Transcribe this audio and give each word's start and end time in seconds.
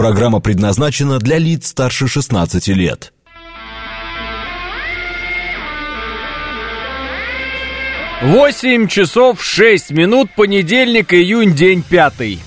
Программа 0.00 0.40
предназначена 0.40 1.18
для 1.18 1.36
лиц 1.36 1.66
старше 1.66 2.08
16 2.08 2.68
лет. 2.68 3.12
Восемь 8.22 8.88
часов 8.88 9.44
шесть 9.44 9.90
минут, 9.90 10.30
понедельник, 10.34 11.12
июнь, 11.12 11.54
день 11.54 11.82
пятый. 11.82 12.40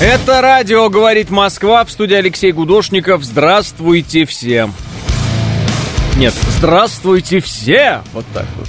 Это 0.00 0.40
радио 0.40 0.88
«Говорит 0.88 1.30
Москва» 1.30 1.84
в 1.84 1.92
студии 1.92 2.16
Алексей 2.16 2.50
Гудошников. 2.50 3.22
Здравствуйте 3.22 4.24
всем. 4.24 4.74
Нет, 6.20 6.34
здравствуйте 6.58 7.40
все. 7.40 8.02
Вот 8.12 8.26
так 8.34 8.44
вот. 8.58 8.68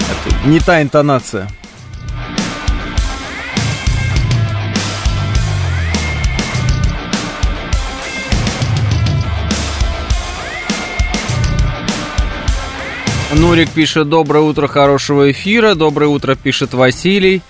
Это 0.00 0.48
не 0.48 0.60
та 0.60 0.80
интонация. 0.80 1.46
Нурик 13.34 13.68
пишет 13.72 14.08
«Доброе 14.08 14.40
утро, 14.40 14.66
хорошего 14.66 15.30
эфира». 15.30 15.74
Доброе 15.74 16.06
утро, 16.06 16.34
пишет 16.34 16.72
Василий. 16.72 17.42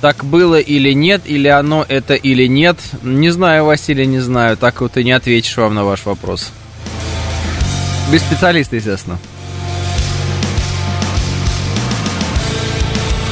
Так 0.00 0.24
было 0.24 0.60
или 0.60 0.92
нет, 0.92 1.22
или 1.24 1.48
оно 1.48 1.84
это 1.88 2.14
или 2.14 2.46
нет. 2.46 2.78
Не 3.02 3.30
знаю, 3.30 3.64
Василий, 3.64 4.06
не 4.06 4.20
знаю. 4.20 4.56
Так 4.56 4.80
вот 4.80 4.96
и 4.96 5.02
не 5.02 5.10
ответишь 5.10 5.56
вам 5.56 5.74
на 5.74 5.84
ваш 5.84 6.06
вопрос. 6.06 6.52
Без 8.10 8.22
специалиста, 8.22 8.76
естественно. 8.76 9.18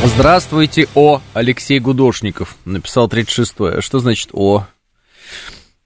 Здравствуйте, 0.04 0.88
О. 0.94 1.20
Алексей 1.34 1.78
Гудошников. 1.78 2.56
Написал 2.64 3.08
36-е. 3.08 3.82
Что 3.82 3.98
значит 3.98 4.30
О? 4.32 4.66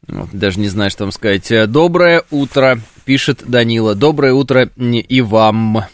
Вот, 0.07 0.29
даже 0.33 0.61
не 0.61 0.69
знаю, 0.69 0.91
что 0.91 1.01
там 1.01 1.13
сказать. 1.13 1.51
Доброе 1.71 2.23
утро, 2.31 2.79
пишет 3.05 3.43
Данила. 3.47 3.95
Доброе 3.95 4.33
утро 4.33 4.71
и 4.77 5.21
вам. 5.21 5.87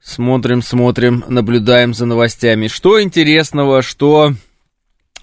Смотрим, 0.00 0.62
смотрим, 0.62 1.24
наблюдаем 1.26 1.92
за 1.92 2.06
новостями. 2.06 2.68
Что 2.68 3.02
интересного, 3.02 3.82
что 3.82 4.34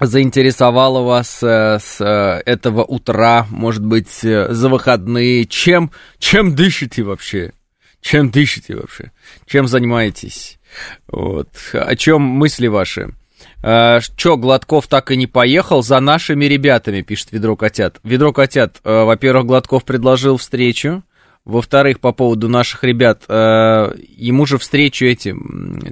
заинтересовало 0.05 1.01
вас 1.01 1.41
э, 1.41 1.79
с 1.79 1.99
э, 1.99 2.41
этого 2.45 2.83
утра, 2.83 3.47
может 3.49 3.85
быть, 3.85 4.23
э, 4.23 4.53
за 4.53 4.69
выходные? 4.69 5.45
Чем, 5.45 5.91
чем 6.19 6.55
дышите 6.55 7.03
вообще? 7.03 7.53
Чем 8.01 8.29
дышите 8.29 8.75
вообще? 8.75 9.11
Чем 9.45 9.67
занимаетесь? 9.67 10.59
Вот. 11.07 11.49
О 11.73 11.95
чем 11.95 12.21
мысли 12.21 12.67
ваши? 12.67 13.13
Uh, 13.61 14.01
Че, 14.17 14.35
Гладков 14.35 14.87
так 14.87 15.11
и 15.11 15.15
не 15.15 15.25
поехал 15.25 15.83
за 15.83 16.01
нашими 16.01 16.45
ребятами, 16.45 17.01
пишет 17.01 17.31
Ведро 17.31 17.55
Котят. 17.55 17.99
Ведро 18.03 18.33
Котят, 18.33 18.81
uh, 18.83 19.05
во-первых, 19.05 19.45
Гладков 19.45 19.85
предложил 19.85 20.35
встречу, 20.35 21.03
во-вторых, 21.45 21.99
по 21.99 22.13
поводу 22.13 22.47
наших 22.47 22.83
ребят, 22.83 23.23
э, 23.27 23.95
ему 24.07 24.45
же 24.45 24.57
встречу 24.57 25.05
эти 25.05 25.35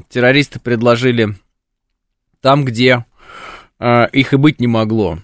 террористы 0.09 0.59
предложили 0.59 1.35
там, 2.39 2.63
где 2.63 2.89
э, 2.89 3.03
их 3.81 4.33
и 4.33 4.37
быть 4.37 4.59
не 4.59 4.67
могло. 4.67 5.19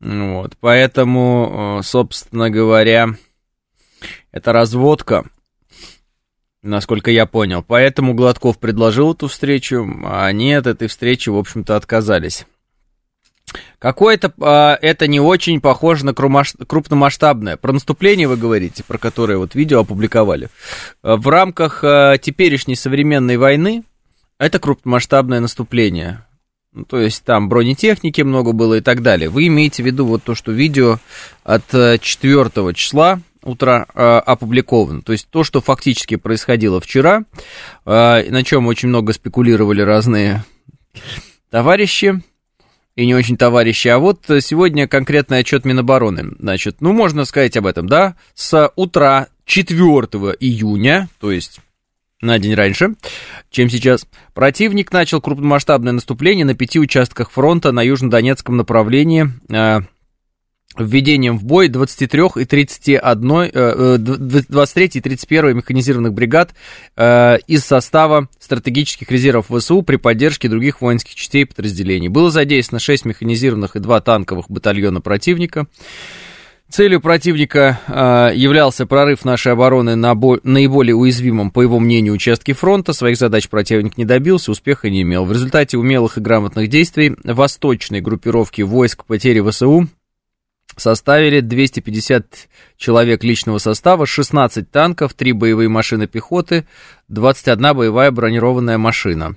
Вот, 0.00 0.56
поэтому, 0.60 1.78
э, 1.80 1.82
собственно 1.82 2.50
говоря, 2.50 3.08
это 4.30 4.52
разводка, 4.52 5.24
насколько 6.62 7.10
я 7.10 7.26
понял. 7.26 7.64
Поэтому 7.66 8.14
Гладков 8.14 8.58
предложил 8.58 9.12
эту 9.14 9.26
встречу, 9.26 9.88
а 10.04 10.26
они 10.26 10.52
от 10.52 10.66
этой 10.66 10.86
встречи, 10.88 11.28
в 11.28 11.36
общем-то, 11.36 11.74
отказались. 11.74 12.46
Какое-то 13.78 14.32
а, 14.40 14.78
это 14.80 15.06
не 15.06 15.20
очень 15.20 15.60
похоже 15.60 16.04
на 16.04 16.12
крупномасштабное. 16.12 17.56
Про 17.56 17.72
наступление 17.72 18.28
вы 18.28 18.36
говорите, 18.36 18.84
про 18.84 18.98
которое 18.98 19.38
вот 19.38 19.54
видео 19.54 19.80
опубликовали. 19.80 20.48
А, 21.02 21.16
в 21.16 21.26
рамках 21.28 21.82
а, 21.82 22.18
теперешней 22.18 22.76
современной 22.76 23.36
войны 23.36 23.84
это 24.38 24.58
крупномасштабное 24.58 25.40
наступление. 25.40 26.24
Ну, 26.78 26.84
то 26.84 27.00
есть 27.00 27.24
там 27.24 27.48
бронетехники 27.48 28.22
много 28.22 28.52
было 28.52 28.74
и 28.74 28.80
так 28.80 29.02
далее. 29.02 29.28
Вы 29.28 29.48
имеете 29.48 29.82
в 29.82 29.86
виду 29.86 30.06
вот 30.06 30.22
то, 30.22 30.36
что 30.36 30.52
видео 30.52 30.98
от 31.42 31.64
4 31.70 32.00
э, 32.00 32.72
числа 32.74 33.20
утра 33.42 33.86
э, 33.92 34.00
опубликовано. 34.00 35.02
То 35.02 35.10
есть 35.10 35.28
то, 35.28 35.42
что 35.42 35.60
фактически 35.60 36.14
происходило 36.14 36.80
вчера, 36.80 37.24
э, 37.84 38.30
на 38.30 38.44
чем 38.44 38.68
очень 38.68 38.90
много 38.90 39.12
спекулировали 39.12 39.82
разные 39.82 40.44
товарищи, 41.50 42.22
и 42.94 43.06
не 43.06 43.14
очень 43.16 43.36
товарищи. 43.36 43.88
А 43.88 43.98
вот 43.98 44.20
сегодня 44.40 44.86
конкретный 44.86 45.38
отчет 45.38 45.64
Минобороны. 45.64 46.36
Значит, 46.38 46.76
ну, 46.80 46.92
можно 46.92 47.24
сказать 47.24 47.56
об 47.56 47.66
этом, 47.66 47.88
да? 47.88 48.14
С 48.34 48.70
утра 48.76 49.28
4 49.46 49.78
июня, 50.38 51.08
то 51.18 51.32
есть 51.32 51.60
на 52.20 52.38
день 52.38 52.54
раньше, 52.54 52.94
чем 53.50 53.70
сейчас, 53.70 54.06
противник 54.34 54.92
начал 54.92 55.20
крупномасштабное 55.20 55.92
наступление 55.92 56.44
на 56.44 56.54
пяти 56.54 56.80
участках 56.80 57.30
фронта 57.30 57.72
на 57.72 57.82
южнодонецком 57.82 58.56
направлении 58.56 59.28
э, 59.50 59.80
введением 60.76 61.38
в 61.38 61.44
бой 61.44 61.68
23 61.68 62.22
и 62.36 62.44
31, 62.44 63.98
23 63.98 64.84
и 64.86 65.00
31 65.00 65.56
механизированных 65.56 66.12
бригад 66.12 66.54
э, 66.96 67.38
из 67.46 67.64
состава 67.64 68.28
стратегических 68.38 69.10
резервов 69.10 69.46
ВСУ 69.48 69.82
при 69.82 69.96
поддержке 69.96 70.48
других 70.48 70.80
воинских 70.80 71.14
частей 71.14 71.42
и 71.42 71.44
подразделений. 71.46 72.08
Было 72.08 72.30
задействовано 72.30 72.80
6 72.80 73.04
механизированных 73.04 73.76
и 73.76 73.80
2 73.80 74.00
танковых 74.00 74.50
батальона 74.50 75.00
противника. 75.00 75.66
Целью 76.70 77.00
противника 77.00 77.80
э, 77.86 78.36
являлся 78.36 78.84
прорыв 78.84 79.24
нашей 79.24 79.52
обороны 79.52 79.96
на 79.96 80.14
бо- 80.14 80.38
наиболее 80.42 80.94
уязвимом, 80.94 81.50
по 81.50 81.62
его 81.62 81.80
мнению, 81.80 82.12
участке 82.12 82.52
фронта. 82.52 82.92
Своих 82.92 83.16
задач 83.16 83.48
противник 83.48 83.96
не 83.96 84.04
добился, 84.04 84.50
успеха 84.50 84.90
не 84.90 85.00
имел. 85.00 85.24
В 85.24 85.32
результате 85.32 85.78
умелых 85.78 86.18
и 86.18 86.20
грамотных 86.20 86.68
действий 86.68 87.16
восточной 87.24 88.02
группировки 88.02 88.60
войск 88.60 89.06
потери 89.06 89.40
ВСУ 89.40 89.88
составили 90.76 91.40
250 91.40 92.48
человек 92.76 93.24
личного 93.24 93.56
состава, 93.56 94.04
16 94.06 94.70
танков, 94.70 95.14
3 95.14 95.32
боевые 95.32 95.70
машины 95.70 96.06
пехоты, 96.06 96.66
21 97.08 97.74
боевая 97.74 98.10
бронированная 98.10 98.76
машина. 98.76 99.36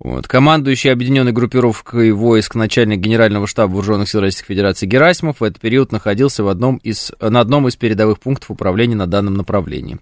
Вот. 0.00 0.28
Командующий 0.28 0.92
объединенной 0.92 1.32
группировкой 1.32 2.12
войск 2.12 2.54
начальник 2.54 3.00
Генерального 3.00 3.46
штаба 3.48 3.72
Вооруженных 3.72 4.08
сил 4.08 4.20
Российской 4.20 4.54
Федерации 4.54 4.86
Герасимов 4.86 5.40
в 5.40 5.44
этот 5.44 5.60
период 5.60 5.90
находился 5.90 6.44
в 6.44 6.48
одном 6.48 6.76
из, 6.76 7.12
на 7.20 7.40
одном 7.40 7.66
из 7.66 7.74
передовых 7.74 8.20
пунктов 8.20 8.50
управления 8.52 8.94
на 8.94 9.08
данном 9.08 9.34
направлении. 9.34 9.98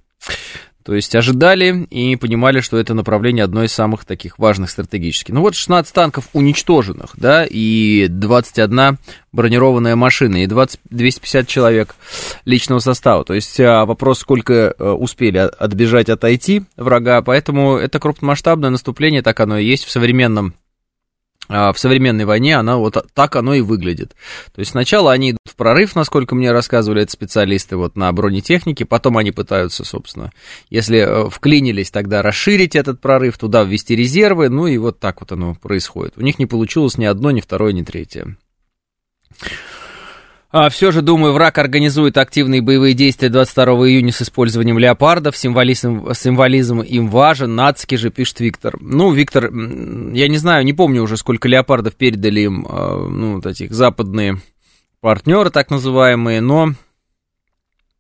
То 0.87 0.95
есть 0.95 1.17
ожидали 1.17 1.85
и 1.91 2.15
понимали, 2.15 2.61
что 2.61 2.79
это 2.79 2.95
направление 2.95 3.43
одно 3.43 3.65
из 3.65 3.73
самых 3.73 4.05
таких 4.05 4.39
важных 4.39 4.71
стратегических. 4.71 5.35
Ну 5.35 5.41
вот 5.41 5.57
16 5.57 5.93
танков 5.93 6.29
уничтоженных, 6.33 7.11
да, 7.17 7.45
и 7.45 8.07
21 8.09 8.99
бронированная 9.33 9.97
машина, 9.97 10.45
и 10.45 10.47
20, 10.47 10.79
250 10.89 11.49
человек 11.49 11.97
личного 12.45 12.79
состава. 12.79 13.25
То 13.25 13.35
есть 13.35 13.59
а, 13.59 13.85
вопрос, 13.85 14.21
сколько 14.21 14.77
а, 14.79 14.95
успели 14.95 15.39
отбежать, 15.39 16.09
отойти 16.09 16.63
врага, 16.77 17.21
поэтому 17.21 17.75
это 17.75 17.99
крупномасштабное 17.99 18.71
наступление, 18.71 19.23
так 19.23 19.41
оно 19.41 19.59
и 19.59 19.67
есть 19.67 19.87
в 19.87 19.91
современном 19.91 20.55
в 21.49 21.75
современной 21.77 22.25
войне 22.25 22.57
она 22.57 22.77
вот 22.77 22.97
так 23.15 23.37
оно 23.37 23.55
и 23.55 23.61
выглядит. 23.61 24.15
То 24.55 24.61
есть 24.61 24.73
сначала 24.73 25.13
они 25.13 25.31
идут 25.31 25.41
в 25.45 25.57
прорыв, 25.57 25.95
насколько 25.95 26.35
мне 26.35 26.53
рассказывали 26.53 27.03
это 27.03 27.13
специалисты 27.13 27.77
вот 27.77 27.97
на 27.97 28.13
бронетехнике, 28.13 28.85
потом 28.85 29.17
они 29.19 29.33
пытаются, 29.33 29.85
собственно, 29.85 30.33
если 30.71 30.99
э, 30.99 31.31
вклинились, 31.31 31.91
тогда 31.91 32.23
расширить 32.23 32.77
этот 32.77 33.01
прорыв, 33.01 33.39
туда 33.39 33.63
ввести 33.63 33.95
резервы, 33.95 34.49
ну 34.49 34.67
и 34.67 34.79
вот 34.79 34.99
так 34.99 35.21
вот 35.21 35.33
оно 35.33 35.55
происходит. 35.55 36.15
У 36.17 36.23
них 36.23 36.39
не 36.39 36.47
получилось 36.47 36.99
ни 36.99 37.05
одно, 37.05 37.31
ни 37.31 37.41
второе, 37.41 37.73
ни 37.73 37.83
третье. 37.83 38.37
А, 40.59 40.71
все 40.71 40.91
же, 40.91 41.03
думаю, 41.03 41.35
враг 41.35 41.59
организует 41.59 42.17
активные 42.17 42.63
боевые 42.63 42.95
действия 42.95 43.29
22 43.29 43.89
июня 43.89 44.11
с 44.11 44.23
использованием 44.23 44.79
леопардов. 44.79 45.37
Символизм, 45.37 46.15
символизм 46.15 46.81
им 46.81 47.11
важен. 47.11 47.55
Нацки 47.55 47.97
же, 47.97 48.09
пишет 48.09 48.41
Виктор. 48.41 48.79
Ну, 48.81 49.13
Виктор, 49.13 49.53
я 49.53 50.29
не 50.29 50.39
знаю, 50.39 50.65
не 50.65 50.73
помню 50.73 51.03
уже, 51.03 51.19
сколько 51.19 51.47
леопардов 51.47 51.95
передали 51.95 52.41
им, 52.41 52.67
а, 52.71 53.07
ну, 53.07 53.35
вот 53.35 53.45
этих 53.45 53.75
западные 53.75 54.41
партнеры, 55.03 55.51
так 55.51 55.69
называемые, 55.71 56.41
но 56.41 56.73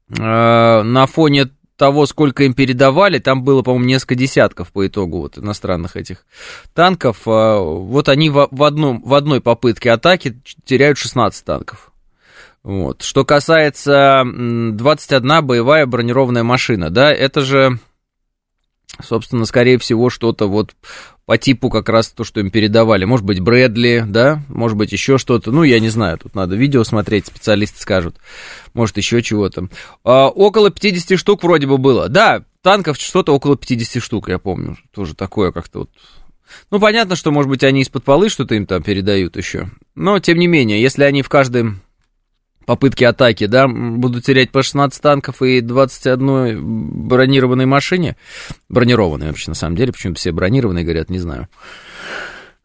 э, 0.08 0.14
на 0.16 1.06
фоне 1.06 1.50
того, 1.76 2.06
сколько 2.06 2.44
им 2.44 2.54
передавали, 2.54 3.18
там 3.18 3.44
было, 3.44 3.60
по-моему, 3.60 3.84
несколько 3.84 4.14
десятков 4.14 4.72
по 4.72 4.86
итогу 4.86 5.18
вот 5.18 5.36
иностранных 5.36 5.94
этих 5.96 6.24
танков. 6.72 7.28
Э, 7.28 7.58
вот 7.60 8.08
они 8.08 8.30
в, 8.30 8.48
в, 8.50 8.62
одном, 8.62 9.02
в 9.02 9.12
одной 9.12 9.42
попытке 9.42 9.90
атаки 9.90 10.40
теряют 10.64 10.96
16 10.96 11.44
танков. 11.44 11.92
Вот. 12.66 13.02
Что 13.02 13.24
касается 13.24 14.24
21 14.26 15.46
боевая 15.46 15.86
бронированная 15.86 16.42
машина, 16.42 16.90
да, 16.90 17.12
это 17.12 17.42
же, 17.42 17.78
собственно, 19.00 19.44
скорее 19.44 19.78
всего, 19.78 20.10
что-то 20.10 20.48
вот 20.48 20.74
по 21.26 21.38
типу 21.38 21.70
как 21.70 21.88
раз 21.88 22.08
то, 22.08 22.24
что 22.24 22.40
им 22.40 22.50
передавали. 22.50 23.04
Может 23.04 23.24
быть, 23.24 23.38
Брэдли, 23.38 24.02
да, 24.04 24.42
может 24.48 24.76
быть, 24.76 24.90
еще 24.90 25.16
что-то. 25.16 25.52
Ну, 25.52 25.62
я 25.62 25.78
не 25.78 25.90
знаю, 25.90 26.18
тут 26.18 26.34
надо 26.34 26.56
видео 26.56 26.82
смотреть, 26.82 27.28
специалисты 27.28 27.80
скажут. 27.80 28.16
Может, 28.74 28.96
еще 28.96 29.22
чего-то. 29.22 29.68
А, 30.02 30.26
около 30.26 30.70
50 30.70 31.20
штук 31.20 31.44
вроде 31.44 31.68
бы 31.68 31.78
было. 31.78 32.08
Да, 32.08 32.42
танков 32.62 32.98
что-то 32.98 33.32
около 33.32 33.56
50 33.56 34.02
штук, 34.02 34.28
я 34.28 34.40
помню. 34.40 34.76
Тоже 34.92 35.14
такое 35.14 35.52
как-то 35.52 35.78
вот 35.80 35.90
ну, 36.70 36.80
понятно, 36.80 37.16
что, 37.16 37.30
может 37.32 37.48
быть, 37.48 37.64
они 37.64 37.82
из-под 37.82 38.04
полы 38.04 38.28
что-то 38.28 38.54
им 38.54 38.66
там 38.66 38.82
передают 38.82 39.36
еще. 39.36 39.68
Но, 39.96 40.18
тем 40.20 40.38
не 40.38 40.46
менее, 40.46 40.80
если 40.80 41.02
они 41.02 41.22
в 41.22 41.28
каждой 41.28 41.74
попытки 42.66 43.04
атаки, 43.04 43.46
да, 43.46 43.66
будут 43.68 44.24
терять 44.24 44.50
по 44.50 44.62
16 44.62 45.00
танков 45.00 45.40
и 45.42 45.60
21 45.60 47.08
бронированной 47.08 47.66
машине, 47.66 48.16
бронированной 48.68 49.28
вообще 49.28 49.50
на 49.50 49.54
самом 49.54 49.76
деле, 49.76 49.92
почему-то 49.92 50.20
все 50.20 50.32
бронированные 50.32 50.84
говорят, 50.84 51.08
не 51.08 51.18
знаю, 51.18 51.48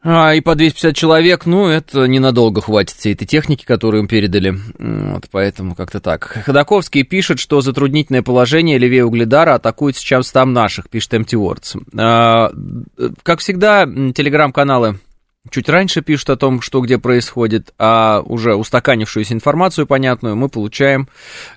а, 0.04 0.34
и 0.34 0.42
по 0.42 0.56
250 0.56 0.96
человек, 0.96 1.46
ну, 1.46 1.68
это 1.68 2.08
ненадолго 2.08 2.62
хватит 2.62 2.98
всей 2.98 3.14
этой 3.14 3.28
техники, 3.28 3.66
которую 3.66 4.02
им 4.02 4.08
передали. 4.08 4.58
Вот, 4.80 5.26
поэтому 5.30 5.76
как-то 5.76 6.00
так. 6.00 6.42
Ходаковский 6.44 7.04
пишет, 7.04 7.38
что 7.38 7.62
затруднительное 7.62 8.24
положение 8.24 8.80
левее 8.80 9.06
Угледара 9.06 9.56
атакует 9.56 9.96
сейчас 9.96 10.32
там 10.32 10.54
наших, 10.54 10.90
пишет 10.90 11.14
Empty 11.14 11.36
Words. 11.38 11.84
А, 12.00 12.52
как 13.22 13.40
всегда, 13.40 13.86
телеграм-каналы 13.86 15.00
чуть 15.50 15.70
раньше 15.70 16.02
пишут 16.02 16.30
о 16.30 16.38
том, 16.38 16.62
что 16.62 16.82
где 16.82 16.98
происходит, 16.98 17.74
а 17.80 18.22
уже 18.26 18.56
устаканившуюся 18.56 19.34
информацию 19.34 19.88
понятную 19.88 20.36
мы 20.36 20.50
получаем 20.50 21.10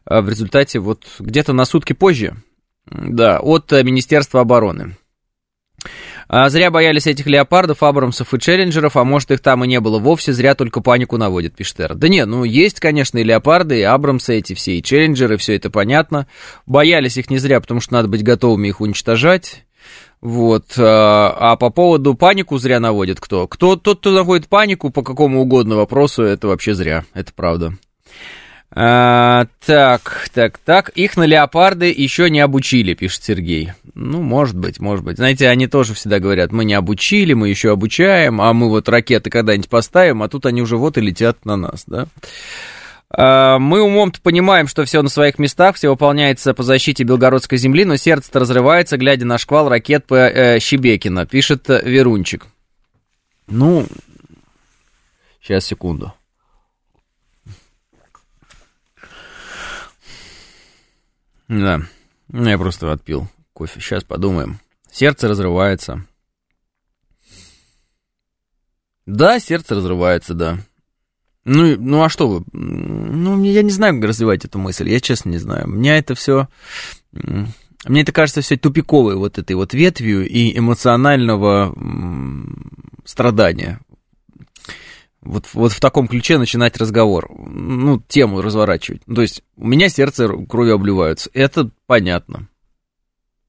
а, 0.05 0.23
в 0.23 0.29
результате 0.29 0.79
вот 0.79 1.05
где-то 1.19 1.53
на 1.53 1.65
сутки 1.65 1.93
позже, 1.93 2.37
да, 2.87 3.41
от 3.41 3.71
Министерства 3.73 4.41
обороны. 4.41 4.97
А 6.29 6.49
зря 6.49 6.71
боялись 6.71 7.07
этих 7.07 7.27
леопардов, 7.27 7.83
абрамсов 7.83 8.33
и 8.33 8.39
челленджеров, 8.39 8.97
а 8.97 9.05
может 9.05 9.31
их 9.31 9.41
там 9.41 9.65
и 9.65 9.69
не 9.69 9.81
было 9.81 9.99
вовсе, 9.99 10.33
зря 10.33 10.55
только 10.55 10.81
панику 10.81 11.19
наводит, 11.19 11.55
пишет 11.55 11.81
Эр. 11.81 11.95
Да 11.95 12.09
не, 12.09 12.25
ну 12.25 12.45
есть, 12.45 12.81
конечно, 12.81 13.19
и 13.19 13.25
леопарды, 13.25 13.81
и 13.81 13.83
абрамсы 13.83 14.39
эти 14.39 14.55
все, 14.55 14.79
и 14.79 14.83
челленджеры, 14.83 15.37
все 15.37 15.55
это 15.57 15.71
понятно. 15.71 16.27
Боялись 16.67 17.19
их 17.19 17.31
не 17.31 17.39
зря, 17.39 17.61
потому 17.61 17.81
что 17.81 17.93
надо 17.93 18.09
быть 18.09 18.23
готовыми 18.23 18.69
их 18.69 18.81
уничтожать. 18.81 19.65
Вот. 20.25 20.79
А, 20.79 21.37
а 21.39 21.57
по 21.57 21.69
поводу 21.69 22.15
панику 22.15 22.57
зря 22.57 22.81
наводит 22.81 23.21
кто? 23.21 23.47
Кто 23.47 23.77
тот, 23.77 23.99
кто 23.99 24.11
наводит 24.11 24.49
панику 24.49 24.89
по 24.89 25.03
какому 25.03 25.43
угодно 25.43 25.77
вопросу, 25.77 26.23
это 26.23 26.49
вообще 26.49 26.73
зря. 26.73 27.05
Это 27.13 27.31
правда. 27.35 27.75
А, 28.71 29.47
так, 29.67 30.31
так, 30.33 30.57
так. 30.57 30.89
Их 30.95 31.19
на 31.19 31.25
леопарды 31.25 31.93
еще 31.95 32.31
не 32.31 32.41
обучили, 32.41 32.95
пишет 32.95 33.23
Сергей. 33.23 33.73
Ну, 33.93 34.23
может 34.23 34.57
быть, 34.57 34.81
может 34.81 35.05
быть. 35.05 35.19
Знаете, 35.19 35.47
они 35.51 35.67
тоже 35.67 35.93
всегда 35.93 36.21
говорят, 36.21 36.53
мы 36.53 36.65
не 36.65 36.73
обучили, 36.73 37.35
мы 37.35 37.51
еще 37.51 37.71
обучаем, 37.71 38.41
а 38.41 38.55
мы 38.55 38.71
вот 38.71 38.89
ракеты 38.89 39.29
когда-нибудь 39.29 39.69
поставим, 39.69 40.23
а 40.23 40.29
тут 40.31 40.47
они 40.47 40.63
уже 40.63 40.79
вот 40.79 40.97
и 40.97 41.03
летят 41.03 41.45
на 41.45 41.57
нас, 41.57 41.85
да? 41.87 42.07
А, 43.11 43.59
мы 43.59 43.83
умом-то 43.83 44.21
понимаем, 44.21 44.67
что 44.67 44.85
все 44.85 45.03
на 45.03 45.09
своих 45.09 45.39
местах, 45.39 45.77
все 45.77 45.89
выполняется 45.89 46.55
по 46.55 46.63
защите 46.63 47.05
Белгородской 47.05 47.59
земли, 47.59 47.85
но 47.85 47.97
сердце-то 47.97 48.41
разрывается, 48.41 48.97
глядя 48.97 49.27
на 49.27 49.39
шквал 49.39 49.69
ракет 49.69 50.07
по 50.07 50.15
э, 50.15 50.59
Щебекина, 50.61 51.27
пишет 51.27 51.69
Верунчик. 51.69 52.47
Ну, 53.47 53.87
сейчас, 55.41 55.67
секунду. 55.67 56.13
Да, 61.49 61.83
я 62.33 62.59
просто 62.59 62.91
отпил 62.91 63.29
кофе. 63.53 63.81
Сейчас 63.81 64.03
подумаем. 64.03 64.59
Сердце 64.91 65.29
разрывается. 65.29 66.07
Да, 69.07 69.39
сердце 69.39 69.75
разрывается, 69.75 70.35
да. 70.35 70.59
Ну, 71.45 71.77
ну 71.79 72.03
а 72.03 72.09
что 72.09 72.29
вы? 72.29 72.45
Ну, 72.53 73.43
я 73.43 73.63
не 73.63 73.71
знаю, 73.71 73.95
как 73.95 74.09
развивать 74.09 74.45
эту 74.45 74.59
мысль, 74.59 74.89
я 74.89 75.01
честно 75.01 75.31
не 75.31 75.39
знаю. 75.39 75.69
Мне 75.69 75.99
это 75.99 76.15
все... 76.15 76.49
Мне 77.13 78.01
это 78.01 78.13
кажется 78.13 78.41
все 78.41 78.57
тупиковой 78.57 79.15
вот 79.17 79.39
этой 79.39 79.55
вот 79.55 79.75
ветвью 79.75 80.27
и 80.27 80.57
эмоционального 80.57 81.75
страдания. 83.05 83.81
Вот, 85.21 85.49
вот 85.55 85.73
в 85.73 85.81
таком 85.81 86.07
ключе 86.07 86.39
начинать 86.39 86.77
разговор, 86.77 87.31
ну, 87.31 88.01
тему 88.01 88.43
разворачивать. 88.43 89.03
То 89.07 89.23
есть 89.23 89.43
у 89.57 89.67
меня 89.67 89.89
сердце 89.89 90.29
кровью 90.47 90.75
обливаются, 90.75 91.31
это 91.33 91.71
понятно. 91.87 92.49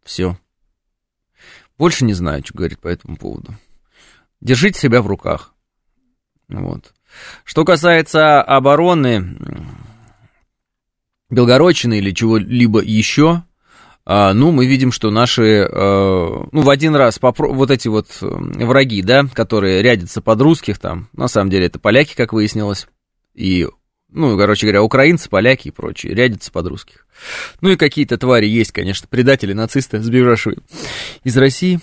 Все. 0.04 0.38
Больше 1.78 2.06
не 2.06 2.14
знаю, 2.14 2.44
что 2.46 2.58
говорить 2.58 2.80
по 2.80 2.88
этому 2.88 3.18
поводу. 3.18 3.54
Держите 4.40 4.80
себя 4.80 5.02
в 5.02 5.08
руках. 5.08 5.54
Вот. 6.48 6.94
Что 7.44 7.66
касается 7.66 8.42
обороны 8.42 9.38
Белгородчины 11.30 11.98
или 11.98 12.12
чего-либо 12.12 12.82
еще, 12.82 13.44
а, 14.06 14.34
ну, 14.34 14.52
мы 14.52 14.68
видим, 14.68 14.92
что 14.92 15.10
наши, 15.10 15.68
а, 15.70 16.48
ну, 16.52 16.62
в 16.62 16.70
один 16.70 16.96
раз 16.96 17.18
попро- 17.20 17.52
вот 17.52 17.72
эти 17.72 17.88
вот 17.88 18.08
враги, 18.20 19.02
да, 19.02 19.26
которые 19.34 19.82
рядятся 19.82 20.22
под 20.22 20.42
русских 20.42 20.78
там, 20.78 21.10
на 21.14 21.28
самом 21.28 21.50
деле 21.50 21.66
это 21.66 21.80
поляки, 21.80 22.16
как 22.16 22.32
выяснилось, 22.32 22.88
и, 23.34 23.68
ну, 24.12 24.38
короче 24.38 24.68
говоря, 24.68 24.84
украинцы, 24.84 25.28
поляки 25.28 25.70
и 25.70 25.72
прочие, 25.72 26.14
рядятся 26.14 26.52
под 26.52 26.68
русских. 26.68 27.08
Ну, 27.62 27.70
и 27.70 27.78
какие-то 27.78 28.20
твари 28.20 28.46
есть, 28.46 28.72
конечно, 28.72 29.08
предатели, 29.10 29.54
нацисты, 29.54 30.00
сбежавшие 30.00 30.58
из 31.24 31.36
России, 31.36 31.80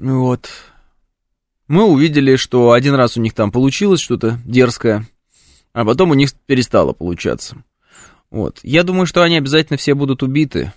вот, 0.00 0.50
мы 1.68 1.84
увидели, 1.84 2.36
что 2.36 2.72
один 2.72 2.94
раз 2.94 3.16
у 3.16 3.20
них 3.20 3.34
там 3.34 3.50
получилось 3.50 4.00
что-то 4.00 4.38
дерзкое, 4.44 5.06
а 5.72 5.84
потом 5.84 6.10
у 6.10 6.14
них 6.14 6.32
перестало 6.46 6.92
получаться. 6.92 7.62
Вот. 8.30 8.60
Я 8.62 8.82
думаю, 8.82 9.06
что 9.06 9.22
они 9.22 9.36
обязательно 9.36 9.76
все 9.76 9.94
будут 9.94 10.22
убиты. 10.22 10.72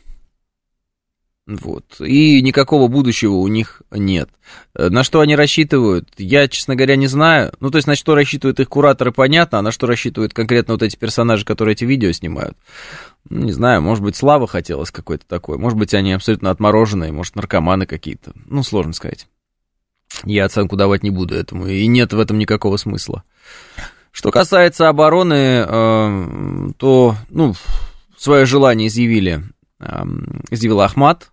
Вот. 1.47 2.01
И 2.01 2.41
никакого 2.41 2.89
будущего 2.89 3.35
у 3.35 3.47
них 3.47 3.81
нет. 3.89 4.29
На 4.75 5.03
что 5.03 5.21
они 5.21 5.33
рассчитывают, 5.35 6.09
я, 6.17 6.49
честно 6.49 6.75
говоря, 6.75 6.97
не 6.97 7.07
знаю. 7.07 7.53
Ну, 7.61 7.71
то 7.71 7.77
есть, 7.77 7.87
на 7.87 7.95
что 7.95 8.15
рассчитывают 8.15 8.59
их 8.59 8.67
кураторы, 8.67 9.13
понятно, 9.13 9.59
а 9.59 9.61
на 9.61 9.71
что 9.71 9.87
рассчитывают 9.87 10.33
конкретно 10.33 10.73
вот 10.73 10.83
эти 10.83 10.97
персонажи, 10.97 11.45
которые 11.45 11.71
эти 11.71 11.85
видео 11.85 12.11
снимают. 12.11 12.57
Ну, 13.29 13.45
не 13.45 13.53
знаю, 13.53 13.81
может 13.81 14.03
быть, 14.03 14.17
слава 14.17 14.45
хотелось 14.45 14.91
какой-то 14.91 15.25
такой. 15.25 15.57
Может 15.57 15.79
быть, 15.79 15.93
они 15.93 16.11
абсолютно 16.11 16.51
отмороженные, 16.51 17.13
может, 17.13 17.37
наркоманы 17.37 17.85
какие-то. 17.85 18.33
Ну, 18.45 18.61
сложно 18.61 18.91
сказать. 18.91 19.25
Я 20.23 20.45
оценку 20.45 20.75
давать 20.75 21.03
не 21.03 21.09
буду 21.09 21.35
этому, 21.35 21.67
и 21.67 21.85
нет 21.87 22.13
в 22.13 22.19
этом 22.19 22.37
никакого 22.37 22.77
смысла. 22.77 23.23
Что 24.11 24.31
касается 24.31 24.89
обороны, 24.89 25.65
э, 25.67 26.69
то, 26.77 27.15
ну, 27.29 27.53
свое 28.17 28.45
желание 28.45 28.87
изъявили, 28.87 29.43
э, 29.79 30.03
изъявил 30.49 30.81
Ахмат, 30.81 31.31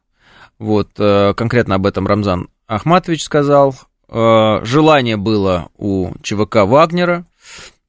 вот, 0.58 0.90
э, 0.98 1.32
конкретно 1.34 1.76
об 1.76 1.86
этом 1.86 2.06
Рамзан 2.06 2.48
Ахматович 2.66 3.24
сказал. 3.24 3.74
Желание 4.06 5.16
было 5.16 5.70
у 5.76 6.12
ЧВК 6.22 6.66
Вагнера, 6.66 7.24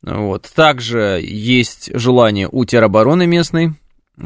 вот. 0.01 0.50
Также 0.56 1.20
есть 1.22 1.89
желание 1.94 2.48
у 2.50 2.63
теробороны 2.63 3.27
местной, 3.27 3.74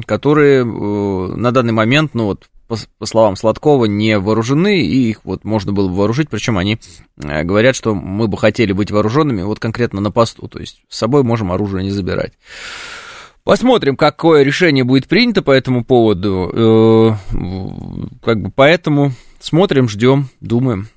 которые 0.05 0.65
на 0.65 1.51
данный 1.51 1.73
момент, 1.73 2.11
ну 2.13 2.25
вот, 2.25 2.49
по, 2.69 2.77
по 2.99 3.05
словам 3.07 3.35
Сладкова, 3.35 3.85
не 3.85 4.19
вооружены, 4.19 4.81
и 4.81 5.09
их 5.09 5.21
вот 5.23 5.43
можно 5.43 5.73
было 5.73 5.89
бы 5.89 5.95
вооружить, 5.95 6.29
причем 6.29 6.57
они 6.57 6.77
э, 7.17 7.43
говорят, 7.43 7.75
что 7.75 7.95
мы 7.95 8.27
бы 8.27 8.37
хотели 8.37 8.71
быть 8.73 8.91
вооруженными 8.91 9.41
вот 9.41 9.59
конкретно 9.59 10.01
на 10.01 10.11
посту, 10.11 10.47
то 10.47 10.59
есть 10.59 10.83
с 10.87 10.97
собой 10.97 11.23
можем 11.23 11.51
оружие 11.51 11.83
не 11.83 11.89
забирать. 11.89 12.33
Посмотрим, 13.43 13.97
какое 13.97 14.43
решение 14.43 14.83
будет 14.83 15.07
принято 15.07 15.41
по 15.41 15.49
этому 15.49 15.83
поводу. 15.83 16.51
Э, 16.53 18.15
как 18.23 18.41
бы 18.41 18.51
поэтому 18.55 19.13
смотрим, 19.39 19.89
ждем, 19.89 20.29
думаем. 20.39 20.89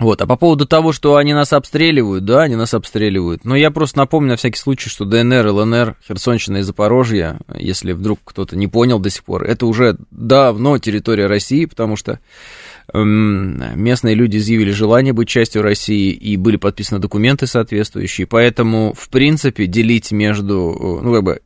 Вот, 0.00 0.22
а 0.22 0.26
по 0.26 0.36
поводу 0.36 0.64
того, 0.66 0.92
что 0.92 1.16
они 1.16 1.34
нас 1.34 1.52
обстреливают, 1.52 2.24
да, 2.24 2.44
они 2.44 2.56
нас 2.56 2.72
обстреливают. 2.72 3.44
Но 3.44 3.54
я 3.54 3.70
просто 3.70 3.98
напомню 3.98 4.30
на 4.30 4.36
всякий 4.36 4.58
случай, 4.58 4.88
что 4.88 5.04
ДНР, 5.04 5.46
ЛНР, 5.48 5.96
Херсонщина 6.08 6.56
и 6.56 6.62
Запорожье, 6.62 7.38
если 7.54 7.92
вдруг 7.92 8.18
кто-то 8.24 8.56
не 8.56 8.66
понял 8.66 8.98
до 8.98 9.10
сих 9.10 9.24
пор, 9.24 9.44
это 9.44 9.66
уже 9.66 9.98
давно 10.10 10.78
территория 10.78 11.26
России, 11.26 11.66
потому 11.66 11.96
что 11.96 12.18
эм, 12.94 13.62
местные 13.74 14.14
люди 14.14 14.38
изъявили 14.38 14.70
желание 14.70 15.12
быть 15.12 15.28
частью 15.28 15.60
России 15.60 16.12
и 16.12 16.38
были 16.38 16.56
подписаны 16.56 16.98
документы 16.98 17.46
соответствующие. 17.46 18.26
Поэтому, 18.26 18.94
в 18.96 19.10
принципе, 19.10 19.66
делить 19.66 20.12
между, 20.12 20.98
э, 21.02 21.04
ну, 21.04 21.12
как 21.12 21.22
бы 21.22 21.40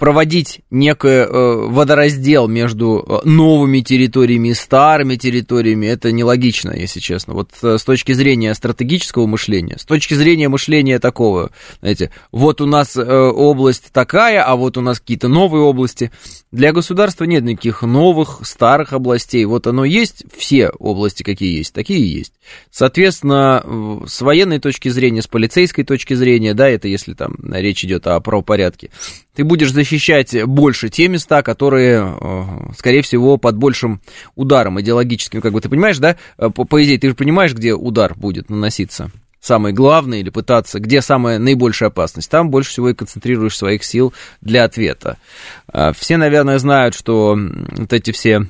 проводить 0.00 0.62
некий 0.70 1.08
э, 1.08 1.26
водораздел 1.68 2.48
между 2.48 3.04
э, 3.06 3.28
новыми 3.28 3.80
территориями 3.80 4.48
и 4.48 4.54
старыми 4.54 5.16
территориями, 5.16 5.86
это 5.86 6.10
нелогично, 6.10 6.72
если 6.74 7.00
честно. 7.00 7.34
Вот 7.34 7.50
э, 7.62 7.76
с 7.76 7.84
точки 7.84 8.12
зрения 8.12 8.54
стратегического 8.54 9.26
мышления, 9.26 9.76
с 9.78 9.84
точки 9.84 10.14
зрения 10.14 10.48
мышления 10.48 10.98
такого, 11.00 11.50
знаете, 11.80 12.10
вот 12.32 12.62
у 12.62 12.66
нас 12.66 12.96
область 12.96 13.92
такая, 13.92 14.42
а 14.42 14.56
вот 14.56 14.78
у 14.78 14.80
нас 14.80 15.00
какие-то 15.00 15.28
новые 15.28 15.62
области. 15.62 16.10
Для 16.50 16.72
государства 16.72 17.24
нет 17.24 17.44
никаких 17.44 17.82
новых, 17.82 18.40
старых 18.42 18.94
областей. 18.94 19.44
Вот 19.44 19.66
оно 19.66 19.84
есть, 19.84 20.24
все 20.36 20.70
области 20.70 21.22
какие 21.22 21.58
есть, 21.58 21.74
такие 21.74 22.00
и 22.00 22.18
есть. 22.18 22.32
Соответственно, 22.70 23.62
с 24.06 24.20
военной 24.22 24.60
точки 24.60 24.88
зрения, 24.88 25.20
с 25.20 25.26
полицейской 25.26 25.84
точки 25.84 26.14
зрения, 26.14 26.54
да, 26.54 26.68
это 26.68 26.88
если 26.88 27.12
там 27.12 27.36
речь 27.52 27.84
идет 27.84 28.06
о 28.06 28.18
правопорядке, 28.20 28.90
ты 29.34 29.44
будешь 29.44 29.72
защищать 29.72 29.89
больше 30.46 30.88
те 30.88 31.08
места, 31.08 31.42
которые, 31.42 32.16
э, 32.20 32.72
скорее 32.76 33.02
всего, 33.02 33.36
под 33.36 33.56
большим 33.56 34.00
ударом 34.34 34.80
идеологическим, 34.80 35.40
как 35.40 35.52
бы 35.52 35.60
ты 35.60 35.68
понимаешь, 35.68 35.98
да, 35.98 36.16
э, 36.38 36.50
по, 36.50 36.64
по 36.64 36.82
идее, 36.82 36.98
ты 36.98 37.08
же 37.08 37.14
понимаешь, 37.14 37.54
где 37.54 37.74
удар 37.74 38.14
будет 38.14 38.50
наноситься 38.50 39.10
самый 39.40 39.72
главный 39.72 40.20
или 40.20 40.28
пытаться, 40.30 40.80
где 40.80 41.00
самая 41.00 41.38
наибольшая 41.38 41.88
опасность, 41.88 42.30
там 42.30 42.50
больше 42.50 42.70
всего 42.70 42.90
и 42.90 42.94
концентрируешь 42.94 43.56
своих 43.56 43.84
сил 43.84 44.12
для 44.40 44.64
ответа. 44.64 45.16
Э, 45.72 45.92
все, 45.96 46.16
наверное, 46.16 46.58
знают, 46.58 46.94
что 46.94 47.36
вот 47.36 47.92
эти 47.92 48.10
все 48.12 48.46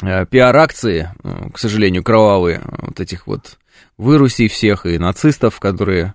пиар-акции, 0.00 1.10
к 1.52 1.58
сожалению, 1.58 2.02
кровавые, 2.02 2.62
вот 2.64 2.98
этих 2.98 3.26
вот 3.26 3.58
вырусей 3.98 4.48
всех 4.48 4.86
и 4.86 4.98
нацистов, 4.98 5.60
которые 5.60 6.14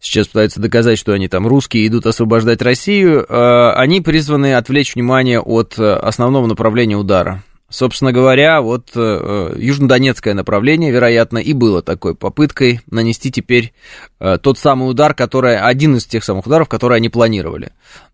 сейчас 0.00 0.26
пытаются 0.26 0.60
доказать, 0.60 0.98
что 0.98 1.12
они 1.12 1.28
там 1.28 1.46
русские, 1.46 1.86
идут 1.86 2.06
освобождать 2.06 2.62
Россию, 2.62 3.24
э, 3.28 3.72
они 3.76 4.00
призваны 4.00 4.54
отвлечь 4.54 4.94
внимание 4.94 5.40
от 5.40 5.78
э, 5.78 5.92
основного 5.92 6.46
направления 6.46 6.96
удара. 6.96 7.42
Собственно 7.68 8.10
говоря, 8.10 8.62
вот 8.62 8.90
э, 8.96 9.54
южнодонецкое 9.56 10.34
направление, 10.34 10.90
вероятно, 10.90 11.38
и 11.38 11.52
было 11.52 11.82
такой 11.82 12.16
попыткой 12.16 12.80
нанести 12.90 13.30
теперь 13.30 13.72
тот 14.18 14.58
самый 14.58 14.90
удар, 14.90 15.14
который, 15.14 15.56
один 15.56 15.94
из 15.94 16.04
тех 16.04 16.24
самых 16.24 16.46
ударов, 16.46 16.68
которые 16.68 16.96
они 16.96 17.08
планировали. 17.08 17.70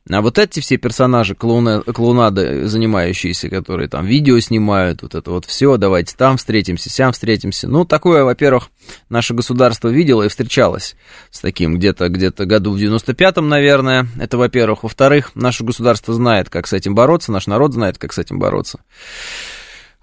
А 0.09 0.21
вот 0.21 0.39
эти 0.39 0.61
все 0.61 0.77
персонажи, 0.77 1.35
клоуна, 1.35 1.83
клоунады, 1.83 2.69
занимающиеся, 2.69 3.49
которые 3.49 3.89
там 3.89 4.07
видео 4.07 4.39
снимают, 4.39 5.03
вот 5.03 5.17
это 5.17 5.31
вот 5.33 5.47
все, 5.47 5.77
давайте 5.77 6.15
там 6.17 6.37
встретимся, 6.37 6.91
сям 6.91 7.13
встретимся. 7.13 7.69
Ну, 7.69 7.85
такое, 7.85 8.23
во-первых, 8.23 8.71
наше 9.09 9.35
государство 9.35 9.89
видело 9.89 10.23
и 10.23 10.29
встречалось 10.29 10.95
с 11.31 11.41
таким 11.41 11.77
где-то 11.77 12.09
где-то 12.09 12.45
году 12.45 12.73
в 12.73 12.77
95-м, 12.77 13.49
наверное. 13.49 14.07
Это, 14.21 14.39
во-первых. 14.39 14.85
Во-вторых, 14.85 15.33
наше 15.35 15.65
государство 15.65 16.15
знает, 16.15 16.51
как 16.51 16.69
с 16.69 16.73
этим 16.73 16.95
бороться, 16.95 17.33
наш 17.33 17.49
народ 17.49 17.73
знает, 17.73 17.99
как 17.99 18.13
с 18.13 18.19
этим 18.19 18.39
бороться. 18.39 18.81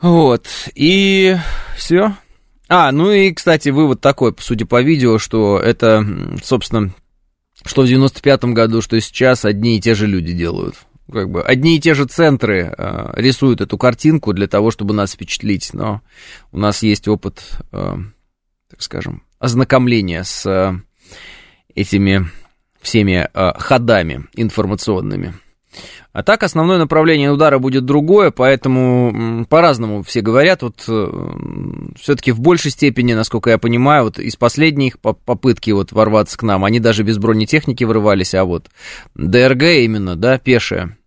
Вот, 0.01 0.47
и 0.75 1.37
все. 1.77 2.13
А, 2.67 2.91
ну 2.91 3.11
и, 3.11 3.31
кстати, 3.31 3.69
вывод 3.69 4.01
такой, 4.01 4.35
судя 4.39 4.65
по 4.65 4.81
видео, 4.81 5.17
что 5.17 5.59
это, 5.59 6.05
собственно, 6.43 6.91
что 7.65 7.83
в 7.83 7.85
95-м 7.85 8.53
году, 8.53 8.81
что 8.81 8.99
сейчас 8.99 9.45
одни 9.45 9.77
и 9.77 9.81
те 9.81 9.95
же 9.95 10.07
люди 10.07 10.33
делают. 10.33 10.75
Как 11.11 11.29
бы 11.29 11.43
одни 11.43 11.77
и 11.77 11.79
те 11.79 11.93
же 11.93 12.05
центры 12.05 12.73
э, 12.75 13.13
рисуют 13.15 13.61
эту 13.61 13.77
картинку 13.77 14.33
для 14.33 14.47
того, 14.47 14.71
чтобы 14.71 14.93
нас 14.93 15.13
впечатлить, 15.13 15.73
но 15.73 16.01
у 16.51 16.57
нас 16.57 16.81
есть 16.81 17.07
опыт, 17.07 17.43
э, 17.71 17.97
так 18.69 18.81
скажем, 18.81 19.23
ознакомления 19.39 20.23
с 20.23 20.45
э, 20.45 20.73
этими 21.75 22.29
всеми 22.81 23.27
э, 23.33 23.51
ходами 23.57 24.25
информационными. 24.35 25.33
А 26.11 26.23
так 26.23 26.43
основное 26.43 26.77
направление 26.77 27.31
удара 27.31 27.57
будет 27.59 27.85
другое, 27.85 28.31
поэтому 28.31 29.45
по-разному 29.49 30.03
все 30.03 30.21
говорят. 30.21 30.61
Вот 30.61 30.83
э, 30.87 31.31
все-таки 31.99 32.31
в 32.31 32.39
большей 32.39 32.71
степени, 32.71 33.13
насколько 33.13 33.49
я 33.49 33.57
понимаю, 33.57 34.05
вот 34.05 34.19
из 34.19 34.35
последних 34.35 34.99
попытки 34.99 35.71
вот 35.71 35.91
ворваться 35.91 36.37
к 36.37 36.43
нам, 36.43 36.65
они 36.65 36.79
даже 36.79 37.03
без 37.03 37.17
бронетехники 37.17 37.83
вырывались, 37.83 38.35
а 38.35 38.45
вот 38.45 38.69
ДРГ 39.15 39.63
именно, 39.63 40.15
да, 40.15 40.37
пешая, 40.37 40.97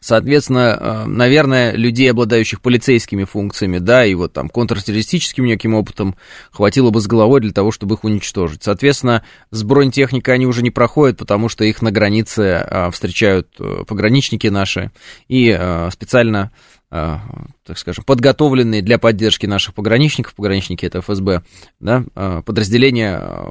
Соответственно, 0.00 0.78
э, 0.80 1.04
наверное, 1.06 1.72
людей, 1.72 2.10
обладающих 2.10 2.60
полицейскими 2.60 3.24
функциями, 3.24 3.78
да, 3.78 4.04
и 4.04 4.14
вот 4.14 4.32
там 4.32 4.48
контртеррористическим 4.48 5.44
неким 5.44 5.74
опытом, 5.74 6.16
хватило 6.50 6.90
бы 6.90 7.00
с 7.00 7.06
головой 7.06 7.40
для 7.40 7.52
того, 7.52 7.70
чтобы 7.70 7.96
их 7.96 8.04
уничтожить. 8.04 8.62
Соответственно, 8.62 9.24
с 9.50 9.62
бронетехникой 9.62 10.34
они 10.34 10.46
уже 10.46 10.62
не 10.62 10.70
проходят, 10.70 11.18
потому 11.18 11.48
что 11.48 11.64
их 11.64 11.82
на 11.82 11.90
границе 11.90 12.42
э, 12.42 12.90
встречают 12.90 13.48
э, 13.58 13.84
пограничники 13.86 14.46
наши 14.46 14.90
и 15.28 15.58
специально 15.92 16.50
так 16.90 17.78
скажем, 17.78 18.02
подготовленные 18.04 18.82
для 18.82 18.98
поддержки 18.98 19.46
наших 19.46 19.74
пограничников, 19.74 20.34
пограничники 20.34 20.84
это 20.84 21.00
ФСБ, 21.00 21.42
да, 21.78 22.04
э, 22.16 22.42
подразделения 22.44 23.20
э, 23.22 23.44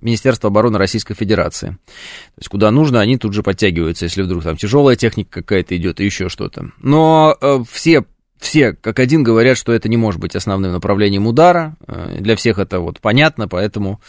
Министерства 0.00 0.48
обороны 0.48 0.76
Российской 0.76 1.14
Федерации. 1.14 1.68
То 1.68 2.38
есть 2.38 2.48
куда 2.48 2.70
нужно, 2.72 3.00
они 3.00 3.16
тут 3.16 3.32
же 3.32 3.44
подтягиваются, 3.44 4.06
если 4.06 4.22
вдруг 4.22 4.42
там 4.42 4.56
тяжелая 4.56 4.96
техника 4.96 5.40
какая-то 5.40 5.76
идет 5.76 6.00
и 6.00 6.04
еще 6.04 6.28
что-то. 6.28 6.72
Но 6.78 7.38
все 7.70 8.04
все 8.40 8.72
как 8.72 8.98
один 8.98 9.22
говорят, 9.22 9.56
что 9.56 9.72
это 9.72 9.88
не 9.88 9.96
может 9.96 10.20
быть 10.20 10.34
основным 10.34 10.72
направлением 10.72 11.26
удара. 11.26 11.76
Для 12.18 12.34
всех 12.36 12.58
это 12.58 12.80
вот 12.80 12.98
понятно, 13.00 13.46
поэтому 13.46 14.00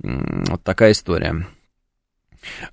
вот 0.00 0.62
такая 0.62 0.92
история. 0.92 1.46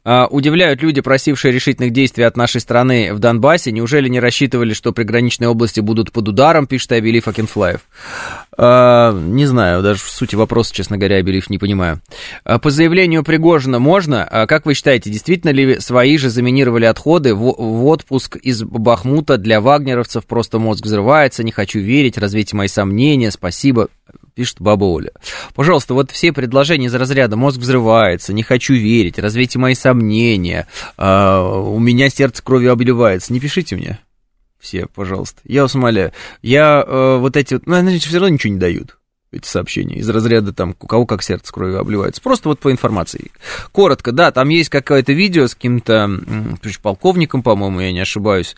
А, 0.04 0.28
удивляют 0.28 0.82
люди, 0.82 1.02
просившие 1.02 1.52
решительных 1.52 1.92
действий 1.92 2.24
от 2.24 2.38
нашей 2.38 2.62
страны 2.62 3.14
в 3.14 3.20
Донбассе. 3.20 3.72
Неужели 3.72 4.08
не 4.10 4.20
рассчитывали, 4.20 4.74
что 4.74 4.92
приграничные 4.92 5.50
области 5.50 5.80
будут 5.80 6.12
под 6.12 6.28
ударом, 6.28 6.68
пишет 6.68 6.92
Абелив 6.92 7.28
Акинфлаев? 7.28 7.82
Не 8.58 9.46
знаю, 9.46 9.82
даже 9.82 10.00
в 10.00 10.10
сути 10.10 10.36
вопроса, 10.36 10.74
честно 10.74 10.98
говоря, 10.98 11.18
Абелив 11.18 11.50
не 11.50 11.58
понимаю. 11.58 12.02
А, 12.44 12.60
по 12.60 12.70
заявлению 12.70 13.24
Пригожина 13.24 13.80
можно? 13.80 14.24
А, 14.24 14.46
как 14.46 14.66
вы 14.66 14.74
считаете, 14.74 15.10
действительно 15.10 15.52
ли 15.52 15.80
свои 15.80 16.18
же 16.18 16.30
заминировали 16.30 16.86
отходы 16.86 17.34
в, 17.34 17.56
в 17.58 17.86
отпуск 17.86 18.36
из 18.36 18.64
Бахмута 18.64 19.38
для 19.38 19.62
вагнеровцев? 19.62 20.26
Просто 20.26 20.60
мозг 20.60 20.86
взрывается, 20.86 21.44
не 21.44 21.52
хочу 21.52 21.80
верить, 21.80 22.18
развейте 22.18 22.56
мои 22.56 22.68
сомнения, 22.68 23.32
спасибо 23.32 23.88
пишет 24.34 24.58
баба 24.60 24.86
Оля. 24.86 25.12
Пожалуйста, 25.54 25.94
вот 25.94 26.12
все 26.12 26.32
предложения 26.32 26.88
из 26.88 26.96
разряда 26.96 27.36
«мозг 27.36 27.60
взрывается», 27.60 28.34
«не 28.34 28.44
хочу 28.44 28.74
верить», 28.74 29.20
«развейте 29.20 29.60
мои 29.60 29.76
сомнения», 29.76 30.68
э, 30.98 31.62
«у 31.66 31.80
меня 31.80 32.10
сердце 32.10 32.44
кровью 32.44 32.72
обливается», 32.72 33.34
не 33.34 33.40
пишите 33.40 33.76
мне 33.76 34.00
все, 34.62 34.86
пожалуйста. 34.86 35.42
Я 35.44 35.64
вас 35.64 35.76
умоляю. 35.76 36.14
Я 36.42 36.86
э, 36.86 37.18
вот 37.18 37.36
эти 37.36 37.60
ну, 37.66 37.76
они 37.76 37.98
все 37.98 38.14
равно 38.14 38.30
ничего 38.30 38.54
не 38.54 38.60
дают 38.60 38.98
эти 39.32 39.48
сообщения 39.48 39.96
из 39.96 40.10
разряда 40.10 40.52
там, 40.52 40.76
у 40.80 40.88
кого 40.88 41.06
как 41.06 41.24
сердце 41.24 41.54
кровью 41.54 41.80
обливается. 41.80 42.22
Просто 42.22 42.50
вот 42.50 42.60
по 42.60 42.72
информации. 42.72 43.32
Коротко, 43.72 44.12
да, 44.12 44.32
там 44.32 44.50
есть 44.50 44.70
какое-то 44.70 45.14
видео 45.14 45.48
с 45.48 45.56
каким-то 45.56 46.10
полковником, 46.82 47.42
по-моему, 47.42 47.80
я 47.80 47.92
не 47.94 48.02
ошибаюсь. 48.02 48.56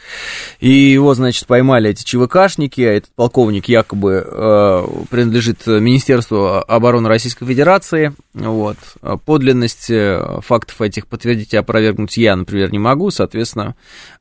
И 0.59 0.69
его, 0.69 1.13
значит, 1.13 1.45
поймали 1.45 1.91
эти 1.91 2.03
ЧВКшники, 2.03 2.81
а 2.81 2.93
этот 2.93 3.11
полковник 3.15 3.67
якобы 3.67 4.25
э, 4.25 4.87
принадлежит 5.09 5.67
Министерству 5.67 6.63
обороны 6.67 7.07
Российской 7.07 7.45
Федерации. 7.45 8.13
Вот. 8.33 8.77
Подлинность 9.25 9.91
э, 9.91 10.39
фактов 10.41 10.81
этих 10.81 11.05
подтвердить 11.05 11.53
и 11.53 11.57
опровергнуть 11.57 12.17
я, 12.17 12.35
например, 12.35 12.71
не 12.71 12.79
могу, 12.79 13.11
соответственно, 13.11 13.75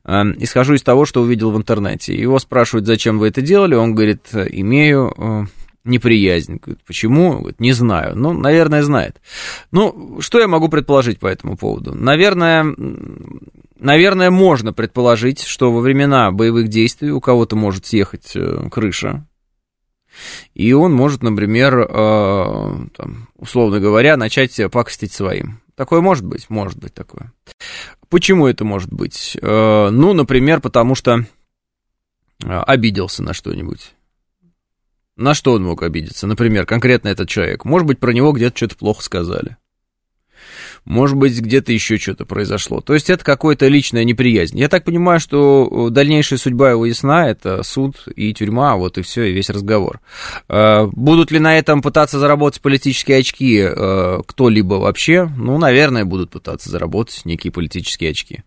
э, 0.05 0.21
исхожу 0.37 0.75
из 0.75 0.83
того, 0.83 1.05
что 1.05 1.21
увидел 1.21 1.49
в 1.49 1.57
интернете. 1.57 2.13
Его 2.13 2.37
спрашивают, 2.37 2.85
зачем 2.85 3.17
вы 3.17 3.29
это 3.29 3.41
делали, 3.41 3.73
он 3.73 3.95
говорит, 3.95 4.27
имею 4.33 5.13
э, 5.17 5.45
неприязнь. 5.83 6.59
Почему? 6.85 7.39
Говорит, 7.39 7.59
не 7.59 7.73
знаю. 7.73 8.15
Ну, 8.15 8.33
наверное, 8.33 8.83
знает. 8.83 9.21
Ну, 9.71 10.19
что 10.21 10.39
я 10.39 10.47
могу 10.47 10.69
предположить 10.69 11.19
по 11.19 11.27
этому 11.27 11.57
поводу? 11.57 11.93
Наверное, 11.93 12.73
наверное, 13.77 14.31
можно 14.31 14.73
предположить, 14.73 15.43
что 15.43 15.71
во 15.71 15.81
времена 15.81 16.31
боевых 16.31 16.69
действий 16.69 17.11
у 17.11 17.21
кого-то 17.21 17.55
может 17.55 17.85
съехать 17.85 18.31
э, 18.35 18.69
крыша, 18.71 19.27
и 20.53 20.71
он 20.73 20.93
может, 20.93 21.23
например, 21.23 21.79
э, 21.79 21.85
там, 22.95 23.27
условно 23.35 23.79
говоря, 23.79 24.15
начать 24.15 24.59
пакостить 24.71 25.11
своим. 25.11 25.59
Такое 25.75 26.01
может 26.01 26.23
быть? 26.23 26.49
Может 26.49 26.77
быть 26.77 26.93
такое. 26.93 27.33
Почему 28.09 28.47
это 28.47 28.63
может 28.63 28.93
быть? 28.93 29.37
Э, 29.41 29.89
ну, 29.89 30.13
например, 30.13 30.61
потому 30.61 30.95
что 30.95 31.25
обиделся 32.45 33.23
на 33.23 33.33
что-нибудь 33.33 33.93
на 35.15 35.33
что 35.33 35.53
он 35.53 35.63
мог 35.63 35.83
обидеться? 35.83 36.27
Например, 36.27 36.65
конкретно 36.65 37.09
этот 37.09 37.29
человек. 37.29 37.65
Может 37.65 37.87
быть, 37.87 37.99
про 37.99 38.11
него 38.11 38.31
где-то 38.31 38.57
что-то 38.57 38.75
плохо 38.77 39.03
сказали. 39.03 39.57
Может 40.85 41.15
быть, 41.15 41.39
где-то 41.39 41.71
еще 41.71 41.97
что-то 41.97 42.25
произошло. 42.25 42.81
То 42.81 42.93
есть 42.93 43.09
это 43.09 43.23
какая-то 43.23 43.67
личная 43.67 44.03
неприязнь. 44.03 44.59
Я 44.59 44.67
так 44.67 44.83
понимаю, 44.83 45.19
что 45.19 45.89
дальнейшая 45.89 46.37
судьба 46.37 46.71
его 46.71 46.85
ясна, 46.85 47.29
это 47.29 47.63
суд 47.63 48.07
и 48.15 48.33
тюрьма, 48.33 48.75
вот 48.75 48.97
и 48.97 49.01
все, 49.01 49.23
и 49.23 49.33
весь 49.33 49.49
разговор. 49.49 50.01
Э, 50.49 50.87
будут 50.91 51.31
ли 51.31 51.39
на 51.39 51.57
этом 51.57 51.81
пытаться 51.81 52.19
заработать 52.19 52.61
политические 52.61 53.19
очки 53.19 53.59
э, 53.63 54.19
кто-либо 54.25 54.75
вообще? 54.75 55.29
Ну, 55.37 55.57
наверное, 55.57 56.03
будут 56.03 56.31
пытаться 56.31 56.69
заработать 56.69 57.21
некие 57.25 57.51
политические 57.51 58.11
очки. 58.11 58.43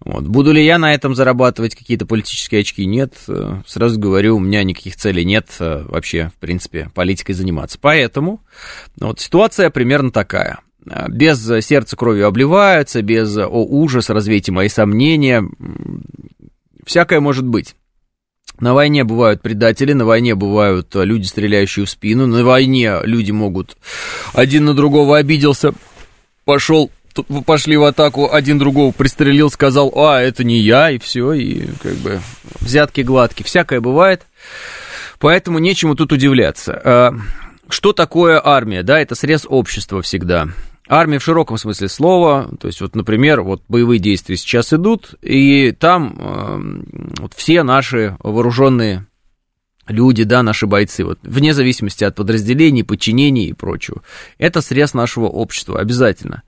Вот. 0.00 0.24
Буду 0.24 0.52
ли 0.52 0.64
я 0.64 0.78
на 0.78 0.92
этом 0.92 1.14
зарабатывать 1.14 1.74
какие-то 1.74 2.04
политические 2.04 2.60
очки? 2.60 2.84
Нет. 2.84 3.14
Э, 3.28 3.62
сразу 3.66 3.98
говорю, 3.98 4.36
у 4.36 4.40
меня 4.40 4.62
никаких 4.62 4.96
целей 4.96 5.24
нет 5.24 5.48
вообще, 5.58 6.30
в 6.36 6.40
принципе, 6.40 6.90
политикой 6.94 7.32
заниматься. 7.32 7.78
Поэтому 7.80 8.42
вот 8.98 9.20
ситуация 9.20 9.70
примерно 9.70 10.10
такая. 10.10 10.60
Без 11.08 11.44
сердца 11.64 11.96
кровью 11.96 12.26
обливаются, 12.26 13.02
без 13.02 13.36
«О, 13.36 13.48
ужас, 13.48 14.10
развейте 14.10 14.52
мои 14.52 14.68
сомнения». 14.68 15.44
Всякое 16.84 17.20
может 17.20 17.46
быть. 17.46 17.74
На 18.60 18.74
войне 18.74 19.04
бывают 19.04 19.40
предатели, 19.40 19.92
на 19.92 20.04
войне 20.04 20.34
бывают 20.34 20.88
люди, 20.94 21.26
стреляющие 21.26 21.86
в 21.86 21.90
спину, 21.90 22.26
на 22.26 22.42
войне 22.42 22.98
люди 23.04 23.30
могут 23.30 23.76
один 24.32 24.64
на 24.64 24.74
другого 24.74 25.18
обиделся, 25.18 25.74
пошел, 26.44 26.90
пошли 27.46 27.76
в 27.76 27.84
атаку, 27.84 28.32
один 28.32 28.58
другого 28.58 28.90
пристрелил, 28.90 29.50
сказал, 29.50 29.92
а, 29.94 30.20
это 30.20 30.42
не 30.42 30.58
я, 30.58 30.90
и 30.90 30.98
все, 30.98 31.32
и 31.34 31.66
как 31.80 31.94
бы 31.96 32.20
взятки 32.58 33.02
гладкие, 33.02 33.44
всякое 33.44 33.80
бывает, 33.80 34.22
поэтому 35.20 35.60
нечему 35.60 35.94
тут 35.94 36.10
удивляться. 36.10 36.80
А, 36.84 37.14
что 37.68 37.92
такое 37.92 38.40
армия? 38.42 38.82
Да, 38.82 38.98
это 38.98 39.14
срез 39.14 39.46
общества 39.48 40.02
всегда. 40.02 40.48
Армия 40.88 41.18
в 41.18 41.22
широком 41.22 41.58
смысле 41.58 41.88
слова, 41.88 42.50
то 42.58 42.66
есть 42.66 42.80
вот, 42.80 42.96
например, 42.96 43.42
вот 43.42 43.62
боевые 43.68 43.98
действия 43.98 44.36
сейчас 44.36 44.72
идут, 44.72 45.14
и 45.20 45.72
там 45.72 46.16
э, 46.18 47.20
вот 47.20 47.34
все 47.34 47.62
наши 47.62 48.16
вооруженные 48.20 49.06
люди, 49.86 50.24
да, 50.24 50.42
наши 50.42 50.66
бойцы, 50.66 51.04
вот, 51.04 51.18
вне 51.22 51.52
зависимости 51.54 52.04
от 52.04 52.14
подразделений, 52.14 52.84
подчинений 52.84 53.46
и 53.46 53.52
прочего. 53.52 54.02
Это 54.38 54.60
срез 54.60 54.94
нашего 54.94 55.26
общества, 55.26 55.80
обязательно. 55.80 56.42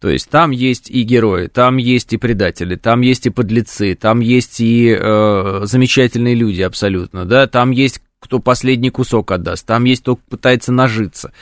То 0.00 0.08
есть 0.08 0.28
там 0.28 0.50
есть 0.50 0.90
и 0.90 1.02
герои, 1.02 1.48
там 1.48 1.76
есть 1.76 2.12
и 2.12 2.16
предатели, 2.16 2.76
там 2.76 3.00
есть 3.00 3.26
и 3.26 3.30
подлецы, 3.30 3.94
там 3.94 4.20
есть 4.20 4.60
и 4.60 4.96
э, 4.98 5.60
замечательные 5.64 6.34
люди 6.34 6.62
абсолютно, 6.62 7.24
да, 7.24 7.46
там 7.46 7.70
есть 7.70 8.00
кто 8.24 8.38
последний 8.38 8.90
кусок 8.90 9.30
отдаст, 9.30 9.66
там 9.66 9.84
есть 9.84 10.02
кто 10.02 10.16
пытается 10.16 10.72
нажиться. 10.72 11.32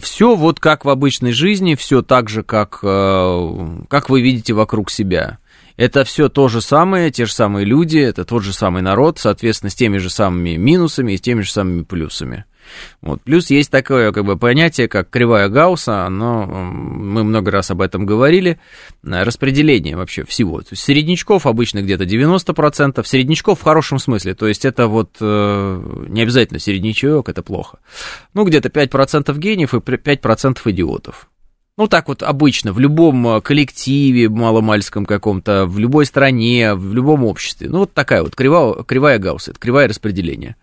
Все 0.00 0.34
вот 0.34 0.58
как 0.58 0.84
в 0.84 0.88
обычной 0.88 1.32
жизни, 1.32 1.74
все 1.74 2.02
так 2.02 2.28
же, 2.28 2.42
как, 2.42 2.80
э, 2.82 3.66
как 3.88 4.10
вы 4.10 4.22
видите 4.22 4.54
вокруг 4.54 4.90
себя. 4.90 5.38
Это 5.76 6.04
все 6.04 6.28
то 6.28 6.48
же 6.48 6.60
самое, 6.60 7.10
те 7.10 7.26
же 7.26 7.32
самые 7.32 7.64
люди, 7.64 7.98
это 7.98 8.24
тот 8.24 8.42
же 8.42 8.52
самый 8.52 8.82
народ, 8.82 9.18
соответственно, 9.18 9.70
с 9.70 9.74
теми 9.74 9.98
же 9.98 10.10
самыми 10.10 10.56
минусами 10.56 11.12
и 11.12 11.16
с 11.16 11.20
теми 11.20 11.42
же 11.42 11.50
самыми 11.50 11.82
плюсами. 11.82 12.44
Вот. 13.00 13.22
Плюс 13.22 13.50
есть 13.50 13.70
такое 13.70 14.12
как 14.12 14.24
бы, 14.24 14.36
понятие, 14.36 14.88
как 14.88 15.10
кривая 15.10 15.48
Гаусса, 15.48 16.08
но 16.08 16.46
мы 16.46 17.24
много 17.24 17.50
раз 17.50 17.70
об 17.70 17.80
этом 17.80 18.06
говорили, 18.06 18.58
распределение 19.02 19.96
вообще 19.96 20.24
всего. 20.24 20.60
То 20.60 20.68
есть 20.70 20.82
середнячков 20.82 21.46
обычно 21.46 21.82
где-то 21.82 22.04
90%, 22.04 23.04
середнячков 23.06 23.60
в 23.60 23.62
хорошем 23.62 23.98
смысле, 23.98 24.34
то 24.34 24.46
есть 24.46 24.64
это 24.64 24.86
вот 24.86 25.16
э, 25.20 26.04
не 26.08 26.22
обязательно 26.22 26.58
середнячок, 26.58 27.28
это 27.28 27.42
плохо. 27.42 27.78
Ну, 28.34 28.44
где-то 28.44 28.68
5% 28.68 29.36
гениев 29.38 29.74
и 29.74 29.78
5% 29.78 30.58
идиотов. 30.64 31.28
Ну, 31.78 31.88
так 31.88 32.08
вот 32.08 32.22
обычно, 32.22 32.72
в 32.72 32.78
любом 32.78 33.26
э, 33.26 33.40
коллективе 33.40 34.28
маломальском 34.28 35.06
каком-то, 35.06 35.64
в 35.64 35.78
любой 35.78 36.04
стране, 36.04 36.74
в 36.74 36.94
любом 36.94 37.24
обществе. 37.24 37.68
Ну, 37.70 37.80
вот 37.80 37.94
такая 37.94 38.22
вот 38.22 38.36
кривая, 38.36 38.82
кривая 38.82 39.18
Гаусса, 39.18 39.52
это 39.52 39.60
кривая 39.60 39.88
распределение. 39.88 40.56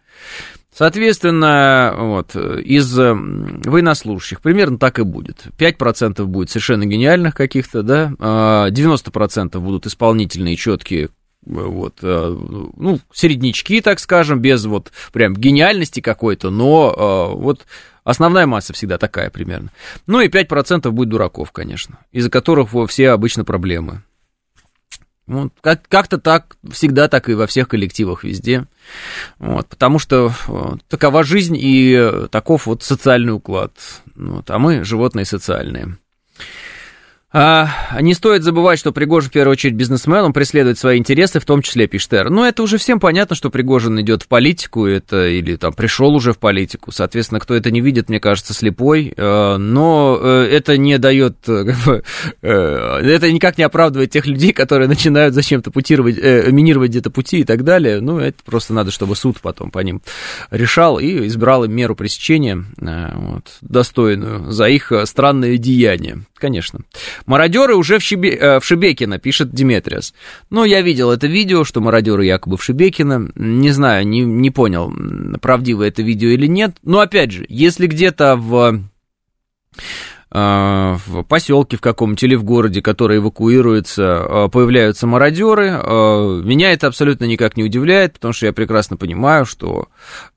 Соответственно, 0.79 1.93
вот, 1.97 2.37
из 2.37 2.97
э, 2.97 3.13
военнослужащих 3.13 4.39
примерно 4.39 4.77
так 4.77 4.99
и 4.99 5.03
будет. 5.03 5.47
5% 5.57 6.23
будет 6.23 6.51
совершенно 6.51 6.85
гениальных 6.85 7.35
каких-то, 7.35 7.83
да, 7.83 8.13
90% 8.17 9.49
а 9.53 9.59
будут 9.59 9.87
исполнительные, 9.87 10.55
четкие, 10.55 11.09
вот, 11.45 11.95
э, 12.01 12.37
ну, 12.77 12.97
середнячки, 13.11 13.81
так 13.81 13.99
скажем, 13.99 14.39
без 14.39 14.63
вот 14.63 14.93
прям 15.11 15.35
гениальности 15.35 15.99
какой-то, 15.99 16.49
но 16.49 16.95
э, 16.95 17.35
вот 17.35 17.65
основная 18.05 18.45
масса 18.45 18.71
всегда 18.71 18.97
такая 18.97 19.29
примерно. 19.29 19.71
Ну 20.07 20.21
и 20.21 20.29
5% 20.29 20.89
будет 20.91 21.09
дураков, 21.09 21.51
конечно, 21.51 21.97
из-за 22.13 22.29
которых 22.29 22.69
все 22.87 23.09
обычно 23.09 23.43
проблемы. 23.43 24.03
Вот, 25.29 25.53
как- 25.61 25.87
как-то 25.87 26.17
так, 26.17 26.57
всегда 26.71 27.07
так 27.07 27.29
и 27.29 27.35
во 27.35 27.45
всех 27.45 27.67
коллективах 27.67 28.23
везде. 28.23 28.65
Вот, 29.37 29.67
потому 29.67 29.99
что 29.99 30.33
э, 30.47 30.77
такова 30.87 31.23
жизнь 31.23 31.55
и 31.55 31.93
э, 31.93 32.27
таков 32.31 32.65
вот 32.65 32.81
социальный 32.81 33.31
уклад. 33.33 33.71
Вот, 34.15 34.49
а 34.49 34.57
мы 34.57 34.83
животные 34.83 35.25
социальные. 35.25 35.97
А, 37.31 37.69
не 38.01 38.15
стоит 38.15 38.43
забывать, 38.43 38.79
что 38.79 38.91
Пригожин 38.91 39.29
в 39.29 39.33
первую 39.33 39.51
очередь 39.51 39.75
бизнесмен, 39.75 40.23
он 40.23 40.33
преследует 40.33 40.79
свои 40.79 40.97
интересы, 40.97 41.39
в 41.39 41.45
том 41.45 41.61
числе 41.61 41.85
Пиштер. 41.85 42.31
Но 42.31 42.47
это 42.47 42.63
уже 42.63 42.79
всем 42.79 42.99
понятно, 42.99 43.35
что 43.35 43.51
Пригожин 43.51 44.01
идет 44.01 44.23
в 44.23 44.27
политику, 44.27 44.87
это 44.87 45.27
или 45.27 45.55
там 45.55 45.73
пришел 45.73 46.15
уже 46.15 46.33
в 46.33 46.39
политику. 46.39 46.91
Соответственно, 46.91 47.39
кто 47.39 47.53
это 47.53 47.69
не 47.69 47.81
видит, 47.81 48.09
мне 48.09 48.19
кажется, 48.19 48.55
слепой. 48.55 49.13
Э, 49.15 49.57
но 49.57 50.17
э, 50.19 50.49
это 50.51 50.75
не 50.77 50.97
дает, 50.97 51.37
э, 51.47 52.01
это 52.41 53.31
никак 53.31 53.59
не 53.59 53.63
оправдывает 53.63 54.09
тех 54.09 54.25
людей, 54.25 54.51
которые 54.51 54.87
начинают 54.87 55.35
зачем-то 55.35 55.69
путировать, 55.69 56.17
минировать 56.17 56.89
где-то 56.89 57.11
пути 57.11 57.41
и 57.41 57.43
так 57.43 57.63
далее. 57.63 58.01
Ну, 58.01 58.17
это 58.17 58.43
просто 58.43 58.73
надо, 58.73 58.89
чтобы 58.89 59.15
суд 59.15 59.39
потом 59.39 59.69
по 59.69 59.79
ним 59.79 60.01
решал 60.49 60.97
и 60.97 61.27
избрал 61.27 61.63
им 61.63 61.75
меру 61.75 61.95
пресечения 61.95 62.65
вот, 62.79 63.45
достойную 63.61 64.51
за 64.51 64.67
их 64.67 64.91
странные 65.05 65.59
деяния. 65.59 66.23
Конечно. 66.39 66.79
Мародеры 67.25 67.75
уже 67.75 67.99
в, 67.99 68.03
Шебе, 68.03 68.35
э, 68.35 68.59
в 68.59 68.65
Шебекино, 68.65 69.19
пишет 69.19 69.53
Диметриас. 69.53 70.13
Ну, 70.49 70.63
я 70.63 70.81
видел 70.81 71.11
это 71.11 71.27
видео, 71.27 71.63
что 71.63 71.81
мародеры 71.81 72.25
якобы 72.25 72.57
в 72.57 72.63
Шебекино. 72.63 73.31
Не 73.35 73.71
знаю, 73.71 74.07
не, 74.07 74.21
не 74.21 74.51
понял, 74.51 74.93
правдиво 75.41 75.83
это 75.83 76.01
видео 76.01 76.29
или 76.29 76.47
нет. 76.47 76.77
Но, 76.83 76.99
опять 76.99 77.31
же, 77.31 77.45
если 77.49 77.87
где-то 77.87 78.35
в 78.35 78.81
Э, 80.31 80.97
в 81.07 81.23
поселке 81.23 81.75
в 81.77 81.81
каком-нибудь 81.81 82.23
или 82.23 82.35
в 82.35 82.43
городе, 82.43 82.83
который 82.83 83.17
эвакуируется, 83.17 84.03
э, 84.03 84.49
появляются 84.51 85.07
мародеры. 85.07 85.69
Э, 85.69 86.41
меня 86.43 86.71
это 86.71 86.87
абсолютно 86.87 87.25
никак 87.25 87.57
не 87.57 87.63
удивляет, 87.63 88.13
потому 88.13 88.33
что 88.33 88.45
я 88.45 88.53
прекрасно 88.53 88.95
понимаю, 88.95 89.45
что 89.45 89.87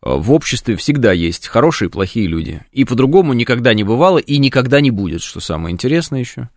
в 0.00 0.32
обществе 0.32 0.76
всегда 0.76 1.12
есть 1.12 1.46
хорошие 1.46 1.88
и 1.88 1.92
плохие 1.92 2.26
люди. 2.26 2.62
И 2.72 2.84
по-другому 2.84 3.34
никогда 3.34 3.74
не 3.74 3.84
бывало 3.84 4.18
и 4.18 4.38
никогда 4.38 4.80
не 4.80 4.90
будет, 4.90 5.22
что 5.22 5.40
самое 5.40 5.74
интересное 5.74 6.20
еще. 6.20 6.48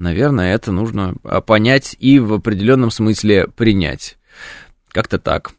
Наверное, 0.00 0.54
это 0.54 0.72
нужно 0.72 1.14
понять 1.46 1.94
и 1.98 2.18
в 2.18 2.32
определенном 2.32 2.90
смысле 2.90 3.48
принять. 3.48 4.16
Как-то 4.92 5.18
так. 5.18 5.52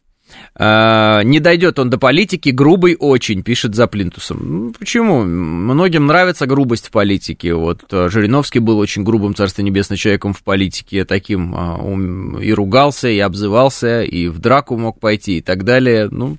А, 0.54 1.22
не 1.22 1.40
дойдет 1.40 1.78
он 1.78 1.90
до 1.90 1.98
политики, 1.98 2.50
грубый 2.50 2.96
очень, 2.98 3.42
пишет 3.42 3.74
за 3.74 3.86
плинтусом. 3.86 4.38
Ну, 4.42 4.72
почему? 4.72 5.22
Многим 5.22 6.06
нравится 6.06 6.46
грубость 6.46 6.88
в 6.88 6.90
политике. 6.90 7.54
Вот 7.54 7.84
э, 7.90 8.08
Жириновский 8.08 8.58
был 8.58 8.78
очень 8.78 9.04
грубым, 9.04 9.34
царство 9.34 9.62
небесное, 9.62 9.96
человеком 9.96 10.32
в 10.32 10.42
политике, 10.42 11.04
таким 11.04 11.54
а, 11.54 11.76
он 11.76 12.38
и 12.38 12.52
ругался, 12.52 13.08
и 13.08 13.18
обзывался, 13.18 14.02
и 14.02 14.28
в 14.28 14.38
драку 14.40 14.76
мог 14.76 15.00
пойти, 15.00 15.38
и 15.38 15.40
так 15.40 15.64
далее. 15.64 16.08
Ну, 16.10 16.38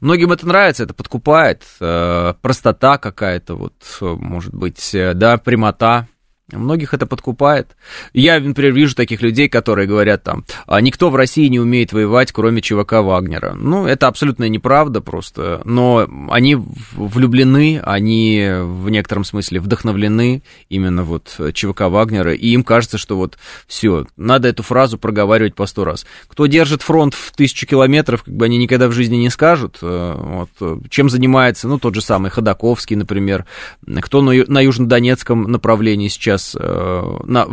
многим 0.00 0.32
это 0.32 0.46
нравится, 0.46 0.84
это 0.84 0.94
подкупает. 0.94 1.62
Простота 1.78 2.98
какая-то, 2.98 3.54
вот, 3.56 3.74
может 4.00 4.54
быть, 4.54 4.94
э, 4.94 5.14
да, 5.14 5.36
прямота. 5.36 6.08
Многих 6.52 6.94
это 6.94 7.06
подкупает. 7.06 7.76
Я, 8.12 8.38
например, 8.40 8.72
вижу 8.72 8.94
таких 8.94 9.22
людей, 9.22 9.48
которые 9.48 9.88
говорят 9.88 10.22
там, 10.22 10.44
а 10.66 10.80
никто 10.80 11.10
в 11.10 11.16
России 11.16 11.48
не 11.48 11.60
умеет 11.60 11.92
воевать, 11.92 12.32
кроме 12.32 12.62
ЧВК 12.62 12.92
Вагнера. 12.94 13.54
Ну, 13.54 13.86
это 13.86 14.06
абсолютно 14.08 14.48
неправда 14.48 15.00
просто, 15.00 15.62
но 15.64 16.08
они 16.30 16.56
влюблены, 16.92 17.80
они 17.84 18.50
в 18.60 18.88
некотором 18.90 19.24
смысле 19.24 19.60
вдохновлены 19.60 20.42
именно 20.68 21.04
вот 21.04 21.40
ЧВК 21.54 21.82
Вагнера, 21.82 22.34
и 22.34 22.48
им 22.48 22.64
кажется, 22.64 22.98
что 22.98 23.16
вот 23.16 23.38
все, 23.66 24.06
надо 24.16 24.48
эту 24.48 24.62
фразу 24.62 24.98
проговаривать 24.98 25.54
по 25.54 25.66
сто 25.66 25.84
раз. 25.84 26.06
Кто 26.28 26.46
держит 26.46 26.82
фронт 26.82 27.14
в 27.14 27.32
тысячу 27.34 27.66
километров, 27.66 28.22
как 28.22 28.34
бы 28.34 28.44
они 28.44 28.58
никогда 28.58 28.88
в 28.88 28.92
жизни 28.92 29.16
не 29.16 29.30
скажут, 29.30 29.78
э, 29.82 30.14
вот, 30.18 30.80
чем 30.90 31.08
занимается, 31.08 31.68
ну, 31.68 31.78
тот 31.78 31.94
же 31.94 32.02
самый 32.02 32.30
Ходаковский, 32.30 32.96
например, 32.96 33.46
кто 34.00 34.22
на 34.22 34.60
южнодонецком 34.60 35.44
направлении 35.44 36.08
сейчас 36.08 36.41
сейчас 36.42 36.56
э, 36.58 37.18
на, 37.24 37.46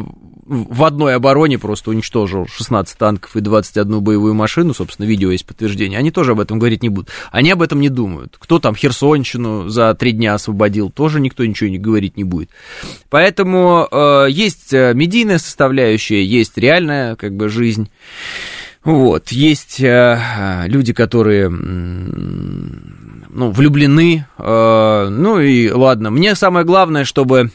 в 0.45 0.83
одной 0.83 1.15
обороне 1.15 1.59
просто 1.59 1.91
уничтожил 1.91 2.47
16 2.47 2.97
танков 2.97 3.35
и 3.35 3.41
21 3.41 4.01
боевую 4.01 4.33
машину, 4.33 4.73
собственно, 4.73 5.05
видео 5.05 5.31
есть 5.31 5.45
подтверждение, 5.45 5.99
они 5.99 6.11
тоже 6.11 6.31
об 6.31 6.39
этом 6.39 6.59
говорить 6.59 6.83
не 6.83 6.89
будут. 6.89 7.09
Они 7.31 7.51
об 7.51 7.61
этом 7.61 7.79
не 7.79 7.89
думают. 7.89 8.37
Кто 8.39 8.59
там 8.59 8.75
Херсонщину 8.75 9.69
за 9.69 9.93
три 9.93 10.11
дня 10.11 10.33
освободил, 10.33 10.89
тоже 10.89 11.19
никто 11.19 11.45
ничего 11.45 11.69
не 11.69 11.77
говорить 11.77 12.17
не 12.17 12.23
будет. 12.23 12.49
Поэтому 13.09 13.87
э, 13.89 14.27
есть 14.29 14.73
э, 14.73 14.93
медийная 14.93 15.37
составляющая, 15.37 16.23
есть 16.23 16.57
реальная 16.57 17.15
как 17.15 17.35
бы 17.35 17.49
жизнь. 17.49 17.89
Вот, 18.83 19.29
есть 19.29 19.81
э, 19.81 20.63
люди, 20.67 20.93
которые 20.93 21.49
ну, 21.49 23.51
влюблены, 23.51 24.25
э, 24.37 25.07
ну 25.09 25.39
и 25.39 25.69
ладно. 25.69 26.09
Мне 26.09 26.33
самое 26.33 26.65
главное, 26.65 27.03
чтобы 27.03 27.51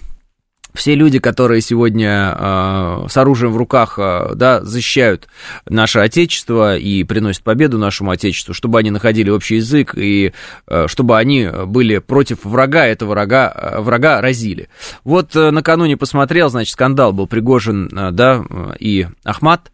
все 0.75 0.97
люди, 0.97 1.21
которые 1.21 1.61
сегодня 1.61 2.35
э, 2.37 3.07
с 3.09 3.17
оружием 3.17 3.53
в 3.53 3.57
руках 3.57 3.99
э, 3.99 4.33
да, 4.35 4.63
защищают 4.65 5.29
наше 5.69 6.01
Отечество 6.01 6.77
и 6.77 7.05
приносят 7.05 7.45
победу 7.45 7.79
нашему 7.79 8.11
Отечеству, 8.11 8.55
чтобы 8.55 8.81
они 8.81 8.91
находили 8.91 9.31
общий 9.31 9.57
язык 9.57 9.95
и 9.97 10.33
э, 10.67 10.87
чтобы 10.89 11.17
они 11.17 11.49
были 11.67 11.99
против 11.99 12.45
врага, 12.45 12.87
этого 12.87 13.11
врага, 13.11 13.77
врага 13.79 14.21
разили. 14.21 14.69
Вот 15.05 15.37
э, 15.37 15.51
накануне 15.53 15.97
посмотрел, 15.97 16.51
значит, 16.51 16.73
скандал 16.73 17.13
был 17.13 17.29
Пригожин, 17.29 17.89
э, 17.97 18.11
да, 18.11 18.45
и 18.81 19.07
Ахмат, 19.23 19.71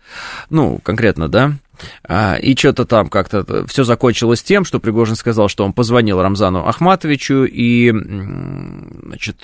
ну, 0.50 0.78
конкретно, 0.82 1.28
да, 1.28 1.54
и 2.08 2.56
что-то 2.56 2.84
там 2.84 3.08
как-то 3.08 3.66
все 3.66 3.84
закончилось 3.84 4.42
тем, 4.42 4.64
что 4.64 4.80
Пригожин 4.80 5.16
сказал, 5.16 5.48
что 5.48 5.64
он 5.64 5.72
позвонил 5.72 6.20
Рамзану 6.20 6.66
Ахматовичу 6.66 7.44
и, 7.44 7.90
значит, 9.02 9.36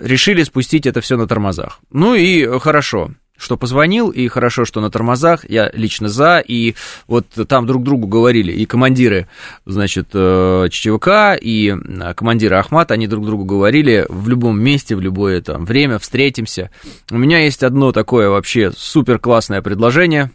решили 0.00 0.42
спустить 0.42 0.86
это 0.86 1.00
все 1.00 1.16
на 1.16 1.26
тормозах. 1.26 1.80
Ну 1.90 2.14
и 2.14 2.46
хорошо 2.58 3.10
что 3.38 3.56
позвонил, 3.56 4.10
и 4.10 4.28
хорошо, 4.28 4.64
что 4.64 4.80
на 4.80 4.90
тормозах, 4.90 5.48
я 5.48 5.70
лично 5.72 6.08
за, 6.08 6.40
и 6.40 6.74
вот 7.06 7.26
там 7.48 7.66
друг 7.66 7.84
другу 7.84 8.06
говорили, 8.06 8.52
и 8.52 8.66
командиры, 8.66 9.28
значит, 9.64 10.08
э, 10.12 10.66
ЧЧВК, 10.70 11.38
и 11.40 11.74
командиры 12.16 12.56
Ахмат, 12.56 12.90
они 12.90 13.06
друг 13.06 13.24
другу 13.24 13.44
говорили 13.44 14.04
в 14.08 14.28
любом 14.28 14.60
месте, 14.60 14.96
в 14.96 15.00
любое 15.00 15.40
там 15.40 15.64
время, 15.64 15.98
встретимся. 15.98 16.70
У 17.10 17.16
меня 17.16 17.38
есть 17.44 17.62
одно 17.62 17.92
такое 17.92 18.28
вообще 18.28 18.72
супер 18.76 19.20
классное 19.20 19.62
предложение, 19.62 20.24
а, 20.24 20.30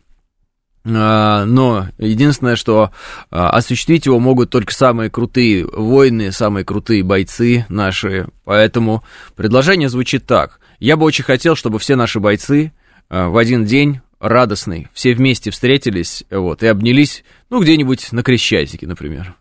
но 1.45 1.87
единственное, 1.97 2.57
что 2.57 2.91
а, 3.31 3.51
осуществить 3.51 4.05
его 4.05 4.19
могут 4.19 4.49
только 4.49 4.73
самые 4.73 5.09
крутые 5.09 5.65
воины, 5.65 6.31
самые 6.31 6.65
крутые 6.65 7.03
бойцы 7.03 7.65
наши. 7.69 8.27
Поэтому 8.43 9.03
предложение 9.35 9.87
звучит 9.87 10.25
так. 10.25 10.59
Я 10.79 10.97
бы 10.97 11.05
очень 11.05 11.23
хотел, 11.23 11.55
чтобы 11.55 11.79
все 11.79 11.95
наши 11.95 12.19
бойцы 12.19 12.73
а, 13.09 13.29
в 13.29 13.37
один 13.37 13.63
день 13.63 14.01
радостный, 14.19 14.87
все 14.93 15.13
вместе 15.13 15.51
встретились 15.51 16.23
вот, 16.29 16.63
и 16.63 16.67
обнялись, 16.67 17.23
ну, 17.49 17.61
где-нибудь 17.61 18.11
на 18.11 18.23
Крещатике, 18.23 18.85
например. 18.87 19.35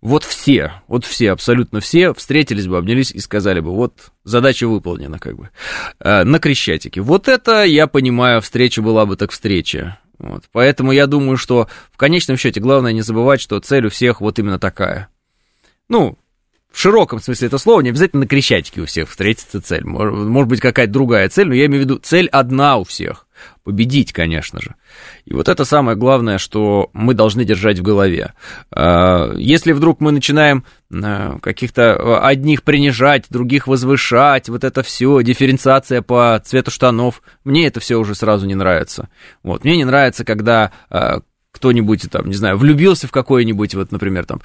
Вот 0.00 0.24
все, 0.24 0.72
вот 0.88 1.04
все, 1.04 1.32
абсолютно 1.32 1.80
все 1.80 2.14
встретились 2.14 2.66
бы, 2.66 2.78
обнялись 2.78 3.10
и 3.10 3.18
сказали 3.18 3.60
бы, 3.60 3.72
вот 3.72 4.12
задача 4.24 4.66
выполнена, 4.66 5.18
как 5.18 5.36
бы, 5.36 5.50
на 6.00 6.38
Крещатике. 6.38 7.02
Вот 7.02 7.28
это, 7.28 7.64
я 7.64 7.86
понимаю, 7.86 8.40
встреча 8.40 8.80
была 8.80 9.04
бы 9.04 9.16
так 9.16 9.30
встреча. 9.30 9.98
Вот. 10.20 10.44
Поэтому 10.52 10.92
я 10.92 11.06
думаю, 11.06 11.36
что 11.36 11.68
в 11.90 11.96
конечном 11.96 12.36
счете 12.36 12.60
главное 12.60 12.92
не 12.92 13.00
забывать, 13.00 13.40
что 13.40 13.58
цель 13.58 13.86
у 13.86 13.90
всех 13.90 14.20
вот 14.20 14.38
именно 14.38 14.58
такая. 14.58 15.08
Ну, 15.88 16.18
в 16.70 16.78
широком 16.78 17.20
смысле 17.20 17.48
это 17.48 17.58
слова, 17.58 17.80
не 17.80 17.88
обязательно 17.88 18.20
на 18.20 18.28
Крещатике 18.28 18.82
у 18.82 18.86
всех 18.86 19.08
встретится 19.08 19.60
цель. 19.60 19.84
Может 19.84 20.48
быть, 20.48 20.60
какая-то 20.60 20.92
другая 20.92 21.28
цель, 21.28 21.48
но 21.48 21.54
я 21.54 21.66
имею 21.66 21.82
в 21.82 21.84
виду, 21.84 21.98
цель 21.98 22.28
одна 22.28 22.76
у 22.76 22.84
всех. 22.84 23.26
Победить, 23.64 24.12
конечно 24.12 24.60
же. 24.60 24.74
И 25.24 25.34
вот 25.34 25.48
это 25.48 25.64
самое 25.64 25.96
главное, 25.96 26.38
что 26.38 26.90
мы 26.92 27.14
должны 27.14 27.44
держать 27.44 27.78
в 27.78 27.82
голове. 27.82 28.34
А, 28.70 29.32
если 29.36 29.72
вдруг 29.72 30.00
мы 30.00 30.12
начинаем 30.12 30.64
а, 30.92 31.38
каких-то 31.40 31.94
а, 31.94 32.26
одних 32.26 32.62
принижать, 32.62 33.26
других 33.30 33.66
возвышать, 33.66 34.48
вот 34.48 34.64
это 34.64 34.82
все, 34.82 35.22
дифференциация 35.22 36.02
по 36.02 36.40
цвету 36.44 36.70
штанов, 36.70 37.22
мне 37.44 37.66
это 37.66 37.80
все 37.80 37.96
уже 37.96 38.14
сразу 38.14 38.46
не 38.46 38.54
нравится. 38.54 39.08
Вот, 39.42 39.64
мне 39.64 39.76
не 39.76 39.84
нравится, 39.84 40.24
когда 40.24 40.72
кто-нибудь 41.52 42.06
там, 42.10 42.28
не 42.28 42.34
знаю, 42.34 42.56
влюбился 42.56 43.06
в 43.06 43.10
какое-нибудь, 43.10 43.74
вот, 43.74 43.92
например, 43.92 44.24
там, 44.24 44.40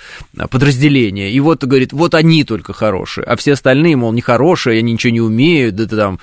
подразделение, 0.49 1.31
и 1.31 1.39
вот 1.39 1.63
говорит, 1.63 1.93
вот 1.93 2.15
они 2.15 2.43
только 2.43 2.73
хорошие, 2.73 3.25
а 3.25 3.35
все 3.35 3.53
остальные, 3.53 3.95
мол, 3.95 4.11
нехорошие, 4.11 4.79
они 4.79 4.93
ничего 4.93 5.13
не 5.13 5.21
умеют, 5.21 5.75
да 5.75 5.87
там, 5.87 6.19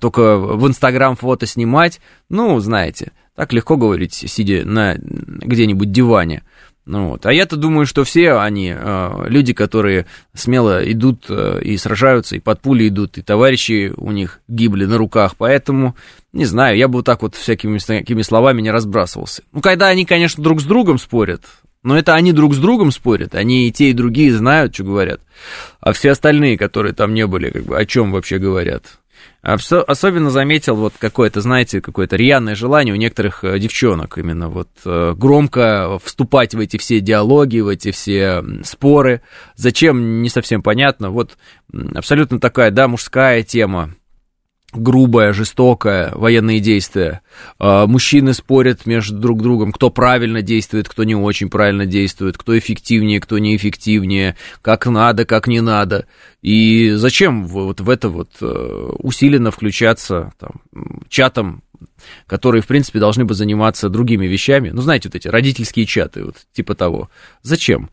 только 0.00 0.38
в 0.38 0.66
Инстаграм 0.66 1.16
фото 1.16 1.46
снимать, 1.46 2.00
ну, 2.28 2.58
знаете, 2.60 3.12
так 3.34 3.52
легко 3.52 3.76
говорить, 3.76 4.14
сидя 4.14 4.66
на 4.66 4.96
где-нибудь 4.96 5.90
диване. 5.90 6.42
Ну 6.84 7.10
вот. 7.10 7.26
А 7.26 7.32
я-то 7.32 7.56
думаю, 7.56 7.86
что 7.86 8.02
все 8.02 8.38
они 8.38 8.74
э, 8.76 9.24
люди, 9.28 9.52
которые 9.52 10.06
смело 10.34 10.82
идут 10.90 11.26
э, 11.28 11.60
и 11.62 11.76
сражаются, 11.76 12.34
и 12.34 12.40
под 12.40 12.60
пули 12.60 12.88
идут, 12.88 13.18
и 13.18 13.22
товарищи 13.22 13.92
у 13.96 14.10
них 14.10 14.40
гибли 14.48 14.84
на 14.86 14.98
руках. 14.98 15.36
Поэтому, 15.38 15.94
не 16.32 16.44
знаю, 16.44 16.76
я 16.76 16.88
бы 16.88 16.98
вот 16.98 17.06
так 17.06 17.22
вот 17.22 17.36
всякими 17.36 17.78
такими 17.78 18.22
словами 18.22 18.62
не 18.62 18.72
разбрасывался. 18.72 19.42
Ну, 19.52 19.60
когда 19.60 19.88
они, 19.88 20.04
конечно, 20.04 20.42
друг 20.42 20.60
с 20.60 20.64
другом 20.64 20.98
спорят, 20.98 21.44
но 21.84 21.96
это 21.96 22.14
они 22.14 22.32
друг 22.32 22.54
с 22.54 22.58
другом 22.58 22.90
спорят, 22.90 23.36
они 23.36 23.68
и 23.68 23.72
те, 23.72 23.90
и 23.90 23.94
другие 23.94 24.32
знают, 24.32 24.74
что 24.74 24.82
говорят. 24.82 25.20
А 25.80 25.92
все 25.92 26.10
остальные, 26.10 26.58
которые 26.58 26.94
там 26.94 27.14
не 27.14 27.26
были, 27.28 27.50
как 27.50 27.64
бы, 27.64 27.78
о 27.78 27.84
чем 27.86 28.10
вообще 28.10 28.38
говорят? 28.38 28.98
Особенно 29.42 30.30
заметил 30.30 30.76
вот 30.76 30.94
какое-то, 30.98 31.40
знаете, 31.40 31.80
какое-то 31.80 32.14
рьяное 32.16 32.54
желание 32.54 32.94
у 32.94 32.96
некоторых 32.96 33.42
э, 33.42 33.58
девчонок 33.58 34.16
именно 34.16 34.48
вот 34.48 34.68
э, 34.84 35.14
громко 35.16 35.98
вступать 36.04 36.54
в 36.54 36.60
эти 36.60 36.76
все 36.76 37.00
диалоги, 37.00 37.58
в 37.58 37.68
эти 37.68 37.90
все 37.90 38.44
споры. 38.62 39.20
Зачем, 39.56 40.22
не 40.22 40.28
совсем 40.28 40.62
понятно. 40.62 41.10
Вот 41.10 41.36
абсолютно 41.94 42.38
такая, 42.38 42.70
да, 42.70 42.86
мужская 42.86 43.42
тема 43.42 43.94
грубое, 44.72 45.32
жестокое 45.32 46.12
военные 46.14 46.60
действия. 46.60 47.20
А, 47.58 47.86
мужчины 47.86 48.34
спорят 48.34 48.86
между 48.86 49.18
друг 49.18 49.42
другом, 49.42 49.72
кто 49.72 49.90
правильно 49.90 50.42
действует, 50.42 50.88
кто 50.88 51.04
не 51.04 51.14
очень 51.14 51.50
правильно 51.50 51.86
действует, 51.86 52.38
кто 52.38 52.58
эффективнее, 52.58 53.20
кто 53.20 53.38
неэффективнее, 53.38 54.36
как 54.62 54.86
надо, 54.86 55.24
как 55.24 55.46
не 55.46 55.60
надо. 55.60 56.06
И 56.40 56.92
зачем 56.94 57.46
вот 57.46 57.80
в 57.80 57.90
это 57.90 58.08
вот 58.08 58.30
э, 58.40 58.90
усиленно 58.98 59.50
включаться 59.50 60.32
там, 60.38 60.62
чатом, 61.08 61.62
которые, 62.26 62.62
в 62.62 62.66
принципе, 62.66 62.98
должны 62.98 63.24
бы 63.24 63.34
заниматься 63.34 63.88
другими 63.88 64.26
вещами? 64.26 64.70
Ну, 64.70 64.82
знаете, 64.82 65.08
вот 65.08 65.16
эти 65.16 65.28
родительские 65.28 65.86
чаты, 65.86 66.24
вот 66.24 66.36
типа 66.52 66.74
того. 66.74 67.10
Зачем? 67.42 67.90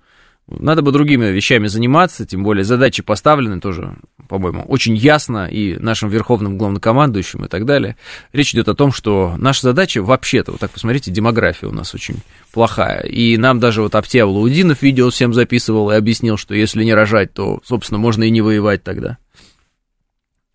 Надо 0.49 0.81
бы 0.81 0.91
другими 0.91 1.27
вещами 1.27 1.67
заниматься, 1.67 2.25
тем 2.25 2.43
более 2.43 2.63
задачи 2.63 3.03
поставлены 3.03 3.59
тоже, 3.59 3.95
по-моему, 4.27 4.63
очень 4.63 4.95
ясно 4.95 5.47
и 5.47 5.77
нашим 5.77 6.09
верховным 6.09 6.57
главнокомандующим 6.57 7.45
и 7.45 7.47
так 7.47 7.65
далее. 7.65 7.95
Речь 8.33 8.53
идет 8.53 8.67
о 8.67 8.73
том, 8.73 8.91
что 8.91 9.35
наша 9.37 9.61
задача 9.61 10.01
вообще-то, 10.01 10.51
вот 10.51 10.59
так 10.59 10.71
посмотрите, 10.71 11.11
демография 11.11 11.69
у 11.69 11.73
нас 11.73 11.93
очень 11.93 12.17
плохая. 12.51 13.01
И 13.01 13.37
нам 13.37 13.59
даже 13.59 13.83
вот 13.83 13.93
Аптия 13.93 14.25
Лаудинов 14.25 14.81
видео 14.81 15.09
всем 15.11 15.33
записывал 15.33 15.91
и 15.91 15.95
объяснил, 15.95 16.37
что 16.37 16.55
если 16.55 16.83
не 16.83 16.93
рожать, 16.93 17.33
то, 17.33 17.61
собственно, 17.63 17.99
можно 17.99 18.23
и 18.23 18.31
не 18.31 18.41
воевать 18.41 18.83
тогда. 18.83 19.17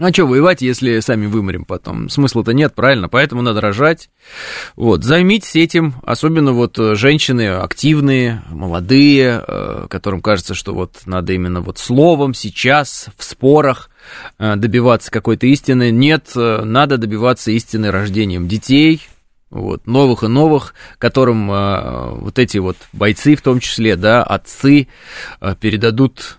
А 0.00 0.12
что 0.12 0.26
воевать, 0.26 0.61
если 0.61 0.98
сами 0.98 1.26
вымрем 1.26 1.64
потом? 1.64 2.09
Смысла-то 2.09 2.52
нет, 2.52 2.74
правильно? 2.74 3.09
Поэтому 3.09 3.42
надо 3.42 3.61
рожать. 3.61 4.11
Вот, 4.74 5.04
займитесь 5.04 5.54
этим, 5.54 5.94
особенно 6.02 6.50
вот 6.50 6.76
э, 6.80 6.96
женщины 6.96 7.50
активные, 7.50 8.42
молодые, 8.50 9.44
э, 9.46 9.87
которым 9.88 10.20
кажется, 10.20 10.54
что 10.54 10.74
вот 10.74 11.02
надо 11.07 11.33
именно 11.33 11.61
вот 11.61 11.78
словом 11.78 12.35
сейчас 12.35 13.07
в 13.16 13.22
спорах 13.22 13.88
э, 14.40 14.57
добиваться 14.57 15.12
какой-то 15.12 15.46
истины. 15.46 15.92
Нет, 15.92 16.33
надо 16.35 16.98
добиваться 16.98 17.52
истины 17.52 17.92
рождением 17.92 18.48
детей, 18.48 19.00
вот, 19.50 19.87
новых 19.87 20.24
и 20.24 20.26
новых, 20.26 20.74
которым 20.98 21.46
вот 21.46 22.40
эти 22.40 22.59
вот 22.59 22.76
бойцы, 22.92 23.37
в 23.37 23.42
том 23.42 23.61
числе, 23.61 23.94
да, 23.94 24.24
отцы, 24.24 24.88
передадут 25.61 26.38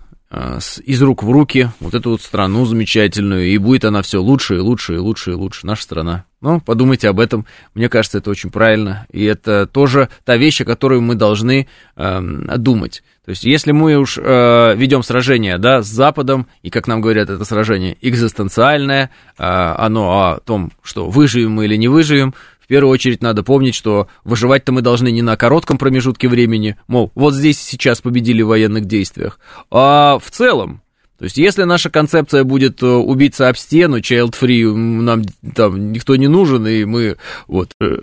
из 0.85 1.01
рук 1.01 1.23
в 1.23 1.31
руки 1.31 1.69
вот 1.79 1.93
эту 1.93 2.11
вот 2.11 2.21
страну 2.21 2.65
замечательную, 2.65 3.47
и 3.47 3.57
будет 3.57 3.85
она 3.85 4.01
все 4.01 4.21
лучше 4.21 4.55
и 4.55 4.59
лучше 4.59 4.95
и 4.95 4.97
лучше 4.97 5.31
и 5.31 5.35
лучше, 5.35 5.65
наша 5.65 5.83
страна. 5.83 6.25
Ну, 6.41 6.59
подумайте 6.59 7.09
об 7.09 7.19
этом, 7.19 7.45
мне 7.73 7.89
кажется, 7.89 8.19
это 8.19 8.29
очень 8.29 8.51
правильно, 8.51 9.07
и 9.11 9.23
это 9.23 9.65
тоже 9.65 10.09
та 10.25 10.37
вещь, 10.37 10.61
о 10.61 10.65
которой 10.65 10.99
мы 10.99 11.15
должны 11.15 11.67
э, 11.95 12.21
думать. 12.57 13.03
То 13.25 13.31
есть, 13.31 13.43
если 13.43 13.71
мы 13.71 13.97
уж 13.97 14.19
э, 14.21 14.75
ведем 14.75 15.01
сражение, 15.01 15.57
да, 15.57 15.81
с 15.81 15.87
Западом, 15.87 16.45
и, 16.61 16.69
как 16.69 16.87
нам 16.87 17.01
говорят, 17.01 17.31
это 17.31 17.43
сражение 17.45 17.97
экзистенциальное, 17.99 19.09
э, 19.39 19.43
оно 19.43 20.11
о 20.11 20.39
том, 20.39 20.71
что 20.83 21.09
выживем 21.09 21.53
мы 21.53 21.65
или 21.65 21.77
не 21.77 21.87
выживем, 21.87 22.35
в 22.65 22.67
первую 22.67 22.91
очередь 22.91 23.21
надо 23.21 23.43
помнить, 23.43 23.75
что 23.75 24.07
выживать-то 24.23 24.71
мы 24.71 24.81
должны 24.81 25.11
не 25.11 25.21
на 25.21 25.37
коротком 25.37 25.77
промежутке 25.77 26.27
времени, 26.27 26.77
мол, 26.87 27.11
вот 27.13 27.35
здесь 27.35 27.61
сейчас 27.61 28.01
победили 28.01 28.41
в 28.41 28.47
военных 28.47 28.85
действиях, 28.85 29.39
а 29.69 30.17
в 30.17 30.31
целом, 30.31 30.81
То 31.19 31.25
есть, 31.25 31.37
если 31.37 31.63
наша 31.63 31.89
концепция 31.89 32.43
будет 32.43 32.83
э, 32.83 32.87
убийца 32.87 33.47
об 33.47 33.55
стену, 33.55 33.99
child-free, 33.99 34.73
нам 34.73 35.23
там 35.55 35.93
никто 35.93 36.15
не 36.15 36.27
нужен, 36.27 36.67
и 36.67 36.83
мы, 36.85 37.17
вот, 37.47 37.71
э, 37.79 37.95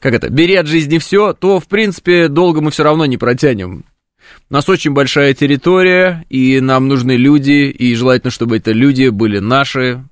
как 0.00 0.14
это, 0.14 0.30
бери 0.30 0.54
от 0.54 0.66
жизни 0.66 0.98
все, 0.98 1.34
то, 1.34 1.60
в 1.60 1.66
принципе, 1.66 2.28
долго 2.28 2.60
мы 2.60 2.70
все 2.70 2.84
равно 2.84 3.04
не 3.06 3.18
протянем. 3.18 3.84
У 4.48 4.54
нас 4.54 4.68
очень 4.68 4.92
большая 4.92 5.34
территория, 5.34 6.24
и 6.30 6.60
нам 6.60 6.88
нужны 6.88 7.16
люди, 7.16 7.68
и 7.68 7.94
желательно, 7.94 8.30
чтобы 8.30 8.56
это 8.56 8.72
люди 8.72 9.08
были 9.08 9.38
наши, 9.38 10.04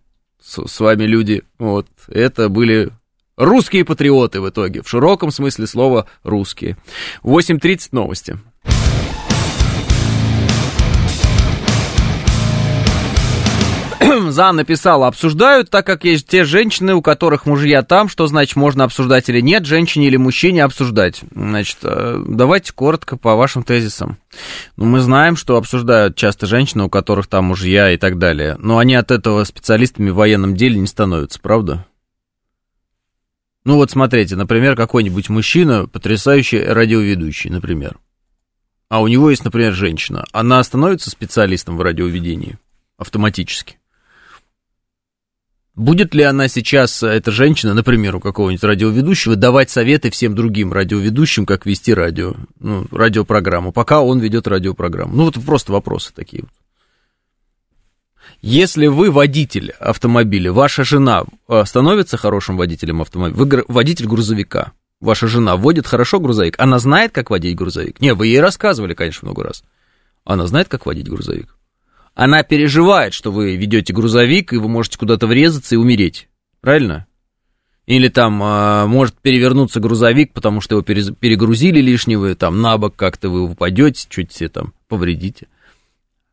с, 0.42 0.66
с 0.66 0.80
вами 0.80 1.04
люди, 1.04 1.44
вот, 1.58 1.86
это 2.08 2.50
были 2.50 2.90
русские 3.36 3.84
патриоты 3.84 4.40
в 4.40 4.48
итоге, 4.48 4.82
в 4.82 4.88
широком 4.88 5.30
смысле 5.30 5.66
слова 5.66 6.06
русские. 6.22 6.76
8.30 7.22 7.88
новости. 7.92 8.38
Зан 14.30 14.56
написала, 14.56 15.06
обсуждают, 15.06 15.70
так 15.70 15.86
как 15.86 16.04
есть 16.04 16.26
те 16.26 16.44
женщины, 16.44 16.94
у 16.94 17.02
которых 17.02 17.46
мужья 17.46 17.82
там, 17.82 18.08
что 18.08 18.26
значит 18.26 18.56
можно 18.56 18.84
обсуждать 18.84 19.28
или 19.28 19.40
нет, 19.40 19.64
женщине 19.66 20.08
или 20.08 20.16
мужчине 20.16 20.64
обсуждать. 20.64 21.20
Значит, 21.34 21.78
э, 21.82 22.22
давайте 22.26 22.72
коротко 22.72 23.16
по 23.16 23.34
вашим 23.34 23.62
тезисам. 23.62 24.18
Ну, 24.76 24.86
мы 24.86 25.00
знаем, 25.00 25.36
что 25.36 25.56
обсуждают 25.56 26.16
часто 26.16 26.46
женщины, 26.46 26.84
у 26.84 26.90
которых 26.90 27.26
там 27.26 27.46
мужья 27.46 27.90
и 27.90 27.96
так 27.96 28.18
далее, 28.18 28.56
но 28.58 28.78
они 28.78 28.94
от 28.94 29.10
этого 29.10 29.44
специалистами 29.44 30.10
в 30.10 30.16
военном 30.16 30.54
деле 30.54 30.78
не 30.78 30.86
становятся, 30.86 31.40
правда? 31.40 31.86
Ну 33.64 33.76
вот 33.76 33.90
смотрите, 33.90 34.36
например, 34.36 34.76
какой-нибудь 34.76 35.30
мужчина, 35.30 35.86
потрясающий 35.86 36.62
радиоведущий, 36.62 37.48
например. 37.50 37.98
А 38.88 39.00
у 39.00 39.08
него 39.08 39.30
есть, 39.30 39.44
например, 39.44 39.72
женщина. 39.72 40.24
Она 40.32 40.62
становится 40.62 41.10
специалистом 41.10 41.78
в 41.78 41.82
радиоведении 41.82 42.58
автоматически. 42.98 43.78
Будет 45.74 46.14
ли 46.14 46.22
она 46.22 46.46
сейчас, 46.46 47.02
эта 47.02 47.32
женщина, 47.32 47.74
например, 47.74 48.14
у 48.14 48.20
какого-нибудь 48.20 48.62
радиоведущего, 48.62 49.34
давать 49.34 49.70
советы 49.70 50.10
всем 50.10 50.36
другим 50.36 50.72
радиоведущим, 50.72 51.46
как 51.46 51.66
вести 51.66 51.92
радио, 51.92 52.34
ну, 52.60 52.86
радиопрограмму, 52.92 53.72
пока 53.72 54.00
он 54.00 54.20
ведет 54.20 54.46
радиопрограмму? 54.46 55.16
Ну, 55.16 55.24
вот 55.24 55.44
просто 55.44 55.72
вопросы 55.72 56.12
такие 56.14 56.42
вот. 56.42 56.52
Если 58.42 58.86
вы 58.86 59.10
водитель 59.10 59.72
автомобиля, 59.80 60.52
ваша 60.52 60.84
жена 60.84 61.24
э, 61.48 61.64
становится 61.64 62.16
хорошим 62.16 62.56
водителем 62.56 63.02
автомобиля, 63.02 63.36
вы 63.36 63.64
водитель 63.68 64.06
грузовика, 64.06 64.72
ваша 65.00 65.26
жена 65.26 65.56
водит 65.56 65.86
хорошо 65.86 66.20
грузовик, 66.20 66.56
она 66.58 66.78
знает, 66.78 67.12
как 67.12 67.30
водить 67.30 67.56
грузовик? 67.56 68.00
Не, 68.00 68.14
вы 68.14 68.26
ей 68.28 68.40
рассказывали, 68.40 68.94
конечно, 68.94 69.26
много 69.26 69.44
раз. 69.44 69.64
Она 70.24 70.46
знает, 70.46 70.68
как 70.68 70.86
водить 70.86 71.08
грузовик? 71.08 71.56
она 72.14 72.42
переживает, 72.44 73.12
что 73.12 73.32
вы 73.32 73.56
ведете 73.56 73.92
грузовик, 73.92 74.52
и 74.52 74.56
вы 74.56 74.68
можете 74.68 74.98
куда-то 74.98 75.26
врезаться 75.26 75.74
и 75.74 75.78
умереть. 75.78 76.28
Правильно? 76.60 77.06
Или 77.86 78.08
там 78.08 78.42
э, 78.42 78.86
может 78.86 79.14
перевернуться 79.20 79.80
грузовик, 79.80 80.32
потому 80.32 80.60
что 80.60 80.76
его 80.76 80.82
перегрузили 80.82 81.80
лишнего, 81.80 82.34
там 82.34 82.62
на 82.62 82.78
бок 82.78 82.96
как-то 82.96 83.28
вы 83.28 83.42
упадете, 83.42 84.06
чуть 84.08 84.32
себе 84.32 84.48
там 84.48 84.72
повредите 84.88 85.48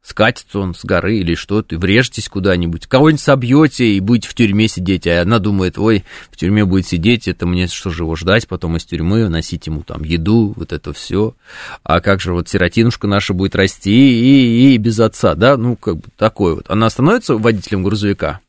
скатится 0.01 0.59
он 0.59 0.73
с 0.73 0.83
горы 0.83 1.17
или 1.17 1.35
что-то, 1.35 1.77
врежетесь 1.77 2.27
куда-нибудь, 2.27 2.87
кого-нибудь 2.87 3.21
собьете 3.21 3.85
и 3.85 3.99
будете 3.99 4.29
в 4.29 4.33
тюрьме 4.33 4.67
сидеть, 4.67 5.05
а 5.07 5.21
она 5.21 5.39
думает, 5.39 5.77
ой, 5.77 6.03
в 6.31 6.37
тюрьме 6.37 6.65
будет 6.65 6.87
сидеть, 6.87 7.27
это 7.27 7.45
мне 7.45 7.67
что 7.67 7.91
же 7.91 8.03
его 8.03 8.15
ждать 8.15 8.47
потом 8.47 8.77
из 8.77 8.85
тюрьмы, 8.85 9.29
носить 9.29 9.67
ему 9.67 9.83
там 9.83 10.03
еду, 10.03 10.53
вот 10.55 10.73
это 10.73 10.91
все, 10.93 11.35
а 11.83 12.01
как 12.01 12.19
же 12.19 12.33
вот 12.33 12.49
сиротинушка 12.49 13.07
наша 13.07 13.33
будет 13.33 13.55
расти 13.55 13.91
и, 13.91 14.73
и 14.73 14.77
без 14.77 14.99
отца, 14.99 15.35
да, 15.35 15.55
ну, 15.55 15.75
как 15.75 15.97
бы 15.97 16.03
такой 16.17 16.55
вот. 16.55 16.65
Она 16.69 16.89
становится 16.89 17.35
водителем 17.35 17.83
грузовика, 17.83 18.39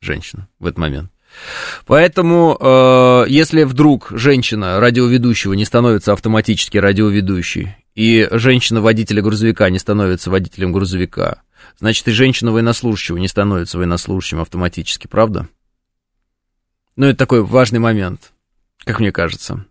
женщина, 0.00 0.48
в 0.58 0.66
этот 0.66 0.78
момент. 0.78 1.11
Поэтому, 1.86 2.56
э, 2.60 3.24
если 3.28 3.64
вдруг 3.64 4.08
женщина 4.10 4.80
радиоведущего 4.80 5.54
не 5.54 5.64
становится 5.64 6.12
автоматически 6.12 6.78
радиоведущей, 6.78 7.76
и 7.94 8.28
женщина-водителя 8.30 9.22
грузовика 9.22 9.68
не 9.70 9.78
становится 9.78 10.30
водителем 10.30 10.72
грузовика, 10.72 11.42
значит, 11.78 12.08
и 12.08 12.12
женщина 12.12 12.52
военнослужащего 12.52 13.18
не 13.18 13.28
становится 13.28 13.78
военнослужащим 13.78 14.40
автоматически, 14.40 15.06
правда? 15.06 15.48
Ну, 16.96 17.06
это 17.06 17.18
такой 17.18 17.42
важный 17.42 17.78
момент, 17.78 18.32
как 18.84 19.00
мне 19.00 19.12
кажется. 19.12 19.64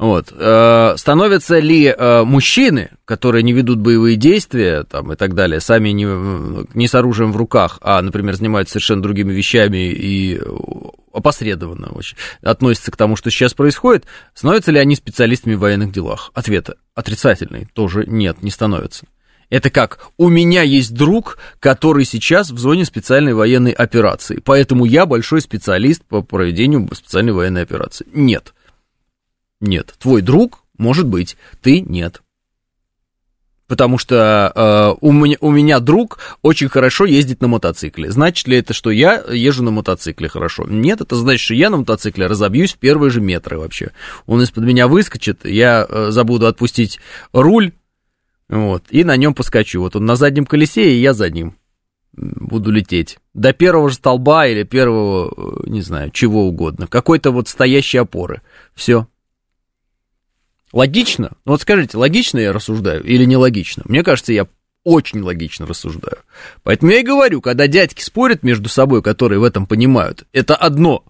Вот. 0.00 0.32
Э, 0.34 0.94
становятся 0.96 1.58
ли 1.58 1.84
э, 1.84 2.22
мужчины, 2.24 2.88
которые 3.04 3.42
не 3.42 3.52
ведут 3.52 3.80
боевые 3.80 4.16
действия 4.16 4.84
там, 4.84 5.12
и 5.12 5.16
так 5.16 5.34
далее, 5.34 5.60
сами 5.60 5.90
не, 5.90 6.06
не 6.74 6.88
с 6.88 6.94
оружием 6.94 7.32
в 7.32 7.36
руках, 7.36 7.76
а, 7.82 8.00
например, 8.00 8.34
занимаются 8.34 8.72
совершенно 8.72 9.02
другими 9.02 9.30
вещами 9.34 9.92
и 9.92 10.40
опосредованно 11.12 11.90
очень 11.92 12.16
относятся 12.40 12.90
к 12.90 12.96
тому, 12.96 13.14
что 13.14 13.30
сейчас 13.30 13.52
происходит, 13.52 14.06
становятся 14.32 14.70
ли 14.70 14.78
они 14.78 14.96
специалистами 14.96 15.52
в 15.52 15.60
военных 15.60 15.92
делах? 15.92 16.30
Ответ 16.32 16.70
отрицательный, 16.94 17.68
тоже 17.74 18.06
нет, 18.06 18.42
не 18.42 18.50
становятся. 18.50 19.04
Это 19.50 19.68
как, 19.68 19.98
у 20.16 20.30
меня 20.30 20.62
есть 20.62 20.94
друг, 20.94 21.36
который 21.58 22.06
сейчас 22.06 22.50
в 22.50 22.58
зоне 22.58 22.86
специальной 22.86 23.34
военной 23.34 23.72
операции, 23.72 24.40
поэтому 24.42 24.86
я 24.86 25.04
большой 25.04 25.42
специалист 25.42 26.02
по 26.04 26.22
проведению 26.22 26.88
специальной 26.94 27.34
военной 27.34 27.64
операции. 27.64 28.06
Нет. 28.14 28.54
Нет. 29.60 29.94
Твой 29.98 30.22
друг, 30.22 30.64
может 30.78 31.06
быть, 31.06 31.36
ты 31.62 31.80
нет. 31.80 32.22
Потому 33.70 33.98
что 33.98 34.52
э, 34.52 34.98
у, 35.00 35.12
меня, 35.12 35.36
у 35.40 35.52
меня 35.52 35.78
друг 35.78 36.18
очень 36.42 36.68
хорошо 36.68 37.04
ездит 37.04 37.40
на 37.40 37.46
мотоцикле. 37.46 38.10
Значит 38.10 38.48
ли 38.48 38.56
это, 38.56 38.74
что 38.74 38.90
я 38.90 39.22
езжу 39.30 39.62
на 39.62 39.70
мотоцикле 39.70 40.28
хорошо? 40.28 40.64
Нет, 40.68 41.00
это 41.00 41.14
значит, 41.14 41.44
что 41.44 41.54
я 41.54 41.70
на 41.70 41.76
мотоцикле 41.76 42.26
разобьюсь 42.26 42.72
в 42.72 42.78
первые 42.78 43.12
же 43.12 43.20
метры 43.20 43.58
вообще. 43.58 43.92
Он 44.26 44.42
из-под 44.42 44.64
меня 44.64 44.88
выскочит, 44.88 45.44
я 45.44 45.86
э, 45.88 46.10
забуду 46.10 46.48
отпустить 46.48 46.98
руль, 47.32 47.70
вот, 48.48 48.82
и 48.90 49.04
на 49.04 49.16
нем 49.16 49.34
поскочу. 49.34 49.82
Вот 49.82 49.94
он 49.94 50.04
на 50.04 50.16
заднем 50.16 50.46
колесе, 50.46 50.92
и 50.92 51.00
я 51.00 51.12
за 51.12 51.30
ним 51.30 51.54
буду 52.12 52.72
лететь. 52.72 53.18
До 53.34 53.52
первого 53.52 53.88
же 53.88 53.94
столба 53.94 54.48
или 54.48 54.64
первого, 54.64 55.32
э, 55.64 55.70
не 55.70 55.82
знаю, 55.82 56.10
чего 56.10 56.48
угодно. 56.48 56.88
Какой-то 56.88 57.30
вот 57.30 57.46
стоящей 57.46 57.98
опоры. 57.98 58.42
Все. 58.74 59.06
Логично? 60.72 61.32
Ну 61.44 61.52
вот 61.52 61.62
скажите, 61.62 61.96
логично 61.96 62.38
я 62.38 62.52
рассуждаю 62.52 63.02
или 63.02 63.24
нелогично? 63.24 63.82
Мне 63.86 64.02
кажется, 64.02 64.32
я 64.32 64.46
очень 64.84 65.20
логично 65.20 65.66
рассуждаю. 65.66 66.18
Поэтому 66.62 66.92
я 66.92 67.00
и 67.00 67.04
говорю, 67.04 67.40
когда 67.40 67.66
дядьки 67.66 68.02
спорят 68.02 68.42
между 68.42 68.68
собой, 68.68 69.02
которые 69.02 69.38
в 69.38 69.44
этом 69.44 69.66
понимают, 69.66 70.24
это 70.32 70.56
одно. 70.56 71.04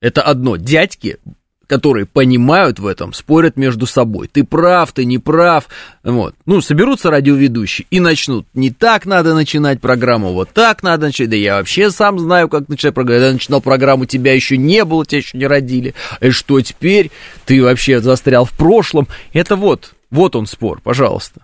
Это 0.00 0.22
одно. 0.22 0.56
Дядьки 0.56 1.18
которые 1.66 2.06
понимают 2.06 2.78
в 2.78 2.86
этом, 2.86 3.12
спорят 3.12 3.56
между 3.56 3.86
собой. 3.86 4.28
Ты 4.28 4.44
прав, 4.44 4.92
ты 4.92 5.04
не 5.04 5.18
прав. 5.18 5.68
Вот. 6.02 6.34
Ну, 6.46 6.60
соберутся 6.60 7.10
радиоведущие 7.10 7.86
и 7.90 8.00
начнут. 8.00 8.46
Не 8.54 8.70
так 8.70 9.06
надо 9.06 9.34
начинать 9.34 9.80
программу, 9.80 10.32
вот 10.32 10.50
так 10.50 10.82
надо 10.82 11.06
начать. 11.06 11.30
Да 11.30 11.36
я 11.36 11.56
вообще 11.56 11.90
сам 11.90 12.18
знаю, 12.18 12.48
как 12.48 12.68
начать 12.68 12.94
программу. 12.94 13.24
Я 13.24 13.32
начинал 13.32 13.60
программу, 13.60 14.06
тебя 14.06 14.34
еще 14.34 14.56
не 14.56 14.84
было, 14.84 15.04
тебя 15.04 15.18
еще 15.18 15.38
не 15.38 15.46
родили. 15.46 15.94
И 16.20 16.30
что 16.30 16.60
теперь? 16.60 17.10
Ты 17.44 17.62
вообще 17.62 18.00
застрял 18.00 18.44
в 18.44 18.52
прошлом. 18.52 19.08
Это 19.32 19.56
вот, 19.56 19.94
вот 20.10 20.36
он 20.36 20.46
спор, 20.46 20.80
пожалуйста. 20.82 21.42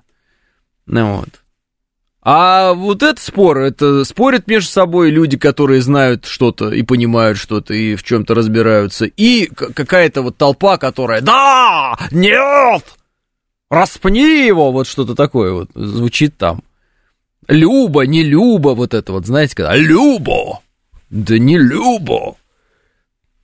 Ну 0.87 1.17
вот. 1.17 1.42
А 2.25 2.75
вот 2.75 3.03
этот 3.03 3.19
спор, 3.19 3.59
это 3.59 4.05
спорят 4.05 4.47
между 4.47 4.71
собой 4.71 5.11
люди, 5.11 5.37
которые 5.37 5.83
знают 5.83 6.25
что-то 6.25 6.71
и 6.71 6.83
понимают 6.83 7.37
что-то 7.37 7.75
и 7.75 7.97
в 7.97 8.05
чем-то 8.05 8.35
разбираются, 8.35 9.07
и 9.07 9.47
какая-то 9.47 10.23
вот 10.23 10.37
толпа, 10.37 10.79
которая 10.79 11.21
«Да! 11.21 11.99
Нет! 12.13 12.85
Распни 13.71 14.47
его!» 14.47 14.71
Вот 14.71 14.87
что-то 14.87 15.17
такое 15.17 15.53
вот 15.53 15.71
звучит 15.75 16.37
там. 16.37 16.63
Люба, 17.49 18.03
не 18.03 18.23
Люба, 18.23 18.71
вот 18.71 18.95
это 18.95 19.13
вот, 19.13 19.27
знаете, 19.27 19.57
когда 19.57 19.75
«Любо!» 19.75 20.61
Да 21.11 21.39
не 21.39 21.59
Любо! 21.59 22.37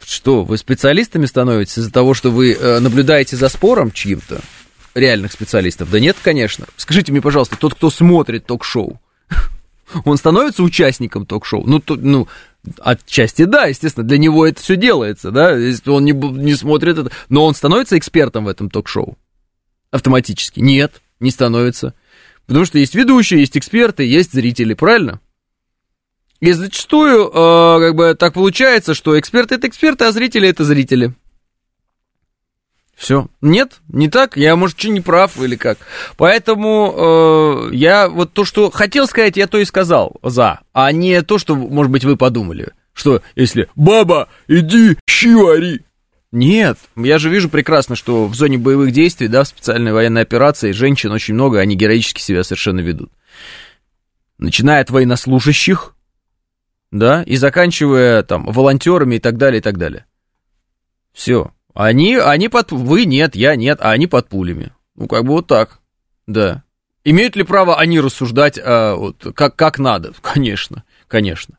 Что, 0.02 0.44
вы 0.44 0.56
специалистами 0.56 1.26
становитесь 1.26 1.78
из-за 1.78 1.92
того, 1.92 2.14
что 2.14 2.30
вы 2.30 2.54
э, 2.54 2.78
наблюдаете 2.78 3.36
за 3.36 3.48
спором 3.48 3.90
чьим-то? 3.90 4.40
Реальных 4.98 5.32
специалистов? 5.32 5.90
Да 5.90 6.00
нет, 6.00 6.16
конечно. 6.22 6.66
Скажите 6.76 7.12
мне, 7.12 7.20
пожалуйста, 7.20 7.56
тот, 7.56 7.74
кто 7.74 7.90
смотрит 7.90 8.46
ток-шоу, 8.46 9.00
он 10.04 10.16
становится 10.16 10.62
участником 10.62 11.26
ток-шоу? 11.26 11.64
Ну, 11.66 11.78
то, 11.80 11.96
ну, 11.96 12.28
отчасти 12.80 13.44
да, 13.44 13.66
естественно, 13.66 14.06
для 14.06 14.18
него 14.18 14.46
это 14.46 14.60
все 14.60 14.76
делается, 14.76 15.30
да, 15.30 15.56
если 15.56 15.90
он 15.90 16.04
не, 16.04 16.12
не 16.12 16.54
смотрит 16.54 16.98
это, 16.98 17.10
но 17.28 17.44
он 17.44 17.54
становится 17.54 17.96
экспертом 17.98 18.44
в 18.44 18.48
этом 18.48 18.70
ток-шоу? 18.70 19.16
Автоматически? 19.90 20.60
Нет, 20.60 21.00
не 21.20 21.30
становится. 21.30 21.94
Потому 22.46 22.64
что 22.64 22.78
есть 22.78 22.94
ведущие, 22.94 23.40
есть 23.40 23.56
эксперты, 23.56 24.04
есть 24.04 24.32
зрители, 24.32 24.74
правильно? 24.74 25.20
И 26.40 26.52
зачастую, 26.52 27.28
э, 27.28 27.30
как 27.32 27.94
бы, 27.94 28.14
так 28.14 28.34
получается, 28.34 28.94
что 28.94 29.18
эксперты 29.18 29.56
это 29.56 29.66
эксперты, 29.66 30.04
а 30.04 30.12
зрители 30.12 30.48
это 30.48 30.64
зрители. 30.64 31.14
Все. 32.98 33.28
Нет, 33.40 33.80
не 33.86 34.08
так. 34.08 34.36
Я, 34.36 34.56
может, 34.56 34.80
что 34.80 34.88
не 34.88 35.00
прав 35.00 35.40
или 35.40 35.54
как. 35.54 35.78
Поэтому 36.16 37.68
э, 37.70 37.74
я 37.74 38.08
вот 38.08 38.32
то, 38.32 38.44
что 38.44 38.72
хотел 38.72 39.06
сказать, 39.06 39.36
я 39.36 39.46
то 39.46 39.56
и 39.56 39.64
сказал 39.64 40.16
за, 40.24 40.60
а 40.72 40.90
не 40.90 41.22
то, 41.22 41.38
что, 41.38 41.54
может 41.54 41.92
быть, 41.92 42.04
вы 42.04 42.16
подумали. 42.16 42.72
Что 42.92 43.22
если 43.36 43.68
«Баба, 43.76 44.28
иди, 44.48 44.98
щи 45.08 45.32
вари», 45.32 45.82
нет, 46.32 46.76
я 46.96 47.18
же 47.18 47.30
вижу 47.30 47.48
прекрасно, 47.48 47.94
что 47.94 48.26
в 48.26 48.34
зоне 48.34 48.58
боевых 48.58 48.90
действий, 48.90 49.28
да, 49.28 49.44
в 49.44 49.48
специальной 49.48 49.92
военной 49.92 50.22
операции 50.22 50.72
женщин 50.72 51.12
очень 51.12 51.34
много, 51.34 51.60
они 51.60 51.76
героически 51.76 52.20
себя 52.20 52.42
совершенно 52.42 52.80
ведут. 52.80 53.12
Начиная 54.38 54.82
от 54.82 54.90
военнослужащих, 54.90 55.94
да, 56.90 57.22
и 57.22 57.36
заканчивая 57.36 58.24
там 58.24 58.44
волонтерами 58.44 59.14
и 59.14 59.20
так 59.20 59.38
далее, 59.38 59.60
и 59.60 59.62
так 59.62 59.78
далее. 59.78 60.04
Все. 61.12 61.52
Они, 61.80 62.16
они 62.16 62.48
под... 62.48 62.72
Вы 62.72 63.04
нет, 63.04 63.36
я 63.36 63.54
нет, 63.54 63.78
а 63.80 63.92
они 63.92 64.06
под 64.06 64.28
пулями. 64.28 64.72
Ну, 64.96 65.06
как 65.06 65.24
бы 65.24 65.34
вот 65.34 65.46
так, 65.46 65.78
да. 66.26 66.64
Имеют 67.04 67.36
ли 67.36 67.44
право 67.44 67.78
они 67.78 68.00
рассуждать, 68.00 68.58
а, 68.62 68.96
вот, 68.96 69.24
как, 69.34 69.54
как 69.54 69.78
надо? 69.78 70.12
Конечно, 70.20 70.82
конечно. 71.06 71.56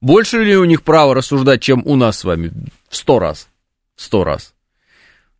Больше 0.00 0.42
ли 0.42 0.56
у 0.56 0.64
них 0.64 0.82
право 0.82 1.14
рассуждать, 1.14 1.62
чем 1.62 1.82
у 1.86 1.94
нас 1.94 2.18
с 2.18 2.24
вами? 2.24 2.52
Сто 2.90 3.20
раз 3.20 3.48
сто 4.02 4.24
раз. 4.24 4.54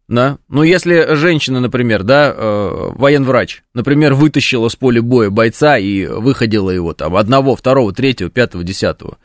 Да? 0.08 0.38
Ну, 0.48 0.62
если 0.62 1.14
женщина, 1.14 1.60
например, 1.60 2.02
да, 2.02 2.32
э, 2.34 2.90
военврач, 2.94 3.62
например, 3.72 4.14
вытащила 4.14 4.68
с 4.68 4.76
поля 4.76 5.00
боя 5.00 5.30
бойца 5.30 5.78
и 5.78 6.06
выходила 6.06 6.70
его 6.70 6.92
там 6.92 7.16
одного, 7.16 7.56
второго, 7.56 7.92
третьего, 7.92 8.30
пятого, 8.30 8.62
десятого, 8.64 9.18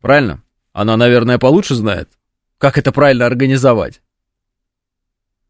правильно? 0.00 0.42
Она, 0.72 0.96
наверное, 0.96 1.38
получше 1.38 1.74
знает, 1.74 2.08
как 2.58 2.78
это 2.78 2.92
правильно 2.92 3.26
организовать. 3.26 4.00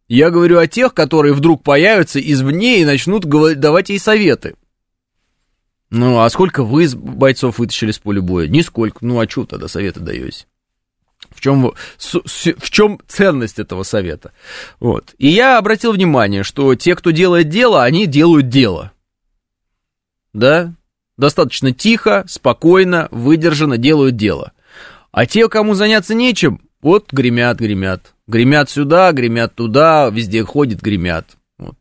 Я 0.09 0.31
говорю 0.31 0.59
о 0.59 0.67
тех, 0.67 0.95
которые 0.95 1.35
вдруг 1.35 1.63
появятся 1.63 2.19
извне 2.19 2.81
и 2.81 2.87
начнут 2.87 3.25
давать 3.25 3.91
ей 3.91 3.99
советы. 3.99 4.55
Ну, 5.91 6.21
а 6.21 6.29
сколько 6.31 6.65
вы 6.65 6.89
бойцов 6.95 7.59
вытащили 7.59 7.93
с 7.93 7.99
поля 7.99 8.21
боя? 8.23 8.49
Нисколько. 8.49 9.05
Ну, 9.05 9.21
а 9.21 9.29
что 9.29 9.45
тогда 9.45 9.69
советы 9.69 10.01
даете? 10.01 10.47
В 11.31 11.41
чем, 11.41 11.73
в 11.99 12.71
чем 12.71 13.01
ценность 13.07 13.59
этого 13.59 13.83
совета? 13.83 14.33
Вот. 14.81 15.15
И 15.19 15.29
я 15.29 15.59
обратил 15.59 15.93
внимание, 15.93 16.43
что 16.43 16.75
те, 16.75 16.95
кто 16.95 17.11
делает 17.11 17.49
дело, 17.49 17.85
они 17.85 18.07
делают 18.07 18.49
дело. 18.49 18.93
Да? 20.33 20.75
Достаточно 21.17 21.73
тихо, 21.73 22.25
спокойно, 22.29 23.09
выдержанно 23.11 23.77
делают 23.77 24.17
дело. 24.17 24.53
А 25.11 25.27
те, 25.27 25.49
кому 25.49 25.75
заняться 25.75 26.15
нечем, 26.15 26.68
вот 26.81 27.13
гремят, 27.13 27.59
гремят. 27.59 28.15
Гремят 28.27 28.71
сюда, 28.71 29.13
гремят 29.13 29.55
туда, 29.55 30.09
везде 30.11 30.45
ходят, 30.45 30.81
гремят. 30.81 31.37
Вот. 31.59 31.77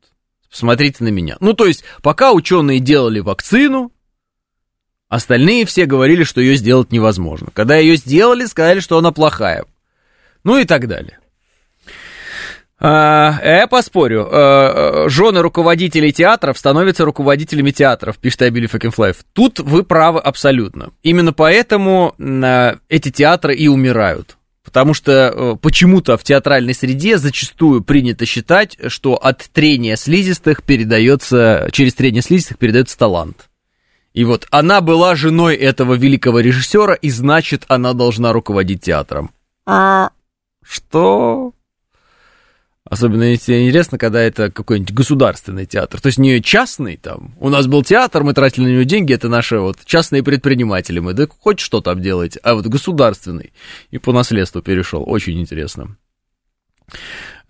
Посмотрите 0.50 1.04
на 1.04 1.10
меня. 1.10 1.38
Ну, 1.40 1.54
то 1.54 1.66
есть, 1.66 1.84
пока 2.02 2.32
ученые 2.32 2.80
делали 2.80 3.20
вакцину, 3.20 3.92
Остальные 5.10 5.66
все 5.66 5.86
говорили, 5.86 6.24
что 6.24 6.42
ее 6.42 6.56
сделать 6.56 6.92
невозможно. 6.92 7.48
Когда 7.54 7.78
ее 7.78 7.96
сделали, 7.96 8.46
сказали, 8.46 8.82
что 8.82 8.98
она 8.98 9.12
плохая. 9.12 9.66
Ну 10.44 10.58
и 10.58 10.66
так 10.66 10.88
далее. 10.88 11.20
А, 12.80 13.40
я 13.42 13.68
поспорю. 13.68 14.28
А, 14.30 15.06
жены 15.08 15.42
руководителей 15.42 16.12
театров 16.12 16.58
становятся 16.58 17.06
руководителями 17.06 17.72
театров, 17.72 18.18
пишет 18.18 18.42
Абили 18.42 18.68
Факенфлайф. 18.68 19.18
Тут 19.34 19.60
вы 19.60 19.84
правы 19.84 20.20
абсолютно. 20.20 20.92
Именно 21.04 21.32
поэтому 21.32 22.14
а, 22.20 22.78
эти 22.90 23.10
театры 23.10 23.56
и 23.56 23.70
умирают. 23.70 24.37
Потому 24.68 24.94
что 24.94 25.58
почему-то 25.62 26.18
в 26.18 26.26
театральной 26.26 26.74
среде 26.74 27.18
зачастую 27.18 27.82
принято 27.82 28.26
считать, 28.26 28.78
что 28.88 29.16
от 29.16 29.50
трения 29.54 29.96
слизистых 29.96 30.62
передается, 30.62 31.70
через 31.72 31.94
трение 31.94 32.22
слизистых 32.22 32.58
передается 32.58 32.98
талант. 32.98 33.48
И 34.14 34.26
вот 34.26 34.46
она 34.52 34.82
была 34.82 35.16
женой 35.16 35.56
этого 35.56 35.94
великого 35.94 36.42
режиссера, 36.42 36.96
и 36.96 37.10
значит, 37.10 37.64
она 37.70 37.94
должна 37.94 38.34
руководить 38.34 38.82
театром. 38.82 39.32
А 39.66 40.10
что? 40.62 41.54
Особенно 42.90 43.34
интересно, 43.34 43.98
когда 43.98 44.22
это 44.22 44.50
какой-нибудь 44.50 44.94
государственный 44.94 45.66
театр. 45.66 46.00
То 46.00 46.08
есть 46.08 46.18
не 46.18 46.42
частный 46.42 46.96
там. 46.96 47.36
У 47.40 47.50
нас 47.50 47.68
был 47.68 47.84
театр, 47.84 48.24
мы 48.24 48.34
тратили 48.34 48.66
на 48.66 48.70
него 48.70 48.84
деньги, 48.84 49.14
это 49.14 49.28
наши 49.28 49.60
вот 49.60 49.78
частные 49.84 50.24
предприниматели. 50.24 51.00
Мы 51.00 51.14
да 51.14 51.28
хоть 51.28 51.60
что 51.60 51.82
там 51.82 52.02
делать, 52.02 52.38
а 52.44 52.56
вот 52.56 52.66
государственный. 52.68 53.52
И 53.92 53.98
по 53.98 54.14
наследству 54.14 54.62
перешел. 54.62 55.04
Очень 55.06 55.40
интересно. 55.42 55.98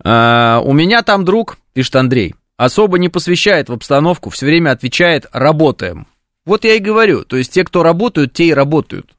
А, 0.02 0.60
у 0.64 0.72
меня 0.72 1.02
там 1.02 1.24
друг, 1.24 1.58
пишет 1.72 1.94
Андрей, 1.94 2.34
особо 2.56 2.98
не 2.98 3.08
посвящает 3.08 3.68
в 3.68 3.72
обстановку, 3.72 4.30
все 4.30 4.46
время 4.46 4.72
отвечает 4.72 5.26
«работаем». 5.32 6.08
Вот 6.44 6.64
я 6.64 6.74
и 6.74 6.80
говорю, 6.80 7.24
то 7.24 7.36
есть 7.36 7.52
те, 7.52 7.62
кто 7.62 7.82
работают, 7.82 8.32
те 8.32 8.46
и 8.46 8.54
работают. 8.54 9.14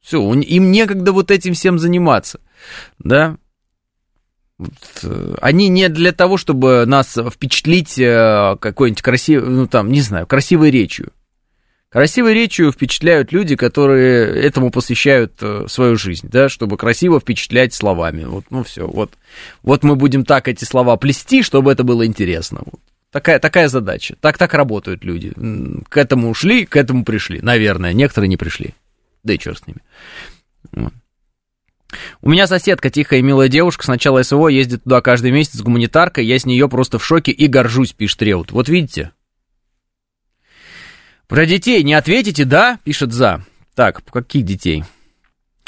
Все, 0.00 0.20
им 0.34 0.70
некогда 0.70 1.10
вот 1.10 1.30
этим 1.32 1.54
всем 1.54 1.78
заниматься, 1.78 2.38
да. 2.98 3.38
Э, 4.58 5.34
они 5.40 5.68
не 5.68 5.88
для 5.88 6.12
того, 6.12 6.36
чтобы 6.36 6.84
нас 6.86 7.16
впечатлить 7.16 7.98
э, 7.98 8.56
какой-нибудь 8.60 9.02
красивой, 9.02 9.48
ну 9.48 9.66
там, 9.66 9.90
не 9.90 10.00
знаю, 10.00 10.26
красивой 10.26 10.70
речью. 10.70 11.12
Красивой 11.88 12.34
речью 12.34 12.72
впечатляют 12.72 13.32
люди, 13.32 13.54
которые 13.54 14.42
этому 14.42 14.70
посвящают 14.70 15.34
э, 15.40 15.66
свою 15.68 15.96
жизнь, 15.96 16.28
да, 16.30 16.48
чтобы 16.48 16.76
красиво 16.76 17.20
впечатлять 17.20 17.74
словами. 17.74 18.24
Вот, 18.24 18.44
ну 18.50 18.64
все, 18.64 18.86
вот, 18.86 19.12
вот 19.62 19.82
мы 19.82 19.94
будем 19.94 20.24
так 20.24 20.48
эти 20.48 20.64
слова 20.64 20.96
плести, 20.96 21.42
чтобы 21.42 21.72
это 21.72 21.84
было 21.84 22.04
интересно. 22.04 22.62
Вот. 22.64 22.80
Такая, 23.12 23.38
такая 23.38 23.68
задача. 23.68 24.16
Так, 24.20 24.36
так 24.36 24.52
работают 24.52 25.04
люди. 25.04 25.32
К 25.88 25.96
этому 25.96 26.28
ушли, 26.28 26.66
к 26.66 26.76
этому 26.76 27.04
пришли. 27.04 27.40
Наверное, 27.40 27.92
некоторые 27.92 28.28
не 28.28 28.36
пришли. 28.36 28.74
Да 29.22 29.32
и 29.32 29.38
черт 29.38 29.58
с 29.58 29.66
ними. 29.66 29.80
Вот. 30.72 30.92
У 32.20 32.30
меня 32.30 32.46
соседка, 32.46 32.90
тихая 32.90 33.20
и 33.20 33.22
милая 33.22 33.48
девушка, 33.48 33.84
с 33.84 33.88
начала 33.88 34.22
СВО 34.22 34.48
ездит 34.48 34.84
туда 34.84 35.00
каждый 35.00 35.30
месяц 35.30 35.54
с 35.54 35.62
гуманитаркой, 35.62 36.26
я 36.26 36.38
с 36.38 36.46
нее 36.46 36.68
просто 36.68 36.98
в 36.98 37.04
шоке 37.04 37.32
и 37.32 37.46
горжусь, 37.46 37.92
пишет 37.92 38.22
Реут. 38.22 38.52
Вот 38.52 38.68
видите? 38.68 39.12
Про 41.28 41.46
детей 41.46 41.82
не 41.82 41.94
ответите, 41.94 42.44
да? 42.44 42.78
Пишет 42.84 43.12
За. 43.12 43.44
Так, 43.74 44.02
каких 44.04 44.44
детей? 44.44 44.84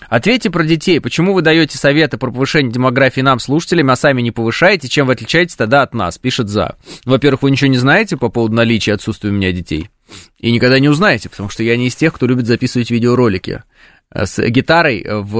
Ответьте 0.09 0.51
про 0.51 0.63
детей. 0.65 1.01
Почему 1.01 1.35
вы 1.35 1.43
даете 1.43 1.77
советы 1.77 2.19
про 2.19 2.31
повышение 2.31 2.73
демографии 2.73 3.21
нам, 3.21 3.41
слушателям, 3.41 3.91
а 3.91 3.97
сами 3.97 4.23
не 4.23 4.31
повышаете? 4.31 4.89
Чем 4.89 5.07
вы 5.07 5.15
отличаетесь 5.15 5.57
тогда 5.57 5.83
от 5.83 5.93
нас? 5.93 6.19
Пишет 6.19 6.49
За. 6.49 6.77
Во-первых, 7.05 7.43
вы 7.43 7.51
ничего 7.51 7.69
не 7.69 7.79
знаете 7.79 8.17
по 8.17 8.29
поводу 8.29 8.55
наличия 8.55 8.93
и 8.93 8.95
отсутствия 8.95 9.31
у 9.31 9.33
меня 9.33 9.51
детей. 9.51 9.91
И 10.39 10.53
никогда 10.53 10.79
не 10.79 10.89
узнаете, 10.89 11.29
потому 11.29 11.49
что 11.49 11.65
я 11.65 11.77
не 11.77 11.89
из 11.89 11.97
тех, 11.97 12.15
кто 12.15 12.27
любит 12.27 12.47
записывать 12.47 12.91
видеоролики 12.91 13.65
с 14.15 14.43
гитарой 14.43 15.05
в 15.07 15.39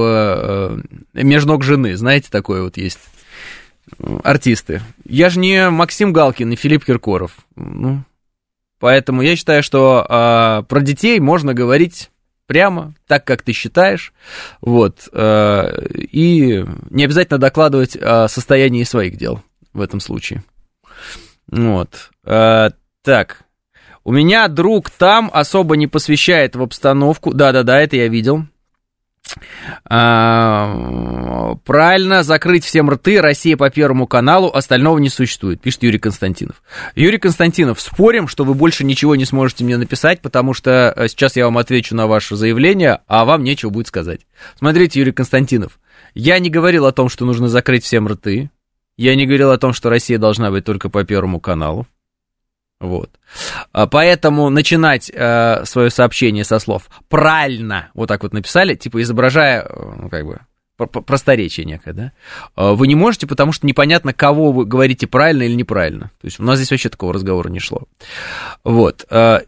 э, 1.15 1.23
меж 1.23 1.45
ног 1.45 1.63
жены. 1.63 1.95
Знаете, 1.95 2.27
такое 2.29 2.63
вот 2.63 2.77
есть 2.77 2.99
артисты. 4.23 4.81
Я 5.05 5.29
же 5.29 5.39
не 5.39 5.69
Максим 5.69 6.13
Галкин 6.13 6.51
и 6.51 6.55
Филипп 6.55 6.85
Киркоров. 6.85 7.37
Ну, 7.55 8.03
поэтому 8.79 9.21
я 9.21 9.35
считаю, 9.35 9.63
что 9.63 10.05
э, 10.07 10.63
про 10.67 10.81
детей 10.81 11.19
можно 11.19 11.53
говорить 11.53 12.11
прямо, 12.45 12.93
так, 13.07 13.25
как 13.25 13.43
ты 13.43 13.53
считаешь, 13.53 14.13
вот, 14.61 15.07
э, 15.11 15.85
и 15.93 16.65
не 16.89 17.03
обязательно 17.03 17.37
докладывать 17.37 17.95
о 17.95 18.27
состоянии 18.27 18.83
своих 18.83 19.17
дел 19.17 19.43
в 19.73 19.81
этом 19.81 19.99
случае. 19.99 20.43
Вот, 21.47 22.09
э, 22.25 22.69
так, 23.03 23.43
у 24.03 24.11
меня 24.11 24.47
друг 24.47 24.89
там 24.89 25.29
особо 25.31 25.75
не 25.75 25.85
посвящает 25.85 26.55
в 26.55 26.63
обстановку, 26.63 27.33
да-да-да, 27.33 27.79
это 27.81 27.97
я 27.97 28.07
видел, 28.07 28.45
правильно, 31.63 32.23
закрыть 32.23 32.65
всем 32.65 32.89
рты, 32.89 33.21
Россия 33.21 33.57
по 33.57 33.69
Первому 33.69 34.07
каналу, 34.07 34.49
остального 34.53 34.97
не 34.99 35.09
существует, 35.09 35.61
пишет 35.61 35.83
Юрий 35.83 35.99
Константинов. 35.99 36.61
Юрий 36.95 37.17
Константинов, 37.17 37.79
спорим, 37.81 38.27
что 38.27 38.43
вы 38.43 38.53
больше 38.53 38.83
ничего 38.83 39.15
не 39.15 39.25
сможете 39.25 39.63
мне 39.63 39.77
написать, 39.77 40.21
потому 40.21 40.53
что 40.53 40.93
э, 40.95 41.07
сейчас 41.07 41.35
я 41.35 41.45
вам 41.45 41.57
отвечу 41.57 41.95
на 41.95 42.07
ваше 42.07 42.35
заявление, 42.35 42.99
а 43.07 43.25
вам 43.25 43.43
нечего 43.43 43.69
будет 43.69 43.87
сказать. 43.87 44.21
Смотрите, 44.57 44.99
Юрий 44.99 45.11
Константинов, 45.11 45.79
я 46.13 46.39
не 46.39 46.49
говорил 46.49 46.85
о 46.85 46.91
том, 46.91 47.09
что 47.09 47.25
нужно 47.25 47.47
закрыть 47.47 47.83
всем 47.83 48.07
рты, 48.07 48.49
я 48.97 49.15
не 49.15 49.25
говорил 49.25 49.51
о 49.51 49.57
том, 49.57 49.73
что 49.73 49.89
Россия 49.89 50.17
должна 50.17 50.51
быть 50.51 50.65
только 50.65 50.89
по 50.89 51.03
Первому 51.03 51.39
каналу. 51.39 51.87
Вот. 52.79 53.09
А, 53.73 53.87
поэтому 53.87 54.49
начинать 54.49 55.11
э, 55.13 55.65
свое 55.65 55.89
сообщение 55.89 56.45
со 56.45 56.59
слов 56.59 56.89
правильно, 57.09 57.89
вот 57.93 58.07
так 58.07 58.23
вот 58.23 58.33
написали, 58.33 58.75
типа 58.75 59.01
изображая, 59.01 59.63
э, 59.63 59.91
ну, 60.01 60.09
как 60.09 60.25
бы, 60.25 60.39
просторечие 60.87 61.65
некое, 61.65 61.93
да, 61.93 62.11
а, 62.55 62.73
вы 62.73 62.87
не 62.87 62.95
можете, 62.95 63.27
потому 63.27 63.51
что 63.51 63.67
непонятно, 63.67 64.13
кого 64.13 64.53
вы 64.53 64.65
говорите 64.65 65.07
правильно 65.07 65.43
или 65.43 65.55
неправильно. 65.55 66.11
То 66.21 66.25
есть 66.25 66.39
у 66.39 66.43
нас 66.43 66.57
здесь 66.57 66.71
вообще 66.71 66.87
такого 66.87 67.13
разговора 67.13 67.49
не 67.49 67.59
шло. 67.59 67.83
Вот. 68.63 69.05
А, 69.09 69.41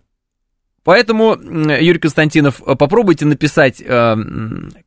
поэтому, 0.84 1.38
Юрий 1.40 2.00
Константинов, 2.00 2.58
попробуйте 2.58 3.26
написать 3.26 3.82
э, 3.82 4.18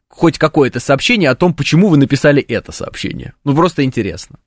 хоть 0.08 0.38
какое-то 0.38 0.80
сообщение 0.80 1.30
о 1.30 1.34
том, 1.34 1.54
почему 1.54 1.88
вы 1.88 1.96
написали 1.96 2.42
это 2.42 2.72
сообщение. 2.72 3.32
Ну, 3.44 3.54
просто 3.54 3.84
интересно. 3.84 4.38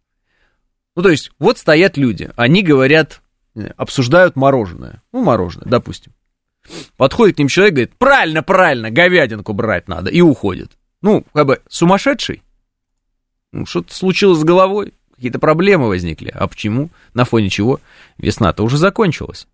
Ну, 0.96 1.02
то 1.02 1.10
есть, 1.10 1.32
вот 1.40 1.58
стоят 1.58 1.98
люди, 1.98 2.30
они 2.36 2.62
говорят, 2.62 3.22
обсуждают 3.78 4.36
мороженое. 4.36 5.02
Ну, 5.12 5.24
мороженое, 5.24 5.68
допустим. 5.68 6.14
Подходит 6.98 7.36
к 7.36 7.40
ним 7.40 7.48
человек, 7.48 7.74
говорит, 7.74 7.94
правильно, 7.98 8.44
правильно, 8.44 8.92
говядинку 8.92 9.54
брать 9.54 9.88
надо, 9.88 10.10
и 10.10 10.22
уходит. 10.22 10.72
Ну, 11.02 11.26
как 11.34 11.48
бы 11.48 11.62
сумасшедший. 11.70 12.42
Ну, 13.52 13.66
что-то 13.66 13.94
случилось 13.94 14.40
с 14.40 14.44
головой, 14.44 14.94
какие-то 15.16 15.40
проблемы 15.40 15.88
возникли. 15.88 16.30
А 16.34 16.48
почему? 16.48 16.90
На 17.14 17.26
фоне 17.26 17.50
чего? 17.50 17.80
Весна-то 18.18 18.64
уже 18.64 18.78
закончилась. 18.78 19.48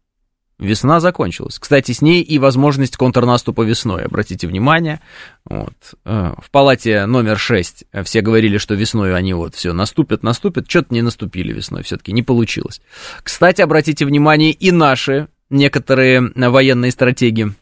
Весна 0.60 1.00
закончилась. 1.00 1.58
Кстати, 1.60 1.92
с 1.92 2.02
ней 2.02 2.22
и 2.22 2.38
возможность 2.38 2.96
контрнаступа 2.96 3.64
весной. 3.64 4.04
Обратите 4.04 4.48
внимание, 4.48 5.02
вот, 5.46 5.74
э, 6.06 6.34
в 6.38 6.52
палате 6.52 7.06
номер 7.06 7.40
6 7.40 7.86
все 8.04 8.22
говорили, 8.22 8.58
что 8.58 8.76
весной 8.76 9.16
они 9.16 9.34
вот 9.34 9.56
все 9.56 9.74
наступят, 9.74 10.24
наступят. 10.24 10.70
Что-то 10.70 10.94
не 10.94 11.02
наступили 11.02 11.52
весной, 11.52 11.84
все-таки 11.84 12.14
не 12.14 12.22
получилось. 12.22 12.82
Кстати, 13.24 13.62
обратите 13.62 14.06
внимание, 14.06 14.52
и 14.52 14.72
наши 14.72 15.28
некоторые 15.50 16.32
военные 16.36 16.92
стратегии 16.92 17.54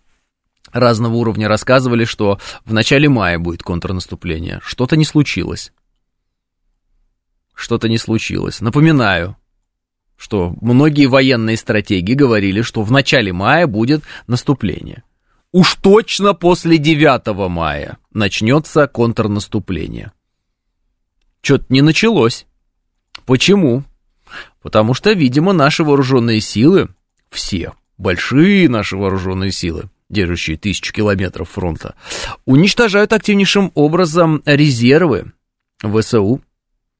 разного 0.72 1.16
уровня 1.16 1.48
рассказывали, 1.48 2.06
что 2.06 2.39
в 2.66 2.74
начале 2.74 3.10
мая 3.10 3.39
будет 3.39 3.64
контрнаступление. 3.64 4.60
Что-то 4.64 4.96
не 4.96 5.06
случилось. 5.06 5.72
Что-то 7.54 7.89
не 7.89 7.98
случилось. 7.98 8.62
Напоминаю, 8.62 9.38
что 10.22 10.54
многие 10.62 11.08
военные 11.08 11.58
стратеги 11.58 12.14
говорили, 12.14 12.62
что 12.62 12.84
в 12.84 12.92
начале 12.92 13.34
мая 13.34 13.66
будет 13.66 14.04
наступление. 14.28 15.02
Уж 15.52 15.74
точно 15.82 16.36
после 16.36 16.78
9 16.78 17.50
мая 17.50 17.98
начнется 18.14 18.86
контрнаступление. 18.86 20.12
Что-то 21.42 21.66
не 21.70 21.82
началось. 21.82 22.46
Почему? 23.26 23.84
Потому 24.62 24.94
что, 24.94 25.12
видимо, 25.12 25.54
наши 25.54 25.84
вооруженные 25.84 26.40
силы, 26.40 26.90
все, 27.32 27.74
большие 27.98 28.70
наши 28.70 28.98
вооруженные 28.98 29.52
силы, 29.52 29.90
держащие 30.08 30.56
тысячу 30.56 30.94
километров 30.94 31.50
фронта, 31.50 31.96
уничтожают 32.46 33.12
активнейшим 33.12 33.72
образом 33.74 34.44
резервы 34.46 35.34
ВСУ, 35.82 36.42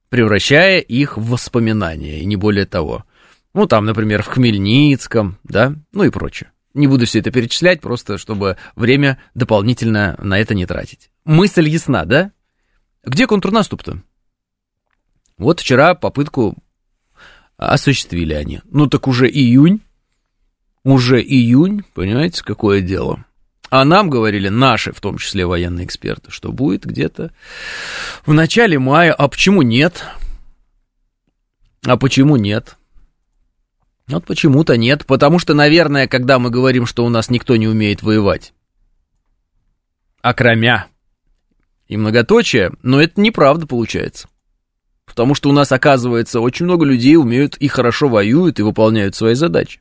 превращая 0.10 0.80
их 0.80 1.18
в 1.18 1.30
воспоминания, 1.30 2.22
и 2.22 2.26
не 2.26 2.36
более 2.36 2.66
того. 2.66 3.06
Ну, 3.54 3.68
там, 3.68 3.86
например, 3.86 4.24
в 4.24 4.28
Хмельницком, 4.28 5.38
да, 5.43 5.76
ну 5.91 6.04
и 6.04 6.10
прочее. 6.10 6.52
Не 6.74 6.88
буду 6.88 7.06
все 7.06 7.20
это 7.20 7.32
перечислять, 7.32 7.82
просто 7.82 8.18
чтобы 8.18 8.58
время 8.76 9.20
дополнительно 9.34 10.18
на 10.22 10.39
это 10.39 10.56
не 10.56 10.66
тратить. 10.66 11.10
Мысль 11.26 11.68
ясна, 11.68 12.06
да? 12.06 12.32
Где 13.04 13.28
контрнаступ-то? 13.28 14.02
Вот 15.38 15.60
вчера 15.60 15.95
попытку 15.95 16.56
осуществили 17.58 18.34
они. 18.34 18.62
Ну 18.66 18.88
так 18.88 19.08
уже 19.08 19.30
июнь, 19.30 19.82
уже 20.84 21.22
июнь, 21.22 21.84
понимаете, 21.93 22.43
какое 22.43 22.82
дело. 22.82 23.26
А 23.70 23.86
нам 23.86 24.10
говорили 24.10 24.49
наши, 24.49 24.91
в 24.91 24.99
том 24.99 25.18
числе 25.18 25.45
военные 25.45 25.86
эксперты, 25.86 26.32
что 26.32 26.52
будет 26.52 26.86
где-то 26.86 27.32
в 28.26 28.34
начале 28.34 28.80
мая. 28.80 29.14
А 29.14 29.28
почему 29.28 29.62
нет? 29.62 30.04
А 31.86 31.97
почему 31.97 32.36
нет? 32.36 32.78
Вот 34.12 34.26
почему-то 34.26 34.76
нет, 34.76 35.05
потому 35.05 35.39
что, 35.39 35.53
наверное, 35.53 36.05
когда 36.05 36.38
мы 36.38 36.49
говорим, 36.49 36.86
что 36.86 37.05
у 37.05 37.09
нас 37.09 37.30
никто 37.30 37.55
не 37.55 37.68
умеет 37.68 38.03
воевать, 38.03 38.53
окромя 40.22 40.88
и 41.88 41.95
многоточие, 41.95 42.74
но 42.84 43.01
это 43.01 43.22
неправда 43.22 43.68
получается. 43.68 44.28
Потому 45.05 45.34
что 45.34 45.49
у 45.49 45.53
нас, 45.53 45.72
оказывается, 45.72 46.41
очень 46.41 46.66
много 46.66 46.86
людей 46.86 47.16
умеют 47.16 47.55
и 47.55 47.70
хорошо 47.70 48.09
воюют, 48.09 48.59
и 48.59 48.64
выполняют 48.64 49.16
свои 49.16 49.34
задачи. 49.34 49.80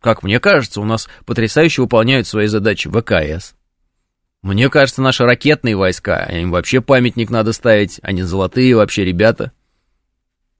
Как 0.00 0.22
мне 0.22 0.38
кажется, 0.38 0.80
у 0.80 0.84
нас 0.84 1.08
потрясающе 1.24 1.82
выполняют 1.82 2.26
свои 2.26 2.48
задачи 2.48 2.90
ВКС. 2.90 3.54
Мне 4.42 4.68
кажется, 4.68 5.00
наши 5.00 5.24
ракетные 5.24 5.76
войска, 5.76 6.24
им 6.24 6.50
вообще 6.50 6.80
памятник 6.80 7.30
надо 7.30 7.52
ставить, 7.52 8.00
они 8.02 8.22
золотые 8.22 8.76
вообще 8.76 9.04
ребята. 9.04 9.52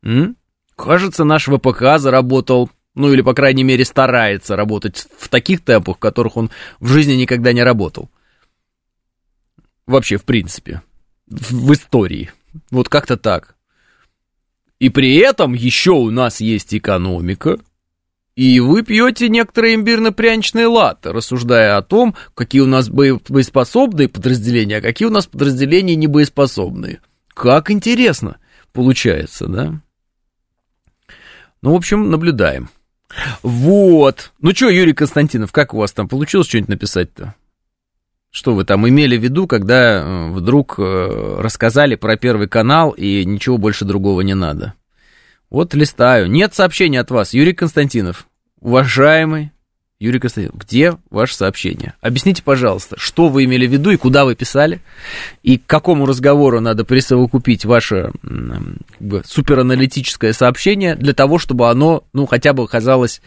М? 0.02 0.36
Кажется, 0.76 1.24
наш 1.24 1.48
ВПК 1.48 1.98
заработал 1.98 2.70
ну 2.94 3.12
или, 3.12 3.22
по 3.22 3.34
крайней 3.34 3.64
мере, 3.64 3.84
старается 3.84 4.56
работать 4.56 5.06
в 5.18 5.28
таких 5.28 5.62
темпах, 5.62 5.96
в 5.96 6.00
которых 6.00 6.36
он 6.36 6.50
в 6.80 6.88
жизни 6.88 7.14
никогда 7.14 7.52
не 7.52 7.62
работал. 7.62 8.10
Вообще, 9.86 10.16
в 10.16 10.24
принципе. 10.24 10.82
В, 11.26 11.72
истории. 11.72 12.30
Вот 12.70 12.88
как-то 12.88 13.16
так. 13.16 13.56
И 14.78 14.90
при 14.90 15.16
этом 15.16 15.54
еще 15.54 15.92
у 15.92 16.10
нас 16.10 16.40
есть 16.40 16.74
экономика, 16.74 17.58
и 18.34 18.60
вы 18.60 18.82
пьете 18.82 19.28
некоторые 19.28 19.76
имбирно-пряничные 19.76 20.66
латы, 20.66 21.12
рассуждая 21.12 21.76
о 21.76 21.82
том, 21.82 22.14
какие 22.34 22.62
у 22.62 22.66
нас 22.66 22.88
боеспособные 22.88 24.08
подразделения, 24.08 24.78
а 24.78 24.82
какие 24.82 25.06
у 25.06 25.12
нас 25.12 25.26
подразделения 25.26 25.94
небоеспособные. 25.94 27.00
Как 27.28 27.70
интересно 27.70 28.38
получается, 28.72 29.46
да? 29.46 29.80
Ну, 31.62 31.72
в 31.72 31.76
общем, 31.76 32.10
наблюдаем. 32.10 32.68
Вот. 33.42 34.32
Ну 34.40 34.52
что, 34.52 34.68
Юрий 34.68 34.94
Константинов, 34.94 35.52
как 35.52 35.74
у 35.74 35.78
вас 35.78 35.92
там 35.92 36.08
получилось 36.08 36.48
что-нибудь 36.48 36.70
написать-то? 36.70 37.34
Что 38.30 38.54
вы 38.54 38.64
там 38.64 38.88
имели 38.88 39.18
в 39.18 39.22
виду, 39.22 39.46
когда 39.46 40.00
э, 40.00 40.30
вдруг 40.30 40.76
э, 40.78 41.36
рассказали 41.38 41.96
про 41.96 42.16
Первый 42.16 42.48
канал 42.48 42.90
и 42.90 43.24
ничего 43.26 43.58
больше 43.58 43.84
другого 43.84 44.22
не 44.22 44.34
надо? 44.34 44.74
Вот 45.50 45.74
листаю. 45.74 46.30
Нет 46.30 46.54
сообщения 46.54 47.00
от 47.00 47.10
вас, 47.10 47.34
Юрий 47.34 47.52
Константинов. 47.52 48.26
Уважаемый 48.60 49.52
Юрий 50.02 50.18
Константинов, 50.18 50.58
где 50.58 50.98
ваше 51.10 51.36
сообщение? 51.36 51.94
Объясните, 52.00 52.42
пожалуйста, 52.42 52.96
что 52.98 53.28
вы 53.28 53.44
имели 53.44 53.68
в 53.68 53.70
виду 53.70 53.92
и 53.92 53.96
куда 53.96 54.24
вы 54.24 54.34
писали, 54.34 54.80
и 55.44 55.58
к 55.58 55.66
какому 55.66 56.06
разговору 56.06 56.58
надо 56.58 56.84
присовокупить 56.84 57.64
ваше 57.64 58.10
как 58.20 59.00
бы, 59.00 59.22
супераналитическое 59.24 60.32
сообщение 60.32 60.96
для 60.96 61.12
того, 61.12 61.38
чтобы 61.38 61.70
оно, 61.70 62.02
ну, 62.12 62.26
хотя 62.26 62.52
бы 62.52 62.64
оказалось 62.64 63.22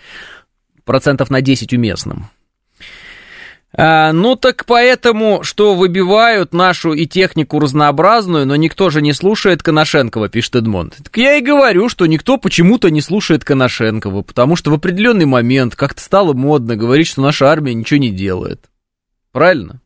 процентов 0.83 1.29
на 1.29 1.39
10 1.39 1.71
уместным. 1.71 2.27
А, 3.77 4.13
ну 4.13 4.37
так 4.37 4.65
поэтому, 4.65 5.43
что 5.43 5.75
выбивают 5.75 6.53
нашу 6.53 6.93
и 6.93 7.05
технику 7.05 7.59
разнообразную, 7.59 8.47
но 8.47 8.55
никто 8.55 8.89
же 8.89 9.01
не 9.01 9.11
слушает 9.11 9.63
Коношенкова, 9.63 10.29
пишет 10.29 10.55
Эдмонд. 10.55 10.95
Так 11.03 11.17
я 11.17 11.35
и 11.35 11.41
говорю, 11.41 11.89
что 11.89 12.05
никто 12.05 12.37
почему-то 12.37 12.89
не 12.89 13.01
слушает 13.01 13.43
Коношенкова, 13.43 14.21
потому 14.21 14.55
что 14.55 14.71
в 14.71 14.75
определенный 14.75 15.25
момент 15.25 15.75
как-то 15.75 16.01
стало 16.01 16.31
модно 16.31 16.77
говорить, 16.77 17.07
что 17.07 17.21
наша 17.21 17.47
армия 17.47 17.73
ничего 17.73 17.99
не 17.99 18.11
делает. 18.11 18.69
Правильно? 19.33 19.81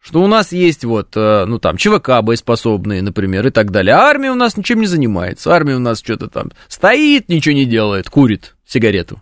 Что 0.00 0.22
у 0.22 0.26
нас 0.26 0.52
есть 0.52 0.84
вот, 0.86 1.14
э, 1.14 1.44
ну 1.44 1.58
там, 1.58 1.76
ЧВК 1.76 2.22
боеспособные, 2.22 3.02
например, 3.02 3.46
и 3.46 3.50
так 3.50 3.70
далее. 3.70 3.96
А 3.96 4.04
армия 4.04 4.30
у 4.30 4.36
нас 4.36 4.56
ничем 4.56 4.80
не 4.80 4.86
занимается. 4.86 5.52
Армия 5.52 5.76
у 5.76 5.80
нас 5.80 5.98
что-то 5.98 6.28
там 6.28 6.52
стоит, 6.68 7.28
ничего 7.28 7.54
не 7.54 7.66
делает, 7.66 8.08
курит 8.08 8.56
сигарету. 8.64 9.20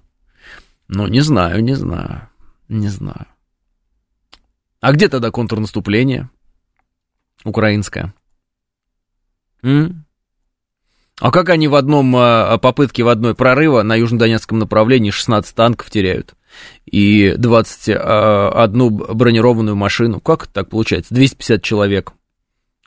Ну, 0.87 1.09
не 1.09 1.21
знаю, 1.21 1.65
не 1.65 1.75
знаю, 1.75 2.29
не 2.69 2.87
знаю. 2.87 3.27
А 4.81 4.93
где 4.93 5.09
тогда 5.09 5.31
контрнаступление? 5.31 6.31
Украинское. 7.45 8.15
М? 9.63 10.07
А 11.19 11.31
как 11.31 11.49
они 11.49 11.67
в 11.67 11.75
одном 11.75 12.15
а, 12.15 12.59
попытке, 12.59 13.03
в 13.03 13.09
одной 13.09 13.35
прорыва 13.35 13.83
на 13.83 13.95
южнодонецком 13.95 14.59
направлении 14.59 15.11
16 15.11 15.55
танков 15.55 15.91
теряют 15.91 16.35
и 16.85 17.35
21 17.39 17.99
а, 17.99 18.69
бронированную 18.69 19.77
машину? 19.77 20.21
Как 20.21 20.45
это 20.45 20.53
так 20.53 20.69
получается? 20.69 21.15
250 21.15 21.63
человек. 21.63 22.13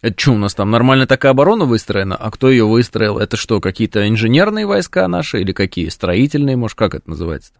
Это 0.02 0.20
что 0.20 0.34
у 0.34 0.38
нас 0.38 0.54
там, 0.54 0.70
нормально 0.70 1.08
такая 1.08 1.32
оборона 1.32 1.66
выстроена? 1.66 2.16
А 2.16 2.30
кто 2.32 2.50
ее 2.50 2.66
выстроил? 2.66 3.18
Это 3.18 3.36
что, 3.36 3.60
какие-то 3.60 4.08
инженерные 4.08 4.66
войска 4.66 5.08
наши 5.08 5.42
или 5.42 5.52
какие? 5.52 5.90
Строительные, 5.90 6.56
может, 6.56 6.78
как 6.78 6.96
это 6.96 7.10
называется-то? 7.10 7.60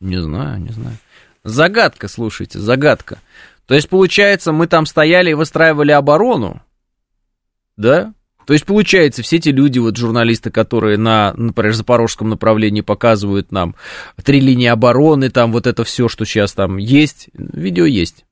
Не 0.00 0.22
знаю, 0.22 0.60
не 0.60 0.70
знаю. 0.70 0.96
Загадка, 1.44 2.08
слушайте, 2.08 2.58
загадка. 2.58 3.18
То 3.66 3.74
есть, 3.74 3.88
получается, 3.88 4.52
мы 4.52 4.66
там 4.66 4.86
стояли 4.86 5.30
и 5.30 5.34
выстраивали 5.34 5.92
оборону, 5.92 6.62
да? 7.76 8.14
То 8.46 8.54
есть, 8.54 8.64
получается, 8.64 9.22
все 9.22 9.36
эти 9.36 9.50
люди, 9.50 9.78
вот 9.78 9.98
журналисты, 9.98 10.50
которые 10.50 10.96
на, 10.96 11.34
например, 11.36 11.74
запорожском 11.74 12.30
направлении 12.30 12.80
показывают 12.80 13.52
нам 13.52 13.76
три 14.24 14.40
линии 14.40 14.68
обороны, 14.68 15.28
там 15.28 15.52
вот 15.52 15.66
это 15.66 15.84
все, 15.84 16.08
что 16.08 16.24
сейчас 16.24 16.54
там 16.54 16.78
есть, 16.78 17.28
видео 17.34 17.84
есть. 17.84 18.24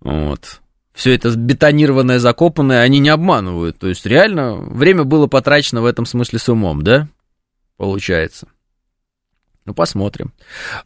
Вот. 0.00 0.60
Все 0.92 1.14
это 1.14 1.30
бетонированное, 1.30 2.18
закопанное, 2.18 2.82
они 2.82 2.98
не 2.98 3.08
обманывают. 3.08 3.78
То 3.78 3.86
есть, 3.86 4.04
реально, 4.04 4.56
время 4.56 5.04
было 5.04 5.28
потрачено 5.28 5.80
в 5.80 5.86
этом 5.86 6.06
смысле 6.06 6.40
с 6.40 6.48
умом, 6.48 6.82
да? 6.82 7.06
Получается. 7.76 8.48
Ну, 9.64 9.74
посмотрим. 9.74 10.32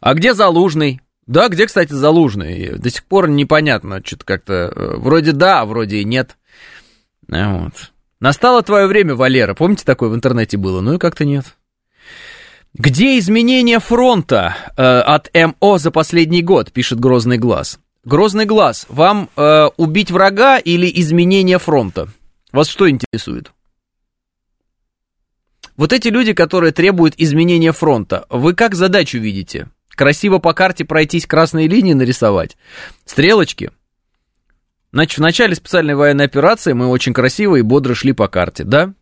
А 0.01 0.13
где 0.13 0.35
Залужный? 0.35 1.01
Да, 1.27 1.47
где, 1.49 1.65
кстати, 1.65 1.91
Залужный? 1.91 2.77
До 2.77 2.89
сих 2.89 3.03
пор 3.05 3.29
непонятно, 3.29 4.01
что-то 4.03 4.25
как-то... 4.25 4.53
Э, 4.53 4.95
вроде 4.97 5.31
да, 5.31 5.61
а 5.61 5.65
вроде 5.65 5.97
и 5.97 6.03
нет. 6.03 6.37
Э, 7.31 7.59
вот. 7.59 7.91
Настало 8.19 8.61
твое 8.61 8.87
время, 8.87 9.15
Валера. 9.15 9.53
Помните, 9.55 9.83
такое 9.85 10.09
в 10.09 10.15
интернете 10.15 10.57
было? 10.57 10.81
Ну 10.81 10.93
и 10.93 10.97
как-то 10.97 11.25
нет. 11.25 11.55
Где 12.73 13.17
изменение 13.19 13.79
фронта 13.79 14.55
э, 14.75 14.83
от 14.83 15.31
МО 15.33 15.77
за 15.77 15.91
последний 15.91 16.41
год, 16.41 16.71
пишет 16.71 16.99
Грозный 16.99 17.37
Глаз. 17.37 17.79
Грозный 18.03 18.45
Глаз, 18.45 18.85
вам 18.89 19.29
э, 19.35 19.67
убить 19.77 20.11
врага 20.11 20.59
или 20.59 20.91
изменение 21.01 21.57
фронта? 21.57 22.09
Вас 22.51 22.67
что 22.67 22.89
интересует? 22.89 23.51
Вот 25.77 25.91
эти 25.91 26.09
люди, 26.09 26.33
которые 26.33 26.71
требуют 26.71 27.15
изменения 27.17 27.71
фронта, 27.71 28.25
вы 28.29 28.53
как 28.53 28.75
задачу 28.75 29.17
видите? 29.17 29.69
Красиво 29.95 30.39
по 30.39 30.53
карте 30.53 30.85
пройтись, 30.85 31.25
красные 31.25 31.67
линии 31.67 31.93
нарисовать? 31.93 32.57
Стрелочки? 33.05 33.71
Значит, 34.91 35.17
в 35.17 35.21
начале 35.21 35.55
специальной 35.55 35.95
военной 35.95 36.25
операции 36.25 36.73
мы 36.73 36.87
очень 36.87 37.13
красиво 37.13 37.55
и 37.55 37.61
бодро 37.61 37.95
шли 37.95 38.13
по 38.13 38.27
карте, 38.27 38.63
да? 38.63 38.93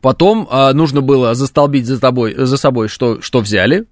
Потом 0.00 0.46
а, 0.50 0.72
нужно 0.72 1.00
было 1.00 1.34
застолбить 1.34 1.86
за, 1.86 2.00
тобой, 2.00 2.34
за 2.34 2.56
собой, 2.56 2.88
что, 2.88 3.20
что 3.20 3.40
взяли. 3.40 3.86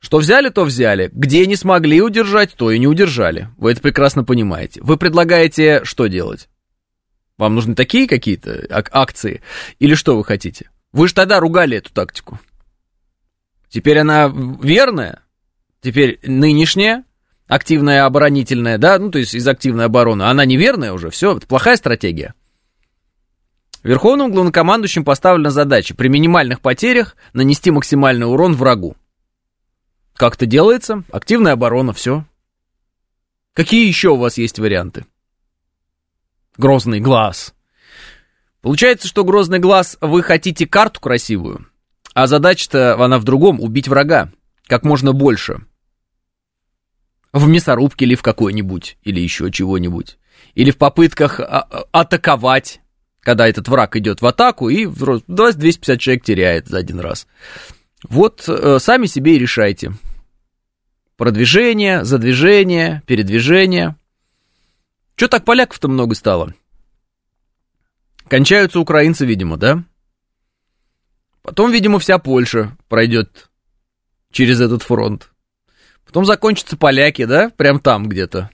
Что 0.00 0.18
взяли, 0.18 0.50
то 0.50 0.64
взяли. 0.64 1.10
Где 1.12 1.46
не 1.46 1.56
смогли 1.56 2.02
удержать, 2.02 2.54
то 2.54 2.70
и 2.70 2.78
не 2.78 2.86
удержали. 2.86 3.48
Вы 3.56 3.72
это 3.72 3.80
прекрасно 3.80 4.24
понимаете. 4.24 4.80
Вы 4.82 4.98
предлагаете 4.98 5.82
что 5.84 6.06
делать? 6.08 6.48
Вам 7.38 7.54
нужны 7.54 7.74
такие 7.74 8.06
какие-то 8.06 8.66
акции? 8.92 9.40
Или 9.78 9.94
что 9.94 10.16
вы 10.16 10.24
хотите? 10.24 10.70
Вы 10.92 11.08
же 11.08 11.14
тогда 11.14 11.40
ругали 11.40 11.78
эту 11.78 11.92
тактику. 11.92 12.38
Теперь 13.74 13.98
она 13.98 14.32
верная? 14.62 15.24
Теперь 15.80 16.20
нынешняя? 16.22 17.04
активная 17.46 18.06
оборонительная, 18.06 18.78
да, 18.78 18.98
ну, 18.98 19.10
то 19.10 19.18
есть 19.18 19.34
из 19.34 19.46
активной 19.46 19.84
обороны, 19.86 20.22
она 20.22 20.44
неверная 20.44 20.92
уже, 20.92 21.10
все, 21.10 21.36
это 21.36 21.46
плохая 21.46 21.76
стратегия. 21.76 22.34
Верховным 23.82 24.32
главнокомандующим 24.32 25.04
поставлена 25.04 25.50
задача 25.50 25.94
при 25.94 26.08
минимальных 26.08 26.60
потерях 26.60 27.16
нанести 27.34 27.70
максимальный 27.70 28.26
урон 28.26 28.54
врагу. 28.54 28.96
Как 30.14 30.36
это 30.36 30.46
делается? 30.46 31.04
Активная 31.12 31.52
оборона, 31.52 31.92
все. 31.92 32.24
Какие 33.52 33.86
еще 33.86 34.10
у 34.10 34.16
вас 34.16 34.38
есть 34.38 34.58
варианты? 34.58 35.04
Грозный 36.56 37.00
глаз. 37.00 37.54
Получается, 38.62 39.06
что 39.06 39.24
грозный 39.24 39.58
глаз, 39.58 39.98
вы 40.00 40.22
хотите 40.22 40.66
карту 40.66 41.00
красивую, 41.00 41.66
а 42.14 42.26
задача-то 42.26 43.02
она 43.02 43.18
в 43.18 43.24
другом, 43.24 43.60
убить 43.60 43.88
врага 43.88 44.32
как 44.66 44.84
можно 44.84 45.12
больше. 45.12 45.58
В 47.32 47.46
мясорубке 47.48 48.06
или 48.06 48.14
в 48.14 48.22
какой-нибудь, 48.22 48.96
или 49.02 49.20
еще 49.20 49.50
чего-нибудь. 49.50 50.16
Или 50.54 50.70
в 50.70 50.78
попытках 50.78 51.40
а- 51.40 51.44
а- 51.44 51.84
атаковать 51.92 52.80
когда 53.24 53.48
этот 53.48 53.66
враг 53.68 53.96
идет 53.96 54.20
в 54.22 54.26
атаку 54.26 54.68
и 54.68 54.86
250 54.86 55.98
человек 55.98 56.24
теряет 56.24 56.68
за 56.68 56.78
один 56.78 57.00
раз. 57.00 57.26
Вот 58.06 58.44
э, 58.46 58.78
сами 58.78 59.06
себе 59.06 59.36
и 59.36 59.38
решайте. 59.38 59.94
Продвижение, 61.16 62.04
задвижение, 62.04 63.02
передвижение. 63.06 63.96
Че 65.16 65.28
так 65.28 65.44
поляков-то 65.44 65.88
много 65.88 66.14
стало? 66.14 66.54
Кончаются 68.28 68.78
украинцы, 68.78 69.24
видимо, 69.24 69.56
да? 69.56 69.84
Потом, 71.44 71.70
видимо, 71.70 71.98
вся 71.98 72.18
Польша 72.18 72.74
пройдет 72.88 73.50
через 74.32 74.62
этот 74.62 74.82
фронт. 74.82 75.30
Потом 76.06 76.24
закончатся 76.24 76.78
поляки, 76.78 77.26
да? 77.26 77.50
Прям 77.50 77.80
там 77.80 78.08
где-то 78.08 78.50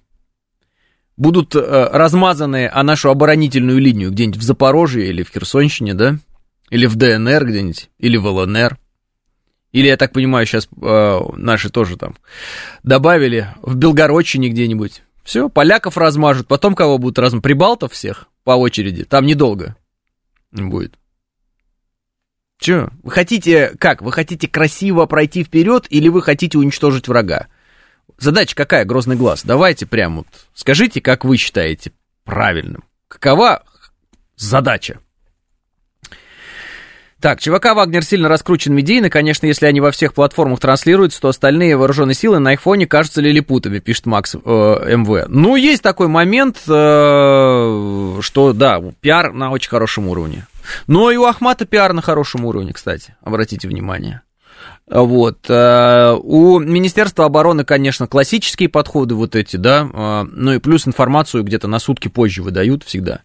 будут 1.17 1.55
э, 1.55 1.61
размазаны 1.93 2.69
о 2.69 2.83
нашу 2.83 3.11
оборонительную 3.11 3.79
линию 3.79 4.11
где-нибудь 4.11 4.41
в 4.41 4.43
Запорожье 4.43 5.07
или 5.07 5.23
в 5.23 5.31
Херсонщине, 5.31 5.95
да? 5.95 6.19
Или 6.71 6.87
в 6.87 6.97
ДНР 6.97 7.47
где-нибудь, 7.47 7.91
или 7.99 8.17
в 8.17 8.27
ЛНР. 8.27 8.77
Или, 9.71 9.87
я 9.87 9.97
так 9.97 10.13
понимаю, 10.13 10.47
сейчас 10.47 10.67
э, 10.83 11.21
наши 11.37 11.71
тоже 11.71 11.97
там 11.97 12.17
добавили 12.83 13.55
в 13.63 13.77
Белгородчине 13.77 14.49
где-нибудь. 14.49 15.03
Все, 15.23 15.49
поляков 15.49 15.97
размажут, 15.97 16.49
потом 16.49 16.75
кого 16.75 16.99
будут 16.99 17.21
размазать? 17.21 17.45
Прибалтов 17.45 17.93
всех 17.93 18.27
по 18.43 18.53
очереди, 18.53 19.05
там 19.05 19.27
недолго 19.27 19.77
будет. 20.51 21.00
Че, 22.61 22.91
вы 23.03 23.11
хотите, 23.11 23.75
как, 23.79 24.03
вы 24.03 24.13
хотите 24.13 24.47
красиво 24.47 25.07
пройти 25.07 25.43
вперед 25.43 25.87
или 25.89 26.09
вы 26.09 26.21
хотите 26.21 26.59
уничтожить 26.59 27.09
врага? 27.09 27.47
Задача 28.19 28.55
какая, 28.55 28.85
Грозный 28.85 29.17
глаз? 29.17 29.43
Давайте 29.45 29.87
прям 29.87 30.19
вот 30.19 30.27
скажите, 30.53 31.01
как 31.01 31.25
вы 31.25 31.39
считаете 31.39 31.93
правильным. 32.25 32.85
Какова 33.09 33.63
задача? 34.37 35.01
Так, 37.19 37.39
ЧВК 37.39 37.75
«Вагнер» 37.75 38.03
сильно 38.03 38.31
раскручен 38.31 38.75
медийно. 38.75 39.11
Конечно, 39.11 39.45
если 39.47 39.67
они 39.67 39.81
во 39.81 39.91
всех 39.91 40.15
платформах 40.15 40.59
транслируются, 40.59 41.21
то 41.21 41.29
остальные 41.29 41.77
вооруженные 41.77 42.15
силы 42.15 42.39
на 42.39 42.55
их 42.55 42.63
фоне 42.63 42.87
кажутся 42.87 43.21
лилипутами, 43.21 43.79
пишет 43.79 44.07
Макс 44.07 44.35
э, 44.35 44.39
МВ. 44.39 45.27
Ну, 45.29 45.57
есть 45.57 45.83
такой 45.83 46.09
момент, 46.09 46.57
э, 46.67 48.19
что, 48.21 48.53
да, 48.55 48.83
пиар 49.03 49.35
на 49.35 49.51
очень 49.51 49.69
хорошем 49.69 50.09
уровне. 50.09 50.47
Но 50.87 51.11
и 51.11 51.17
у 51.17 51.25
Ахмата 51.25 51.65
пиар 51.67 51.93
на 51.93 52.03
хорошем 52.03 52.45
уровне, 52.45 52.73
кстати, 52.73 53.17
обратите 53.23 53.69
внимание. 53.69 54.23
Вот. 54.87 55.49
Э, 55.49 56.17
у 56.21 56.59
Министерства 56.59 57.25
обороны, 57.25 57.65
конечно, 57.65 58.07
классические 58.07 58.69
подходы 58.69 59.15
вот 59.15 59.37
эти, 59.37 59.57
да, 59.57 59.89
э, 59.93 60.25
ну 60.31 60.55
и 60.55 60.59
плюс 60.59 60.87
информацию 60.87 61.45
где-то 61.45 61.69
на 61.69 61.79
сутки 61.79 62.09
позже 62.09 62.43
выдают 62.43 62.83
всегда. 62.83 63.21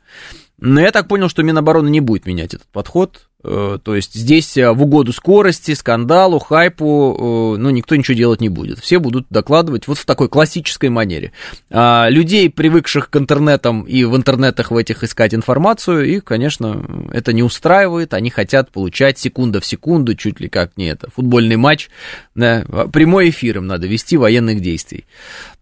Но 0.60 0.80
я 0.80 0.92
так 0.92 1.08
понял, 1.08 1.28
что 1.28 1.44
Минобороны 1.44 1.90
не 1.90 2.00
будет 2.00 2.26
менять 2.26 2.54
этот 2.54 2.68
подход. 2.68 3.28
Э, 3.48 3.78
то 3.82 3.96
есть 3.96 4.14
здесь 4.14 4.56
в 4.56 4.82
угоду 4.82 5.14
скорости, 5.14 5.74
скандалу, 5.74 6.40
хайпу, 6.40 7.56
ну, 7.58 7.70
никто 7.70 7.96
ничего 7.96 8.18
делать 8.18 8.42
не 8.42 8.50
будет. 8.50 8.80
Все 8.80 9.00
будут 9.00 9.28
докладывать 9.30 9.88
вот 9.88 10.00
в 10.00 10.06
такой 10.06 10.30
классической 10.30 10.90
манере. 10.90 11.32
А 11.70 12.08
людей, 12.10 12.50
привыкших 12.50 13.10
к 13.10 13.18
интернетам 13.18 13.84
и 13.84 14.04
в 14.04 14.16
интернетах 14.16 14.72
в 14.72 14.78
этих 14.78 15.04
искать 15.04 15.36
информацию, 15.36 16.06
их, 16.06 16.24
конечно, 16.24 16.84
это 17.12 17.34
не 17.34 17.44
устраивает. 17.44 18.14
Они 18.14 18.30
хотят 18.30 18.72
получать 18.72 19.20
секунда 19.20 19.62
в 19.62 19.66
секунду, 19.66 20.16
чуть 20.16 20.40
ли 20.40 20.50
как 20.50 20.76
не 20.78 20.88
это, 20.88 21.10
футбольный 21.12 21.58
матч. 21.58 21.90
Да, 22.34 22.66
прямой 22.92 23.30
эфир 23.30 23.58
им 23.58 23.68
надо 23.68 23.86
вести 23.88 24.18
военных 24.18 24.62
действий. 24.62 25.06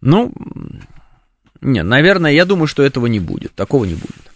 Ну, 0.01 0.31
не, 1.61 1.83
наверное, 1.83 2.31
я 2.31 2.45
думаю, 2.45 2.67
что 2.67 2.83
этого 2.83 3.07
не 3.07 3.19
будет. 3.19 3.53
Такого 3.55 3.85
не 3.85 3.95
будет. 3.95 4.32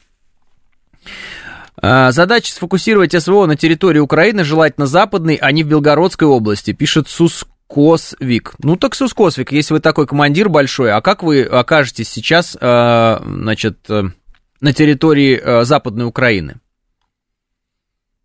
А, 1.79 2.11
задача 2.11 2.51
сфокусировать 2.51 3.13
СВО 3.13 3.45
на 3.45 3.55
территории 3.55 3.99
Украины, 3.99 4.43
желательно 4.43 4.87
западной, 4.87 5.35
а 5.35 5.51
не 5.51 5.63
в 5.63 5.67
Белгородской 5.67 6.27
области, 6.27 6.73
пишет 6.73 7.07
Сускосвик. 7.07 8.55
Ну 8.63 8.77
так 8.77 8.95
Сускосвик, 8.95 9.51
если 9.51 9.75
вы 9.75 9.79
такой 9.79 10.07
командир 10.07 10.49
большой, 10.49 10.91
а 10.91 11.01
как 11.01 11.21
вы 11.21 11.43
окажетесь 11.43 12.09
сейчас, 12.09 12.57
а, 12.59 13.21
значит, 13.23 13.77
э, 13.89 14.03
на 14.59 14.73
территории 14.73 15.39
э, 15.39 15.63
Западной 15.65 16.05
Украины? 16.05 16.55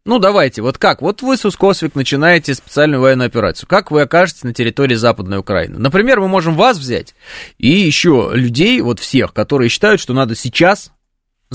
Ну, 0.04 0.18
давайте, 0.18 0.62
вот 0.62 0.78
как? 0.78 1.00
Вот 1.00 1.22
вы, 1.22 1.36
Сускосвик, 1.36 1.94
начинаете 1.94 2.54
специальную 2.54 3.00
военную 3.00 3.26
операцию. 3.28 3.68
Как 3.68 3.92
вы 3.92 4.00
окажетесь 4.00 4.42
на 4.42 4.52
территории 4.52 4.96
Западной 4.96 5.38
Украины? 5.38 5.78
Например, 5.78 6.18
мы 6.18 6.26
можем 6.26 6.56
вас 6.56 6.76
взять 6.78 7.14
и 7.58 7.68
еще 7.68 8.30
людей, 8.32 8.80
вот 8.80 8.98
всех, 8.98 9.32
которые 9.32 9.68
считают, 9.68 10.00
что 10.00 10.12
надо 10.12 10.34
сейчас 10.34 10.90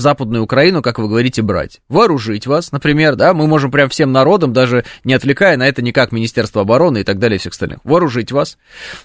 Западную 0.00 0.44
Украину, 0.44 0.82
как 0.82 0.98
вы 0.98 1.08
говорите, 1.08 1.42
брать. 1.42 1.80
Вооружить 1.88 2.46
вас, 2.46 2.72
например, 2.72 3.16
да, 3.16 3.34
мы 3.34 3.46
можем 3.46 3.70
прям 3.70 3.88
всем 3.88 4.12
народам, 4.12 4.52
даже 4.52 4.84
не 5.04 5.14
отвлекая 5.14 5.56
на 5.56 5.66
это 5.66 5.82
никак 5.82 6.12
Министерство 6.12 6.62
обороны 6.62 7.00
и 7.00 7.04
так 7.04 7.18
далее, 7.18 7.36
и 7.36 7.38
всех 7.38 7.52
остальных, 7.52 7.80
вооружить 7.84 8.32
вас. 8.32 8.58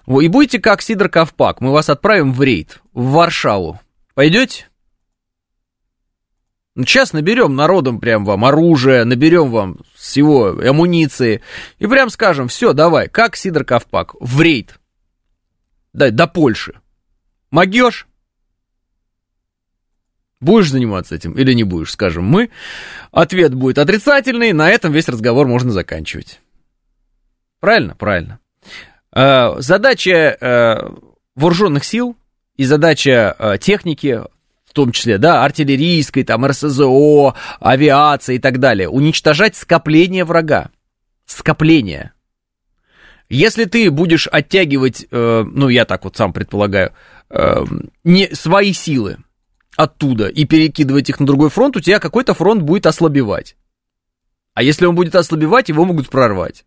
И 0.07 0.27
будете 0.27 0.59
как 0.59 0.81
Сидор 0.81 1.09
Ковпак, 1.09 1.61
мы 1.61 1.71
вас 1.71 1.89
отправим 1.89 2.33
в 2.33 2.41
рейд, 2.41 2.81
в 2.93 3.11
Варшаву. 3.11 3.79
Пойдете? 4.13 4.67
Ну, 6.75 6.85
сейчас 6.85 7.13
наберем 7.13 7.55
народом 7.55 7.99
прям 7.99 8.25
вам 8.25 8.45
оружие, 8.45 9.03
наберем 9.03 9.51
вам 9.51 9.77
всего 9.93 10.49
амуниции, 10.49 11.41
и 11.77 11.85
прям 11.85 12.09
скажем, 12.09 12.47
все, 12.47 12.73
давай, 12.73 13.09
как 13.09 13.35
Сидор 13.35 13.63
Ковпак, 13.63 14.15
в 14.19 14.41
рейд. 14.41 14.79
Да, 15.93 16.09
до 16.09 16.25
Польши. 16.25 16.79
Могешь? 17.51 18.07
Будешь 20.43 20.71
заниматься 20.71 21.15
этим 21.15 21.31
или 21.33 21.53
не 21.53 21.63
будешь, 21.63 21.91
скажем 21.91 22.25
мы. 22.25 22.49
Ответ 23.11 23.53
будет 23.53 23.77
отрицательный, 23.77 24.51
на 24.51 24.69
этом 24.69 24.91
весь 24.91 25.07
разговор 25.07 25.47
можно 25.47 25.71
заканчивать. 25.71 26.41
Правильно? 27.61 27.95
Правильно. 27.95 28.39
Э, 29.15 29.55
задача 29.59 30.37
э, 30.39 30.89
вооруженных 31.35 31.85
сил 31.85 32.17
и 32.57 32.65
задача 32.65 33.37
э, 33.39 33.57
техники, 33.57 34.21
в 34.65 34.73
том 34.73 34.91
числе, 34.91 35.17
да, 35.17 35.45
артиллерийской, 35.45 36.25
там, 36.25 36.45
РСЗО, 36.45 37.35
авиации 37.61 38.35
и 38.35 38.39
так 38.39 38.59
далее, 38.59 38.89
уничтожать 38.89 39.55
скопление 39.55 40.25
врага. 40.25 40.71
Скопление. 41.25 42.11
Если 43.29 43.63
ты 43.63 43.89
будешь 43.89 44.27
оттягивать, 44.27 45.07
ну, 45.09 45.69
я 45.69 45.85
так 45.85 46.03
вот 46.03 46.17
сам 46.17 46.33
предполагаю, 46.33 46.91
не 48.03 48.27
свои 48.35 48.73
силы, 48.73 49.17
оттуда 49.75 50.27
и 50.27 50.45
перекидывать 50.45 51.09
их 51.09 51.19
на 51.19 51.25
другой 51.25 51.49
фронт, 51.49 51.75
у 51.75 51.79
тебя 51.79 51.99
какой-то 51.99 52.33
фронт 52.33 52.61
будет 52.61 52.85
ослабевать. 52.85 53.55
А 54.53 54.63
если 54.63 54.85
он 54.85 54.95
будет 54.95 55.15
ослабевать, 55.15 55.69
его 55.69 55.85
могут 55.85 56.09
прорвать. 56.09 56.65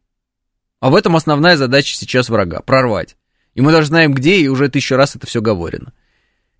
А 0.80 0.90
в 0.90 0.96
этом 0.96 1.16
основная 1.16 1.56
задача 1.56 1.96
сейчас 1.96 2.28
врага– 2.28 2.60
прорвать. 2.66 3.16
И 3.54 3.60
мы 3.60 3.72
даже 3.72 3.88
знаем, 3.88 4.12
где, 4.12 4.36
и 4.36 4.48
уже 4.48 4.68
тысячу 4.68 4.96
раз 4.96 5.16
это 5.16 5.26
все 5.26 5.40
говорено. 5.40 5.92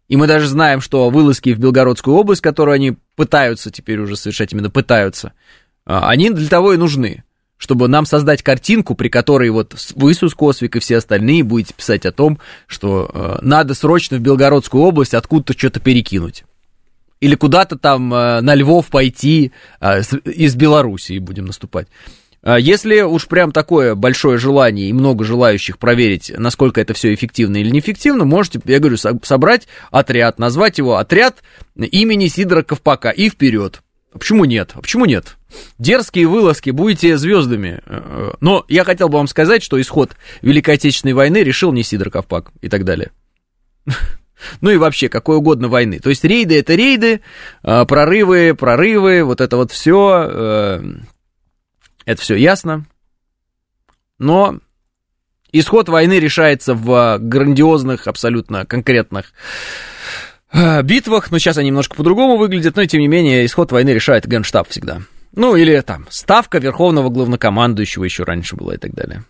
И 0.09 0.17
мы 0.17 0.27
даже 0.27 0.47
знаем, 0.47 0.81
что 0.81 1.11
вылазки 1.11 1.53
в 1.53 1.59
Белгородскую 1.59 2.17
область, 2.17 2.41
которую 2.41 2.75
они 2.75 2.97
пытаются 3.17 3.71
теперь 3.71 3.99
уже 3.99 4.17
совершать, 4.17 4.53
именно 4.53 4.71
пытаются, 4.71 5.33
а, 5.85 6.09
они 6.09 6.31
для 6.31 6.49
того 6.49 6.73
и 6.73 6.77
нужны, 6.77 7.25
чтобы 7.59 7.89
нам 7.89 8.07
создать 8.07 8.43
картинку, 8.43 8.95
при 8.95 9.09
которой 9.09 9.51
вот 9.51 9.75
вы, 9.95 10.15
Косвик 10.15 10.77
и 10.77 10.81
все 10.81 10.99
остальные 10.99 11.45
будете 11.45 11.75
писать 11.75 12.07
о 12.07 12.13
том, 12.13 12.39
что 12.67 13.11
э, 13.13 13.39
надо 13.43 13.75
срочно 13.75 14.19
в 14.19 14.21
Белгородскую 14.21 14.83
область 14.83 15.15
откуда-то 15.15 15.59
что-то 15.59 15.81
перекинуть. 15.81 16.45
Или 17.21 17.35
куда-то 17.35 17.79
там 17.79 18.13
э, 18.13 18.41
на 18.41 18.55
Львов 18.55 18.87
пойти 18.87 19.53
э, 19.81 20.01
из 20.25 20.55
Белоруссии 20.55 21.19
будем 21.19 21.47
наступать. 21.47 21.89
А 22.43 22.61
если 22.61 23.01
уж 23.01 23.27
прям 23.27 23.51
такое 23.51 23.95
большое 23.97 24.39
желание 24.39 24.89
и 24.89 24.93
много 24.93 25.25
желающих 25.25 25.79
проверить, 25.79 26.31
насколько 26.37 26.81
это 26.81 26.95
все 26.95 27.13
эффективно 27.13 27.57
или 27.57 27.71
неэффективно, 27.71 28.25
можете, 28.25 28.61
я 28.67 28.79
говорю, 28.79 28.97
собрать 28.97 29.67
отряд, 29.91 30.39
назвать 30.39 30.79
его 30.79 30.97
отряд 30.97 31.43
имени 31.75 32.29
Сидора 32.29 32.63
Ковпака 32.63 33.11
и 33.11 33.31
вперед. 33.31 33.81
А 34.17 34.19
почему 34.19 34.47
нет? 34.47 34.71
А 34.73 34.81
почему 34.81 35.05
нет? 35.05 35.37
Дерзкие 35.79 36.27
вылазки, 36.27 36.71
будете 36.71 37.19
звездами. 37.19 37.83
Но 38.41 38.65
я 38.67 38.83
хотел 38.83 39.11
бы 39.11 39.19
вам 39.19 39.29
сказать, 39.29 39.63
что 39.63 39.79
исход 39.79 40.17
Великой 40.41 40.77
Отечественной 40.77 41.13
войны 41.13 41.43
решил 41.43 41.71
не 41.71 41.83
Сидор 41.83 42.09
Ковпак 42.09 42.51
и 42.63 42.71
так 42.71 42.85
далее. 42.85 43.13
Ну 44.61 44.69
и 44.69 44.77
вообще, 44.77 45.09
какой 45.09 45.39
угодно 45.39 45.69
войны. 45.69 45.99
То 45.99 46.11
есть 46.11 46.23
рейды 46.23 46.59
это 46.59 46.75
рейды, 46.75 47.23
а, 47.63 47.87
прорывы, 47.87 48.55
прорывы, 48.55 49.25
вот 49.25 49.41
это 49.41 49.57
вот 49.57 49.73
все 49.73 50.29
э, 50.29 50.83
это 52.05 52.21
все 52.21 52.35
ясно. 52.35 52.85
Но 54.19 54.59
исход 55.53 55.89
войны 55.89 56.21
решается 56.21 56.75
в 56.75 57.17
грандиозных, 57.19 58.07
абсолютно 58.07 58.67
конкретных 58.67 59.33
э, 59.33 59.96
битвах. 60.83 61.31
Но 61.31 61.39
сейчас 61.39 61.59
они 61.59 61.69
немножко 61.69 61.95
по-другому 61.97 62.37
выглядят. 62.37 62.77
Но, 62.77 62.85
тем 62.87 63.01
не 63.01 63.09
менее, 63.09 63.45
исход 63.47 63.73
войны 63.73 63.91
решает 63.91 64.27
Генштаб 64.27 64.69
всегда. 64.69 65.03
Ну, 65.33 65.55
или 65.55 65.81
там, 65.81 66.07
ставка 66.11 66.59
Верховного 66.59 67.11
Главнокомандующего 67.11 68.05
еще 68.05 68.25
раньше 68.25 68.57
была 68.57 68.75
и 68.75 68.79
так 68.79 68.95
далее. 68.95 69.25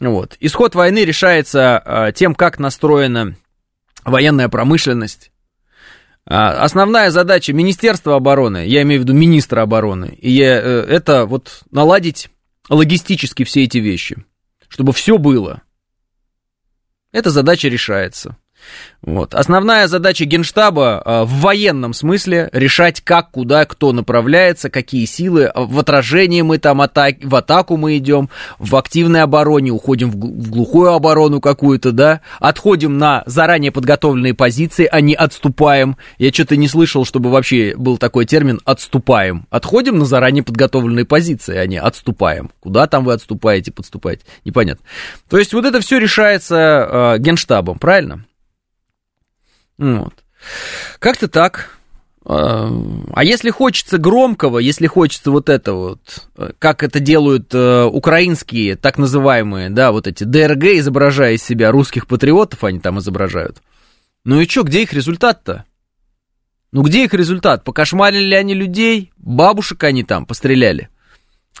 Вот. 0.00 0.36
Исход 0.40 0.74
войны 0.74 1.04
решается 1.04 1.82
э, 1.84 2.12
тем, 2.12 2.34
как 2.34 2.58
настроена 2.58 3.36
военная 4.04 4.48
промышленность, 4.48 5.30
а, 6.24 6.62
основная 6.62 7.10
задача 7.10 7.52
Министерства 7.52 8.16
обороны, 8.16 8.66
я 8.66 8.82
имею 8.82 9.00
в 9.00 9.04
виду 9.04 9.12
министра 9.12 9.62
обороны, 9.62 10.16
и 10.20 10.30
я, 10.30 10.60
э, 10.60 10.84
это 10.88 11.26
вот 11.26 11.62
наладить 11.70 12.30
логистически 12.68 13.44
все 13.44 13.64
эти 13.64 13.78
вещи, 13.78 14.24
чтобы 14.68 14.92
все 14.92 15.18
было. 15.18 15.62
Эта 17.10 17.30
задача 17.30 17.68
решается. 17.68 18.36
Вот. 19.02 19.34
Основная 19.34 19.88
задача 19.88 20.24
Генштаба 20.24 21.02
э, 21.04 21.22
в 21.24 21.40
военном 21.40 21.92
смысле 21.92 22.48
решать, 22.52 23.00
как, 23.00 23.32
куда, 23.32 23.64
кто 23.64 23.92
направляется, 23.92 24.70
какие 24.70 25.06
силы. 25.06 25.50
В 25.54 25.80
отражении 25.80 26.42
мы 26.42 26.58
там 26.58 26.80
атак, 26.80 27.16
в 27.20 27.34
атаку 27.34 27.76
мы 27.76 27.96
идем, 27.98 28.30
в 28.60 28.76
активной 28.76 29.22
обороне, 29.22 29.72
уходим 29.72 30.08
в, 30.08 30.14
в 30.14 30.50
глухую 30.50 30.92
оборону 30.92 31.40
какую-то, 31.40 31.90
да, 31.90 32.20
отходим 32.38 32.96
на 32.98 33.24
заранее 33.26 33.72
подготовленные 33.72 34.34
позиции, 34.34 34.88
а 34.90 35.00
не 35.00 35.14
отступаем. 35.14 35.96
Я 36.18 36.32
что-то 36.32 36.56
не 36.56 36.68
слышал, 36.68 37.04
чтобы 37.04 37.30
вообще 37.30 37.74
был 37.76 37.98
такой 37.98 38.24
термин 38.24 38.60
«отступаем». 38.64 39.46
Отходим 39.50 39.98
на 39.98 40.04
заранее 40.04 40.44
подготовленные 40.44 41.04
позиции, 41.04 41.56
а 41.56 41.66
не 41.66 41.80
отступаем. 41.80 42.52
Куда 42.60 42.86
там 42.86 43.04
вы 43.04 43.14
отступаете, 43.14 43.72
подступаете? 43.72 44.22
Непонятно. 44.44 44.84
То 45.28 45.38
есть 45.38 45.52
вот 45.52 45.64
это 45.64 45.80
все 45.80 45.98
решается 45.98 47.16
э, 47.16 47.18
Генштабом, 47.18 47.80
правильно? 47.80 48.24
Вот. 49.78 50.14
Как-то 50.98 51.28
так. 51.28 51.70
А, 52.24 52.70
а 53.14 53.24
если 53.24 53.50
хочется 53.50 53.98
громкого, 53.98 54.58
если 54.58 54.86
хочется 54.86 55.30
вот 55.30 55.48
это 55.48 55.72
вот, 55.74 56.28
как 56.58 56.82
это 56.82 57.00
делают 57.00 57.52
э, 57.52 57.84
украинские 57.84 58.76
так 58.76 58.98
называемые, 58.98 59.70
да, 59.70 59.90
вот 59.90 60.06
эти 60.06 60.24
ДРГ, 60.24 60.64
изображая 60.78 61.34
из 61.34 61.42
себя 61.42 61.72
русских 61.72 62.06
патриотов, 62.06 62.62
они 62.64 62.78
там 62.78 62.98
изображают. 63.00 63.60
Ну 64.24 64.40
и 64.40 64.48
что, 64.48 64.62
где 64.62 64.82
их 64.82 64.92
результат-то? 64.92 65.64
Ну 66.70 66.82
где 66.82 67.04
их 67.04 67.12
результат? 67.12 67.64
Покошмарили 67.64 68.24
ли 68.24 68.36
они 68.36 68.54
людей? 68.54 69.12
Бабушек 69.16 69.82
они 69.84 70.04
там 70.04 70.24
постреляли. 70.24 70.88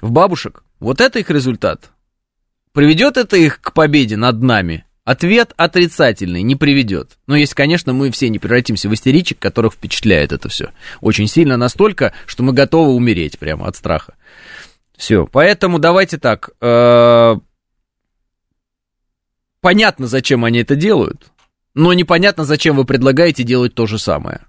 В 0.00 0.10
бабушек. 0.10 0.62
Вот 0.78 1.00
это 1.00 1.18
их 1.18 1.28
результат. 1.28 1.90
Приведет 2.72 3.16
это 3.16 3.36
их 3.36 3.60
к 3.60 3.72
победе 3.72 4.16
над 4.16 4.42
нами? 4.42 4.86
Ответ 5.04 5.52
отрицательный, 5.56 6.42
не 6.42 6.54
приведет. 6.54 7.18
Но 7.26 7.34
если, 7.34 7.56
конечно, 7.56 7.92
мы 7.92 8.12
все 8.12 8.28
не 8.28 8.38
превратимся 8.38 8.88
в 8.88 8.94
истеричек, 8.94 9.40
которых 9.40 9.74
впечатляет 9.74 10.30
это 10.30 10.48
все. 10.48 10.70
Очень 11.00 11.26
сильно 11.26 11.56
настолько, 11.56 12.12
что 12.26 12.44
мы 12.44 12.52
готовы 12.52 12.92
умереть 12.92 13.38
прямо 13.38 13.66
от 13.66 13.74
страха. 13.74 14.14
Все, 14.96 15.26
поэтому 15.26 15.80
давайте 15.80 16.18
так. 16.18 16.50
Э, 16.60 17.34
понятно, 19.60 20.06
зачем 20.06 20.44
они 20.44 20.60
это 20.60 20.76
делают, 20.76 21.32
но 21.74 21.92
непонятно, 21.92 22.44
зачем 22.44 22.76
вы 22.76 22.84
предлагаете 22.84 23.42
делать 23.42 23.74
то 23.74 23.86
же 23.86 23.98
самое. 23.98 24.46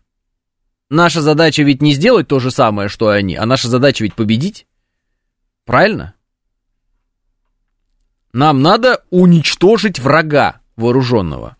Наша 0.91 1.22
задача 1.22 1.64
ведь 1.64 1.82
не 1.82 1.93
сделать 1.93 2.28
то 2.28 2.38
же 2.39 2.51
самое, 2.51 2.89
что 2.89 3.08
они, 3.10 3.36
а 3.36 3.47
наша 3.47 3.68
задача 3.70 4.04
ведь 4.04 4.14
победить. 4.14 4.68
Правильно? 5.66 6.14
Нам 8.34 8.63
надо 8.63 9.03
уничтожить 9.11 9.99
врага 9.99 10.59
вооруженного, 10.75 11.55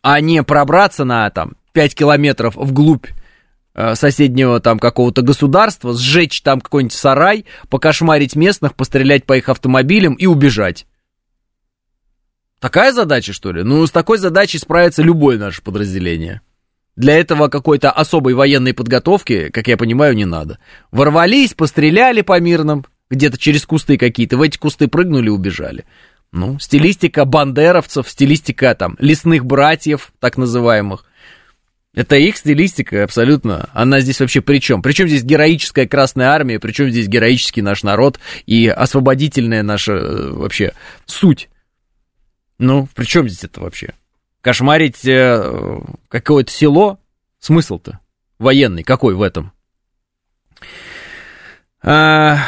а 0.00 0.20
не 0.20 0.42
пробраться 0.42 1.04
на 1.04 1.28
там 1.28 1.52
5 1.72 1.94
километров 1.94 2.56
вглубь 2.56 3.06
э, 3.74 3.94
соседнего 3.94 4.60
там 4.60 4.78
какого-то 4.78 5.20
государства, 5.20 5.92
сжечь 5.92 6.40
там 6.40 6.62
какой-нибудь 6.62 6.94
сарай, 6.94 7.44
покошмарить 7.68 8.36
местных, 8.36 8.74
пострелять 8.74 9.26
по 9.26 9.36
их 9.36 9.50
автомобилям 9.50 10.14
и 10.14 10.24
убежать. 10.24 10.86
Такая 12.58 12.92
задача, 12.92 13.34
что 13.34 13.52
ли? 13.52 13.62
Ну, 13.62 13.86
с 13.86 13.90
такой 13.90 14.16
задачей 14.16 14.58
справится 14.58 15.02
любое 15.02 15.38
наше 15.38 15.62
подразделение. 15.62 16.40
Для 16.96 17.18
этого 17.18 17.48
какой-то 17.48 17.90
особой 17.90 18.32
военной 18.34 18.74
подготовки, 18.74 19.50
как 19.50 19.68
я 19.68 19.76
понимаю, 19.76 20.14
не 20.14 20.26
надо. 20.26 20.58
Ворвались, 20.90 21.54
постреляли 21.54 22.20
по 22.22 22.38
мирным, 22.40 22.84
где-то 23.10 23.38
через 23.38 23.66
кусты 23.66 23.98
какие-то, 23.98 24.36
в 24.36 24.42
эти 24.42 24.56
кусты 24.56 24.88
прыгнули 24.88 25.26
и 25.26 25.30
убежали. 25.30 25.84
Ну, 26.32 26.58
стилистика 26.60 27.24
бандеровцев, 27.24 28.08
стилистика 28.08 28.74
там 28.74 28.96
лесных 29.00 29.44
братьев, 29.44 30.12
так 30.20 30.36
называемых. 30.36 31.04
Это 31.92 32.14
их 32.14 32.36
стилистика 32.36 33.02
абсолютно. 33.02 33.68
Она 33.72 34.00
здесь 34.00 34.20
вообще 34.20 34.40
при 34.40 34.60
чем? 34.60 34.80
Причем 34.80 35.08
здесь 35.08 35.24
героическая 35.24 35.88
Красная 35.88 36.28
Армия, 36.28 36.60
причем 36.60 36.88
здесь 36.88 37.08
героический 37.08 37.62
наш 37.62 37.82
народ 37.82 38.20
и 38.46 38.68
освободительная 38.68 39.64
наша 39.64 39.94
э, 39.94 40.30
вообще 40.30 40.72
суть. 41.06 41.48
Ну, 42.58 42.88
при 42.94 43.06
чем 43.06 43.28
здесь 43.28 43.42
это 43.42 43.60
вообще? 43.60 43.94
Кошмарить 44.40 45.04
э, 45.04 45.80
какое-то 46.08 46.52
село? 46.52 47.00
Смысл-то 47.40 47.98
военный 48.38 48.84
какой 48.84 49.14
в 49.14 49.22
этом? 49.22 49.52
А, 51.82 52.38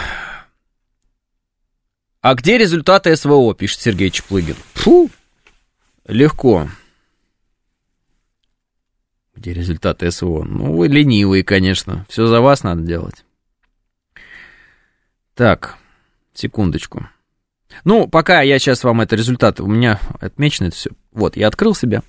а 2.23 2.35
где 2.35 2.57
результаты 2.57 3.15
СВО, 3.17 3.53
пишет 3.55 3.81
Сергей 3.81 4.11
Чеплыгин. 4.11 4.57
Фу, 4.75 5.11
легко. 6.07 6.69
Где 9.35 9.53
результаты 9.53 10.11
СВО? 10.11 10.45
Ну, 10.45 10.77
вы 10.77 10.87
ленивые, 10.87 11.43
конечно. 11.43 12.07
Все 12.09 12.27
за 12.27 12.41
вас 12.41 12.63
надо 12.63 12.83
делать. 12.83 13.25
Так, 15.35 15.77
секундочку. 16.33 17.09
Ну, 17.85 18.07
пока 18.07 18.43
я 18.43 18.59
сейчас 18.59 18.85
вам 18.85 19.01
это 19.01 19.17
результат, 19.17 19.59
у 19.59 19.67
меня 19.67 19.99
отмечено 20.21 20.69
это 20.69 20.77
все. 20.77 20.91
Вот, 21.11 21.37
я 21.37 21.49
открыл 21.49 21.75
себя. 21.75 22.03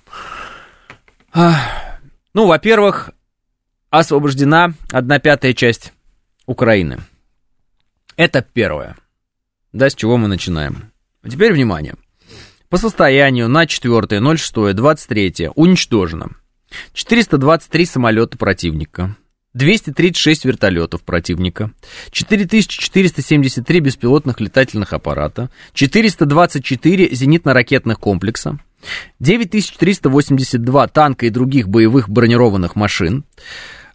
Ну, 1.33 2.45
во-первых, 2.45 3.09
освобождена 3.89 4.73
одна 4.91 5.17
пятая 5.19 5.53
часть 5.53 5.93
Украины. 6.45 6.99
Это 8.15 8.43
первое. 8.43 8.95
Да, 9.73 9.89
с 9.89 9.95
чего 9.95 10.17
мы 10.17 10.27
начинаем. 10.27 10.91
Теперь 11.27 11.51
внимание. 11.51 11.95
По 12.69 12.77
состоянию 12.77 13.49
на 13.49 13.65
4.06.23 13.65 15.51
уничтожено 15.55 16.29
423 16.93 17.85
самолета 17.85 18.37
противника, 18.37 19.15
236 19.53 20.45
вертолетов 20.45 21.01
противника, 21.03 21.71
4473 22.11 23.79
беспилотных 23.79 24.39
летательных 24.39 24.93
аппарата, 24.93 25.49
424 25.73 27.09
зенитно-ракетных 27.09 27.99
комплекса, 27.99 28.59
9382 29.19 30.87
танка 30.87 31.25
и 31.25 31.29
других 31.29 31.69
боевых 31.69 32.09
бронированных 32.09 32.75
машин, 32.75 33.23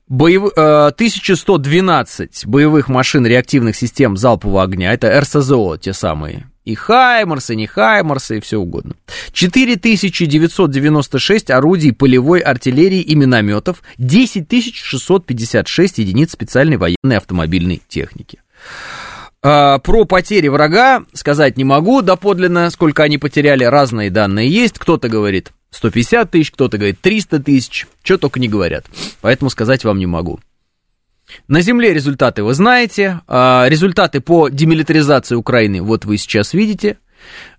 боев... 0.09 0.53
1112 0.57 2.45
э, 2.45 2.49
боевых 2.49 2.89
машин 2.89 3.27
реактивных 3.27 3.77
систем 3.77 4.17
залпового 4.17 4.63
огня, 4.63 4.93
это 4.93 5.21
РСЗО 5.21 5.77
те 5.79 5.93
самые, 5.93 6.47
и 6.65 6.75
Хаймарсы, 6.75 7.55
не 7.55 7.67
Хаймарсы, 7.67 8.39
и 8.39 8.41
все 8.41 8.57
угодно. 8.59 8.95
4996 9.33 11.51
орудий 11.51 11.93
полевой 11.93 12.41
артиллерии 12.41 13.01
и 13.01 13.15
минометов, 13.15 13.83
10656 13.99 15.99
единиц 15.99 16.33
специальной 16.33 16.77
военной 16.77 17.17
автомобильной 17.17 17.83
техники. 17.89 18.41
А, 19.41 19.79
про 19.79 20.05
потери 20.05 20.49
врага 20.49 21.05
сказать 21.13 21.57
не 21.57 21.63
могу 21.65 22.03
доподлинно, 22.03 22.71
сколько 22.71 23.05
они 23.05 23.19
потеряли, 23.19 23.63
разные 23.65 24.11
данные 24.11 24.51
есть. 24.51 24.79
Кто-то 24.79 25.09
говорит 25.09 25.53
150 25.71 26.31
тысяч, 26.31 26.51
кто-то 26.51 26.79
говорит 26.79 27.01
300 27.01 27.41
тысяч, 27.41 27.87
что 28.03 28.19
только 28.19 28.41
не 28.41 28.49
говорят. 28.49 28.87
Поэтому 29.21 29.51
сказать 29.51 29.85
вам 29.85 29.99
не 29.99 30.07
могу. 30.07 30.41
На 31.47 31.61
земле 31.61 31.93
результаты 31.93 32.43
вы 32.43 32.55
знаете, 32.55 33.21
а, 33.27 33.67
результаты 33.69 34.21
по 34.21 34.49
демилитаризации 34.49 35.35
Украины 35.35 35.83
вот 35.83 36.05
вы 36.05 36.17
сейчас 36.17 36.55
видите. 36.55 36.99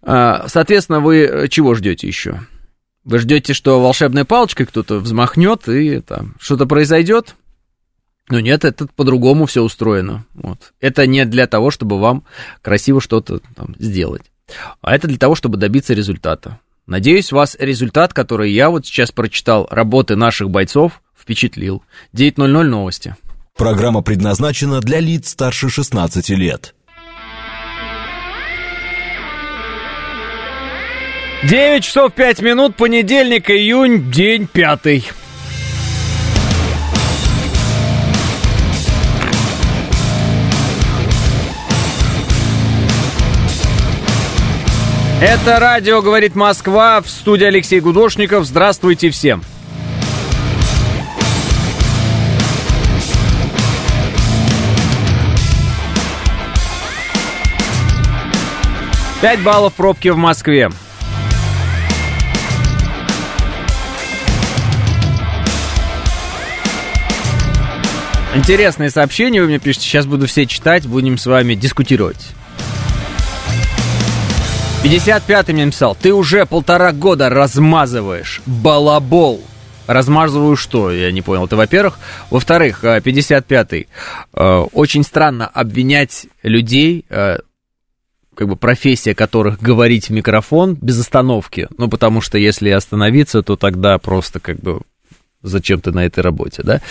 А, 0.02 0.46
соответственно, 0.48 1.02
вы 1.02 1.48
чего 1.50 1.76
ждете 1.76 2.08
еще? 2.08 2.42
Вы 3.04 3.20
ждете, 3.20 3.54
что 3.54 3.82
волшебной 3.82 4.26
палочкой 4.26 4.66
кто-то 4.66 5.00
взмахнет 5.00 5.68
и 5.68 6.02
там 6.02 6.36
что-то 6.40 6.66
произойдет? 6.66 7.36
Ну 8.30 8.40
нет, 8.40 8.66
это 8.66 8.88
по-другому 8.88 9.46
все 9.46 9.62
устроено. 9.62 10.26
Вот. 10.34 10.74
Это 10.80 11.08
не 11.08 11.26
для 11.26 11.48
того, 11.48 11.72
чтобы 11.72 12.00
вам 12.00 12.24
красиво 12.62 13.02
что-то 13.02 13.42
сделать, 13.80 14.24
а 14.82 14.96
это 14.96 15.08
для 15.08 15.18
того, 15.18 15.36
чтобы 15.36 15.58
добиться 15.58 15.94
результата. 15.94 16.60
Надеюсь, 16.90 17.32
вас 17.32 17.56
результат, 17.60 18.16
который 18.16 18.52
я 18.52 18.72
вот 18.72 18.84
сейчас 18.84 19.12
прочитал, 19.12 19.68
работы 19.70 20.16
наших 20.16 20.50
бойцов, 20.50 21.04
впечатлил. 21.16 21.84
9.00 22.16 22.64
новости. 22.64 23.16
Программа 23.56 24.02
предназначена 24.02 24.82
для 24.82 25.00
лиц 25.00 25.30
старше 25.30 25.70
16 25.70 26.30
лет. 26.30 26.74
9 31.44 31.84
часов 31.84 32.14
5 32.14 32.42
минут, 32.42 32.76
понедельник, 32.76 33.52
июнь, 33.52 34.12
день 34.12 34.48
пятый. 34.52 35.08
Это 45.22 45.60
радио 45.60 46.02
«Говорит 46.02 46.34
Москва» 46.34 47.02
в 47.02 47.10
студии 47.10 47.44
Алексей 47.44 47.82
Гудошников. 47.82 48.46
Здравствуйте 48.46 49.10
всем. 49.10 49.44
Пять 59.22 59.42
баллов 59.42 59.74
пробки 59.74 60.08
в 60.08 60.16
Москве. 60.16 60.70
Интересные 68.36 68.90
сообщения 68.90 69.42
вы 69.42 69.48
мне 69.48 69.60
пишете. 69.60 69.86
Сейчас 69.86 70.06
буду 70.06 70.28
все 70.28 70.46
читать, 70.46 70.88
будем 70.88 71.18
с 71.18 71.26
вами 71.26 71.56
дискутировать. 71.56 72.39
55-й 74.84 75.54
мне 75.54 75.66
написал, 75.66 75.94
ты 75.94 76.14
уже 76.14 76.46
полтора 76.46 76.94
года 76.94 77.30
размазываешь 77.30 78.42
балабол. 78.46 79.42
Размазываю 79.88 80.56
что? 80.56 80.90
Я 80.90 81.12
не 81.12 81.22
понял. 81.22 81.46
Это 81.46 81.58
во-первых. 81.58 82.00
Во-вторых, 82.30 82.84
55-й. 82.86 83.82
Э, 83.82 83.86
э, 84.34 84.58
очень 84.72 85.04
странно 85.04 85.48
обвинять 85.48 86.28
людей, 86.44 87.06
э, 87.10 87.40
как 88.36 88.48
бы 88.48 88.56
профессия 88.56 89.14
которых 89.14 89.60
говорить 89.60 90.08
в 90.08 90.14
микрофон 90.14 90.76
без 90.76 90.98
остановки. 90.98 91.68
Ну, 91.78 91.90
потому 91.90 92.22
что 92.22 92.38
если 92.38 92.70
остановиться, 92.70 93.42
то 93.42 93.58
тогда 93.58 93.98
просто 93.98 94.40
как 94.40 94.62
бы 94.62 94.80
зачем 95.42 95.82
ты 95.82 95.92
на 95.92 96.06
этой 96.06 96.22
работе, 96.22 96.64
да? 96.64 96.82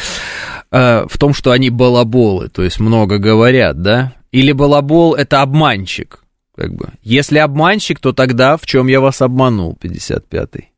В 0.71 1.19
том, 1.19 1.33
что 1.33 1.53
они 1.53 1.71
балаболы, 1.71 2.49
то 2.49 2.63
есть 2.63 2.81
много 2.81 3.17
говорят, 3.17 3.81
да? 3.81 4.13
Или 4.31 4.53
балабол 4.53 5.15
это 5.15 5.41
обманщик. 5.41 6.21
Как 6.59 6.75
бы. 6.75 6.91
Если 7.05 7.39
обманщик, 7.39 8.01
то 8.01 8.13
тогда 8.13 8.57
в 8.57 8.67
чем 8.67 8.89
я 8.89 9.01
вас 9.01 9.23
обманул, 9.23 9.79
55-й? 9.81 10.73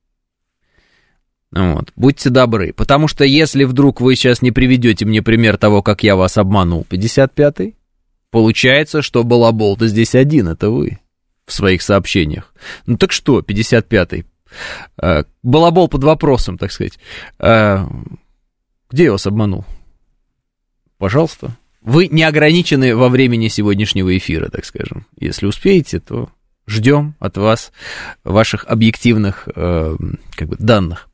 Вот. 1.53 1.91
Будьте 1.97 2.29
добры. 2.29 2.75
Потому 2.75 3.09
что 3.09 3.25
если 3.25 3.65
вдруг 3.65 4.03
вы 4.03 4.15
сейчас 4.15 4.43
не 4.43 4.51
приведете 4.51 5.07
мне 5.07 5.23
пример 5.23 5.57
того, 5.57 5.81
как 5.83 6.03
я 6.03 6.17
вас 6.17 6.37
обманул, 6.37 6.87
55-й, 6.91 7.77
получается, 8.31 9.01
что 9.01 9.25
балабол-то 9.25 9.87
здесь 9.87 10.15
один, 10.15 10.49
это 10.49 10.69
вы 10.69 10.99
в 11.47 11.53
своих 11.55 11.81
сообщениях. 11.81 12.53
Ну 12.85 12.99
так 12.99 13.11
что, 13.11 13.41
55-й? 13.41 14.27
Э, 15.01 15.25
балабол 15.43 15.89
под 15.89 16.05
вопросом, 16.05 16.59
так 16.59 16.73
сказать. 16.73 16.99
Э, 17.39 17.87
где 18.91 19.05
я 19.05 19.13
вас 19.13 19.27
обманул? 19.27 19.65
Пожалуйста. 20.99 21.57
Вы 21.83 22.09
не 22.09 22.23
ограничены 22.23 22.95
во 22.95 23.09
времени 23.09 23.49
сегодняшнего 23.49 24.17
эфира, 24.17 24.49
так 24.49 24.65
скажем. 24.65 25.07
Если 25.19 25.47
успеете, 25.47 26.01
то 26.01 26.29
ждем 26.67 27.15
от 27.19 27.37
вас 27.37 27.73
ваших 28.23 28.65
объективных 28.67 29.49
э, 29.55 29.97
как 30.37 30.49
бы, 30.49 30.57
данных. 30.59 31.09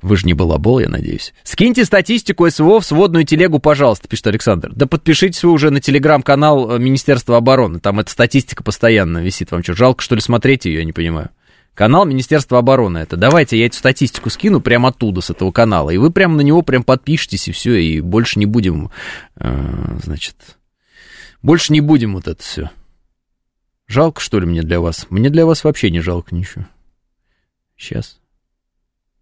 Вы 0.00 0.16
же 0.16 0.26
не 0.26 0.34
балабол, 0.34 0.78
я 0.78 0.88
надеюсь. 0.88 1.34
Скиньте 1.42 1.84
статистику 1.84 2.48
СВО 2.48 2.80
в 2.80 2.86
сводную 2.86 3.24
телегу, 3.24 3.58
пожалуйста, 3.58 4.06
пишет 4.06 4.28
Александр. 4.28 4.70
Да 4.72 4.86
подпишитесь 4.86 5.42
вы 5.42 5.50
уже 5.50 5.70
на 5.70 5.80
телеграм-канал 5.80 6.70
э, 6.70 6.78
Министерства 6.78 7.36
обороны. 7.36 7.80
Там 7.80 7.98
эта 7.98 8.10
статистика 8.10 8.62
постоянно 8.62 9.18
висит. 9.18 9.50
Вам 9.50 9.64
что, 9.64 9.74
жалко, 9.74 10.02
что 10.02 10.14
ли, 10.14 10.20
смотреть 10.20 10.66
ее, 10.66 10.78
я 10.78 10.84
не 10.84 10.92
понимаю. 10.92 11.30
Канал 11.78 12.06
Министерства 12.06 12.58
обороны 12.58 12.98
это. 12.98 13.16
Давайте 13.16 13.56
я 13.56 13.66
эту 13.66 13.76
статистику 13.76 14.30
скину 14.30 14.60
прямо 14.60 14.88
оттуда, 14.88 15.20
с 15.20 15.30
этого 15.30 15.52
канала. 15.52 15.90
И 15.90 15.96
вы 15.96 16.10
прямо 16.10 16.34
на 16.34 16.40
него 16.40 16.62
прям 16.62 16.82
подпишитесь, 16.82 17.46
и 17.46 17.52
все, 17.52 17.76
и 17.76 18.00
больше 18.00 18.40
не 18.40 18.46
будем, 18.46 18.90
э, 19.36 19.98
значит, 20.02 20.34
больше 21.40 21.72
не 21.72 21.80
будем 21.80 22.14
вот 22.14 22.26
это 22.26 22.42
все. 22.42 22.72
Жалко, 23.86 24.20
что 24.20 24.40
ли, 24.40 24.46
мне 24.46 24.62
для 24.62 24.80
вас? 24.80 25.06
Мне 25.08 25.30
для 25.30 25.46
вас 25.46 25.62
вообще 25.62 25.92
не 25.92 26.00
жалко 26.00 26.34
ничего. 26.34 26.66
Сейчас. 27.76 28.18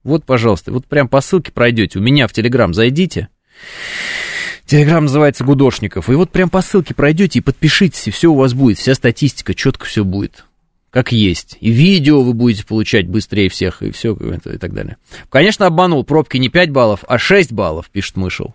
Вот, 0.03 0.25
пожалуйста, 0.25 0.73
вот 0.73 0.87
прям 0.87 1.09
по 1.09 1.21
ссылке 1.21 1.53
пройдете. 1.53 1.99
У 1.99 2.03
меня 2.03 2.27
в 2.27 2.33
Телеграм 2.33 2.73
зайдите. 2.73 3.29
Телеграм 4.65 5.05
называется 5.05 5.45
Гудошников. 5.45 6.09
И 6.09 6.15
вот 6.15 6.31
прям 6.31 6.49
по 6.49 6.63
ссылке 6.63 6.95
пройдете 6.95 7.41
и 7.41 7.43
подпишитесь, 7.43 8.09
и 8.09 8.11
все 8.11 8.33
у 8.33 8.35
вас 8.35 8.55
будет. 8.55 8.79
Вся 8.79 8.95
статистика, 8.95 9.53
четко 9.53 9.85
все 9.85 10.05
будет 10.05 10.47
как 10.91 11.13
есть. 11.13 11.57
И 11.61 11.71
видео 11.71 12.23
вы 12.23 12.33
будете 12.33 12.65
получать 12.65 13.07
быстрее 13.07 13.49
всех, 13.49 13.83
и 13.83 13.91
все, 13.91 14.15
и 14.15 14.59
так 14.59 14.73
далее. 14.73 14.97
Конечно, 15.29 15.67
обманул. 15.67 16.05
Пробки 16.05 16.37
не 16.39 16.49
5 16.49 16.71
баллов, 16.71 17.05
а 17.09 17.19
6 17.19 17.53
баллов, 17.53 17.91
пишет 17.91 18.17
Мышел. 18.17 18.55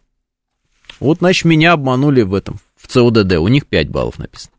Вот, 0.99 1.19
значит, 1.19 1.45
меня 1.45 1.73
обманули 1.73 2.21
в 2.21 2.33
этом, 2.33 2.59
в 2.75 2.87
ЦУДД. 2.87 3.33
У 3.33 3.47
них 3.47 3.67
5 3.67 3.89
баллов 3.89 4.19
написано. 4.19 4.53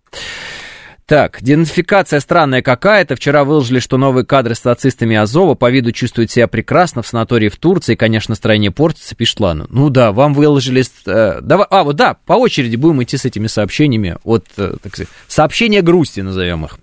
Так, 1.06 1.42
денацификация 1.42 2.20
странная 2.20 2.62
какая-то. 2.62 3.16
Вчера 3.16 3.44
выложили, 3.44 3.80
что 3.80 3.98
новые 3.98 4.24
кадры 4.24 4.54
с 4.54 4.64
нацистами 4.64 5.16
Азова 5.16 5.54
по 5.54 5.70
виду 5.70 5.92
чувствуют 5.92 6.30
себя 6.30 6.46
прекрасно 6.48 7.02
в 7.02 7.06
санатории 7.06 7.48
в 7.48 7.56
Турции. 7.56 7.96
Конечно, 7.96 8.32
настроение 8.32 8.70
портится, 8.70 9.14
пишет 9.14 9.40
Лана. 9.40 9.66
Ну 9.68 9.90
да, 9.90 10.12
вам 10.12 10.32
выложили... 10.32 10.84
Э, 11.06 11.40
давай, 11.42 11.66
а, 11.70 11.82
вот 11.82 11.96
да, 11.96 12.14
по 12.24 12.34
очереди 12.34 12.76
будем 12.76 13.02
идти 13.02 13.16
с 13.16 13.24
этими 13.24 13.46
сообщениями. 13.48 14.16
Вот, 14.24 14.46
э, 14.56 14.76
так 14.82 14.94
сказать, 14.94 15.12
сообщения 15.26 15.82
грусти 15.82 16.20
назовем 16.20 16.64
их. 16.64 16.78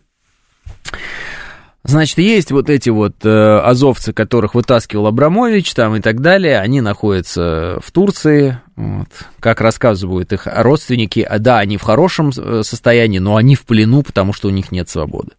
Значит, 1.83 2.17
есть 2.17 2.51
вот 2.51 2.69
эти 2.69 2.89
вот 2.89 3.15
э, 3.23 3.59
азовцы, 3.59 4.11
которых 4.11 4.53
вытаскивал 4.53 5.07
Абрамович 5.07 5.73
там 5.73 5.95
и 5.95 6.01
так 6.01 6.19
далее, 6.21 6.59
они 6.59 6.81
находятся 6.81 7.79
в 7.81 7.91
Турции, 7.91 8.59
вот, 8.75 9.07
как 9.39 9.61
рассказывают 9.61 10.33
их 10.33 10.45
родственники, 10.45 11.21
а 11.21 11.39
да, 11.39 11.59
они 11.59 11.77
в 11.77 11.81
хорошем 11.81 12.31
э, 12.35 12.61
состоянии, 12.63 13.19
но 13.19 13.37
они 13.37 13.55
в 13.55 13.65
плену, 13.65 14.03
потому 14.03 14.33
что 14.33 14.49
у 14.49 14.51
них 14.51 14.73
нет 14.73 14.89
свободы. 14.89 15.31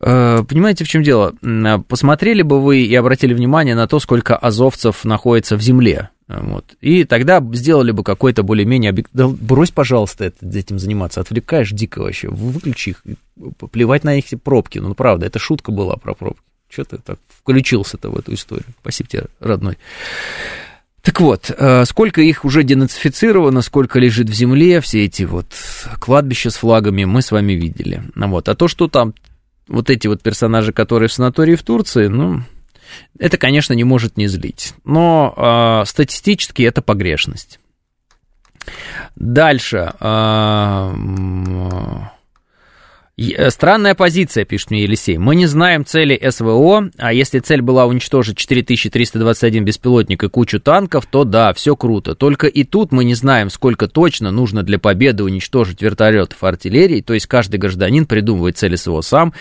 Э, 0.00 0.42
понимаете, 0.46 0.84
в 0.84 0.88
чем 0.88 1.04
дело? 1.04 1.32
Посмотрели 1.88 2.42
бы 2.42 2.60
вы 2.60 2.80
и 2.80 2.94
обратили 2.96 3.32
внимание 3.32 3.76
на 3.76 3.86
то, 3.86 4.00
сколько 4.00 4.36
азовцев 4.36 5.04
находится 5.04 5.56
в 5.56 5.62
земле. 5.62 6.10
Вот. 6.28 6.74
И 6.80 7.04
тогда 7.04 7.40
сделали 7.52 7.92
бы 7.92 8.02
какой-то 8.02 8.42
более-менее 8.42 8.90
объект... 8.90 9.10
Да 9.12 9.28
брось, 9.28 9.70
пожалуйста, 9.70 10.24
это, 10.24 10.46
этим 10.46 10.78
заниматься. 10.78 11.20
Отвлекаешь 11.20 11.70
дико 11.70 12.00
вообще. 12.00 12.28
Выключи 12.28 12.90
их. 12.90 13.02
Плевать 13.70 14.02
на 14.02 14.16
их 14.16 14.24
пробки. 14.42 14.78
Ну, 14.78 14.94
правда, 14.94 15.26
это 15.26 15.38
шутка 15.38 15.70
была 15.70 15.96
про 15.96 16.14
пробки. 16.14 16.40
Что 16.68 16.84
ты 16.84 16.98
так 16.98 17.18
включился-то 17.28 18.10
в 18.10 18.18
эту 18.18 18.34
историю? 18.34 18.66
Спасибо 18.80 19.08
тебе, 19.08 19.24
родной. 19.38 19.78
Так 21.02 21.20
вот, 21.20 21.52
э, 21.56 21.84
сколько 21.84 22.20
их 22.20 22.44
уже 22.44 22.64
денацифицировано, 22.64 23.62
сколько 23.62 24.00
лежит 24.00 24.28
в 24.28 24.32
земле, 24.32 24.80
все 24.80 25.04
эти 25.04 25.22
вот 25.22 25.46
кладбища 26.00 26.50
с 26.50 26.56
флагами 26.56 27.04
мы 27.04 27.22
с 27.22 27.30
вами 27.30 27.52
видели. 27.52 28.02
Вот. 28.16 28.48
А 28.48 28.56
то, 28.56 28.66
что 28.66 28.88
там 28.88 29.14
вот 29.68 29.88
эти 29.88 30.08
вот 30.08 30.20
персонажи, 30.20 30.72
которые 30.72 31.08
в 31.08 31.12
санатории 31.12 31.54
в 31.54 31.62
Турции, 31.62 32.08
ну, 32.08 32.42
это, 33.18 33.38
конечно, 33.38 33.72
не 33.72 33.84
может 33.84 34.16
не 34.16 34.26
злить. 34.26 34.74
Но 34.84 35.34
э, 35.36 35.86
статистически 35.86 36.62
это 36.62 36.82
погрешность. 36.82 37.60
Дальше. 39.14 39.92
Э, 40.00 40.92
странная 43.48 43.94
позиция, 43.94 44.44
пишет 44.44 44.70
мне 44.70 44.82
Елисей. 44.82 45.16
Мы 45.16 45.36
не 45.36 45.46
знаем 45.46 45.86
цели 45.86 46.20
СВО, 46.30 46.90
а 46.98 47.14
если 47.14 47.38
цель 47.38 47.62
была 47.62 47.86
уничтожить 47.86 48.36
4321 48.36 49.64
беспилотник 49.64 50.22
и 50.22 50.28
кучу 50.28 50.60
танков, 50.60 51.06
то 51.06 51.24
да, 51.24 51.54
все 51.54 51.76
круто. 51.76 52.14
Только 52.14 52.46
и 52.46 52.62
тут 52.62 52.92
мы 52.92 53.04
не 53.04 53.14
знаем, 53.14 53.48
сколько 53.48 53.88
точно 53.88 54.30
нужно 54.32 54.62
для 54.62 54.78
победы 54.78 55.24
уничтожить 55.24 55.80
вертолетов 55.80 56.44
артиллерии, 56.44 57.00
то 57.00 57.14
есть 57.14 57.26
каждый 57.26 57.56
гражданин 57.56 58.04
придумывает 58.04 58.58
цели 58.58 58.76
СВО 58.76 59.00
сам 59.00 59.32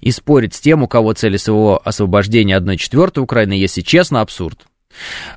и 0.00 0.12
спорит 0.12 0.54
с 0.54 0.60
тем, 0.60 0.84
у 0.84 0.86
кого 0.86 1.12
цели 1.12 1.36
СВО 1.36 1.78
освобождения 1.78 2.56
1 2.56 2.76
четвертой 2.76 3.24
Украины, 3.24 3.54
если 3.54 3.80
честно, 3.80 4.20
абсурд. 4.20 4.60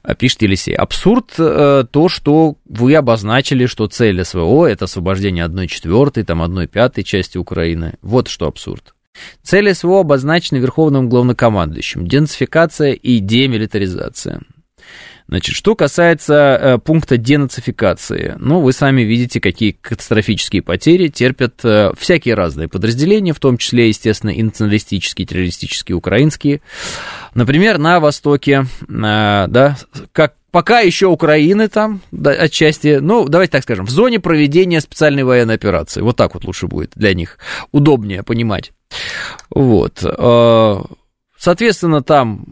А, 0.03 0.15
пишет 0.15 0.41
Елисей. 0.41 0.75
Абсурд 0.75 1.33
э, 1.37 1.85
то, 1.89 2.09
что 2.09 2.57
вы 2.65 2.95
обозначили, 2.95 3.65
что 3.65 3.87
цель 3.87 4.23
СВО 4.23 4.65
это 4.65 4.85
освобождение 4.85 5.45
1 5.45 5.67
четвертой, 5.67 6.23
там 6.23 6.41
1 6.41 6.67
пятой 6.67 7.03
части 7.03 7.37
Украины. 7.37 7.93
Вот 8.01 8.27
что 8.27 8.47
абсурд. 8.47 8.93
Цели 9.41 9.73
СВО 9.73 10.01
обозначены 10.01 10.59
Верховным 10.59 11.09
главнокомандующим. 11.09 12.07
Денацификация 12.07 12.91
и 12.91 13.19
демилитаризация. 13.19 14.41
Значит, 15.27 15.55
что 15.55 15.75
касается 15.75 16.33
э, 16.33 16.77
пункта 16.77 17.17
денацификации, 17.17 18.35
ну, 18.39 18.61
вы 18.61 18.71
сами 18.71 19.01
видите, 19.01 19.41
какие 19.41 19.71
катастрофические 19.71 20.61
потери 20.61 21.09
терпят 21.09 21.59
э, 21.65 21.91
всякие 21.97 22.35
разные 22.35 22.69
подразделения, 22.69 23.33
в 23.33 23.39
том 23.39 23.57
числе, 23.57 23.89
естественно, 23.89 24.29
и 24.29 24.41
националистические, 24.41 25.27
террористические, 25.27 25.97
украинские. 25.97 26.61
Например, 27.33 27.77
на 27.77 27.99
Востоке, 27.99 28.67
э, 28.81 28.87
да, 28.87 29.77
как 30.13 30.35
пока 30.51 30.79
еще 30.79 31.07
Украины 31.07 31.67
там, 31.67 32.01
да, 32.11 32.31
отчасти, 32.31 32.99
ну, 33.01 33.27
давайте 33.27 33.51
так 33.51 33.63
скажем, 33.63 33.85
в 33.85 33.89
зоне 33.89 34.21
проведения 34.21 34.79
специальной 34.79 35.23
военной 35.23 35.55
операции. 35.55 35.99
Вот 36.01 36.15
так 36.15 36.35
вот 36.35 36.45
лучше 36.45 36.67
будет 36.67 36.91
для 36.95 37.13
них, 37.13 37.37
удобнее 37.73 38.23
понимать. 38.23 38.71
Вот. 39.49 39.99
Соответственно, 41.37 42.01
там 42.01 42.45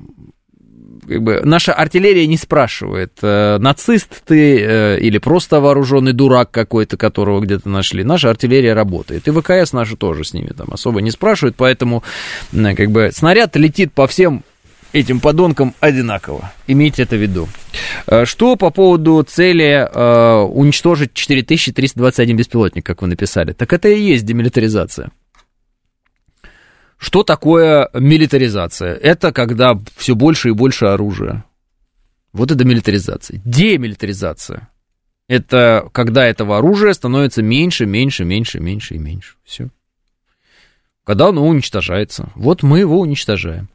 как 1.07 1.21
бы 1.21 1.41
наша 1.43 1.73
артиллерия 1.73 2.27
не 2.27 2.37
спрашивает, 2.37 3.13
э, 3.21 3.57
нацист 3.59 4.23
ты 4.25 4.59
э, 4.59 4.99
или 4.99 5.17
просто 5.17 5.59
вооруженный 5.59 6.13
дурак 6.13 6.51
какой-то, 6.51 6.97
которого 6.97 7.41
где-то 7.41 7.69
нашли. 7.69 8.03
Наша 8.03 8.29
артиллерия 8.29 8.73
работает. 8.73 9.27
И 9.27 9.31
ВКС 9.31 9.73
наши 9.73 9.95
тоже 9.95 10.23
с 10.23 10.33
ними 10.33 10.49
там 10.49 10.67
особо 10.71 11.01
не 11.01 11.11
спрашивают, 11.11 11.55
поэтому 11.55 12.03
э, 12.53 12.75
как 12.75 12.91
бы 12.91 13.09
снаряд 13.13 13.55
летит 13.55 13.93
по 13.93 14.07
всем 14.07 14.43
этим 14.93 15.19
подонкам 15.19 15.73
одинаково. 15.79 16.51
Имейте 16.67 17.03
это 17.03 17.17
в 17.17 17.21
виду. 17.21 17.49
Что 18.23 18.55
по 18.55 18.69
поводу 18.69 19.21
цели 19.23 19.87
э, 19.91 20.41
уничтожить 20.43 21.13
4321 21.13 22.37
беспилотник, 22.37 22.85
как 22.85 23.01
вы 23.01 23.09
написали? 23.09 23.53
Так 23.53 23.73
это 23.73 23.89
и 23.89 23.99
есть 23.99 24.25
демилитаризация. 24.25 25.11
Что 26.97 27.23
такое 27.23 27.89
милитаризация? 27.93 28.95
Это 28.95 29.31
когда 29.31 29.77
все 29.95 30.15
больше 30.15 30.49
и 30.49 30.53
больше 30.53 30.85
оружия. 30.85 31.45
Вот 32.33 32.51
это 32.51 32.65
милитаризация. 32.65 33.41
Демилитаризация. 33.45 34.69
Это 35.27 35.89
когда 35.91 36.25
этого 36.25 36.57
оружия 36.57 36.93
становится 36.93 37.41
меньше, 37.41 37.85
меньше, 37.85 38.25
меньше, 38.25 38.59
меньше 38.59 38.95
и 38.95 38.99
меньше. 38.99 39.35
Все. 39.43 39.69
Когда 41.03 41.27
оно 41.27 41.47
уничтожается. 41.47 42.29
Вот 42.35 42.63
мы 42.63 42.79
его 42.79 42.99
уничтожаем. 42.99 43.69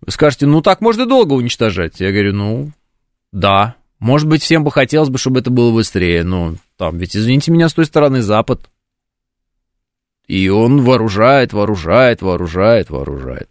Вы 0.00 0.12
скажете, 0.12 0.46
ну 0.46 0.62
так 0.62 0.80
можно 0.80 1.06
долго 1.06 1.32
уничтожать. 1.32 2.00
Я 2.00 2.12
говорю, 2.12 2.34
ну 2.34 2.72
да. 3.32 3.76
Может 3.98 4.28
быть, 4.28 4.42
всем 4.42 4.64
бы 4.64 4.70
хотелось 4.70 5.08
бы, 5.08 5.18
чтобы 5.18 5.40
это 5.40 5.50
было 5.50 5.72
быстрее. 5.72 6.24
Но 6.24 6.56
там 6.76 6.98
ведь, 6.98 7.16
извините 7.16 7.50
меня, 7.50 7.68
с 7.68 7.74
той 7.74 7.86
стороны 7.86 8.22
Запад. 8.22 8.68
И 10.26 10.48
он 10.48 10.82
вооружает, 10.82 11.52
вооружает, 11.52 12.22
вооружает, 12.22 12.90
вооружает. 12.90 13.48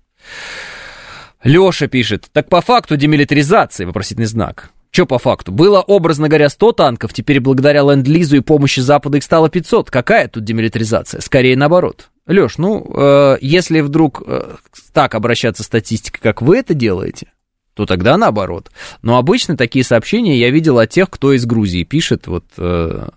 Леша 1.44 1.88
пишет, 1.88 2.30
так 2.32 2.50
по 2.50 2.62
факту 2.62 2.96
демилитаризации, 2.96 3.86
вопросительный 3.86 4.28
знак. 4.28 4.72
Что 4.92 5.06
по 5.06 5.18
факту? 5.18 5.52
Было, 5.52 5.82
образно 5.82 6.30
говоря, 6.30 6.50
100 6.50 6.72
танков, 6.74 7.14
теперь 7.14 7.40
благодаря 7.40 7.82
ленд-лизу 7.82 8.38
и 8.38 8.42
помощи 8.42 8.80
Запада 8.80 9.18
их 9.18 9.24
стало 9.24 9.50
500. 9.50 9.90
Какая 9.90 10.28
тут 10.28 10.44
демилитаризация? 10.44 11.20
Скорее 11.20 11.58
наоборот. 11.58 12.12
Леш, 12.28 12.58
ну, 12.58 12.86
э, 12.96 13.38
если 13.42 13.82
вдруг 13.82 14.22
э, 14.26 14.56
так 14.94 15.16
обращаться 15.16 15.64
статистикой, 15.64 16.22
как 16.22 16.42
вы 16.42 16.60
это 16.60 16.74
делаете, 16.74 17.28
то 17.74 17.86
тогда 17.86 18.18
наоборот. 18.18 18.70
Но 19.02 19.18
обычно 19.18 19.58
такие 19.58 19.84
сообщения 19.84 20.38
я 20.38 20.52
видел 20.52 20.78
от 20.80 20.92
тех, 20.92 21.10
кто 21.10 21.34
из 21.34 21.46
Грузии 21.46 21.84
пишет, 21.84 22.28
вот 22.28 22.46
э, 22.58 23.08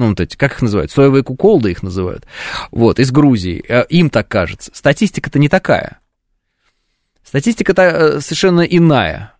ну, 0.00 0.08
вот 0.08 0.20
эти, 0.20 0.34
как 0.36 0.52
их 0.52 0.62
называют, 0.62 0.90
соевые 0.90 1.22
куколды 1.22 1.70
их 1.70 1.82
называют, 1.82 2.26
вот, 2.70 2.98
из 2.98 3.12
Грузии, 3.12 3.62
э, 3.68 3.84
им 3.90 4.08
так 4.08 4.28
кажется. 4.28 4.70
Статистика-то 4.74 5.38
не 5.38 5.48
такая. 5.48 6.00
Статистика-то 7.22 7.82
э, 7.82 8.20
совершенно 8.20 8.62
иная. 8.62 9.34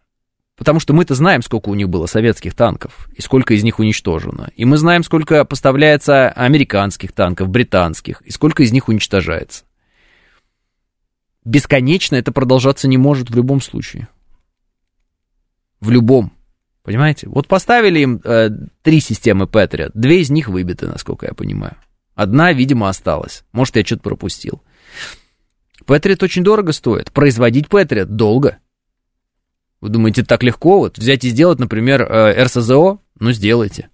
Потому 0.56 0.78
что 0.78 0.92
мы-то 0.92 1.14
знаем, 1.14 1.40
сколько 1.40 1.70
у 1.70 1.74
них 1.74 1.88
было 1.88 2.04
советских 2.04 2.54
танков, 2.54 3.08
и 3.16 3.22
сколько 3.22 3.54
из 3.54 3.64
них 3.64 3.78
уничтожено. 3.78 4.50
И 4.54 4.66
мы 4.66 4.76
знаем, 4.76 5.02
сколько 5.02 5.46
поставляется 5.46 6.28
американских 6.28 7.12
танков, 7.12 7.48
британских, 7.48 8.20
и 8.20 8.30
сколько 8.30 8.62
из 8.62 8.70
них 8.70 8.88
уничтожается. 8.88 9.64
Бесконечно 11.46 12.16
это 12.16 12.30
продолжаться 12.32 12.86
не 12.86 12.98
может 12.98 13.30
в 13.30 13.34
любом 13.34 13.62
случае. 13.62 14.08
В 15.80 15.88
любом. 15.88 16.32
Понимаете? 16.82 17.28
Вот 17.28 17.46
поставили 17.46 18.00
им 18.00 18.20
э, 18.24 18.50
три 18.82 19.00
системы 19.00 19.44
Patriot, 19.44 19.90
две 19.94 20.20
из 20.20 20.30
них 20.30 20.48
выбиты, 20.48 20.86
насколько 20.86 21.26
я 21.26 21.34
понимаю. 21.34 21.76
Одна, 22.14 22.52
видимо, 22.52 22.88
осталась. 22.88 23.44
Может, 23.52 23.76
я 23.76 23.84
что-то 23.84 24.02
пропустил. 24.02 24.62
Patriot 25.86 26.22
очень 26.24 26.44
дорого 26.44 26.72
стоит. 26.72 27.12
Производить 27.12 27.66
Patriot 27.66 28.06
долго. 28.06 28.58
Вы 29.80 29.88
думаете, 29.88 30.24
так 30.24 30.42
легко 30.42 30.78
вот 30.78 30.98
взять 30.98 31.24
и 31.24 31.30
сделать, 31.30 31.58
например, 31.58 32.02
э, 32.02 32.44
РСЗО? 32.44 32.98
Ну, 33.18 33.32
сделайте. 33.32 33.88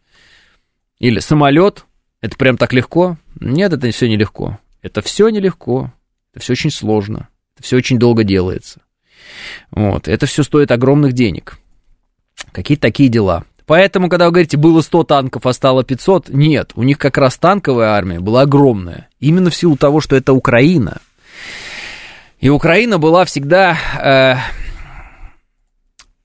Или 0.99 1.21
самолет? 1.21 1.85
Это 2.21 2.37
прям 2.37 2.57
так 2.57 2.73
легко? 2.73 3.19
Нет, 3.39 3.73
это 3.73 3.91
все 3.91 4.09
нелегко. 4.09 4.59
Это 4.83 5.03
все 5.03 5.29
нелегко. 5.29 5.93
Это 6.33 6.43
все 6.43 6.53
очень 6.53 6.71
сложно. 6.71 7.29
Это 7.55 7.65
все 7.65 7.77
очень 7.77 7.99
долго 7.99 8.25
делается. 8.25 8.83
Вот. 9.71 10.09
Это 10.09 10.27
все 10.27 10.43
стоит 10.43 10.71
огромных 10.71 11.13
денег. 11.13 11.59
Какие-то 12.57 12.81
такие 12.81 13.11
дела. 13.11 13.45
Поэтому, 13.67 14.09
когда 14.09 14.25
вы 14.25 14.31
говорите, 14.31 14.57
было 14.57 14.81
100 14.81 15.05
танков, 15.05 15.45
а 15.45 15.53
стало 15.53 15.85
500, 15.85 16.31
нет, 16.31 16.73
у 16.75 16.85
них 16.85 16.97
как 16.97 17.19
раз 17.19 17.37
танковая 17.37 17.91
армия 17.91 18.19
была 18.19 18.43
огромная. 18.43 19.11
Именно 19.21 19.51
в 19.51 19.55
силу 19.55 19.77
того, 19.77 20.01
что 20.01 20.17
это 20.17 20.33
Украина. 20.33 21.03
И 22.41 22.49
Украина 22.49 22.97
была 22.97 23.27
всегда 23.27 23.77
э, 24.03 24.37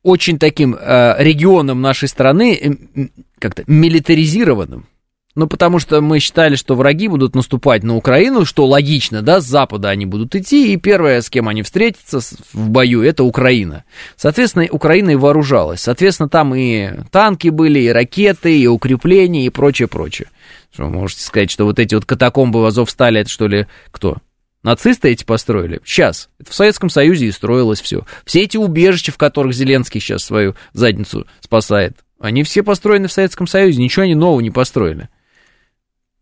очень 0.04 0.40
таким 0.40 0.74
э, 0.74 1.16
регионом 1.22 1.82
нашей 1.82 2.08
страны, 2.08 2.56
э, 2.56 3.08
как-то 3.38 3.66
милитаризированным. 3.68 4.86
Ну, 5.34 5.48
потому 5.48 5.80
что 5.80 6.02
мы 6.02 6.20
считали, 6.20 6.56
что 6.56 6.76
враги 6.76 7.08
будут 7.08 7.36
наступать 7.36 7.84
на 7.84 7.96
Украину, 7.96 8.44
что 8.44 8.66
логично, 8.66 9.22
да, 9.22 9.40
с 9.40 9.46
запада 9.46 9.90
они 9.90 10.06
будут 10.06 10.36
идти, 10.36 10.74
и 10.74 10.78
первое, 10.78 11.22
с 11.22 11.30
кем 11.30 11.48
они 11.48 11.64
встретятся 11.64 12.20
в 12.52 12.70
бою, 12.70 13.02
это 13.02 13.24
Украина. 13.24 13.86
Соответственно, 14.18 14.68
Украина 14.70 15.12
и 15.12 15.16
вооружалась. 15.16 15.82
Соответственно, 15.82 16.28
там 16.28 16.54
и 16.54 16.90
танки 17.12 17.48
были, 17.48 17.80
и 17.80 17.90
ракеты, 17.90 18.60
и 18.60 18.68
укрепления, 18.68 19.46
и 19.46 19.50
прочее, 19.50 19.88
прочее. 19.88 20.28
Что, 20.74 20.84
вы 20.84 20.90
можете 20.90 21.24
сказать, 21.24 21.50
что 21.50 21.64
вот 21.64 21.80
эти 21.80 21.96
вот 21.96 22.06
катакомбы 22.06 22.62
в 22.62 22.66
Азовстале, 22.66 23.22
это 23.22 23.30
что 23.30 23.48
ли, 23.48 23.68
кто? 23.92 24.18
Нацисты 24.64 25.10
эти 25.10 25.24
построили? 25.24 25.80
Сейчас. 25.84 26.30
Это 26.40 26.52
в 26.52 26.56
Советском 26.56 26.90
Союзе 26.90 27.28
и 27.28 27.32
строилось 27.32 27.82
все. 27.82 28.06
Все 28.26 28.44
эти 28.44 28.58
убежища, 28.58 29.12
в 29.12 29.18
которых 29.18 29.54
Зеленский 29.54 30.00
сейчас 30.02 30.24
свою 30.24 30.56
задницу 30.74 31.26
спасает, 31.40 31.98
они 32.20 32.44
все 32.44 32.62
построены 32.62 33.08
в 33.08 33.12
Советском 33.12 33.48
Союзе, 33.48 33.82
ничего 33.82 34.04
они 34.04 34.14
нового 34.14 34.42
не 34.42 34.52
построили. 34.52 35.10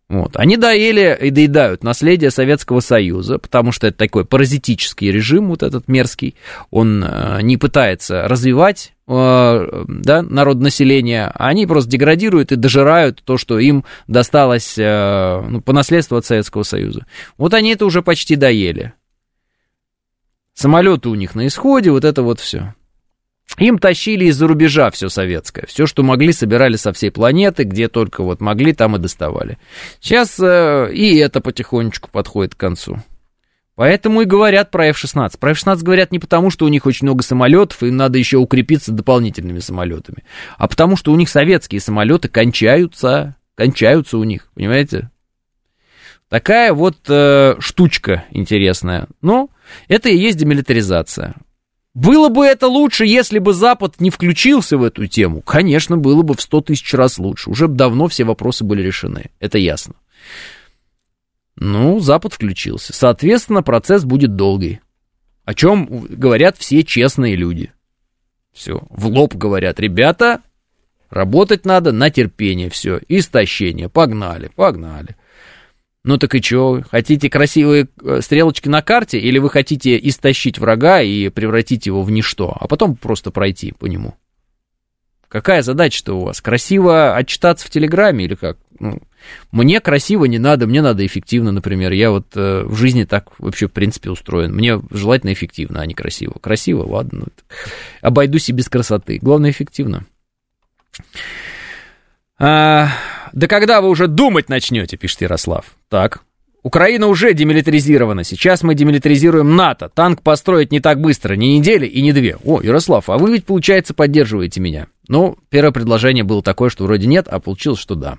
Вот. 0.10 0.38
Они 0.38 0.57
доели 0.57 1.16
и 1.22 1.30
доедают 1.30 1.84
наследие 1.84 2.32
Советского 2.32 2.80
Союза, 2.80 3.38
потому 3.38 3.72
что 3.72 3.86
это 3.86 3.97
такой 3.97 4.26
паразитический 4.26 5.12
режим, 5.12 5.49
вот 5.49 5.62
этот 5.62 5.88
мерзкий. 5.88 6.36
Он 6.72 7.03
э, 7.03 7.41
не 7.43 7.57
пытается 7.57 8.28
развивать 8.28 8.93
э, 9.07 9.84
да, 9.88 10.24
народ 10.24 10.57
населения, 10.57 11.32
они 11.36 11.68
просто 11.68 11.91
деградируют 11.91 12.51
и 12.51 12.55
дожирают 12.55 13.22
то, 13.24 13.38
что 13.38 13.60
им 13.60 13.86
досталось 14.07 14.80
э, 14.80 15.41
ну, 15.47 15.62
по 15.62 15.74
наследству 15.74 16.18
от 16.18 16.26
Советского 16.26 16.64
Союза. 16.64 17.05
Вот 17.38 17.53
они 17.53 17.70
это 17.70 17.86
уже 17.86 18.01
почти 18.01 18.36
доели. 18.36 18.93
Самолеты 20.55 21.10
у 21.10 21.16
них 21.16 21.36
на 21.36 21.45
исходе, 21.45 21.91
вот 21.91 22.03
это 22.03 22.24
вот 22.24 22.39
все. 22.39 22.74
Им 23.58 23.80
тащили 23.80 24.26
из-за 24.26 24.47
рубежа 24.47 24.91
все 24.91 25.10
советское. 25.10 25.66
Все, 25.66 25.86
что 25.86 26.04
могли, 26.04 26.32
собирали 26.32 26.76
со 26.76 26.93
всей 26.93 27.12
планеты, 27.12 27.64
где 27.64 27.88
только 27.88 28.24
вот 28.24 28.41
могли, 28.41 28.74
там 28.74 28.95
и 28.95 29.00
доставали. 29.00 29.58
Сейчас 30.00 30.39
э, 30.39 30.91
и 30.93 31.18
это 31.18 31.41
потихонечку 31.41 32.10
подходит 32.12 32.56
к 32.56 32.60
концу. 32.60 33.00
Поэтому 33.76 34.22
и 34.22 34.26
говорят 34.26 34.72
про 34.72 34.88
F-16. 34.88 35.39
Про 35.39 35.52
F-16 35.52 35.84
говорят 35.84 36.12
не 36.12 36.20
потому, 36.20 36.50
что 36.50 36.66
у 36.66 36.68
них 36.68 36.86
очень 36.86 37.06
много 37.06 37.24
самолетов, 37.24 37.82
им 37.82 37.95
надо 37.95 38.18
еще 38.18 38.38
укрепиться 38.38 38.91
дополнительными 38.91 39.60
самолетами, 39.60 40.26
а 40.58 40.68
потому 40.68 40.97
что 40.97 41.14
у 41.14 41.16
них 41.16 41.30
советские 41.30 41.80
самолеты 41.80 42.28
кончаются, 42.28 43.38
кончаются 43.56 44.18
у 44.18 44.24
них, 44.26 44.50
понимаете? 44.54 45.10
Такая 46.28 46.74
вот 46.74 46.97
э, 47.08 47.56
штучка 47.60 48.26
интересная. 48.32 49.08
Но 49.22 49.50
это 49.88 50.10
и 50.10 50.18
есть 50.18 50.38
демилитаризация. 50.38 51.36
Было 52.00 52.30
бы 52.30 52.45
это 52.45 52.68
лучше, 52.68 53.06
если 53.06 53.39
бы 53.39 53.54
Запад 53.54 54.00
не 54.00 54.10
включился 54.10 54.78
в 54.78 54.84
эту 54.84 55.06
тему. 55.08 55.41
Конечно, 55.41 55.97
было 55.97 56.22
бы 56.22 56.34
в 56.34 56.41
100 56.41 56.62
тысяч 56.62 56.93
раз 56.93 57.18
лучше. 57.18 57.50
Уже 57.50 57.68
давно 57.68 58.08
все 58.08 58.24
вопросы 58.24 58.64
были 58.64 58.82
решены. 58.82 59.32
Это 59.41 59.58
ясно. 59.58 59.95
Ну, 61.58 62.00
Запад 62.00 62.34
включился. 62.34 62.93
Соответственно, 62.93 63.64
процесс 63.64 64.06
будет 64.06 64.38
долгий. 64.38 64.80
О 65.43 65.54
чем 65.54 66.06
говорят 66.08 66.56
все 66.58 66.84
честные 66.84 67.36
люди. 67.36 67.74
Все, 68.54 68.82
в 68.89 69.08
лоб 69.08 69.36
говорят, 69.36 69.78
ребята, 69.82 70.39
работать 71.10 71.66
надо 71.66 71.91
на 71.91 72.10
терпение, 72.10 72.70
все, 72.70 73.02
истощение, 73.10 73.89
погнали, 73.89 74.50
погнали. 74.56 75.18
Ну 76.10 76.18
так 76.18 76.34
и 76.34 76.41
что, 76.41 76.82
хотите 76.89 77.30
красивые 77.30 77.88
э, 78.03 78.22
стрелочки 78.24 78.68
на 78.68 78.82
карте, 78.82 79.20
или 79.20 79.38
вы 79.38 79.51
хотите 79.51 79.95
истощить 79.95 80.57
врага 80.57 81.01
и 81.01 81.30
превратить 81.30 81.86
его 81.86 82.01
в 82.01 82.10
ничто, 82.10 82.57
а 82.60 82.68
потом 82.68 82.95
просто 82.95 83.30
пройти 83.30 83.74
по 83.74 83.86
нему? 83.86 84.16
Какая 85.28 85.62
задача-то 85.62 86.16
у 86.16 86.22
вас? 86.26 86.41
Красиво 86.41 87.16
отчитаться 87.16 87.68
в 87.68 87.70
Телеграме 87.70 88.26
или 88.26 88.34
как? 88.34 88.57
Ну, 88.80 89.03
мне 89.51 89.80
красиво 89.82 90.26
не 90.26 90.39
надо, 90.39 90.66
мне 90.66 90.82
надо 90.82 91.05
эффективно, 91.05 91.51
например. 91.51 91.91
Я 91.91 92.10
вот 92.10 92.36
э, 92.36 92.64
в 92.64 92.76
жизни 92.76 93.03
так 93.03 93.28
вообще, 93.38 93.68
в 93.68 93.72
принципе, 93.72 94.10
устроен. 94.10 94.51
Мне 94.51 94.82
желательно 94.89 95.32
эффективно, 95.32 95.80
а 95.80 95.86
не 95.86 95.93
красиво. 95.93 96.34
Красиво, 96.41 96.88
ладно. 96.88 97.20
Ну, 97.20 97.28
обойдусь 98.01 98.49
и 98.49 98.51
без 98.51 98.68
красоты. 98.68 99.20
Главное, 99.22 99.51
эффективно. 99.51 100.07
А, 102.39 102.88
да 103.32 103.45
когда 103.45 103.82
вы 103.82 103.89
уже 103.89 104.07
думать 104.07 104.49
начнете, 104.49 104.97
пишет 104.97 105.22
Ярослав. 105.22 105.76
Так, 105.90 106.22
Украина 106.62 107.08
уже 107.08 107.34
демилитаризирована. 107.34 108.24
Сейчас 108.24 108.64
мы 108.64 108.76
демилитаризируем 108.76 109.56
НАТО. 109.56 109.90
Танк 109.90 110.22
построить 110.22 110.72
не 110.72 110.80
так 110.80 111.00
быстро, 111.00 111.36
ни 111.36 111.48
недели 111.48 111.86
и 111.86 112.02
не 112.02 112.12
две. 112.12 112.38
О, 112.44 112.62
Ярослав, 112.62 113.10
а 113.10 113.18
вы 113.18 113.32
ведь, 113.32 113.46
получается, 113.46 113.94
поддерживаете 113.94 114.60
меня. 114.60 114.88
Ну, 115.08 115.38
первое 115.50 115.72
предложение 115.72 116.24
было 116.24 116.44
такое, 116.44 116.70
что 116.70 116.84
вроде 116.84 117.08
нет, 117.08 117.28
а 117.28 117.40
получилось, 117.40 117.80
что 117.80 117.96
да. 117.96 118.18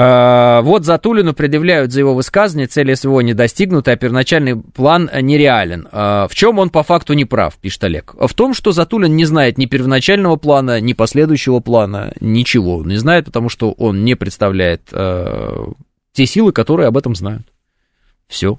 А, 0.00 0.62
вот 0.62 0.84
Затулину 0.84 1.34
предъявляют 1.34 1.92
за 1.92 2.00
его 2.00 2.14
высказывание, 2.14 2.66
цели 2.66 2.94
СВО 2.94 3.20
не 3.20 3.34
достигнуты, 3.34 3.90
а 3.90 3.96
первоначальный 3.96 4.56
план 4.56 5.10
нереален. 5.20 5.88
А, 5.92 6.28
в 6.28 6.34
чем 6.34 6.58
он 6.58 6.70
по 6.70 6.82
факту 6.82 7.12
не 7.12 7.24
прав, 7.24 7.56
пишет 7.56 7.84
Олег? 7.84 8.14
В 8.18 8.32
том, 8.32 8.54
что 8.54 8.72
Затулин 8.72 9.14
не 9.16 9.24
знает 9.26 9.58
ни 9.58 9.66
первоначального 9.66 10.36
плана, 10.36 10.80
ни 10.80 10.92
последующего 10.92 11.60
плана, 11.60 12.14
ничего. 12.20 12.82
Не 12.84 12.96
знает, 12.96 13.26
потому 13.26 13.48
что 13.48 13.72
он 13.72 14.04
не 14.04 14.14
представляет 14.14 14.82
а, 14.92 15.72
те 16.18 16.26
силы, 16.26 16.50
которые 16.50 16.88
об 16.88 16.96
этом 16.96 17.14
знают. 17.14 17.46
Все. 18.26 18.58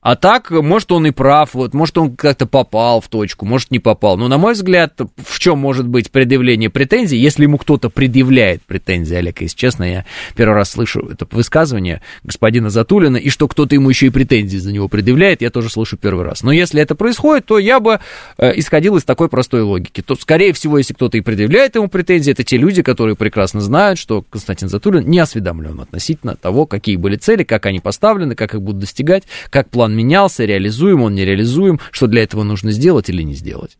А 0.00 0.14
так, 0.14 0.50
может, 0.52 0.92
он 0.92 1.06
и 1.06 1.10
прав, 1.10 1.54
вот, 1.54 1.74
может, 1.74 1.98
он 1.98 2.14
как-то 2.14 2.46
попал 2.46 3.00
в 3.00 3.08
точку, 3.08 3.44
может, 3.44 3.72
не 3.72 3.80
попал. 3.80 4.16
Но, 4.16 4.28
на 4.28 4.38
мой 4.38 4.52
взгляд, 4.52 4.94
в 5.16 5.38
чем 5.40 5.58
может 5.58 5.88
быть 5.88 6.12
предъявление 6.12 6.70
претензий, 6.70 7.18
если 7.18 7.42
ему 7.42 7.58
кто-то 7.58 7.90
предъявляет 7.90 8.62
претензии, 8.62 9.16
Олег, 9.16 9.40
если 9.40 9.56
честно, 9.56 9.82
я 9.82 10.04
первый 10.36 10.54
раз 10.54 10.70
слышу 10.70 11.00
это 11.00 11.26
высказывание 11.32 12.00
господина 12.22 12.70
Затулина, 12.70 13.16
и 13.16 13.28
что 13.28 13.48
кто-то 13.48 13.74
ему 13.74 13.90
еще 13.90 14.06
и 14.06 14.10
претензии 14.10 14.58
за 14.58 14.72
него 14.72 14.86
предъявляет, 14.86 15.42
я 15.42 15.50
тоже 15.50 15.68
слышу 15.68 15.96
первый 15.96 16.24
раз. 16.24 16.44
Но 16.44 16.52
если 16.52 16.80
это 16.80 16.94
происходит, 16.94 17.46
то 17.46 17.58
я 17.58 17.80
бы 17.80 17.98
э, 18.38 18.52
исходил 18.56 18.96
из 18.96 19.04
такой 19.04 19.28
простой 19.28 19.62
логики. 19.62 20.00
То, 20.00 20.14
скорее 20.14 20.52
всего, 20.52 20.78
если 20.78 20.94
кто-то 20.94 21.18
и 21.18 21.22
предъявляет 21.22 21.74
ему 21.74 21.88
претензии, 21.88 22.30
это 22.30 22.44
те 22.44 22.56
люди, 22.56 22.82
которые 22.82 23.16
прекрасно 23.16 23.60
знают, 23.60 23.98
что 23.98 24.22
Константин 24.22 24.68
Затулин 24.68 25.08
не 25.08 25.18
осведомлен 25.18 25.80
относительно 25.80 26.36
того, 26.36 26.66
какие 26.66 26.94
были 26.94 27.16
цели, 27.16 27.42
как 27.42 27.66
они 27.66 27.80
поставлены, 27.80 28.36
как 28.36 28.54
их 28.54 28.62
будут 28.62 28.80
достигать, 28.80 29.24
как 29.50 29.68
план 29.70 29.87
план 29.88 29.96
менялся, 29.96 30.44
реализуем 30.44 31.02
он, 31.02 31.14
нереализуем, 31.14 31.80
что 31.90 32.06
для 32.06 32.22
этого 32.22 32.42
нужно 32.42 32.72
сделать 32.72 33.08
или 33.08 33.22
не 33.22 33.34
сделать. 33.34 33.78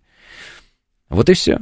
Вот 1.10 1.28
и 1.28 1.34
все. 1.34 1.58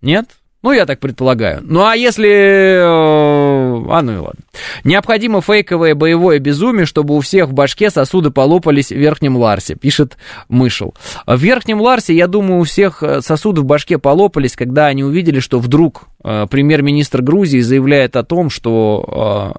Нет? 0.00 0.26
Ну, 0.62 0.72
я 0.72 0.86
так 0.86 1.00
предполагаю. 1.00 1.60
Ну, 1.62 1.84
а 1.84 1.96
если... 1.96 2.28
Э, 2.28 3.90
а, 3.90 4.02
ну 4.02 4.12
и 4.12 4.16
ладно. 4.16 4.40
Необходимо 4.84 5.40
фейковое 5.40 5.96
боевое 5.96 6.38
безумие, 6.38 6.86
чтобы 6.86 7.16
у 7.16 7.20
всех 7.20 7.48
в 7.48 7.52
башке 7.52 7.90
сосуды 7.90 8.30
полопались 8.30 8.92
в 8.92 8.96
верхнем 8.96 9.36
Ларсе, 9.36 9.74
пишет 9.74 10.16
Мышел. 10.48 10.94
В 11.26 11.36
верхнем 11.36 11.80
Ларсе, 11.80 12.14
я 12.14 12.28
думаю, 12.28 12.60
у 12.60 12.64
всех 12.64 13.02
э, 13.02 13.22
сосуды 13.22 13.62
в 13.62 13.64
башке 13.64 13.98
полопались, 13.98 14.54
когда 14.54 14.86
они 14.86 15.02
увидели, 15.02 15.40
что 15.40 15.58
вдруг 15.58 16.04
э, 16.22 16.46
премьер-министр 16.48 17.22
Грузии 17.22 17.60
заявляет 17.60 18.14
о 18.14 18.22
том, 18.22 18.48
что 18.48 19.56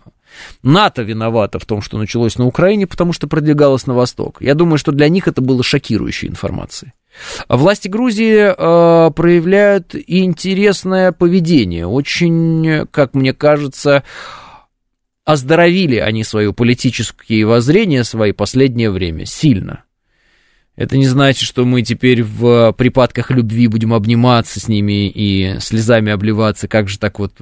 НАТО 0.63 1.03
виновато 1.03 1.59
в 1.59 1.65
том, 1.65 1.81
что 1.81 1.97
началось 1.97 2.38
на 2.38 2.45
Украине, 2.45 2.88
потому 2.88 3.13
что 3.13 3.27
продвигалось 3.27 3.88
на 3.88 3.93
восток. 3.93 4.41
Я 4.41 4.55
думаю, 4.55 4.77
что 4.77 4.91
для 4.91 5.09
них 5.09 5.27
это 5.27 5.41
было 5.41 5.63
шокирующей 5.63 6.27
информацией. 6.27 6.93
Власти 7.47 7.88
Грузии 7.88 8.38
э, 8.38 9.11
проявляют 9.11 9.95
интересное 9.95 11.11
поведение. 11.11 11.86
Очень, 11.86 12.88
как 12.91 13.13
мне 13.13 13.34
кажется, 13.34 14.03
оздоровили 15.25 15.97
они 15.97 16.23
свои 16.23 16.51
политические 16.51 17.45
воззрения 17.45 18.03
свои 18.03 18.31
последнее 18.31 18.89
время 18.89 19.25
сильно. 19.25 19.84
Это 20.76 20.97
не 20.97 21.05
значит, 21.05 21.47
что 21.47 21.65
мы 21.65 21.84
теперь 21.84 22.24
в 22.24 22.74
припадках 22.74 23.30
любви 23.30 23.67
будем 23.67 23.93
обниматься 23.93 24.59
с 24.59 24.67
ними 24.67 25.07
и 25.07 25.59
слезами 25.59 26.11
обливаться, 26.11 26.67
как 26.67 26.88
же 26.88 26.97
так 26.97 27.19
вот, 27.19 27.34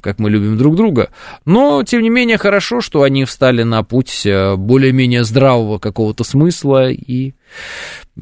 как 0.00 0.20
мы 0.20 0.30
любим 0.30 0.56
друг 0.56 0.76
друга. 0.76 1.10
Но, 1.44 1.82
тем 1.82 2.02
не 2.02 2.10
менее, 2.10 2.38
хорошо, 2.38 2.80
что 2.80 3.02
они 3.02 3.24
встали 3.24 3.64
на 3.64 3.82
путь 3.82 4.24
э, 4.24 4.54
более-менее 4.54 5.24
здравого 5.24 5.78
какого-то 5.78 6.22
смысла 6.22 6.88
и 6.88 7.32
э, 7.32 8.20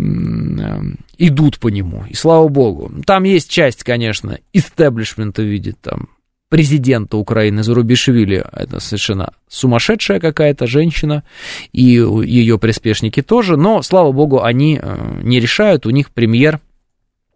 идут 1.18 1.58
по 1.58 1.68
нему. 1.68 2.04
И 2.08 2.14
слава 2.14 2.48
богу. 2.48 2.90
Там 3.04 3.24
есть 3.24 3.50
часть, 3.50 3.84
конечно, 3.84 4.38
истеблишмента 4.54 5.42
в 5.42 5.46
виде 5.46 5.74
там 5.78 6.08
президента 6.54 7.16
Украины 7.16 7.64
Зарубишвили, 7.64 8.44
это 8.52 8.78
совершенно 8.78 9.32
сумасшедшая 9.48 10.20
какая-то 10.20 10.68
женщина, 10.68 11.24
и 11.72 11.82
ее 11.82 12.60
приспешники 12.60 13.22
тоже, 13.22 13.56
но, 13.56 13.82
слава 13.82 14.12
богу, 14.12 14.40
они 14.40 14.78
э, 14.80 15.20
не 15.24 15.40
решают, 15.40 15.84
у 15.84 15.90
них 15.90 16.12
премьер 16.12 16.60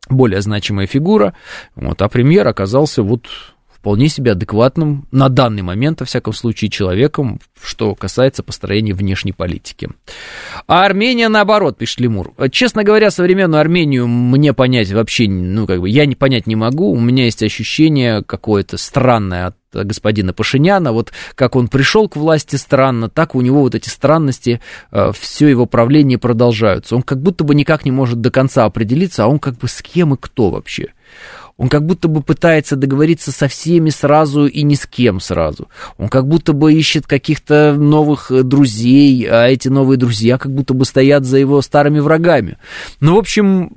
более 0.09 0.41
значимая 0.41 0.87
фигура, 0.87 1.35
вот, 1.75 2.01
а 2.01 2.09
премьер 2.09 2.47
оказался 2.47 3.03
вот 3.03 3.27
вполне 3.89 4.11
себе 4.11 4.32
адекватным 4.32 5.07
на 5.12 5.30
данный 5.30 5.62
момент, 5.62 6.01
во 6.01 6.05
всяком 6.05 6.34
случае, 6.34 6.68
человеком, 6.68 7.41
что 7.59 7.95
касается 7.95 8.43
построения 8.43 8.93
внешней 8.93 9.32
политики. 9.32 9.89
А 10.66 10.84
Армения 10.84 11.30
наоборот, 11.30 11.78
пишет 11.78 12.01
Лемур. 12.01 12.34
Честно 12.51 12.84
говоря, 12.84 13.11
современную 13.11 13.62
Армению 13.62 14.07
мне 14.07 14.53
понять 14.53 14.93
вообще, 14.93 15.26
ну, 15.26 15.66
как 15.66 15.80
бы, 15.80 15.89
я 15.89 16.05
не 16.05 16.14
понять 16.14 16.47
не 16.47 16.55
могу. 16.55 16.93
У 16.93 17.01
меня 17.01 17.24
есть 17.24 17.43
ощущение 17.43 18.22
какое-то 18.22 18.76
странное 18.76 19.47
от 19.47 19.57
господина 19.72 20.34
Пашиняна, 20.34 20.93
вот 20.93 21.12
как 21.34 21.57
он 21.57 21.68
пришел 21.68 22.11
к 22.11 22.16
власти 22.16 22.57
странно, 22.57 23.09
так 23.09 23.34
у 23.34 23.41
него 23.41 23.61
вот 23.61 23.74
эти 23.74 23.89
странности, 23.89 24.61
э, 24.91 25.12
все 25.18 25.49
его 25.49 25.64
правление 25.64 26.18
продолжаются. 26.18 26.95
Он 26.95 27.03
как 27.03 27.22
будто 27.22 27.43
бы 27.43 27.55
никак 27.55 27.86
не 27.86 27.91
может 27.91 28.20
до 28.20 28.30
конца 28.30 28.66
определиться, 28.66 29.24
а 29.24 29.28
он 29.28 29.39
как 29.39 29.57
бы 29.57 29.66
с 29.66 29.80
кем 29.80 30.12
и 30.12 30.18
кто 30.18 30.51
вообще. 30.51 30.89
Он 31.59 31.69
как 31.69 31.85
будто 31.85 32.07
бы 32.07 32.23
пытается 32.23 32.77
договориться 32.77 33.33
со 33.33 33.49
всеми 33.49 33.91
сразу 33.91 34.47
и 34.47 34.63
ни 34.63 34.75
с 34.75 34.87
кем 34.87 35.21
сразу. 35.21 35.69
Он 35.99 36.09
как 36.09 36.27
будто 36.27 36.53
бы 36.53 36.73
ищет 36.73 37.07
каких-то 37.07 37.75
новых 37.77 38.31
э, 38.31 38.45
друзей, 38.45 39.29
а 39.29 39.49
эти 39.49 39.67
новые 39.69 39.99
друзья 39.99 40.39
как 40.39 40.53
будто 40.55 40.73
бы 40.73 40.85
стоят 40.85 41.25
за 41.25 41.39
его 41.39 41.61
старыми 41.61 41.99
врагами. 41.99 42.59
Ну, 43.01 43.17
в 43.17 43.19
общем, 43.19 43.73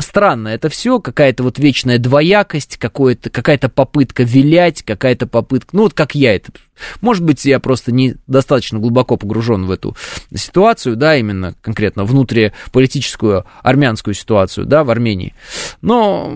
странно 0.00 0.48
это 0.48 0.68
все, 0.68 1.00
какая-то 1.00 1.42
вот 1.42 1.58
вечная 1.58 1.98
двоякость, 1.98 2.76
какая-то 2.76 3.68
попытка 3.68 4.22
вилять, 4.22 4.82
какая-то 4.82 5.26
попытка, 5.26 5.76
ну 5.76 5.82
вот 5.82 5.94
как 5.94 6.14
я 6.14 6.34
это, 6.34 6.52
может 7.00 7.24
быть, 7.24 7.44
я 7.44 7.58
просто 7.60 7.92
не 7.92 8.16
достаточно 8.26 8.78
глубоко 8.78 9.16
погружен 9.16 9.66
в 9.66 9.70
эту 9.70 9.96
ситуацию, 10.34 10.96
да, 10.96 11.16
именно 11.16 11.54
конкретно 11.60 12.04
внутриполитическую 12.04 13.44
армянскую 13.62 14.14
ситуацию, 14.14 14.66
да, 14.66 14.84
в 14.84 14.90
Армении, 14.90 15.34
но 15.80 16.32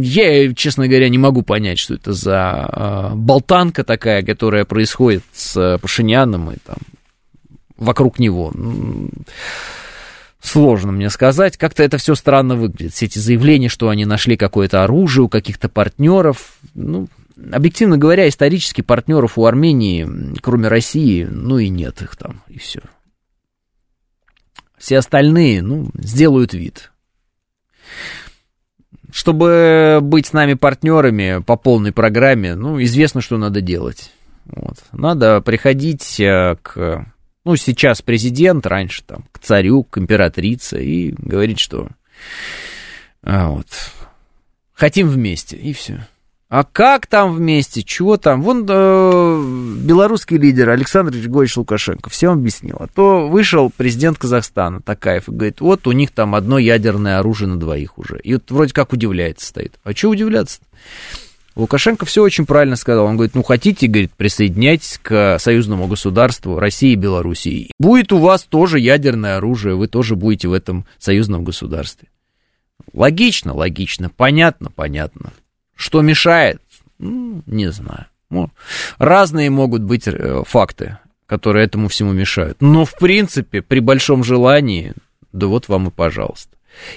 я, 0.00 0.52
честно 0.54 0.88
говоря, 0.88 1.08
не 1.08 1.18
могу 1.18 1.42
понять, 1.42 1.78
что 1.78 1.94
это 1.94 2.12
за 2.12 2.68
э, 2.70 3.14
болтанка 3.14 3.82
такая, 3.82 4.22
которая 4.22 4.66
происходит 4.66 5.22
с 5.32 5.78
Пашиняном 5.80 6.50
и 6.50 6.56
там 6.64 6.76
вокруг 7.76 8.18
него. 8.18 8.52
Сложно 10.44 10.92
мне 10.92 11.08
сказать, 11.08 11.56
как-то 11.56 11.82
это 11.82 11.96
все 11.96 12.14
странно 12.14 12.54
выглядит. 12.54 12.92
Все 12.92 13.06
эти 13.06 13.18
заявления, 13.18 13.70
что 13.70 13.88
они 13.88 14.04
нашли 14.04 14.36
какое-то 14.36 14.84
оружие 14.84 15.24
у 15.24 15.28
каких-то 15.30 15.70
партнеров, 15.70 16.58
ну, 16.74 17.08
объективно 17.50 17.96
говоря, 17.96 18.28
исторически 18.28 18.82
партнеров 18.82 19.38
у 19.38 19.46
Армении, 19.46 20.06
кроме 20.42 20.68
России, 20.68 21.24
ну 21.24 21.56
и 21.56 21.70
нет 21.70 22.02
их 22.02 22.16
там, 22.16 22.42
и 22.48 22.58
все. 22.58 22.82
Все 24.76 24.98
остальные, 24.98 25.62
ну, 25.62 25.88
сделают 25.94 26.52
вид. 26.52 26.92
Чтобы 29.10 30.00
быть 30.02 30.26
с 30.26 30.34
нами 30.34 30.52
партнерами 30.52 31.40
по 31.40 31.56
полной 31.56 31.92
программе, 31.92 32.54
ну, 32.54 32.82
известно, 32.82 33.22
что 33.22 33.38
надо 33.38 33.62
делать. 33.62 34.12
Вот. 34.44 34.76
Надо 34.92 35.40
приходить 35.40 36.20
э, 36.20 36.56
к, 36.60 37.06
ну, 37.44 37.56
сейчас 37.56 38.02
президент, 38.02 38.66
раньше 38.66 39.02
там, 39.04 39.24
к 39.32 39.38
царю, 39.38 39.84
к 39.84 39.98
императрице 39.98 40.82
и 40.82 41.14
говорить, 41.18 41.58
что 41.58 41.88
а, 43.22 43.48
вот, 43.48 43.68
хотим 44.72 45.08
вместе, 45.08 45.56
и 45.56 45.72
все. 45.72 46.06
А 46.48 46.62
как 46.62 47.06
там 47.06 47.34
вместе, 47.34 47.82
чего 47.82 48.16
там? 48.16 48.42
Вон 48.42 48.64
э, 48.68 49.44
белорусский 49.80 50.36
лидер 50.36 50.68
Александр 50.68 51.12
Григорьевич 51.12 51.56
Лукашенко 51.56 52.10
всем 52.10 52.32
объяснил. 52.32 52.76
А 52.78 52.86
то 52.86 53.28
вышел 53.28 53.72
президент 53.76 54.18
Казахстана 54.18 54.80
Такаев 54.80 55.28
и 55.28 55.32
говорит, 55.32 55.60
вот 55.60 55.86
у 55.88 55.92
них 55.92 56.12
там 56.12 56.34
одно 56.34 56.58
ядерное 56.58 57.18
оружие 57.18 57.48
на 57.48 57.58
двоих 57.58 57.98
уже. 57.98 58.20
И 58.20 58.34
вот 58.34 58.50
вроде 58.50 58.72
как 58.72 58.92
удивляется 58.92 59.46
стоит. 59.46 59.80
А 59.82 59.92
что 59.94 60.10
удивляться? 60.10 60.60
-то? 60.60 60.66
Лукашенко 61.56 62.04
все 62.04 62.22
очень 62.22 62.46
правильно 62.46 62.76
сказал. 62.76 63.06
Он 63.06 63.16
говорит, 63.16 63.34
ну 63.34 63.42
хотите, 63.42 63.86
говорит, 63.86 64.12
присоединяйтесь 64.16 64.98
к 65.00 65.38
союзному 65.38 65.86
государству 65.86 66.58
России 66.58 66.92
и 66.92 66.96
Белоруссии. 66.96 67.70
Будет 67.78 68.12
у 68.12 68.18
вас 68.18 68.42
тоже 68.42 68.80
ядерное 68.80 69.36
оружие, 69.36 69.76
вы 69.76 69.86
тоже 69.86 70.16
будете 70.16 70.48
в 70.48 70.52
этом 70.52 70.84
союзном 70.98 71.44
государстве. 71.44 72.08
Логично, 72.92 73.54
логично, 73.54 74.10
понятно, 74.10 74.70
понятно. 74.70 75.32
Что 75.76 76.02
мешает? 76.02 76.60
Ну, 76.98 77.42
не 77.46 77.70
знаю. 77.70 78.06
Ну, 78.30 78.50
разные 78.98 79.50
могут 79.50 79.82
быть 79.82 80.08
э, 80.08 80.42
факты, 80.46 80.98
которые 81.26 81.66
этому 81.66 81.88
всему 81.88 82.12
мешают. 82.12 82.56
Но, 82.60 82.84
в 82.84 82.96
принципе, 82.96 83.62
при 83.62 83.78
большом 83.78 84.24
желании, 84.24 84.94
да 85.32 85.46
вот 85.46 85.68
вам 85.68 85.88
и 85.88 85.90
пожалуйста. 85.90 86.53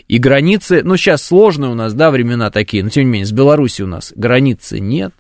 И 0.08 0.18
границы, 0.18 0.82
ну, 0.84 0.98
сейчас 0.98 1.24
сложные 1.24 1.72
у 1.72 1.76
нас, 1.76 1.94
да, 1.94 2.12
времена 2.12 2.50
такие, 2.52 2.84
но, 2.84 2.90
тем 2.90 3.06
не 3.06 3.12
менее, 3.12 3.26
с 3.26 3.32
Беларусью 3.32 3.86
у 3.86 3.90
нас 3.90 4.14
границы 4.16 4.80
нет, 4.80 5.14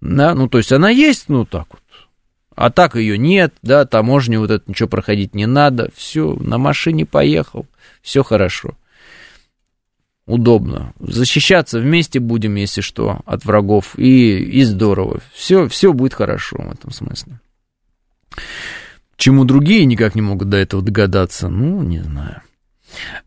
да, 0.00 0.34
ну, 0.34 0.48
то 0.48 0.58
есть 0.58 0.72
она 0.72 0.90
есть, 0.90 1.28
ну, 1.28 1.44
так 1.44 1.66
вот, 1.70 1.80
а 2.54 2.70
так 2.70 2.96
ее 2.96 3.18
нет, 3.18 3.54
да, 3.62 3.84
таможню 3.84 4.40
вот 4.40 4.50
это 4.50 4.64
ничего 4.66 4.88
проходить 4.88 5.34
не 5.34 5.46
надо, 5.46 5.90
все, 5.94 6.34
на 6.40 6.58
машине 6.58 7.04
поехал, 7.06 7.66
все 8.02 8.22
хорошо. 8.22 8.76
Удобно. 10.26 10.92
Защищаться 10.98 11.78
вместе 11.78 12.18
будем, 12.18 12.56
если 12.56 12.80
что, 12.80 13.20
от 13.26 13.44
врагов. 13.44 13.96
И, 13.96 14.38
и 14.38 14.64
здорово. 14.64 15.20
Все, 15.32 15.68
все 15.68 15.92
будет 15.92 16.14
хорошо 16.14 16.56
в 16.58 16.72
этом 16.72 16.90
смысле. 16.90 17.38
Чему 19.16 19.44
другие 19.44 19.84
никак 19.84 20.14
не 20.16 20.22
могут 20.22 20.48
до 20.48 20.56
этого 20.56 20.82
догадаться, 20.82 21.48
ну, 21.48 21.82
не 21.82 22.00
знаю. 22.00 22.42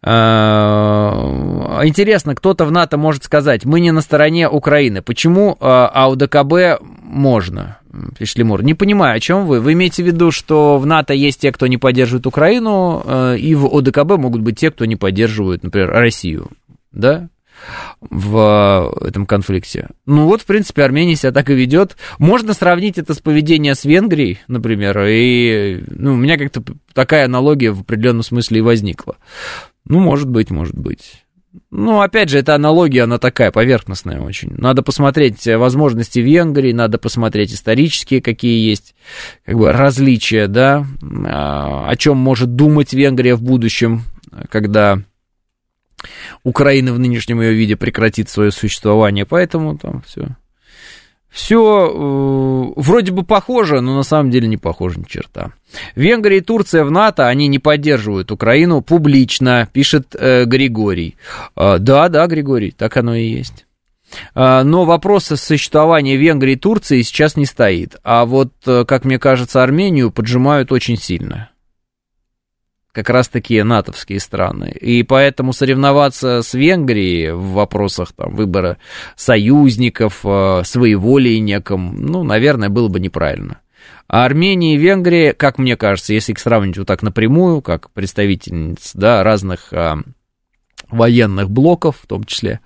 А, 0.01 1.81
интересно, 1.83 2.35
кто-то 2.35 2.65
в 2.65 2.71
НАТО 2.71 2.97
может 2.97 3.23
сказать, 3.23 3.65
мы 3.65 3.79
не 3.79 3.91
на 3.91 4.01
стороне 4.01 4.49
Украины. 4.49 5.01
Почему 5.01 5.57
а, 5.59 5.89
а 5.93 6.09
можно? 7.01 7.77
Пришли 8.17 8.43
Мур. 8.43 8.63
Не 8.63 8.75
понимаю, 8.75 9.17
о 9.17 9.19
чем 9.19 9.45
вы. 9.47 9.59
Вы 9.59 9.73
имеете 9.73 10.03
в 10.03 10.05
виду, 10.05 10.31
что 10.31 10.77
в 10.77 10.85
НАТО 10.85 11.13
есть 11.13 11.41
те, 11.41 11.51
кто 11.51 11.67
не 11.67 11.77
поддерживает 11.77 12.27
Украину, 12.27 13.01
а, 13.03 13.33
и 13.33 13.55
в 13.55 13.65
ОДКБ 13.65 14.17
могут 14.17 14.41
быть 14.41 14.59
те, 14.59 14.71
кто 14.71 14.85
не 14.85 14.95
поддерживает, 14.95 15.63
например, 15.63 15.89
Россию, 15.89 16.49
да? 16.91 17.29
В 18.01 18.95
этом 19.01 19.25
конфликте. 19.25 19.89
Ну 20.05 20.25
вот, 20.25 20.41
в 20.41 20.45
принципе, 20.45 20.83
Армения 20.83 21.15
себя 21.15 21.31
так 21.31 21.49
и 21.49 21.53
ведет. 21.53 21.97
Можно 22.17 22.53
сравнить 22.53 22.97
это 22.97 23.13
с 23.13 23.19
поведением 23.19 23.75
с 23.75 23.85
Венгрией, 23.85 24.39
например, 24.47 24.99
и 25.07 25.83
ну, 25.87 26.13
у 26.13 26.17
меня 26.17 26.37
как-то 26.37 26.63
такая 26.93 27.25
аналогия 27.25 27.71
в 27.71 27.81
определенном 27.81 28.23
смысле 28.23 28.59
и 28.59 28.61
возникла. 28.61 29.17
Ну, 29.85 29.99
может 29.99 30.29
быть, 30.29 30.51
может 30.51 30.77
быть. 30.77 31.23
Ну, 31.71 32.01
опять 32.01 32.29
же, 32.29 32.37
эта 32.37 32.53
аналогия, 32.53 33.03
она 33.03 33.17
такая 33.17 33.51
поверхностная 33.51 34.21
очень. 34.21 34.51
Надо 34.55 34.83
посмотреть 34.83 35.45
возможности 35.47 36.19
Венгрии, 36.19 36.73
надо 36.73 36.99
посмотреть 36.99 37.53
исторические, 37.53 38.21
какие 38.21 38.69
есть 38.69 38.95
как 39.45 39.57
бы, 39.57 39.71
различия, 39.71 40.47
да, 40.47 40.85
а, 41.25 41.87
о 41.89 41.95
чем 41.95 42.17
может 42.17 42.55
думать 42.55 42.93
Венгрия 42.93 43.35
в 43.35 43.41
будущем, 43.41 44.03
когда 44.49 44.99
Украина 46.43 46.93
в 46.93 46.99
нынешнем 46.99 47.41
ее 47.41 47.53
виде 47.53 47.75
прекратит 47.75 48.29
свое 48.29 48.51
существование, 48.51 49.25
поэтому 49.25 49.77
там 49.77 50.01
все. 50.05 50.35
Все 51.29 51.87
э, 51.87 52.73
вроде 52.75 53.11
бы 53.11 53.23
похоже, 53.23 53.81
но 53.81 53.95
на 53.95 54.03
самом 54.03 54.31
деле 54.31 54.47
не 54.47 54.57
похоже 54.57 54.99
ни 54.99 55.03
черта. 55.03 55.51
Венгрия 55.95 56.37
и 56.37 56.41
Турция 56.41 56.83
в 56.83 56.91
НАТО, 56.91 57.27
они 57.27 57.47
не 57.47 57.59
поддерживают 57.59 58.31
Украину 58.31 58.81
публично, 58.81 59.67
пишет 59.71 60.15
э, 60.17 60.45
Григорий. 60.45 61.17
Э, 61.55 61.77
да, 61.79 62.09
да, 62.09 62.25
Григорий, 62.25 62.71
так 62.71 62.97
оно 62.97 63.13
и 63.13 63.27
есть. 63.27 63.67
Э, 64.33 64.63
но 64.63 64.85
вопрос 64.85 65.25
существования 65.25 66.17
Венгрии 66.17 66.53
и 66.53 66.57
Турции 66.57 67.03
сейчас 67.03 67.37
не 67.37 67.45
стоит. 67.45 67.97
А 68.03 68.25
вот, 68.25 68.51
э, 68.65 68.83
как 68.85 69.05
мне 69.05 69.19
кажется, 69.19 69.61
Армению 69.61 70.11
поджимают 70.11 70.71
очень 70.71 70.97
сильно 70.97 71.48
как 72.91 73.09
раз 73.09 73.27
такие 73.29 73.63
натовские 73.63 74.19
страны. 74.19 74.71
И 74.71 75.03
поэтому 75.03 75.53
соревноваться 75.53 76.41
с 76.41 76.53
Венгрией 76.53 77.31
в 77.31 77.51
вопросах 77.51 78.13
там, 78.13 78.35
выбора 78.35 78.77
союзников, 79.15 80.21
э, 80.23 80.63
своеволии 80.65 81.37
неком, 81.37 82.01
ну, 82.01 82.23
наверное, 82.23 82.69
было 82.69 82.87
бы 82.87 82.99
неправильно. 82.99 83.59
А 84.07 84.25
Армения 84.25 84.73
и 84.73 84.77
Венгрия, 84.77 85.33
как 85.33 85.59
мне 85.59 85.77
кажется, 85.77 86.13
если 86.13 86.31
их 86.31 86.39
сравнить 86.39 86.77
вот 86.79 86.87
так 86.87 87.03
напрямую, 87.03 87.61
как 87.61 87.91
представительниц 87.91 88.91
да, 88.95 89.23
разных 89.23 89.71
а, 89.71 89.99
военных 90.89 91.51
блоков 91.51 91.97
в 92.01 92.07
том 92.07 92.23
числе, 92.23 92.59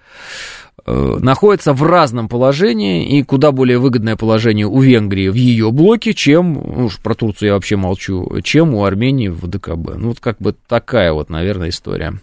находится 0.86 1.74
в 1.74 1.84
разном 1.84 2.28
положении, 2.28 3.18
и 3.18 3.24
куда 3.24 3.52
более 3.52 3.78
выгодное 3.78 4.16
положение 4.16 4.68
у 4.68 4.80
Венгрии 4.80 5.30
в 5.30 5.36
ее 5.36 5.72
блоке, 5.72 6.14
чем, 6.14 6.54
ну, 6.54 6.86
уж 6.86 7.00
про 7.00 7.16
Турцию 7.16 7.48
я 7.48 7.54
вообще 7.54 7.76
молчу, 7.76 8.42
чем 8.44 8.74
у 8.74 8.84
Армении 8.84 9.30
в 9.30 9.48
ДКБ. 9.48 9.96
Ну, 9.98 10.10
вот 10.10 10.20
как 10.20 10.38
бы 10.40 10.56
такая 10.68 11.14
вот, 11.14 11.30
наверное, 11.30 11.70
история. 11.70 12.20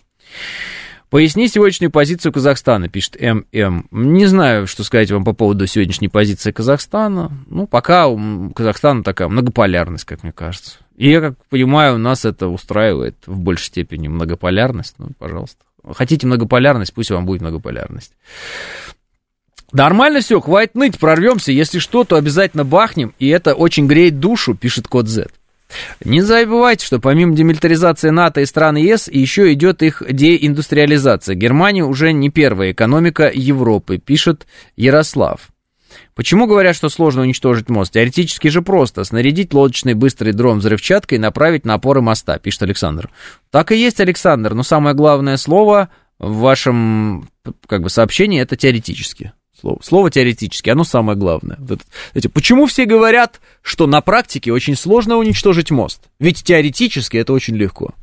Поясни 1.11 1.49
сегодняшнюю 1.49 1.91
позицию 1.91 2.33
Казахстана, 2.33 2.89
пишет 2.89 3.21
ММ. 3.21 3.87
Не 3.91 4.27
знаю, 4.27 4.69
что 4.69 4.85
сказать 4.85 5.11
вам 5.11 5.25
по 5.25 5.33
поводу 5.33 5.67
сегодняшней 5.67 6.07
позиции 6.07 6.53
Казахстана. 6.53 7.33
Ну, 7.49 7.67
пока 7.67 8.07
у 8.07 8.51
Казахстана 8.51 9.03
такая 9.03 9.27
многополярность, 9.27 10.05
как 10.05 10.23
мне 10.23 10.31
кажется. 10.31 10.79
И 10.97 11.11
я, 11.11 11.21
как 11.21 11.35
понимаю, 11.49 11.99
нас 11.99 12.25
это 12.25 12.47
устраивает 12.47 13.17
в 13.27 13.41
большей 13.41 13.65
степени 13.65 14.07
многополярность. 14.07 14.95
Ну, 14.99 15.09
пожалуйста. 15.19 15.65
Хотите 15.93 16.26
многополярность, 16.26 16.93
пусть 16.95 17.11
вам 17.11 17.26
будет 17.26 17.41
многополярность. 17.41 18.12
Нормально 19.72 20.20
все, 20.20 20.41
хватит 20.41 20.74
ныть, 20.74 20.99
прорвемся. 20.99 21.53
Если 21.53 21.78
что, 21.78 22.05
то 22.05 22.16
обязательно 22.16 22.64
бахнем, 22.64 23.14
и 23.18 23.28
это 23.28 23.55
очень 23.55 23.87
греет 23.87 24.18
душу, 24.18 24.55
пишет 24.55 24.89
код 24.89 25.09
Z. 25.09 25.28
Не 26.05 26.22
забывайте, 26.22 26.85
что 26.85 26.99
помимо 26.99 27.37
демилитаризации 27.37 28.11
НАТО 28.11 28.41
и 28.41 28.47
стран 28.47 28.76
ЕС, 28.76 29.09
еще 29.09 29.53
идет 29.53 29.83
их 29.83 30.03
деиндустриализация. 30.09 31.37
Германия 31.37 31.85
уже 31.85 32.12
не 32.12 32.31
первая 32.31 32.72
экономика 32.72 33.31
Европы, 33.33 33.99
пишет 33.99 34.47
Ярослав. 34.76 35.49
Почему 36.21 36.47
говорят, 36.47 36.77
что 36.77 36.91
сложно 36.91 37.23
уничтожить 37.23 37.71
мост? 37.71 37.95
Теоретически 37.95 38.49
же 38.49 38.61
просто. 38.61 39.05
Снарядить 39.05 39.55
лодочный 39.55 39.95
быстрый 39.95 40.35
дрон 40.35 40.59
взрывчаткой 40.59 41.16
и 41.16 41.18
направить 41.18 41.64
на 41.64 41.73
опоры 41.73 42.03
моста, 42.03 42.39
пишет 42.39 42.61
Александр. 42.61 43.09
Так 43.51 43.73
и 43.73 43.77
есть, 43.79 44.01
Александр, 44.01 44.53
но 44.53 44.62
самое 44.62 44.95
главное 44.95 45.39
слово 45.39 45.89
в 46.18 46.41
вашем 46.41 47.31
как 47.66 47.81
бы, 47.81 47.89
сообщении 47.89 48.39
это 48.39 48.55
теоретически. 48.55 49.33
Слово, 49.59 49.81
слово 49.83 50.11
теоретически, 50.11 50.68
оно 50.68 50.85
самое 50.85 51.16
главное. 51.16 51.57
Вот 51.59 51.81
это, 52.12 52.29
почему 52.29 52.66
все 52.66 52.85
говорят, 52.85 53.41
что 53.62 53.87
на 53.87 54.03
практике 54.03 54.53
очень 54.53 54.77
сложно 54.77 55.16
уничтожить 55.16 55.71
мост? 55.71 56.03
Ведь 56.18 56.43
теоретически 56.43 57.16
это 57.16 57.33
очень 57.33 57.57
легко. 57.57 57.95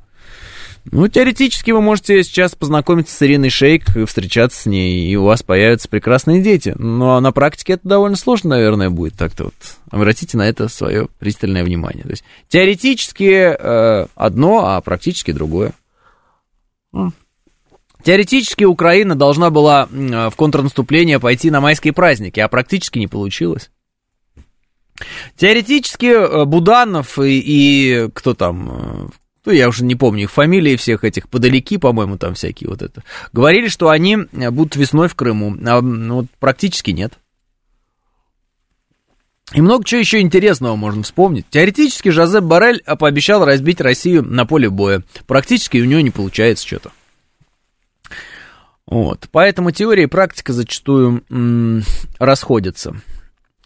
Ну, 0.92 1.08
теоретически 1.08 1.72
вы 1.72 1.82
можете 1.82 2.24
сейчас 2.24 2.56
познакомиться 2.56 3.16
с 3.16 3.22
Ириной 3.22 3.50
Шейк, 3.50 3.86
встречаться 4.08 4.62
с 4.62 4.66
ней, 4.66 5.10
и 5.10 5.16
у 5.16 5.24
вас 5.24 5.44
появятся 5.44 5.90
прекрасные 5.90 6.42
дети. 6.42 6.74
Но 6.78 7.20
на 7.20 7.32
практике 7.32 7.74
это 7.74 7.88
довольно 7.88 8.16
сложно, 8.16 8.52
наверное, 8.52 8.90
будет. 8.90 9.16
Так-то 9.16 9.46
вот 9.46 9.56
обратите 9.90 10.38
на 10.38 10.48
это 10.48 10.70
свое 10.70 11.08
пристальное 11.20 11.64
внимание. 11.64 12.04
То 12.04 12.12
есть 12.12 12.24
теоретически 12.48 13.56
э, 13.58 14.08
одно, 14.16 14.66
а 14.66 14.82
практически 14.82 15.32
другое. 15.32 15.74
Теоретически 18.04 18.64
Украина 18.64 19.16
должна 19.16 19.50
была 19.50 19.88
в 19.92 20.34
контрнаступление 20.36 21.20
пойти 21.20 21.52
на 21.52 21.60
майские 21.60 21.94
праздники, 21.94 22.40
а 22.40 22.48
практически 22.48 23.00
не 23.00 23.08
получилось. 23.08 23.70
Теоретически 25.36 26.06
э, 26.06 26.46
Буданов 26.46 27.20
и, 27.20 27.40
и 27.40 28.10
кто 28.14 28.34
там, 28.34 28.72
э, 28.72 29.08
ну, 29.48 29.54
я 29.54 29.70
уже 29.70 29.86
не 29.86 29.96
помню 29.96 30.24
их 30.24 30.32
фамилии 30.32 30.76
всех 30.76 31.06
этих, 31.06 31.30
подалеки, 31.30 31.78
по-моему, 31.78 32.18
там 32.18 32.34
всякие 32.34 32.70
вот 32.70 32.82
это, 32.82 33.02
говорили, 33.32 33.70
что 33.70 33.88
они 33.88 34.18
будут 34.34 34.76
весной 34.76 35.08
в 35.08 35.16
Крыму, 35.16 35.56
а 35.66 35.80
ну, 35.80 36.28
практически 36.42 36.92
нет. 36.92 37.14
И 39.54 39.62
много 39.62 39.86
чего 39.86 40.02
еще 40.02 40.20
интересного 40.20 40.76
можно 40.76 41.04
вспомнить. 41.04 41.46
Теоретически 41.50 42.10
Жозеп 42.10 42.44
Барель 42.44 42.84
пообещал 43.00 43.46
разбить 43.46 43.80
Россию 43.80 44.24
на 44.24 44.46
поле 44.46 44.70
боя. 44.70 45.04
Практически 45.26 45.78
у 45.78 45.86
него 45.86 46.02
не 46.02 46.12
получается 46.12 46.68
что-то. 46.68 46.92
Вот. 48.86 49.30
Поэтому 49.32 49.72
теория 49.72 50.04
и 50.04 50.08
практика 50.08 50.52
зачастую 50.52 51.24
м- 51.30 51.84
расходятся. 52.20 53.02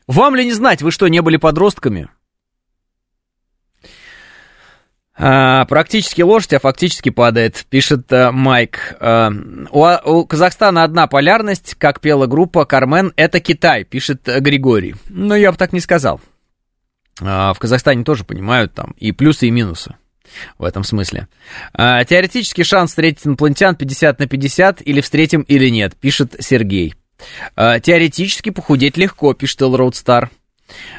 Вам 0.06 0.36
ли 0.36 0.46
не 0.46 0.54
знать, 0.54 0.84
вы 0.84 0.92
что, 0.92 1.08
не 1.08 1.24
были 1.24 1.38
подростками? 1.38 2.08
А, 5.24 5.66
практически 5.66 6.24
лошадь, 6.24 6.54
а 6.54 6.60
фактически 6.60 7.10
падает, 7.10 7.66
пишет 7.70 8.12
а, 8.12 8.32
Майк. 8.32 8.96
А, 9.00 9.32
у, 9.70 10.20
у 10.20 10.26
Казахстана 10.26 10.84
одна 10.84 11.06
полярность, 11.06 11.76
как 11.76 12.00
пела 12.00 12.26
группа 12.26 12.66
Кармен, 12.66 13.14
это 13.16 13.40
Китай, 13.40 13.84
пишет 13.84 14.24
Григорий. 14.26 14.96
Но 15.10 15.36
я 15.36 15.52
бы 15.52 15.58
так 15.60 15.74
не 15.74 15.80
сказал. 15.80 16.20
А, 17.22 17.54
в 17.54 17.60
Казахстане 17.60 18.04
тоже 18.04 18.24
понимают 18.24 18.74
там 18.74 18.96
и 18.98 19.12
плюсы, 19.12 19.48
и 19.48 19.52
минусы 19.52 19.96
в 20.58 20.64
этом 20.64 20.84
смысле. 20.84 21.28
А, 21.74 22.04
теоретически 22.04 22.64
шанс 22.64 22.92
встретить 22.92 23.28
инопланетян 23.28 23.76
50 23.76 24.20
на 24.20 24.28
50, 24.28 24.82
или 24.82 25.02
встретим, 25.02 25.42
или 25.42 25.70
нет, 25.70 25.96
пишет 25.96 26.36
Сергей. 26.40 26.96
А, 27.56 27.80
теоретически 27.80 28.50
похудеть 28.50 28.98
легко, 28.98 29.34
пишет 29.34 29.62
Элроуд 29.62 29.96
Стар. 29.96 30.32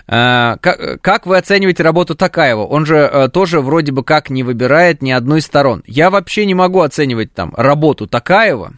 А, 0.06 0.56
как, 0.58 1.26
вы 1.26 1.36
оцениваете 1.36 1.82
работу 1.82 2.14
Такаева? 2.14 2.64
Он 2.64 2.86
же 2.86 3.04
а, 3.04 3.28
тоже 3.28 3.60
вроде 3.60 3.92
бы 3.92 4.04
как 4.04 4.30
не 4.30 4.42
выбирает 4.42 5.02
ни 5.02 5.10
одной 5.10 5.38
из 5.40 5.46
сторон. 5.46 5.82
Я 5.86 6.10
вообще 6.10 6.46
не 6.46 6.54
могу 6.54 6.80
оценивать 6.80 7.32
там 7.32 7.54
работу 7.56 8.06
Такаева. 8.06 8.74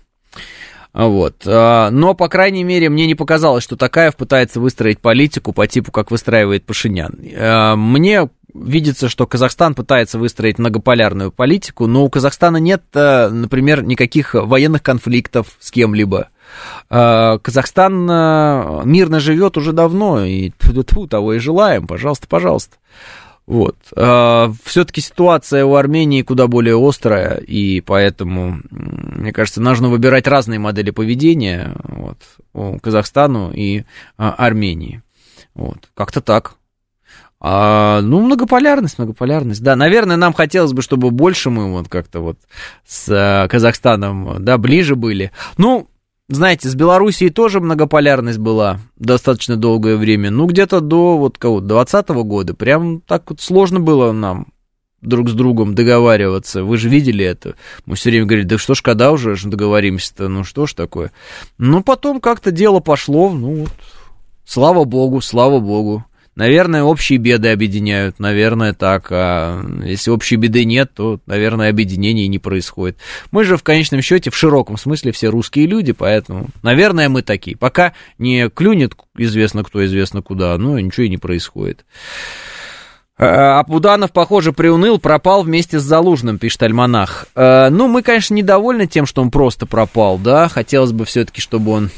Вот. 0.93 1.45
Но, 1.45 2.15
по 2.15 2.29
крайней 2.29 2.63
мере, 2.63 2.89
мне 2.89 3.09
не 3.09 3.17
показалось, 3.17 3.65
что 3.65 3.75
Такаев 3.77 4.15
пытается 4.15 4.61
выстроить 4.61 5.01
политику 5.01 5.53
по 5.53 5.67
типу, 5.67 5.91
как 5.91 6.13
выстраивает 6.13 6.67
Пашинян. 6.67 7.19
Мне 7.77 8.29
видится, 8.55 9.09
что 9.09 9.27
Казахстан 9.27 9.75
пытается 9.75 10.21
выстроить 10.21 10.61
многополярную 10.61 11.33
политику, 11.33 11.89
но 11.89 12.05
у 12.05 12.11
Казахстана 12.11 12.59
нет, 12.59 12.85
например, 12.95 13.83
никаких 13.83 14.35
военных 14.35 14.85
конфликтов 14.85 15.57
с 15.59 15.73
кем-либо. 15.73 16.29
А, 16.91 17.39
Казахстан 17.39 18.09
а, 18.11 18.83
мирно 18.85 19.21
живет 19.21 19.57
уже 19.57 19.73
давно, 19.73 20.25
и 20.25 20.51
тьфу, 20.51 21.07
того 21.07 21.35
и 21.35 21.39
желаем, 21.39 21.87
пожалуйста, 21.87 22.27
пожалуйста. 22.29 22.77
Вот. 23.47 23.77
А, 23.97 24.53
Все-таки 24.65 25.01
ситуация 25.01 25.65
у 25.65 25.75
Армении 25.75 26.23
куда 26.23 26.47
более 26.47 26.77
острая, 26.77 27.37
и 27.37 27.81
поэтому, 27.81 28.61
мне 28.71 29.33
кажется, 29.33 29.61
нужно 29.61 29.89
выбирать 29.89 30.27
разные 30.27 30.59
модели 30.59 30.91
поведения 30.91 31.77
вот, 31.85 32.81
Казахстану 32.83 33.53
и 33.53 33.85
Армении. 34.17 35.03
Вот. 35.55 35.89
Как-то 35.95 36.21
так. 36.21 36.57
А, 37.47 38.01
ну, 38.01 38.21
многополярность, 38.21 38.99
многополярность. 38.99 39.63
Да, 39.63 39.77
наверное, 39.77 40.17
нам 40.17 40.33
хотелось 40.33 40.73
бы, 40.73 40.81
чтобы 40.81 41.11
больше 41.11 41.51
мы 41.51 41.71
вот 41.71 41.91
как-то 41.91 42.21
вот 42.21 42.39
с 42.87 43.47
Казахстаном, 43.51 44.43
да, 44.43 44.57
ближе 44.57 44.97
были. 44.97 45.31
Ну, 45.59 45.89
знаете, 46.29 46.69
с 46.69 46.75
Белоруссией 46.75 47.31
тоже 47.31 47.61
многополярность 47.61 48.39
была 48.39 48.81
достаточно 48.97 49.57
долгое 49.57 49.97
время. 49.97 50.31
Ну, 50.31 50.47
где-то 50.47 50.81
до 50.81 51.19
вот 51.19 51.39
кого, 51.39 51.61
20 51.61 52.09
года. 52.09 52.55
Прям 52.55 53.01
так 53.01 53.29
вот 53.31 53.41
сложно 53.41 53.81
было 53.81 54.13
нам 54.13 54.49
друг 55.05 55.29
с 55.29 55.33
другом 55.33 55.75
договариваться. 55.75 56.65
Вы 56.65 56.79
же 56.79 56.89
видели 56.89 57.25
это. 57.25 57.57
Мы 57.85 57.95
все 57.97 58.11
время 58.11 58.25
говорили, 58.27 58.47
да 58.47 58.59
что 58.59 58.75
ж, 58.75 58.83
когда 58.83 59.13
уже 59.13 59.37
договоримся-то, 59.45 60.29
ну 60.29 60.45
что 60.45 60.67
ж 60.67 60.73
такое. 60.73 61.13
Ну, 61.59 61.83
потом 61.83 62.21
как-то 62.21 62.51
дело 62.51 62.81
пошло, 62.81 63.31
ну 63.31 63.55
вот, 63.57 63.73
слава 64.47 64.85
богу, 64.85 65.21
слава 65.21 65.61
богу. 65.61 66.05
Наверное, 66.37 66.83
общие 66.83 67.19
беды 67.19 67.51
объединяют, 67.51 68.19
наверное, 68.19 68.73
так. 68.73 69.07
А 69.11 69.65
если 69.85 70.11
общей 70.11 70.37
беды 70.37 70.65
нет, 70.65 70.91
то, 70.95 71.21
наверное, 71.27 71.71
объединение 71.71 72.27
не 72.27 72.39
происходит. 72.41 72.99
Мы 73.31 73.45
же 73.45 73.57
в 73.57 73.63
конечном 73.63 74.03
счете, 74.03 74.31
в 74.31 74.37
широком 74.37 74.77
смысле, 74.77 75.13
все 75.13 75.29
русские 75.29 75.67
люди, 75.67 75.93
поэтому, 75.93 76.49
наверное, 76.63 77.09
мы 77.09 77.23
такие. 77.23 77.57
Пока 77.57 77.93
не 78.19 78.49
клюнет 78.49 78.95
известно 79.17 79.63
кто, 79.63 79.85
известно 79.85 80.23
куда, 80.23 80.59
ну, 80.59 80.77
ничего 80.79 81.07
и 81.07 81.11
не 81.11 81.19
происходит. 81.19 81.85
А, 83.17 83.61
а 83.61 83.65
Буданов, 83.65 84.11
похоже, 84.11 84.53
приуныл, 84.53 84.99
пропал 84.99 85.45
вместе 85.45 85.79
с 85.79 85.83
Залужным, 85.83 86.39
пишет 86.39 86.65
Альманах. 86.65 87.27
А, 87.37 87.71
ну, 87.71 87.87
мы, 87.87 88.03
конечно, 88.03 88.35
недовольны 88.35 88.87
тем, 88.89 89.07
что 89.07 89.23
он 89.23 89.31
просто 89.31 89.67
пропал, 89.67 90.19
да, 90.19 90.49
хотелось 90.49 90.93
бы 90.93 91.05
все-таки, 91.05 91.41
чтобы 91.41 91.71
он 91.71 91.91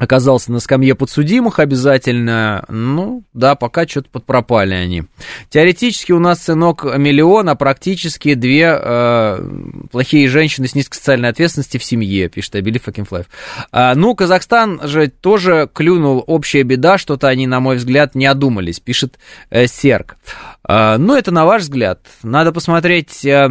оказался 0.00 0.50
на 0.50 0.60
скамье 0.60 0.94
подсудимых 0.94 1.58
обязательно. 1.58 2.64
Ну, 2.68 3.22
да, 3.34 3.54
пока 3.54 3.86
что-то 3.86 4.08
подпропали 4.08 4.72
они. 4.72 5.04
Теоретически 5.50 6.12
у 6.12 6.18
нас 6.18 6.42
сынок 6.42 6.84
миллион, 6.96 7.50
а 7.50 7.54
практически 7.54 8.32
две 8.32 8.78
э, 8.80 9.50
плохие 9.92 10.26
женщины 10.28 10.66
с 10.66 10.74
низкой 10.74 10.96
социальной 10.96 11.28
ответственности 11.28 11.76
в 11.76 11.84
семье, 11.84 12.30
пишет 12.30 12.54
fucking 12.54 13.06
life. 13.10 13.26
А, 13.72 13.94
ну, 13.94 14.14
Казахстан 14.14 14.80
же 14.84 15.08
тоже 15.08 15.68
клюнул 15.70 16.24
общая 16.26 16.62
беда, 16.62 16.96
что-то 16.96 17.28
они, 17.28 17.46
на 17.46 17.60
мой 17.60 17.76
взгляд, 17.76 18.14
не 18.14 18.24
одумались, 18.24 18.80
пишет 18.80 19.18
э, 19.50 19.66
Серк. 19.66 20.16
А, 20.64 20.96
ну, 20.96 21.14
это 21.14 21.30
на 21.30 21.44
ваш 21.44 21.62
взгляд. 21.62 22.00
Надо 22.22 22.52
посмотреть... 22.52 23.22
Э, 23.26 23.50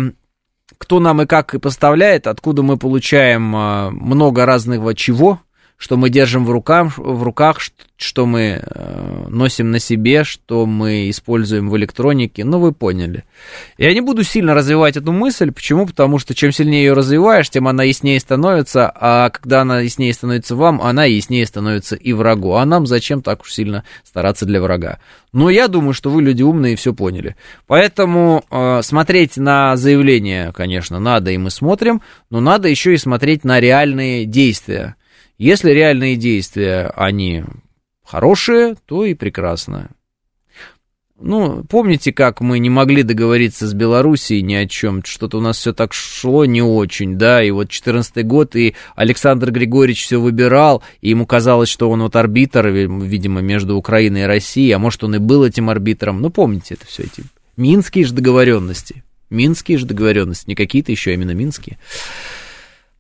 кто 0.78 1.02
нам 1.02 1.22
и 1.22 1.26
как 1.26 1.54
и 1.54 1.60
поставляет, 1.60 2.26
откуда 2.26 2.64
мы 2.64 2.78
получаем 2.78 3.54
э, 3.54 3.90
много 3.90 4.46
разного 4.46 4.96
чего, 4.96 5.42
что 5.80 5.96
мы 5.96 6.10
держим 6.10 6.46
в 6.46 6.52
руках, 6.52 6.98
в 6.98 7.24
руках 7.24 7.62
что 7.96 8.26
мы 8.26 8.62
э, 8.62 9.26
носим 9.30 9.72
на 9.72 9.80
себе, 9.80 10.26
что 10.26 10.66
мы 10.66 11.10
используем 11.10 11.70
в 11.70 11.78
электронике, 11.78 12.44
ну, 12.44 12.60
вы 12.60 12.74
поняли. 12.74 13.24
Я 13.78 13.94
не 13.94 14.02
буду 14.02 14.24
сильно 14.24 14.54
развивать 14.54 14.98
эту 14.98 15.14
мысль, 15.14 15.52
почему? 15.52 15.86
Потому 15.86 16.20
что 16.20 16.36
чем 16.36 16.52
сильнее 16.52 16.84
ее 16.84 16.94
развиваешь, 16.94 17.50
тем 17.50 17.68
она 17.68 17.84
яснее 17.84 18.20
становится, 18.20 18.92
а 18.94 19.30
когда 19.30 19.62
она 19.62 19.80
яснее 19.80 20.14
становится 20.14 20.56
вам, 20.56 20.82
она 20.82 21.06
яснее 21.06 21.46
становится 21.46 21.96
и 21.96 22.12
врагу. 22.12 22.56
А 22.56 22.66
нам 22.66 22.86
зачем 22.86 23.22
так 23.22 23.42
уж 23.42 23.54
сильно 23.54 23.86
стараться 24.04 24.46
для 24.46 24.62
врага? 24.62 25.00
Но 25.32 25.50
я 25.50 25.70
думаю, 25.70 25.94
что 25.94 26.10
вы 26.10 26.22
люди 26.22 26.44
умные 26.44 26.74
и 26.74 26.76
все 26.76 26.94
поняли. 26.94 27.38
Поэтому 27.68 28.44
э, 28.52 28.82
смотреть 28.82 29.38
на 29.38 29.78
заявление, 29.78 30.52
конечно, 30.52 31.00
надо, 31.00 31.32
и 31.32 31.38
мы 31.38 31.52
смотрим, 31.52 32.02
но 32.30 32.42
надо 32.42 32.68
еще 32.68 32.94
и 32.94 32.98
смотреть 32.98 33.46
на 33.46 33.62
реальные 33.62 34.26
действия 34.26 34.96
если 35.40 35.72
реальные 35.72 36.18
действия, 36.18 36.92
они 36.96 37.44
хорошие, 38.06 38.76
то 38.86 39.06
и 39.06 39.14
прекрасно. 39.14 39.90
Ну, 41.22 41.66
помните, 41.66 42.14
как 42.14 42.40
мы 42.40 42.60
не 42.60 42.70
могли 42.70 43.04
договориться 43.04 43.68
с 43.68 43.74
Белоруссией 43.74 44.42
ни 44.42 44.54
о 44.54 44.68
чем, 44.68 45.04
что-то 45.04 45.38
у 45.38 45.42
нас 45.42 45.58
все 45.58 45.74
так 45.74 45.94
шло 45.94 46.46
не 46.46 46.62
очень, 46.62 47.18
да, 47.18 47.44
и 47.44 47.52
вот 47.52 47.70
14 47.70 48.26
год, 48.26 48.56
и 48.56 48.76
Александр 48.96 49.52
Григорьевич 49.52 50.06
все 50.06 50.18
выбирал, 50.18 50.82
и 51.02 51.10
ему 51.10 51.26
казалось, 51.26 51.68
что 51.68 51.90
он 51.90 52.02
вот 52.04 52.16
арбитр, 52.16 52.68
видимо, 52.68 53.42
между 53.42 53.76
Украиной 53.76 54.22
и 54.22 54.26
Россией, 54.26 54.72
а 54.72 54.80
может, 54.80 55.04
он 55.04 55.16
и 55.16 55.20
был 55.20 55.44
этим 55.44 55.70
арбитром, 55.70 56.22
ну, 56.22 56.30
помните 56.30 56.76
это 56.76 56.86
все 56.86 57.04
эти 57.04 57.24
минские 57.58 58.06
же 58.06 58.14
договоренности, 58.14 59.04
минские 59.30 59.78
же 59.78 59.86
договоренности, 59.86 60.48
не 60.48 60.56
какие-то 60.56 60.94
еще, 60.94 61.12
а 61.12 61.14
именно 61.16 61.32
минские. 61.32 61.78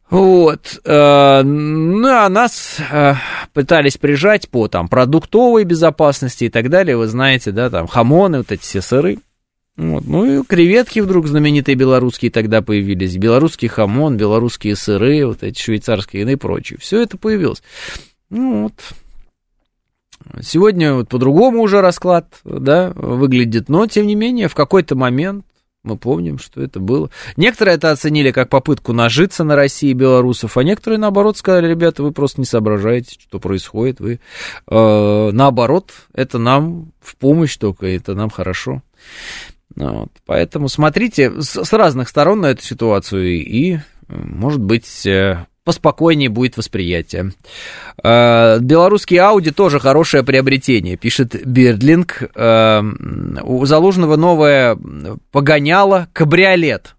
Вот, 0.09 0.81
э, 0.83 1.41
ну, 1.43 2.07
а 2.07 2.27
нас 2.29 2.77
э, 2.91 3.13
пытались 3.53 3.97
прижать 3.97 4.49
по 4.49 4.67
там 4.67 4.87
продуктовой 4.87 5.65
безопасности 5.65 6.45
и 6.45 6.49
так 6.49 6.69
далее, 6.69 6.97
вы 6.97 7.07
знаете, 7.07 7.51
да, 7.51 7.69
там 7.69 7.85
хамоны, 7.85 8.39
вот 8.39 8.51
эти 8.51 8.61
все 8.61 8.81
сыры. 8.81 9.19
Вот. 9.77 10.05
Ну 10.05 10.41
и 10.41 10.43
креветки 10.43 10.99
вдруг 10.99 11.27
знаменитые 11.27 11.75
белорусские 11.75 12.31
тогда 12.31 12.61
появились, 12.61 13.15
белорусский 13.15 13.67
хамон, 13.67 14.17
белорусские 14.17 14.75
сыры, 14.75 15.25
вот 15.25 15.43
эти 15.43 15.61
швейцарские 15.61 16.29
и 16.29 16.35
прочее. 16.35 16.79
Все 16.81 17.01
это 17.01 17.17
появилось. 17.17 17.61
Ну 18.29 18.63
вот. 18.63 18.73
Сегодня 20.41 20.95
вот 20.95 21.07
по-другому 21.07 21.61
уже 21.61 21.81
расклад, 21.81 22.27
да, 22.43 22.91
выглядит, 22.95 23.69
но 23.69 23.87
тем 23.87 24.05
не 24.05 24.15
менее 24.15 24.49
в 24.49 24.55
какой-то 24.55 24.95
момент 24.95 25.45
мы 25.83 25.97
помним, 25.97 26.37
что 26.39 26.61
это 26.61 26.79
было. 26.79 27.09
Некоторые 27.37 27.75
это 27.75 27.91
оценили 27.91 28.31
как 28.31 28.49
попытку 28.49 28.91
нажиться 28.93 29.43
на 29.43 29.55
России 29.55 29.93
белорусов, 29.93 30.57
а 30.57 30.63
некоторые, 30.63 30.99
наоборот, 30.99 31.37
сказали, 31.37 31.67
ребята, 31.67 32.03
вы 32.03 32.11
просто 32.11 32.41
не 32.41 32.45
соображаете, 32.45 33.15
что 33.19 33.39
происходит. 33.39 33.99
Вы, 33.99 34.19
э, 34.67 35.29
наоборот, 35.31 35.91
это 36.13 36.37
нам 36.37 36.91
в 36.99 37.15
помощь 37.15 37.55
только, 37.57 37.87
это 37.87 38.13
нам 38.13 38.29
хорошо. 38.29 38.81
Вот. 39.75 40.09
Поэтому 40.25 40.67
смотрите 40.67 41.41
с, 41.41 41.63
с 41.63 41.73
разных 41.73 42.09
сторон 42.09 42.41
на 42.41 42.47
эту 42.47 42.63
ситуацию 42.63 43.27
и, 43.27 43.79
может 44.09 44.61
быть, 44.61 45.05
э, 45.05 45.45
поспокойнее 45.63 46.29
будет 46.29 46.57
восприятие. 46.57 47.31
Э, 48.03 48.59
белорусский 48.59 49.17
Audi 49.17 49.51
тоже 49.51 49.79
хорошее 49.79 50.23
приобретение, 50.23 50.97
пишет 50.97 51.45
Бирдлинг. 51.45 52.23
Э, 52.35 52.81
у 53.43 53.65
Залужного 53.65 54.15
новое 54.15 54.77
погоняло 55.31 56.07
кабриолет. 56.13 56.95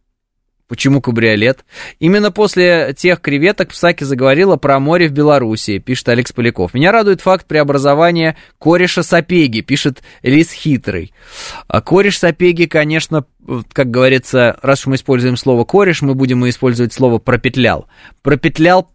Почему 0.71 1.01
кабриолет? 1.01 1.65
Именно 1.99 2.31
после 2.31 2.95
тех 2.97 3.21
креветок 3.21 3.71
Псаки 3.71 4.05
заговорила 4.05 4.55
про 4.55 4.79
море 4.79 5.09
в 5.09 5.11
Белоруссии, 5.11 5.79
пишет 5.79 6.09
Алекс 6.11 6.33
Поляков. 6.33 6.75
Меня 6.75 6.93
радует 6.93 7.21
факт 7.21 7.45
преобразования 7.49 8.37
кореша 8.61 9.03
Сапеги, 9.03 9.63
пишет 9.63 10.05
Лис 10.23 10.53
Хитрый. 10.53 11.13
А 11.67 11.81
кореш 11.81 12.21
Сапеги, 12.21 12.69
конечно, 12.69 13.25
как 13.73 13.91
говорится, 13.91 14.61
раз 14.63 14.83
уж 14.83 14.87
мы 14.87 14.95
используем 14.95 15.37
слово 15.37 15.65
кореш, 15.65 16.03
мы 16.03 16.15
будем 16.15 16.49
использовать 16.49 16.93
слово 16.93 17.19
пропетлял. 17.19 17.89
Пропетлял 18.23 18.93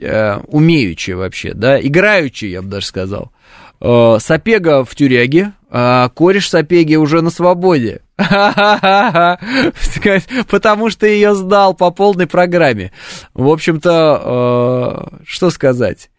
э, 0.00 0.38
умеючи 0.46 1.10
вообще, 1.10 1.52
да, 1.52 1.78
играючи, 1.78 2.46
я 2.46 2.62
бы 2.62 2.68
даже 2.68 2.86
сказал. 2.86 3.32
Э, 3.82 4.16
Сапега 4.18 4.82
в 4.82 4.94
тюряге, 4.94 5.52
а 5.68 6.08
кореш 6.08 6.48
Сапеги 6.48 6.96
уже 6.96 7.20
на 7.20 7.28
свободе. 7.28 8.00
Потому 10.48 10.90
что 10.90 11.06
ее 11.06 11.36
сдал 11.36 11.74
по 11.74 11.92
полной 11.92 12.26
программе. 12.26 12.90
В 13.32 13.48
общем-то, 13.48 15.08
э, 15.14 15.18
что 15.24 15.50
сказать? 15.50 16.10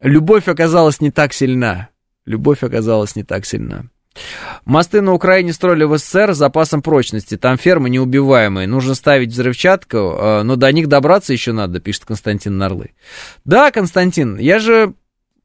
Любовь 0.00 0.46
оказалась 0.46 1.00
не 1.00 1.10
так 1.10 1.32
сильна. 1.32 1.88
Любовь 2.24 2.62
оказалась 2.62 3.16
не 3.16 3.24
так 3.24 3.46
сильна. 3.46 3.86
Мосты 4.64 5.00
на 5.00 5.12
Украине 5.12 5.52
строили 5.52 5.82
в 5.84 5.98
СССР 5.98 6.34
с 6.34 6.38
запасом 6.38 6.82
прочности. 6.82 7.36
Там 7.36 7.58
фермы 7.58 7.90
неубиваемые. 7.90 8.68
Нужно 8.68 8.94
ставить 8.94 9.30
взрывчатку, 9.30 9.96
э, 9.96 10.42
но 10.44 10.54
до 10.54 10.70
них 10.70 10.86
добраться 10.86 11.32
еще 11.32 11.50
надо, 11.52 11.80
пишет 11.80 12.04
Константин 12.04 12.58
Нарлы. 12.58 12.92
Да, 13.44 13.72
Константин, 13.72 14.38
я 14.38 14.60
же 14.60 14.94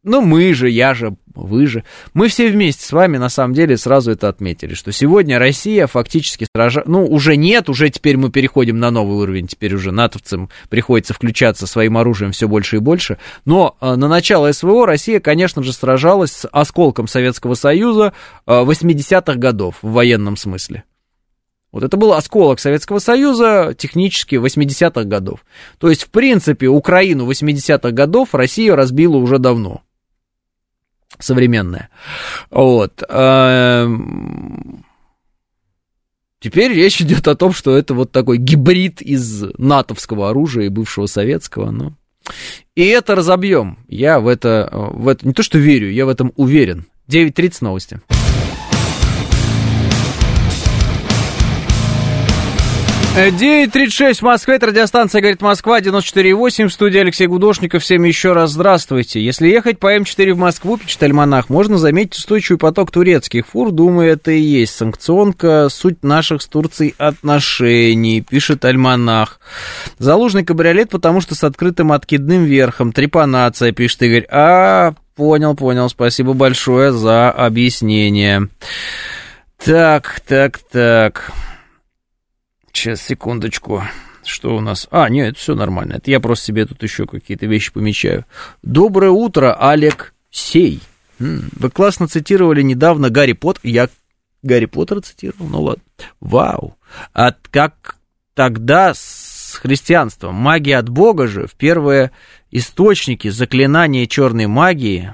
ну, 0.04 0.22
мы 0.22 0.52
же, 0.56 0.68
я 0.68 0.96
же, 0.96 1.16
вы 1.36 1.68
же. 1.68 1.84
Мы 2.16 2.28
все 2.28 2.50
вместе 2.50 2.84
с 2.84 2.92
вами, 2.92 3.18
на 3.18 3.30
самом 3.30 3.54
деле, 3.54 3.78
сразу 3.78 4.12
это 4.12 4.30
отметили, 4.30 4.74
что 4.74 4.92
сегодня 4.92 5.38
Россия 5.38 5.86
фактически 5.86 6.48
сражает... 6.52 6.88
Ну, 6.88 7.06
уже 7.06 7.36
нет, 7.36 7.70
уже 7.70 7.88
теперь 7.92 8.18
мы 8.18 8.32
переходим 8.32 8.80
на 8.80 8.90
новый 8.90 9.18
уровень, 9.18 9.46
теперь 9.46 9.76
уже 9.76 9.92
натовцам 9.92 10.50
приходится 10.70 11.14
включаться 11.14 11.68
своим 11.68 11.98
оружием 11.98 12.32
все 12.32 12.48
больше 12.48 12.78
и 12.78 12.80
больше. 12.80 13.20
Но 13.46 13.78
э, 13.80 13.96
на 13.96 14.08
начало 14.08 14.52
СВО 14.52 14.88
Россия, 14.88 15.20
конечно 15.20 15.62
же, 15.62 15.72
сражалась 15.72 16.32
с 16.32 16.48
осколком 16.52 17.08
Советского 17.08 17.54
Союза 17.54 18.14
э, 18.48 18.52
80-х 18.52 19.36
годов 19.36 19.76
в 19.84 19.92
военном 19.92 20.36
смысле. 20.36 20.84
Вот 21.72 21.84
это 21.84 21.96
был 21.96 22.14
осколок 22.14 22.60
Советского 22.60 22.98
Союза 22.98 23.76
технически 23.78 24.36
80-х 24.36 25.04
годов. 25.04 25.46
То 25.78 25.92
есть, 25.92 26.06
в 26.06 26.10
принципе, 26.10 26.68
Украину 26.68 27.30
80-х 27.30 27.92
годов 27.92 28.34
Россия 28.34 28.76
разбила 28.76 29.18
уже 29.18 29.38
давно 29.38 29.84
современная. 31.22 31.90
Вот. 32.50 33.04
Эм, 33.08 34.86
теперь 36.40 36.74
речь 36.74 37.02
идет 37.02 37.28
о 37.28 37.36
том, 37.36 37.54
что 37.54 37.78
это 37.78 37.94
вот 37.94 38.12
такой 38.12 38.38
гибрид 38.38 39.02
из 39.02 39.44
натовского 39.58 40.30
оружия 40.30 40.66
и 40.66 40.70
бывшего 40.70 41.06
советского. 41.06 41.72
Ну. 41.72 41.94
И 42.76 42.86
это 42.86 43.16
разобьем. 43.16 43.80
Я 43.88 44.20
в 44.20 44.28
это, 44.28 44.70
в 44.72 45.08
это 45.08 45.28
не 45.28 45.34
то 45.34 45.44
что 45.44 45.58
верю, 45.58 45.92
я 45.92 46.06
в 46.06 46.10
этом 46.10 46.32
уверен. 46.36 46.86
9.30 47.08 47.58
новости. 47.62 48.02
9.36 53.14 54.20
в 54.20 54.22
Москве, 54.22 54.56
это 54.56 54.68
радиостанция 54.68 55.20
«Говорит 55.20 55.42
Москва», 55.42 55.82
94.8, 55.82 56.68
в 56.68 56.74
студии 56.74 56.98
Алексей 56.98 57.28
Гудошников. 57.28 57.84
Всем 57.84 58.06
еще 58.06 58.32
раз 58.32 58.52
здравствуйте. 58.52 59.22
Если 59.22 59.50
ехать 59.50 59.80
по 59.80 59.94
М4 59.94 60.32
в 60.32 60.38
Москву, 60.38 60.78
пишет 60.78 61.04
Альманах, 61.04 61.50
можно 61.50 61.78
заметить 61.78 62.16
устойчивый 62.16 62.58
поток 62.58 62.90
турецких 62.90 63.48
фур. 63.48 63.72
Думаю, 63.72 64.14
это 64.14 64.32
и 64.32 64.40
есть 64.40 64.76
санкционка, 64.76 65.68
суть 65.70 66.06
наших 66.06 66.42
с 66.42 66.48
Турцией 66.48 66.96
отношений, 66.98 68.22
пишет 68.22 68.64
Альманах. 68.64 69.42
Залужный 69.98 70.46
кабриолет, 70.46 70.90
потому 70.90 71.20
что 71.20 71.36
с 71.36 71.44
открытым 71.44 71.92
откидным 71.92 72.46
верхом. 72.46 72.94
Трепанация, 72.94 73.74
пишет 73.74 74.04
Игорь. 74.04 74.26
А, 74.32 74.94
понял, 75.18 75.54
понял, 75.54 75.90
спасибо 75.90 76.32
большое 76.32 76.94
за 76.94 77.30
объяснение. 77.30 78.48
Так, 79.58 80.22
так, 80.26 80.60
так... 80.72 81.34
Сейчас, 82.74 83.02
секундочку. 83.02 83.84
Что 84.24 84.56
у 84.56 84.62
нас? 84.62 84.88
А, 84.92 85.10
нет, 85.10 85.32
это 85.32 85.40
все 85.40 85.56
нормально. 85.56 85.94
Это 85.94 86.12
я 86.12 86.20
просто 86.20 86.46
себе 86.46 86.66
тут 86.66 86.82
еще 86.84 87.06
какие-то 87.06 87.46
вещи 87.48 87.72
помечаю. 87.72 88.26
Доброе 88.62 89.12
утро, 89.12 89.54
Олег 89.54 90.14
Сей. 90.30 90.80
Вы 91.20 91.70
классно 91.70 92.08
цитировали 92.08 92.62
недавно 92.62 93.10
Гарри 93.10 93.34
Поттер. 93.34 93.62
Я 93.64 93.90
Гарри 94.44 94.66
Поттера 94.66 95.02
цитировал? 95.02 95.48
Ну 95.48 95.62
ладно. 95.62 95.84
Вау. 96.20 96.78
А 97.14 97.34
как 97.52 97.98
тогда 98.34 98.94
с 98.94 99.60
христианством? 99.62 100.36
Магия 100.36 100.78
от 100.78 100.90
Бога 100.90 101.28
же 101.28 101.48
в 101.48 101.54
первые 101.54 102.12
источники 102.52 103.30
заклинания 103.30 104.08
черной 104.08 104.48
магии 104.48 105.14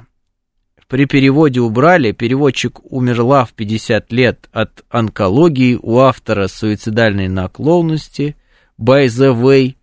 при 0.87 1.05
переводе 1.05 1.59
убрали, 1.59 2.11
переводчик 2.13 2.79
умерла 2.83 3.45
в 3.45 3.53
50 3.53 4.11
лет 4.13 4.47
от 4.51 4.83
онкологии, 4.89 5.77
у 5.81 5.99
автора 5.99 6.47
суицидальной 6.47 7.27
наклонности, 7.27 8.35
by 8.79 9.05
the 9.05 9.35
way. 9.35 9.75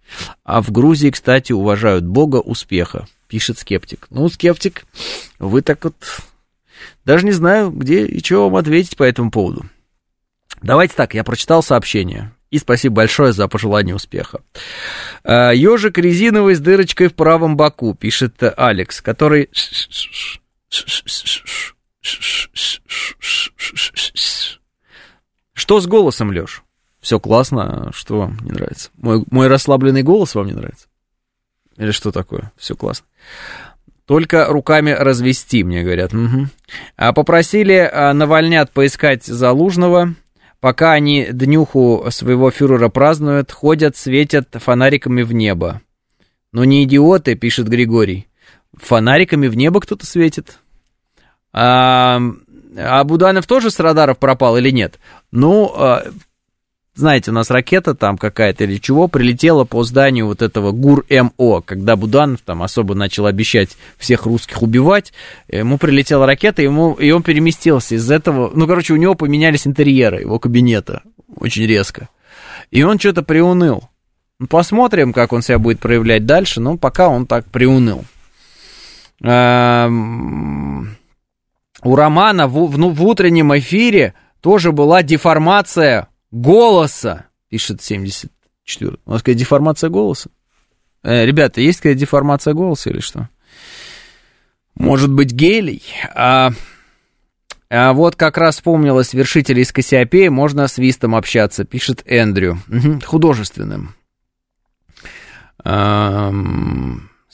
А 0.45 0.63
в 0.63 0.71
Грузии, 0.71 1.11
кстати, 1.11 1.53
уважают 1.53 2.05
Бога 2.05 2.37
успеха, 2.37 3.07
пишет 3.29 3.59
скептик. 3.59 4.07
Ну, 4.11 4.29
скептик, 4.29 4.85
вы 5.39 5.63
так 5.63 5.85
вот... 5.85 5.95
Даже 7.05 7.27
не 7.27 7.33
знаю, 7.33 7.71
где 7.71 8.07
и 8.07 8.25
что 8.25 8.45
вам 8.45 8.57
ответить 8.57 8.97
по 8.97 9.03
этому 9.03 9.31
поводу. 9.31 9.67
Давайте 10.63 10.95
так, 10.95 11.15
я 11.15 11.23
прочитал 11.25 11.63
сообщение. 11.63 12.33
И 12.51 12.59
спасибо 12.59 12.97
большое 12.97 13.33
за 13.33 13.49
пожелание 13.49 13.95
успеха. 13.95 14.41
Ежик 15.25 15.99
резиновый 15.99 16.55
с 16.55 16.61
дырочкой 16.61 17.09
в 17.09 17.15
правом 17.15 17.57
боку, 17.57 17.95
пишет 17.95 18.43
Алекс, 18.57 19.01
который 19.03 19.51
что 25.53 25.81
с 25.81 25.87
голосом, 25.87 26.31
Леш? 26.31 26.63
Все 27.01 27.21
классно, 27.21 27.91
что 27.95 28.21
вам 28.21 28.39
не 28.43 28.53
нравится? 28.53 28.91
Мой, 28.97 29.25
мой 29.31 29.49
расслабленный 29.49 30.03
голос 30.03 30.35
вам 30.35 30.47
не 30.47 30.53
нравится? 30.53 30.87
Или 31.77 31.91
что 31.91 32.13
такое? 32.13 32.53
Все 32.57 32.75
классно. 32.75 33.07
Только 34.07 34.47
руками 34.47 34.91
развести, 34.91 35.65
мне 35.65 35.83
говорят. 35.83 36.13
Угу. 36.13 36.47
А 36.97 37.13
попросили 37.13 37.91
а, 37.91 38.13
Навальнят 38.13 38.71
поискать 38.71 39.25
Залужного. 39.25 40.15
Пока 40.61 40.93
они 40.93 41.29
днюху 41.31 42.07
своего 42.11 42.51
фюрера 42.51 42.89
празднуют, 42.89 43.53
ходят, 43.53 43.97
светят 43.97 44.49
фонариками 44.53 45.23
в 45.23 45.33
небо. 45.33 45.81
Но 46.53 46.65
не 46.65 46.85
идиоты, 46.85 47.35
пишет 47.35 47.69
Григорий. 47.69 48.29
Фонариками 48.75 49.49
в 49.49 49.57
небо 49.57 49.81
кто-то 49.81 50.07
светит. 50.07 50.59
А, 51.55 52.21
а 52.77 53.05
Буданов 53.05 53.47
тоже 53.47 53.71
с 53.71 53.79
радаров 53.79 54.19
пропал 54.19 54.57
или 54.57 54.71
нет? 54.71 54.99
Ну, 55.31 55.73
а, 55.77 56.05
знаете, 56.97 57.31
у 57.31 57.35
нас 57.35 57.51
ракета 57.51 57.95
там 57.95 58.19
какая-то 58.19 58.65
или 58.65 58.77
чего 58.79 59.07
прилетела 59.09 59.65
по 59.65 59.85
зданию 59.85 60.27
вот 60.27 60.43
этого 60.43 60.73
ГУР-МО, 60.73 61.63
когда 61.63 61.97
Буданов 61.97 62.41
там 62.43 62.63
особо 62.63 62.95
начал 62.95 63.27
обещать 63.27 63.71
всех 63.99 64.27
русских 64.27 64.63
убивать, 64.63 65.13
ему 65.49 65.79
прилетела 65.79 66.27
ракета, 66.27 66.63
ему, 66.63 66.95
и 66.95 67.11
он 67.13 67.23
переместился 67.23 67.95
из 67.95 68.11
этого, 68.11 68.51
ну, 68.53 68.67
короче, 68.67 68.93
у 68.93 68.97
него 68.97 69.15
поменялись 69.15 69.67
интерьеры 69.67 70.21
его 70.21 70.39
кабинета 70.39 71.03
очень 71.37 71.67
резко, 71.67 72.09
и 72.71 72.83
он 72.83 72.99
что-то 72.99 73.23
приуныл. 73.23 73.89
Посмотрим, 74.51 75.13
как 75.13 75.33
он 75.33 75.43
себя 75.43 75.59
будет 75.59 75.79
проявлять 75.79 76.27
дальше, 76.27 76.61
но 76.61 76.77
пока 76.77 77.09
он 77.09 77.27
так 77.27 77.45
приуныл. 77.47 78.05
У 81.85 81.97
Романа 81.97 82.49
в, 82.49 82.67
в, 82.67 82.79
ну, 82.79 82.89
в 82.91 83.05
утреннем 83.05 83.57
эфире 83.59 84.15
тоже 84.41 84.73
была 84.73 85.03
деформация 85.03 86.09
голоса, 86.31 87.27
пишет 87.51 87.83
74. 87.83 88.97
У 89.05 89.11
нас 89.11 89.21
какая 89.21 89.35
деформация 89.35 89.91
голоса? 89.91 90.31
Э, 91.03 91.27
ребята, 91.27 91.61
есть 91.61 91.81
какая 91.81 91.95
деформация 91.95 92.55
голоса 92.55 92.89
или 92.89 93.01
что? 93.01 93.29
Может 94.75 95.13
быть, 95.13 95.33
гелий? 95.33 95.83
А, 96.15 96.53
а 97.69 97.93
вот 97.93 98.17
как 98.17 98.39
раз 98.39 98.57
вспомнилось 98.57 99.13
вершителей 99.13 99.63
из 99.63 99.71
Кассиопеи, 99.71 100.29
можно 100.29 100.67
с 100.67 100.79
Вистом 100.79 101.15
общаться, 101.15 101.65
пишет 101.65 102.03
Эндрю. 102.07 102.59
Угу, 102.69 103.01
художественным. 103.05 103.95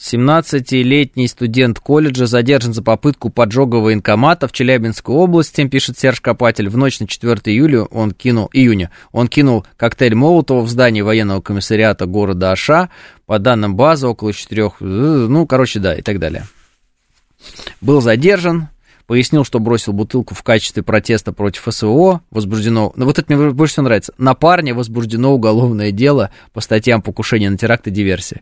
17-летний 0.01 1.27
студент 1.27 1.79
колледжа 1.79 2.25
задержан 2.25 2.73
за 2.73 2.81
попытку 2.81 3.29
поджога 3.29 3.75
военкомата 3.75 4.47
в 4.47 4.51
Челябинской 4.51 5.13
области, 5.13 5.67
пишет 5.67 5.99
Серж 5.99 6.19
Копатель. 6.21 6.69
В 6.69 6.77
ночь 6.77 6.99
на 6.99 7.07
4 7.07 7.39
июля 7.45 7.83
он 7.83 8.11
кинул, 8.11 8.49
июня 8.51 8.89
он 9.11 9.27
кинул 9.27 9.63
коктейль 9.77 10.15
Молотова 10.15 10.61
в 10.61 10.69
здании 10.69 11.01
военного 11.01 11.41
комиссариата 11.41 12.07
города 12.07 12.51
Аша. 12.51 12.89
По 13.27 13.37
данным 13.37 13.75
базы, 13.75 14.07
около 14.07 14.33
4... 14.33 14.71
Ну, 14.79 15.45
короче, 15.45 15.79
да, 15.79 15.93
и 15.93 16.01
так 16.01 16.17
далее. 16.17 16.47
Был 17.79 18.01
задержан. 18.01 18.69
Пояснил, 19.11 19.43
что 19.43 19.59
бросил 19.59 19.91
бутылку 19.91 20.33
в 20.35 20.41
качестве 20.41 20.83
протеста 20.83 21.33
против 21.33 21.67
СВО. 21.69 22.21
Возбуждено... 22.31 22.93
Ну, 22.95 23.03
вот 23.03 23.19
это 23.19 23.35
мне 23.35 23.51
больше 23.51 23.73
всего 23.73 23.83
нравится. 23.83 24.13
На 24.17 24.35
парня 24.35 24.73
возбуждено 24.73 25.33
уголовное 25.33 25.91
дело 25.91 26.31
по 26.53 26.61
статьям 26.61 27.01
покушения 27.01 27.49
на 27.49 27.57
теракт 27.57 27.87
и 27.87 27.91
диверсии. 27.91 28.41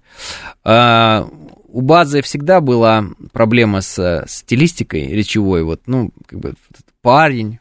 А, 0.64 1.28
у 1.70 1.82
Базы 1.82 2.22
всегда 2.22 2.62
была 2.62 3.04
проблема 3.32 3.82
с 3.82 4.26
стилистикой 4.28 5.08
речевой. 5.08 5.64
Вот, 5.64 5.82
ну, 5.88 6.12
как 6.28 6.38
бы 6.38 6.54
парень, 7.02 7.58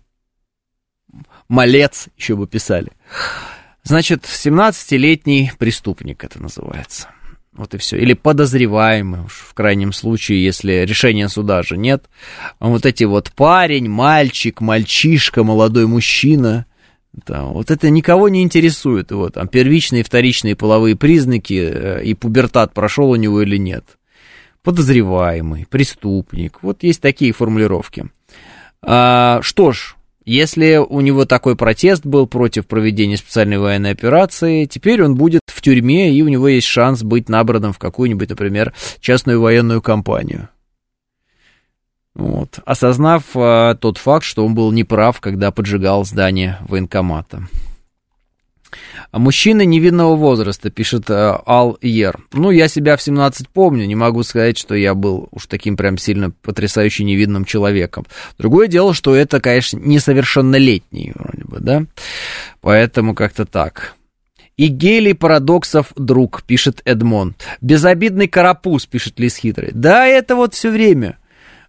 малец, 1.48 2.08
еще 2.18 2.36
бы 2.36 2.46
писали. 2.46 2.92
Значит, 3.84 4.24
17-летний 4.24 5.52
преступник 5.58 6.24
это 6.24 6.42
называется. 6.42 7.08
Вот 7.58 7.74
и 7.74 7.78
все. 7.78 7.96
Или 7.96 8.12
подозреваемый, 8.12 9.22
уж 9.22 9.32
в 9.32 9.52
крайнем 9.52 9.92
случае, 9.92 10.44
если 10.44 10.84
решения 10.86 11.28
суда 11.28 11.64
же 11.64 11.76
нет. 11.76 12.08
Вот 12.60 12.86
эти 12.86 13.02
вот 13.02 13.32
парень, 13.34 13.88
мальчик, 13.88 14.60
мальчишка, 14.60 15.42
молодой 15.42 15.88
мужчина. 15.88 16.66
Да, 17.26 17.42
вот 17.42 17.72
это 17.72 17.90
никого 17.90 18.28
не 18.28 18.44
интересует. 18.44 19.10
Вот, 19.10 19.34
там 19.34 19.48
первичные 19.48 20.04
вторичные 20.04 20.54
половые 20.54 20.94
признаки 20.94 21.68
э, 21.72 22.04
и 22.04 22.14
пубертат 22.14 22.72
прошел 22.72 23.10
у 23.10 23.16
него 23.16 23.42
или 23.42 23.56
нет. 23.56 23.98
Подозреваемый, 24.62 25.66
преступник. 25.68 26.62
Вот 26.62 26.84
есть 26.84 27.00
такие 27.00 27.32
формулировки. 27.32 28.08
А, 28.82 29.40
что 29.42 29.72
ж, 29.72 29.96
если 30.28 30.76
у 30.76 31.00
него 31.00 31.24
такой 31.24 31.56
протест 31.56 32.04
был 32.04 32.26
против 32.26 32.66
проведения 32.66 33.16
специальной 33.16 33.56
военной 33.56 33.92
операции, 33.92 34.66
теперь 34.66 35.02
он 35.02 35.14
будет 35.14 35.40
в 35.46 35.62
тюрьме, 35.62 36.12
и 36.12 36.20
у 36.20 36.28
него 36.28 36.48
есть 36.48 36.66
шанс 36.66 37.02
быть 37.02 37.30
набранным 37.30 37.72
в 37.72 37.78
какую-нибудь, 37.78 38.28
например, 38.28 38.74
частную 39.00 39.40
военную 39.40 39.80
компанию. 39.80 40.50
Вот, 42.14 42.58
осознав 42.66 43.22
а, 43.34 43.74
тот 43.76 43.96
факт, 43.96 44.24
что 44.24 44.44
он 44.44 44.54
был 44.54 44.70
неправ, 44.70 45.18
когда 45.20 45.50
поджигал 45.50 46.04
здание 46.04 46.58
военкомата. 46.68 47.48
Мужчина 49.12 49.62
невинного 49.62 50.16
возраста, 50.16 50.70
пишет 50.70 51.08
э, 51.08 51.38
Ал 51.46 51.78
Ер. 51.80 52.20
Ну, 52.32 52.50
я 52.50 52.68
себя 52.68 52.96
в 52.96 53.02
17 53.02 53.48
помню, 53.48 53.86
не 53.86 53.94
могу 53.94 54.22
сказать, 54.22 54.58
что 54.58 54.74
я 54.74 54.94
был 54.94 55.28
уж 55.30 55.46
таким 55.46 55.78
прям 55.78 55.96
сильно 55.96 56.30
потрясающе 56.30 57.04
невинным 57.04 57.46
человеком. 57.46 58.04
Другое 58.36 58.68
дело, 58.68 58.92
что 58.92 59.16
это, 59.16 59.40
конечно, 59.40 59.78
несовершеннолетний 59.78 61.12
вроде 61.14 61.44
бы, 61.44 61.58
да? 61.60 61.84
Поэтому 62.60 63.14
как-то 63.14 63.46
так. 63.46 63.94
И 64.58 64.66
гелий 64.66 65.14
парадоксов 65.14 65.92
друг, 65.96 66.42
пишет 66.42 66.82
Эдмон. 66.84 67.34
Безобидный 67.62 68.28
карапуз, 68.28 68.84
пишет 68.84 69.18
Лис 69.18 69.36
Хитрый. 69.36 69.70
Да, 69.72 70.06
это 70.06 70.36
вот 70.36 70.52
все 70.52 70.70
время. 70.70 71.16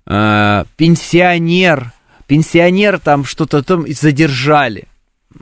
Э, 0.06 0.66
пенсионер, 0.76 1.94
пенсионер 2.28 3.00
там 3.00 3.24
что-то 3.24 3.64
там 3.64 3.86
задержали 3.88 4.89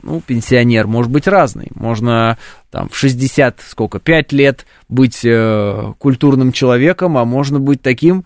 ну, 0.02 0.20
пенсионер 0.20 0.86
может 0.86 1.10
быть 1.10 1.26
разный. 1.26 1.68
Можно 1.74 2.38
там 2.70 2.88
в 2.88 2.96
60, 2.96 3.60
сколько, 3.66 3.98
5 3.98 4.32
лет 4.32 4.66
быть 4.88 5.20
э, 5.24 5.92
культурным 5.98 6.52
человеком, 6.52 7.16
а 7.18 7.24
можно 7.24 7.58
быть 7.58 7.82
таким 7.82 8.24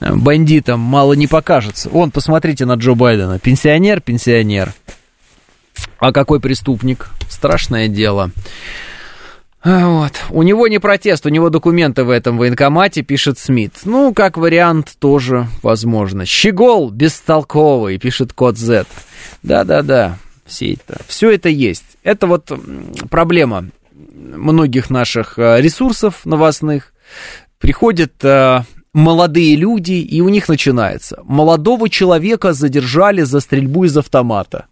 э, 0.00 0.14
бандитом, 0.14 0.80
мало 0.80 1.12
не 1.14 1.26
покажется. 1.26 1.90
Вон, 1.90 2.10
посмотрите 2.10 2.64
на 2.64 2.74
Джо 2.74 2.94
Байдена. 2.94 3.38
Пенсионер, 3.38 4.00
пенсионер. 4.00 4.72
А 5.98 6.12
какой 6.12 6.40
преступник? 6.40 7.10
Страшное 7.28 7.88
дело. 7.88 8.30
А, 9.62 9.88
вот. 9.88 10.12
У 10.30 10.42
него 10.42 10.68
не 10.68 10.78
протест, 10.78 11.26
у 11.26 11.28
него 11.28 11.50
документы 11.50 12.04
в 12.04 12.10
этом 12.10 12.38
военкомате, 12.38 13.02
пишет 13.02 13.38
Смит. 13.38 13.74
Ну, 13.84 14.14
как 14.14 14.38
вариант, 14.38 14.94
тоже 14.98 15.48
возможно. 15.62 16.24
Щегол 16.24 16.90
бестолковый, 16.90 17.98
пишет 17.98 18.32
код 18.32 18.56
Z. 18.56 18.86
Да-да-да 19.42 20.16
все 20.50 20.74
это. 20.74 21.00
Все 21.06 21.30
это 21.30 21.48
есть. 21.48 21.96
Это 22.02 22.26
вот 22.26 22.50
проблема 23.08 23.66
многих 23.92 24.90
наших 24.90 25.38
э, 25.38 25.60
ресурсов 25.60 26.26
новостных. 26.26 26.92
Приходят 27.58 28.12
э, 28.24 28.64
молодые 28.92 29.56
люди, 29.56 29.92
и 29.92 30.20
у 30.20 30.28
них 30.28 30.48
начинается. 30.48 31.20
Молодого 31.24 31.88
человека 31.88 32.52
задержали 32.52 33.22
за 33.22 33.40
стрельбу 33.40 33.84
из 33.84 33.96
автомата. 33.96 34.66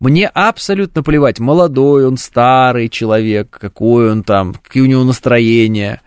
Мне 0.00 0.28
абсолютно 0.28 1.02
плевать, 1.02 1.38
молодой 1.38 2.06
он, 2.06 2.16
старый 2.16 2.88
человек, 2.88 3.50
какой 3.50 4.10
он 4.10 4.24
там, 4.24 4.54
какие 4.54 4.82
у 4.82 4.86
него 4.86 5.04
настроения, 5.04 6.00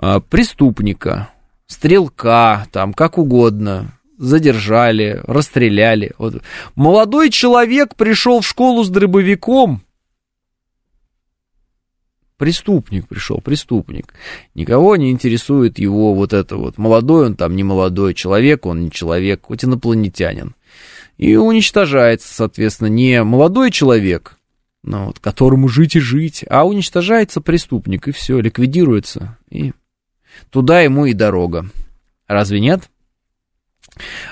э, 0.00 0.20
преступника, 0.30 1.28
стрелка, 1.66 2.66
там, 2.72 2.94
как 2.94 3.18
угодно 3.18 3.92
задержали, 4.18 5.20
расстреляли. 5.26 6.12
Вот. 6.18 6.42
Молодой 6.74 7.30
человек 7.30 7.96
пришел 7.96 8.40
в 8.40 8.46
школу 8.46 8.84
с 8.84 8.88
дробовиком. 8.88 9.82
Преступник 12.36 13.06
пришел, 13.06 13.40
преступник. 13.40 14.14
Никого 14.54 14.96
не 14.96 15.12
интересует 15.12 15.78
его 15.78 16.12
вот 16.12 16.32
это 16.32 16.56
вот. 16.56 16.76
Молодой 16.76 17.26
он 17.26 17.36
там, 17.36 17.54
не 17.54 17.62
молодой 17.62 18.14
человек, 18.14 18.66
он 18.66 18.80
не 18.80 18.90
человек, 18.90 19.42
хоть 19.44 19.64
инопланетянин. 19.64 20.56
И 21.18 21.36
уничтожается, 21.36 22.34
соответственно, 22.34 22.88
не 22.88 23.22
молодой 23.22 23.70
человек, 23.70 24.38
ну, 24.82 25.06
вот, 25.06 25.20
которому 25.20 25.68
жить 25.68 25.94
и 25.94 26.00
жить, 26.00 26.44
а 26.50 26.66
уничтожается 26.66 27.40
преступник, 27.40 28.08
и 28.08 28.12
все, 28.12 28.40
ликвидируется. 28.40 29.38
И 29.48 29.72
туда 30.50 30.80
ему 30.80 31.06
и 31.06 31.12
дорога. 31.12 31.66
Разве 32.26 32.58
нет? 32.58 32.90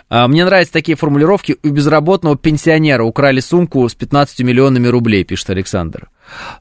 А, 0.08 0.28
мне 0.28 0.44
нравятся 0.44 0.72
такие 0.72 0.96
формулировки. 0.96 1.56
У 1.62 1.68
безработного 1.68 2.36
пенсионера 2.36 3.04
украли 3.04 3.40
сумку 3.40 3.88
с 3.88 3.94
15 3.94 4.40
миллионами 4.40 4.88
рублей, 4.88 5.24
пишет 5.24 5.50
Александр. 5.50 6.10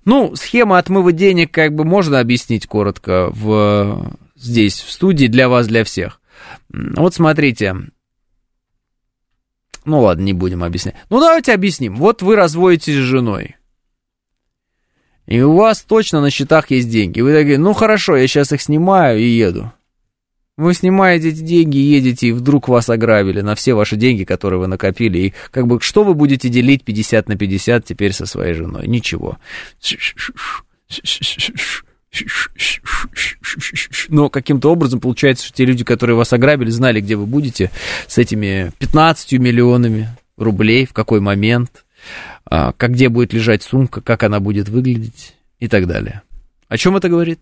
Ну, 0.06 0.36
схема 0.36 0.78
отмыва 0.78 1.12
денег 1.12 1.52
как 1.52 1.74
бы 1.74 1.84
можно 1.84 2.20
объяснить 2.20 2.68
коротко 2.68 3.30
в, 3.32 4.16
здесь, 4.36 4.80
в 4.80 4.92
студии, 4.92 5.28
для 5.28 5.50
вас, 5.50 5.68
для 5.68 5.84
всех. 5.84 6.22
Вот 6.70 7.14
смотрите. 7.14 7.76
Ну 9.86 10.02
ладно, 10.02 10.24
не 10.24 10.34
будем 10.34 10.64
объяснять. 10.64 10.96
Ну 11.10 11.20
давайте 11.20 11.54
объясним. 11.54 11.96
Вот 11.96 12.22
вы 12.22 12.36
разводитесь 12.36 12.96
с 12.96 12.98
женой. 12.98 13.56
И 15.26 15.42
у 15.42 15.56
вас 15.56 15.82
точно 15.82 16.22
на 16.22 16.32
счетах 16.32 16.72
есть 16.72 16.90
деньги. 16.90 17.22
Вы 17.22 17.34
такие, 17.34 17.60
ну 17.60 17.74
хорошо, 17.74 18.16
я 18.18 18.28
сейчас 18.28 18.52
их 18.52 18.62
снимаю 18.62 19.20
и 19.20 19.26
еду. 19.26 19.72
Вы 20.60 20.74
снимаете 20.74 21.32
деньги, 21.32 21.78
едете, 21.78 22.28
и 22.28 22.32
вдруг 22.34 22.68
вас 22.68 22.90
ограбили 22.90 23.40
на 23.40 23.56
все 23.56 23.76
ваши 23.76 23.96
деньги, 23.96 24.26
которые 24.26 24.60
вы 24.60 24.68
накопили. 24.68 25.18
И 25.20 25.34
как 25.52 25.68
бы 25.68 25.80
что 25.80 26.04
вы 26.04 26.14
будете 26.14 26.50
делить 26.50 26.84
50 26.84 27.30
на 27.30 27.38
50 27.38 27.86
теперь 27.86 28.12
со 28.12 28.26
своей 28.26 28.54
женой? 28.56 28.86
Ничего. 28.86 29.38
Но 34.10 34.28
каким-то 34.30 34.70
образом 34.70 35.00
получается, 35.00 35.46
что 35.46 35.56
те 35.56 35.64
люди, 35.64 35.86
которые 35.86 36.18
вас 36.18 36.34
ограбили, 36.34 36.72
знали, 36.72 37.00
где 37.00 37.16
вы 37.16 37.26
будете 37.26 37.72
с 38.08 38.18
этими 38.18 38.74
15 38.80 39.40
миллионами 39.40 40.10
рублей, 40.36 40.86
в 40.86 40.92
какой 40.92 41.22
момент, 41.22 41.86
а, 42.44 42.74
как 42.74 42.92
где 42.92 43.08
будет 43.08 43.32
лежать 43.32 43.64
сумка, 43.64 44.02
как 44.02 44.24
она 44.24 44.42
будет 44.42 44.68
выглядеть 44.68 45.36
и 45.60 45.70
так 45.70 45.88
далее. 45.88 46.22
О 46.68 46.76
чем 46.76 46.98
это 46.98 47.08
говорит? 47.08 47.40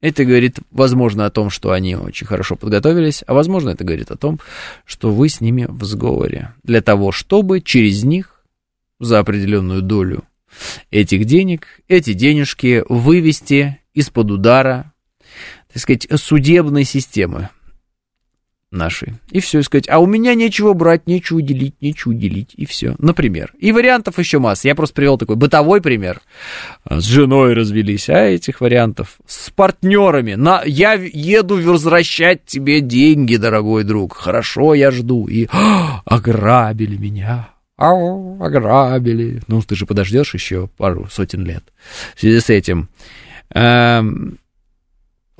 Это 0.00 0.24
говорит, 0.24 0.58
возможно, 0.70 1.26
о 1.26 1.30
том, 1.30 1.50
что 1.50 1.72
они 1.72 1.94
очень 1.94 2.26
хорошо 2.26 2.56
подготовились, 2.56 3.22
а 3.26 3.34
возможно, 3.34 3.70
это 3.70 3.84
говорит 3.84 4.10
о 4.10 4.16
том, 4.16 4.40
что 4.86 5.10
вы 5.10 5.28
с 5.28 5.40
ними 5.40 5.66
в 5.68 5.84
сговоре. 5.84 6.54
Для 6.62 6.80
того, 6.80 7.12
чтобы 7.12 7.60
через 7.60 8.02
них 8.02 8.42
за 8.98 9.18
определенную 9.18 9.82
долю 9.82 10.24
этих 10.90 11.26
денег, 11.26 11.66
эти 11.86 12.14
денежки 12.14 12.82
вывести 12.88 13.78
из-под 13.92 14.30
удара, 14.30 14.92
так 15.72 15.82
сказать, 15.82 16.08
судебной 16.14 16.84
системы 16.84 17.50
нашей. 18.70 19.14
И 19.30 19.40
все, 19.40 19.58
и 19.58 19.62
сказать, 19.62 19.88
а 19.88 19.98
у 19.98 20.06
меня 20.06 20.34
нечего 20.34 20.72
брать, 20.72 21.06
нечего 21.06 21.42
делить, 21.42 21.74
нечего 21.80 22.14
делить, 22.14 22.54
и 22.56 22.66
все. 22.66 22.94
Например. 22.98 23.52
И 23.58 23.72
вариантов 23.72 24.18
еще 24.18 24.38
масса. 24.38 24.68
Я 24.68 24.74
просто 24.74 24.94
привел 24.94 25.18
такой 25.18 25.36
бытовой 25.36 25.80
пример. 25.80 26.20
С 26.88 27.04
женой 27.04 27.54
развелись, 27.54 28.08
а 28.08 28.18
этих 28.18 28.60
вариантов 28.60 29.18
с 29.26 29.50
партнерами. 29.50 30.34
На, 30.34 30.62
я 30.64 30.92
еду 30.92 31.60
возвращать 31.60 32.44
тебе 32.44 32.80
деньги, 32.80 33.36
дорогой 33.36 33.84
друг. 33.84 34.16
Хорошо, 34.16 34.74
я 34.74 34.90
жду. 34.90 35.26
И 35.26 35.48
а, 35.52 36.02
ограбили 36.04 36.96
меня. 36.96 37.50
Ау, 37.76 38.40
ограбили. 38.42 39.42
Ну, 39.48 39.62
ты 39.62 39.74
же 39.74 39.86
подождешь 39.86 40.34
еще 40.34 40.68
пару 40.76 41.08
сотен 41.10 41.44
лет. 41.44 41.64
В 42.14 42.20
связи 42.20 42.38
с 42.38 42.50
этим 42.50 42.88
эм, 43.54 44.38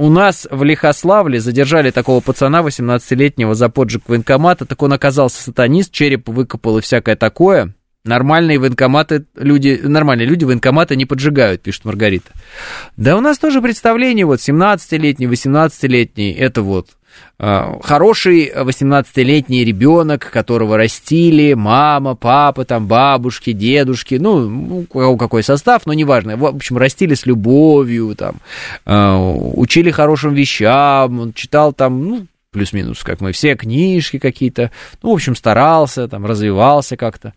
у 0.01 0.09
нас 0.09 0.49
в 0.51 0.65
Лихославле 0.65 1.41
задержали 1.41 1.91
такого 1.91 2.21
пацана 2.21 2.61
18-летнего 2.63 3.55
за 3.55 3.69
поджиг 3.69 4.05
военкомата, 4.09 4.65
так 4.65 4.83
он 4.83 4.95
оказался 4.95 5.43
сатанист, 5.43 5.93
череп 5.93 6.27
выкопал 6.27 6.79
и 6.79 6.81
всякое 6.81 7.17
такое. 7.17 7.75
Нормальные 8.05 8.59
военкоматы, 8.59 9.27
люди, 9.35 9.79
нормальные 9.83 10.27
люди 10.27 10.47
военкоматы 10.47 10.97
не 10.97 11.05
поджигают, 11.05 11.61
пишет 11.61 11.85
Маргарита. 11.85 12.31
Да 12.97 13.15
у 13.15 13.21
нас 13.21 13.39
тоже 13.39 13.61
представление, 13.61 14.25
вот 14.25 14.41
17-летний, 14.41 15.27
18-летний, 15.27 16.33
это 16.33 16.63
вот 16.63 16.89
хороший 17.39 18.53
18-летний 18.55 19.65
ребенок, 19.65 20.31
которого 20.31 20.77
растили 20.77 21.55
мама, 21.55 22.15
папа, 22.15 22.67
там, 22.67 22.87
бабушки, 22.87 23.53
дедушки, 23.53 24.17
ну, 24.17 24.87
какой 25.17 25.43
состав, 25.43 25.87
но 25.87 25.95
неважно. 25.95 26.37
В 26.37 26.45
общем, 26.45 26.77
растили 26.77 27.15
с 27.15 27.25
любовью, 27.25 28.15
там, 28.15 28.37
э, 28.85 29.17
учили 29.55 29.91
хорошим 29.91 30.35
вещам, 30.35 31.21
он 31.21 31.33
читал 31.33 31.73
там, 31.73 32.05
ну, 32.05 32.27
плюс-минус, 32.51 33.03
как 33.03 33.21
мы 33.21 33.33
все, 33.33 33.55
книжки 33.55 34.19
какие-то, 34.19 34.71
ну, 35.03 35.11
в 35.11 35.15
общем, 35.15 35.35
старался, 35.35 36.09
там, 36.09 36.27
развивался 36.27 36.97
как-то. 36.97 37.33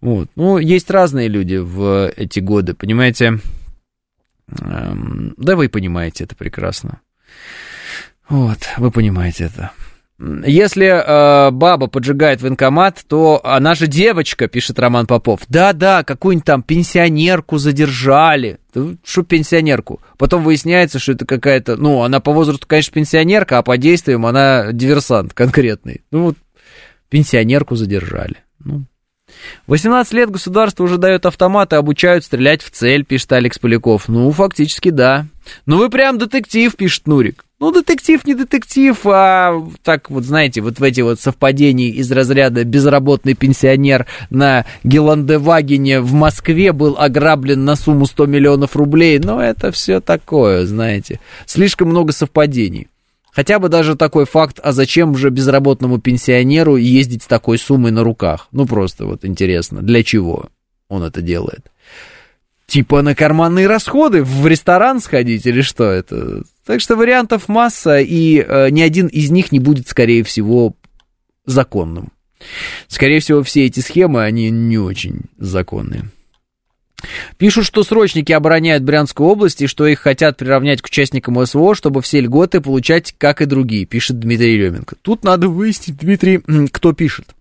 Вот. 0.00 0.28
Ну, 0.34 0.58
есть 0.58 0.90
разные 0.90 1.28
люди 1.28 1.56
в 1.56 2.10
эти 2.16 2.40
годы, 2.40 2.74
понимаете? 2.74 3.38
Эм, 4.60 5.34
да 5.36 5.56
вы 5.56 5.68
понимаете 5.68 6.24
это 6.24 6.34
прекрасно. 6.34 7.00
Вот, 8.28 8.58
вы 8.78 8.90
понимаете 8.90 9.44
это. 9.44 9.72
Если 10.46 10.86
э, 10.86 11.50
баба 11.50 11.88
поджигает 11.88 12.42
военкомат, 12.42 13.04
то 13.08 13.40
она 13.42 13.74
же 13.74 13.88
девочка, 13.88 14.46
пишет 14.46 14.78
Роман 14.78 15.06
Попов. 15.06 15.40
Да-да, 15.48 16.04
какую-нибудь 16.04 16.46
там 16.46 16.62
пенсионерку 16.62 17.58
задержали. 17.58 18.60
Что 19.04 19.22
пенсионерку? 19.24 20.00
Потом 20.18 20.44
выясняется, 20.44 21.00
что 21.00 21.12
это 21.12 21.26
какая-то... 21.26 21.76
Ну, 21.76 22.02
она 22.02 22.20
по 22.20 22.32
возрасту, 22.32 22.68
конечно, 22.68 22.94
пенсионерка, 22.94 23.58
а 23.58 23.62
по 23.62 23.76
действиям 23.76 24.24
она 24.24 24.72
диверсант 24.72 25.34
конкретный. 25.34 26.02
Ну, 26.12 26.22
вот 26.22 26.36
пенсионерку 27.08 27.74
задержали. 27.74 28.36
Ну, 28.60 28.84
18 29.66 30.12
лет 30.12 30.30
государство 30.30 30.84
уже 30.84 30.98
дает 30.98 31.26
автоматы, 31.26 31.76
обучают 31.76 32.24
стрелять 32.24 32.62
в 32.62 32.70
цель, 32.70 33.04
пишет 33.04 33.32
Алекс 33.32 33.58
Поляков. 33.58 34.08
Ну, 34.08 34.30
фактически, 34.30 34.90
да. 34.90 35.26
Ну, 35.66 35.78
вы 35.78 35.90
прям 35.90 36.18
детектив, 36.18 36.74
пишет 36.76 37.06
Нурик. 37.06 37.44
Ну, 37.62 37.70
детектив 37.70 38.26
не 38.26 38.34
детектив, 38.34 39.00
а 39.04 39.62
так 39.84 40.10
вот, 40.10 40.24
знаете, 40.24 40.60
вот 40.60 40.80
в 40.80 40.82
эти 40.82 41.00
вот 41.00 41.20
совпадения 41.20 41.90
из 41.90 42.10
разряда 42.10 42.64
безработный 42.64 43.34
пенсионер 43.34 44.08
на 44.30 44.66
Геландевагене 44.82 46.00
в 46.00 46.12
Москве 46.12 46.72
был 46.72 46.96
ограблен 46.98 47.64
на 47.64 47.76
сумму 47.76 48.06
100 48.06 48.26
миллионов 48.26 48.74
рублей. 48.74 49.20
Но 49.20 49.40
это 49.40 49.70
все 49.70 50.00
такое, 50.00 50.66
знаете. 50.66 51.20
Слишком 51.46 51.90
много 51.90 52.10
совпадений. 52.10 52.88
Хотя 53.30 53.60
бы 53.60 53.68
даже 53.68 53.94
такой 53.94 54.26
факт, 54.26 54.58
а 54.60 54.72
зачем 54.72 55.16
же 55.16 55.30
безработному 55.30 56.00
пенсионеру 56.00 56.74
ездить 56.74 57.22
с 57.22 57.26
такой 57.28 57.58
суммой 57.58 57.92
на 57.92 58.02
руках? 58.02 58.48
Ну, 58.50 58.66
просто 58.66 59.06
вот 59.06 59.24
интересно, 59.24 59.82
для 59.82 60.02
чего 60.02 60.46
он 60.88 61.04
это 61.04 61.22
делает? 61.22 61.70
Типа 62.66 63.02
на 63.02 63.14
карманные 63.14 63.68
расходы, 63.68 64.24
в 64.24 64.48
ресторан 64.48 65.00
сходить 65.00 65.46
или 65.46 65.60
что 65.60 65.84
это? 65.84 66.42
Так 66.64 66.80
что 66.80 66.96
вариантов 66.96 67.48
масса, 67.48 67.98
и 67.98 68.38
э, 68.38 68.70
ни 68.70 68.80
один 68.80 69.08
из 69.08 69.30
них 69.30 69.50
не 69.50 69.58
будет, 69.58 69.88
скорее 69.88 70.22
всего, 70.22 70.76
законным. 71.44 72.12
Скорее 72.88 73.20
всего, 73.20 73.42
все 73.42 73.66
эти 73.66 73.80
схемы, 73.80 74.22
они 74.22 74.50
не 74.50 74.78
очень 74.78 75.22
законные. 75.38 76.04
Пишут, 77.36 77.66
что 77.66 77.82
срочники 77.82 78.30
обороняют 78.30 78.84
Брянскую 78.84 79.28
область 79.28 79.60
и 79.60 79.66
что 79.66 79.86
их 79.86 79.98
хотят 79.98 80.36
приравнять 80.36 80.82
к 80.82 80.86
участникам 80.86 81.44
СВО, 81.44 81.74
чтобы 81.74 82.00
все 82.00 82.20
льготы 82.20 82.60
получать, 82.60 83.14
как 83.18 83.42
и 83.42 83.46
другие, 83.46 83.86
пишет 83.86 84.20
Дмитрий 84.20 84.52
Еременко. 84.54 84.96
Тут 85.02 85.24
надо 85.24 85.48
выяснить, 85.48 85.98
Дмитрий, 85.98 86.40
кто 86.70 86.92
пишет 86.92 87.34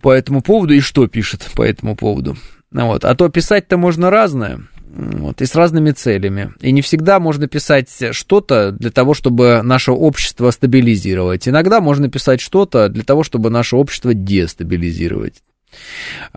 по 0.00 0.12
этому 0.12 0.40
поводу 0.40 0.74
и 0.74 0.80
что 0.80 1.08
пишет 1.08 1.48
по 1.54 1.62
этому 1.62 1.96
поводу. 1.96 2.36
Вот. 2.70 3.04
А 3.04 3.14
то 3.14 3.28
писать-то 3.28 3.76
можно 3.76 4.10
разное. 4.10 4.60
Вот, 4.96 5.42
и 5.42 5.46
с 5.46 5.56
разными 5.56 5.90
целями. 5.90 6.52
И 6.60 6.70
не 6.70 6.80
всегда 6.80 7.18
можно 7.18 7.48
писать 7.48 7.90
что-то 8.12 8.70
для 8.70 8.92
того, 8.92 9.12
чтобы 9.14 9.60
наше 9.62 9.90
общество 9.90 10.50
стабилизировать. 10.52 11.48
Иногда 11.48 11.80
можно 11.80 12.08
писать 12.08 12.40
что-то 12.40 12.88
для 12.88 13.02
того, 13.02 13.24
чтобы 13.24 13.50
наше 13.50 13.74
общество 13.74 14.14
дестабилизировать. 14.14 15.42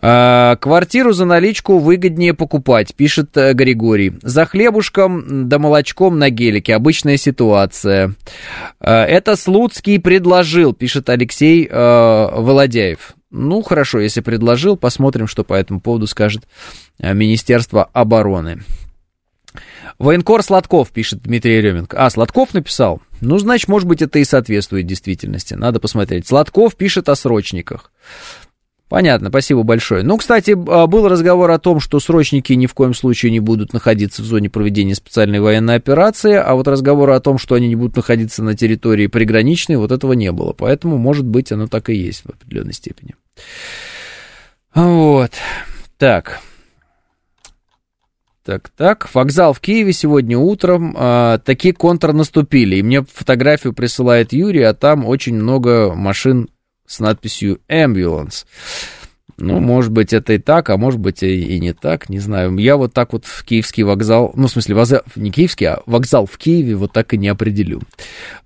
А, 0.01 0.55
квартиру 0.55 1.13
за 1.13 1.25
наличку 1.25 1.77
выгоднее 1.77 2.33
покупать, 2.33 2.95
пишет 2.95 3.37
э, 3.37 3.53
Григорий. 3.53 4.13
За 4.23 4.45
хлебушком 4.45 5.47
да 5.47 5.59
молочком 5.59 6.17
на 6.17 6.31
гелике. 6.31 6.73
Обычная 6.73 7.17
ситуация. 7.17 8.15
А, 8.79 9.05
это 9.05 9.35
Слуцкий 9.35 9.99
предложил, 9.99 10.73
пишет 10.73 11.09
Алексей 11.09 11.67
э, 11.69 11.71
Володяев. 11.71 13.16
Ну, 13.29 13.61
хорошо, 13.61 13.99
если 13.99 14.21
предложил, 14.21 14.77
посмотрим, 14.77 15.27
что 15.27 15.43
по 15.43 15.53
этому 15.53 15.81
поводу 15.81 16.07
скажет 16.07 16.47
э, 16.99 17.13
Министерство 17.13 17.83
обороны. 17.83 18.63
Военкор 19.99 20.43
Сладков, 20.43 20.91
пишет 20.91 21.23
Дмитрий 21.23 21.57
Еременко. 21.57 21.97
А, 21.97 22.09
Сладков 22.09 22.53
написал? 22.53 23.01
Ну, 23.21 23.37
значит, 23.39 23.67
может 23.67 23.87
быть, 23.87 24.01
это 24.01 24.19
и 24.19 24.23
соответствует 24.23 24.85
действительности. 24.85 25.55
Надо 25.55 25.79
посмотреть. 25.79 26.27
Сладков 26.27 26.75
пишет 26.75 27.09
о 27.09 27.15
срочниках. 27.15 27.91
Понятно, 28.89 29.27
спасибо 29.29 29.63
большое. 29.63 30.03
Ну, 30.03 30.15
кстати, 30.17 30.51
а, 30.51 30.87
был 30.87 31.09
разговор 31.09 31.51
о 31.51 31.59
том, 31.59 31.81
что 31.81 31.99
срочники 31.99 32.53
ни 32.53 32.67
в 32.67 32.73
коем 32.73 32.93
случае 32.93 33.33
не 33.33 33.41
будут 33.41 33.73
находиться 33.73 34.21
в 34.21 34.25
зоне 34.25 34.49
проведения 34.49 34.95
специальной 34.95 35.41
военной 35.41 35.75
операции, 35.75 36.35
а 36.35 36.55
вот 36.55 36.69
разговора 36.69 37.15
о 37.15 37.19
том, 37.19 37.37
что 37.37 37.55
они 37.55 37.67
не 37.67 37.75
будут 37.75 37.97
находиться 37.97 38.43
на 38.43 38.55
территории 38.55 39.07
приграничной, 39.07 39.75
вот 39.75 39.91
этого 39.91 40.13
не 40.13 40.31
было. 40.31 40.53
Поэтому, 40.53 40.97
может 40.97 41.25
быть, 41.25 41.51
оно 41.51 41.67
так 41.67 41.89
и 41.89 41.95
есть 41.95 42.23
в 42.23 42.29
определенной 42.29 42.73
степени. 42.73 43.15
Вот. 44.73 45.31
Так. 45.97 46.39
Так, 48.45 48.69
так. 48.69 49.13
Вокзал 49.13 49.51
в 49.51 49.59
Киеве 49.59 49.91
сегодня 49.91 50.37
утром. 50.37 50.95
А, 50.97 51.39
такие 51.39 51.73
контрнаступили. 51.73 52.77
И 52.77 52.83
мне 52.83 53.01
фотографию 53.03 53.73
присылает 53.73 54.31
Юрий, 54.31 54.63
а 54.63 54.73
там 54.73 55.05
очень 55.05 55.35
много 55.35 55.93
машин 55.93 56.47
с 56.87 56.99
надписью 56.99 57.59
«Ambulance». 57.69 58.45
Ну, 59.39 59.59
может 59.59 59.91
быть, 59.91 60.13
это 60.13 60.33
и 60.33 60.39
так, 60.39 60.71
а 60.71 60.77
может 60.77 60.99
быть, 60.99 61.21
и, 61.21 61.59
не 61.59 61.71
так, 61.73 62.09
не 62.09 62.17
знаю. 62.17 62.57
Я 62.57 62.75
вот 62.75 62.93
так 62.93 63.13
вот 63.13 63.25
в 63.25 63.45
киевский 63.45 63.83
вокзал, 63.83 64.31
ну, 64.35 64.47
в 64.47 64.51
смысле, 64.51 64.73
вокзал, 64.73 65.01
не 65.15 65.29
киевский, 65.29 65.67
а 65.67 65.83
вокзал 65.85 66.25
в 66.25 66.39
Киеве 66.39 66.75
вот 66.75 66.91
так 66.91 67.13
и 67.13 67.19
не 67.19 67.27
определю 67.27 67.83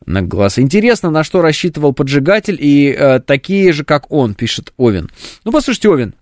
на 0.06 0.22
глаз. 0.22 0.60
Интересно, 0.60 1.10
на 1.10 1.24
что 1.24 1.42
рассчитывал 1.42 1.94
поджигатель, 1.94 2.58
и 2.60 2.92
э, 2.92 3.22
такие 3.22 3.72
же, 3.72 3.86
как 3.86 4.12
он, 4.12 4.34
пишет 4.34 4.74
Овен. 4.76 5.10
Ну, 5.46 5.54
послушайте, 5.54 5.88
Овен, 5.88 6.14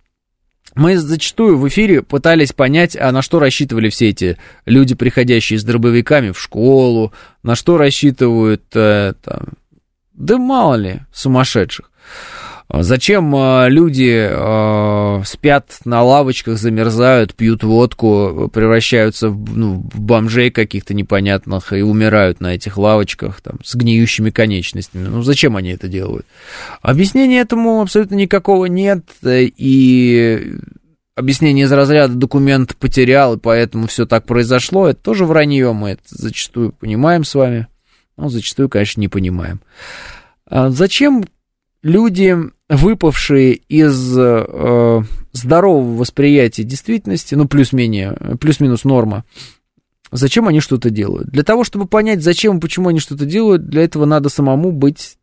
мы 0.76 1.00
зачастую 1.00 1.58
в 1.58 1.68
эфире 1.68 2.04
пытались 2.04 2.54
понять, 2.54 2.96
а 2.96 3.12
на 3.12 3.24
что 3.24 3.40
рассчитывали 3.40 3.90
все 3.90 4.10
эти 4.10 4.38
люди, 4.66 4.94
приходящие 4.94 5.58
с 5.58 5.64
дробовиками 5.64 6.30
в 6.30 6.40
школу, 6.40 7.12
на 7.42 7.56
что 7.56 7.78
рассчитывают, 7.78 8.64
э, 8.76 9.14
там, 9.24 9.54
да 10.14 10.38
мало 10.38 10.76
ли, 10.76 11.00
сумасшедших. 11.12 11.90
Зачем 12.72 13.34
а, 13.36 13.68
люди 13.68 14.28
э, 14.30 15.24
спят 15.26 15.80
на 15.86 16.04
лавочках, 16.04 16.60
замерзают, 16.60 17.34
пьют 17.34 17.64
водку, 17.64 18.48
превращаются 18.54 19.30
в, 19.32 19.58
ну, 19.58 19.90
в 19.92 20.00
бомжей 20.00 20.52
каких-то 20.52 20.94
непонятных 20.94 21.74
и 21.74 21.82
умирают 21.82 22.42
на 22.42 22.54
этих 22.54 22.78
лавочках 22.78 23.42
там, 23.42 23.58
с 23.64 23.74
гниющими 23.74 24.30
конечностями? 24.30 25.08
Ну, 25.08 25.24
зачем 25.24 25.58
они 25.58 25.72
это 25.72 25.88
делают? 25.88 26.28
Объяснения 26.84 27.40
этому 27.40 27.82
абсолютно 27.82 28.14
никакого 28.14 28.66
нет, 28.66 29.04
и 29.26 30.58
объяснение 31.16 31.66
из 31.66 31.72
разряда 31.72 32.14
документ 32.14 32.76
потерял, 32.76 33.34
и 33.34 33.40
поэтому 33.40 33.88
все 33.88 34.06
так 34.06 34.28
произошло, 34.28 34.88
это 34.88 35.02
тоже 35.02 35.26
вранье, 35.26 35.74
мы 35.74 35.92
это 35.92 36.04
зачастую 36.06 36.72
понимаем 36.74 37.24
с 37.24 37.34
вами, 37.34 37.68
но 38.16 38.30
зачастую, 38.30 38.70
конечно, 38.70 39.02
не 39.02 39.08
понимаем. 39.08 39.60
А 40.46 40.70
зачем 40.70 41.26
люди, 41.82 42.36
выпавшие 42.68 43.54
из 43.54 44.18
э, 44.18 45.02
здорового 45.34 45.98
восприятия 45.98 46.64
действительности, 46.64 47.36
ну, 47.36 47.48
плюс-минус, 47.48 48.18
плюс-минус 48.40 48.84
норма, 48.84 49.26
зачем 50.12 50.48
они 50.48 50.60
что-то 50.60 50.90
делают? 50.90 51.30
Для 51.30 51.44
того, 51.44 51.64
чтобы 51.64 51.86
понять, 51.86 52.24
зачем 52.24 52.58
и 52.58 52.62
почему 52.62 52.90
они 52.90 53.00
что-то 53.00 53.26
делают, 53.26 53.68
для 53.68 53.84
этого 53.84 54.06
надо 54.06 54.30
самому 54.30 54.72
быть 54.72 55.18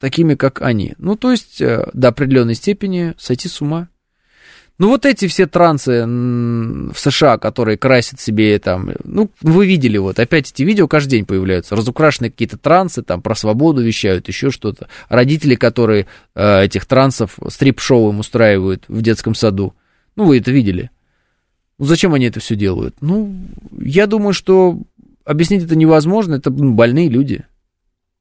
такими, 0.00 0.34
как 0.34 0.62
они. 0.62 0.94
Ну, 0.98 1.16
то 1.16 1.30
есть, 1.30 1.60
э, 1.60 1.88
до 1.92 2.08
определенной 2.08 2.54
степени 2.54 3.14
сойти 3.18 3.48
с 3.48 3.60
ума. 3.60 3.88
Ну, 4.78 4.88
вот 4.88 5.06
эти 5.06 5.26
все 5.26 5.46
трансы 5.46 6.04
в 6.04 6.94
США, 6.96 7.38
которые 7.38 7.78
красят 7.78 8.20
себе 8.20 8.58
там, 8.58 8.90
ну, 9.04 9.30
вы 9.40 9.66
видели 9.66 9.96
вот, 9.96 10.18
опять 10.18 10.50
эти 10.50 10.64
видео 10.64 10.86
каждый 10.86 11.12
день 11.12 11.24
появляются, 11.24 11.76
разукрашенные 11.76 12.30
какие-то 12.30 12.58
трансы, 12.58 13.02
там, 13.02 13.22
про 13.22 13.34
свободу 13.34 13.82
вещают, 13.82 14.28
еще 14.28 14.50
что-то. 14.50 14.88
Родители, 15.08 15.54
которые 15.54 16.06
э, 16.34 16.64
этих 16.64 16.84
трансов 16.84 17.38
стрип-шоу 17.48 18.10
им 18.10 18.18
устраивают 18.18 18.84
в 18.88 19.00
детском 19.00 19.34
саду. 19.34 19.74
Ну, 20.14 20.24
вы 20.24 20.38
это 20.38 20.50
видели. 20.50 20.90
Ну, 21.78 21.86
зачем 21.86 22.12
они 22.12 22.26
это 22.26 22.40
все 22.40 22.54
делают? 22.54 22.96
Ну, 23.00 23.34
я 23.78 24.06
думаю, 24.06 24.34
что 24.34 24.78
объяснить 25.24 25.64
это 25.64 25.76
невозможно, 25.76 26.34
это 26.34 26.50
ну, 26.50 26.74
больные 26.74 27.08
люди. 27.08 27.44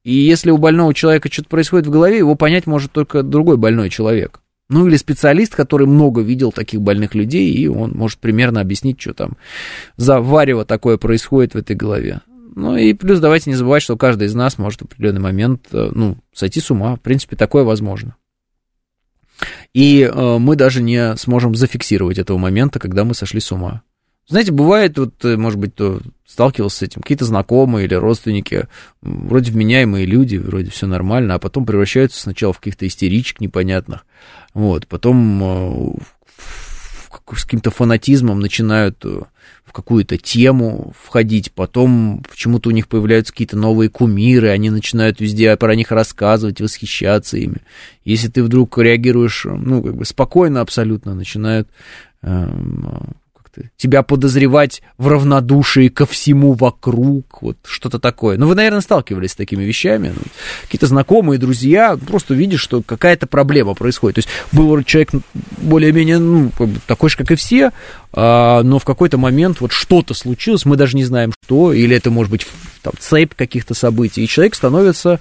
И 0.03 0.13
если 0.13 0.51
у 0.51 0.57
больного 0.57 0.93
человека 0.93 1.31
что-то 1.31 1.49
происходит 1.49 1.87
в 1.87 1.91
голове, 1.91 2.19
его 2.19 2.35
понять 2.35 2.65
может 2.65 2.91
только 2.91 3.23
другой 3.23 3.57
больной 3.57 3.89
человек. 3.89 4.39
Ну 4.67 4.87
или 4.87 4.97
специалист, 4.97 5.55
который 5.55 5.85
много 5.85 6.21
видел 6.21 6.51
таких 6.51 6.81
больных 6.81 7.13
людей, 7.13 7.53
и 7.53 7.67
он 7.67 7.91
может 7.91 8.19
примерно 8.19 8.61
объяснить, 8.61 8.99
что 8.99 9.13
там 9.13 9.37
за 9.95 10.19
варево 10.19 10.65
такое 10.65 10.97
происходит 10.97 11.53
в 11.53 11.57
этой 11.57 11.75
голове. 11.75 12.21
Ну 12.55 12.75
и 12.75 12.93
плюс 12.93 13.19
давайте 13.19 13.49
не 13.49 13.55
забывать, 13.55 13.83
что 13.83 13.97
каждый 13.97 14.27
из 14.27 14.33
нас 14.33 14.57
может 14.57 14.81
в 14.81 14.85
определенный 14.85 15.19
момент, 15.19 15.67
э, 15.71 15.91
ну, 15.93 16.17
сойти 16.33 16.61
с 16.61 16.71
ума. 16.71 16.95
В 16.95 17.01
принципе, 17.01 17.35
такое 17.35 17.63
возможно. 17.63 18.15
И 19.73 20.01
э, 20.01 20.37
мы 20.39 20.55
даже 20.55 20.81
не 20.81 21.17
сможем 21.17 21.53
зафиксировать 21.53 22.17
этого 22.17 22.37
момента, 22.37 22.79
когда 22.79 23.03
мы 23.03 23.13
сошли 23.13 23.41
с 23.41 23.51
ума. 23.51 23.83
Знаете, 24.27 24.51
бывает, 24.51 24.97
вот, 24.97 25.23
э, 25.23 25.37
может 25.37 25.59
быть, 25.59 25.75
то 25.75 26.01
сталкивался 26.25 26.77
с 26.77 26.81
этим, 26.81 27.01
какие-то 27.01 27.25
знакомые 27.25 27.85
или 27.85 27.93
родственники, 27.93 28.67
вроде 29.01 29.51
вменяемые 29.51 30.05
люди, 30.05 30.37
вроде 30.37 30.71
все 30.71 30.87
нормально, 30.87 31.35
а 31.35 31.39
потом 31.39 31.65
превращаются 31.65 32.19
сначала 32.19 32.51
в 32.51 32.59
каких-то 32.59 32.87
истеричек 32.87 33.39
непонятных, 33.39 34.05
вот, 34.53 34.87
потом 34.87 35.43
э, 35.43 35.93
с 37.35 37.43
каким-то 37.45 37.69
фанатизмом 37.69 38.39
начинают 38.39 39.05
э, 39.05 39.21
в 39.63 39.71
какую-то 39.71 40.17
тему 40.17 40.93
входить, 40.99 41.51
потом 41.51 42.23
почему-то 42.27 42.69
у 42.69 42.71
них 42.71 42.87
появляются 42.87 43.31
какие-то 43.31 43.57
новые 43.57 43.89
кумиры, 43.89 44.49
они 44.49 44.71
начинают 44.71 45.21
везде 45.21 45.55
про 45.55 45.75
них 45.75 45.91
рассказывать, 45.91 46.61
восхищаться 46.61 47.37
ими. 47.37 47.61
Если 48.03 48.27
ты 48.29 48.43
вдруг 48.43 48.77
реагируешь, 48.77 49.45
ну, 49.45 49.83
как 49.83 49.95
бы 49.95 50.05
спокойно 50.05 50.61
абсолютно, 50.61 51.13
начинают 51.13 51.69
эм, 52.21 53.15
тебя 53.77 54.03
подозревать 54.03 54.81
в 54.97 55.07
равнодушии 55.07 55.87
ко 55.89 56.05
всему 56.05 56.53
вокруг, 56.53 57.41
вот 57.41 57.57
что-то 57.65 57.99
такое. 57.99 58.37
Ну, 58.37 58.47
вы, 58.47 58.55
наверное, 58.55 58.81
сталкивались 58.81 59.31
с 59.31 59.35
такими 59.35 59.63
вещами. 59.63 60.13
Ну, 60.15 60.21
какие-то 60.63 60.87
знакомые, 60.87 61.39
друзья, 61.39 61.97
просто 61.97 62.33
видишь, 62.33 62.61
что 62.61 62.81
какая-то 62.81 63.27
проблема 63.27 63.73
происходит. 63.73 64.15
То 64.15 64.19
есть 64.19 64.29
был 64.51 64.83
человек 64.83 65.11
более-менее 65.57 66.19
ну, 66.19 66.51
такой 66.87 67.09
же, 67.09 67.17
как 67.17 67.31
и 67.31 67.35
все, 67.35 67.71
а, 68.13 68.63
но 68.63 68.79
в 68.79 68.85
какой-то 68.85 69.17
момент 69.17 69.61
вот 69.61 69.71
что-то 69.71 70.13
случилось, 70.13 70.65
мы 70.65 70.77
даже 70.77 70.95
не 70.95 71.03
знаем 71.03 71.33
что, 71.43 71.73
или 71.73 71.95
это 71.95 72.09
может 72.11 72.31
быть 72.31 72.47
там 72.81 72.93
цепь 72.99 73.33
каких-то 73.35 73.73
событий, 73.73 74.23
и 74.23 74.27
человек 74.27 74.55
становится 74.55 75.19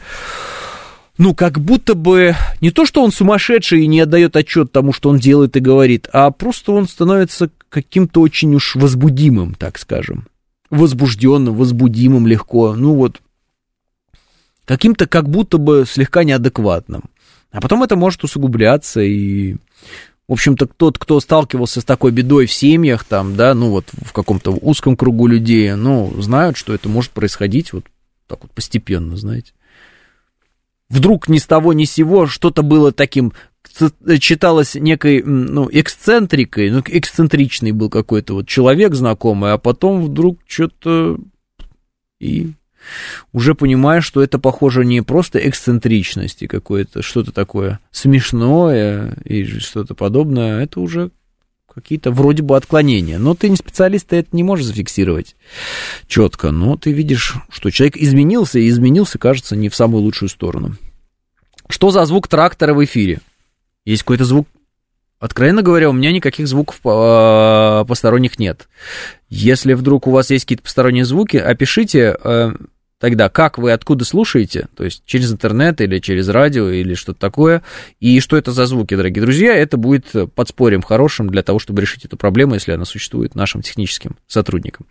ну, 1.16 1.34
как 1.34 1.60
будто 1.60 1.94
бы 1.94 2.34
не 2.60 2.70
то, 2.70 2.86
что 2.86 3.02
он 3.02 3.12
сумасшедший 3.12 3.84
и 3.84 3.86
не 3.86 4.00
отдает 4.00 4.36
отчет 4.36 4.72
тому, 4.72 4.92
что 4.92 5.10
он 5.10 5.18
делает 5.18 5.56
и 5.56 5.60
говорит, 5.60 6.08
а 6.12 6.30
просто 6.30 6.72
он 6.72 6.88
становится 6.88 7.50
каким-то 7.68 8.20
очень 8.20 8.54
уж 8.54 8.74
возбудимым, 8.74 9.54
так 9.54 9.78
скажем. 9.78 10.26
Возбужденным, 10.70 11.54
возбудимым 11.54 12.26
легко. 12.26 12.74
Ну 12.74 12.94
вот, 12.94 13.20
каким-то 14.64 15.06
как 15.06 15.28
будто 15.28 15.58
бы 15.58 15.84
слегка 15.88 16.24
неадекватным. 16.24 17.04
А 17.52 17.60
потом 17.60 17.82
это 17.84 17.96
может 17.96 18.24
усугубляться 18.24 19.00
и... 19.00 19.56
В 20.26 20.32
общем-то, 20.32 20.64
тот, 20.66 20.98
кто 20.98 21.20
сталкивался 21.20 21.82
с 21.82 21.84
такой 21.84 22.10
бедой 22.10 22.46
в 22.46 22.52
семьях, 22.52 23.04
там, 23.04 23.36
да, 23.36 23.52
ну 23.52 23.68
вот 23.68 23.84
в 23.92 24.14
каком-то 24.14 24.52
узком 24.52 24.96
кругу 24.96 25.26
людей, 25.26 25.74
ну, 25.74 26.14
знают, 26.18 26.56
что 26.56 26.72
это 26.72 26.88
может 26.88 27.10
происходить 27.10 27.74
вот 27.74 27.84
так 28.26 28.38
вот 28.40 28.50
постепенно, 28.52 29.18
знаете 29.18 29.52
вдруг 30.88 31.28
ни 31.28 31.38
с 31.38 31.46
того 31.46 31.72
ни 31.72 31.84
с 31.84 31.92
сего 31.92 32.26
что-то 32.26 32.62
было 32.62 32.92
таким 32.92 33.32
читалось 34.20 34.74
некой, 34.74 35.22
ну, 35.22 35.68
эксцентрикой, 35.72 36.70
ну, 36.70 36.82
эксцентричный 36.86 37.72
был 37.72 37.90
какой-то 37.90 38.34
вот 38.34 38.48
человек 38.48 38.94
знакомый, 38.94 39.52
а 39.52 39.58
потом 39.58 40.02
вдруг 40.02 40.38
что-то 40.46 41.18
и 42.20 42.52
уже 43.32 43.54
понимаешь, 43.54 44.04
что 44.04 44.22
это 44.22 44.38
похоже 44.38 44.84
не 44.84 45.02
просто 45.02 45.38
эксцентричности 45.38 46.46
какое-то, 46.46 47.02
что-то 47.02 47.32
такое 47.32 47.80
смешное 47.90 49.16
и 49.24 49.44
что-то 49.44 49.94
подобное, 49.94 50.62
это 50.62 50.80
уже 50.80 51.10
какие-то 51.74 52.10
вроде 52.10 52.42
бы 52.42 52.56
отклонения. 52.56 53.18
Но 53.18 53.34
ты 53.34 53.48
не 53.48 53.56
специалист, 53.56 54.06
ты 54.08 54.16
это 54.16 54.28
не 54.32 54.42
можешь 54.42 54.66
зафиксировать 54.66 55.36
четко. 56.06 56.50
Но 56.50 56.76
ты 56.76 56.92
видишь, 56.92 57.34
что 57.48 57.70
человек 57.70 57.96
изменился, 57.96 58.58
и 58.58 58.68
изменился, 58.68 59.18
кажется, 59.18 59.56
не 59.56 59.68
в 59.68 59.74
самую 59.74 60.02
лучшую 60.02 60.28
сторону. 60.28 60.76
Что 61.68 61.90
за 61.90 62.04
звук 62.04 62.28
трактора 62.28 62.74
в 62.74 62.84
эфире? 62.84 63.20
Есть 63.84 64.02
какой-то 64.02 64.24
звук? 64.24 64.46
Откровенно 65.18 65.62
говоря, 65.62 65.88
у 65.88 65.92
меня 65.92 66.12
никаких 66.12 66.46
звуков 66.46 66.80
а, 66.84 67.84
посторонних 67.86 68.38
нет. 68.38 68.68
Если 69.30 69.72
вдруг 69.72 70.06
у 70.06 70.10
вас 70.10 70.30
есть 70.30 70.44
какие-то 70.44 70.64
посторонние 70.64 71.04
звуки, 71.04 71.38
опишите, 71.38 72.16
э, 72.22 72.52
Тогда 73.04 73.28
как 73.28 73.58
вы 73.58 73.72
откуда 73.72 74.02
слушаете, 74.02 74.68
то 74.74 74.82
есть 74.82 75.02
через 75.04 75.30
интернет 75.30 75.82
или 75.82 75.98
через 75.98 76.26
радио 76.30 76.70
или 76.70 76.94
что-то 76.94 77.20
такое, 77.20 77.62
и 78.00 78.18
что 78.18 78.34
это 78.38 78.50
за 78.50 78.64
звуки, 78.64 78.96
дорогие 78.96 79.20
друзья, 79.20 79.54
это 79.54 79.76
будет 79.76 80.06
подспорьем 80.34 80.80
хорошим 80.80 81.28
для 81.28 81.42
того, 81.42 81.58
чтобы 81.58 81.82
решить 81.82 82.06
эту 82.06 82.16
проблему, 82.16 82.54
если 82.54 82.72
она 82.72 82.86
существует 82.86 83.34
нашим 83.34 83.60
техническим 83.60 84.16
сотрудникам. 84.26 84.86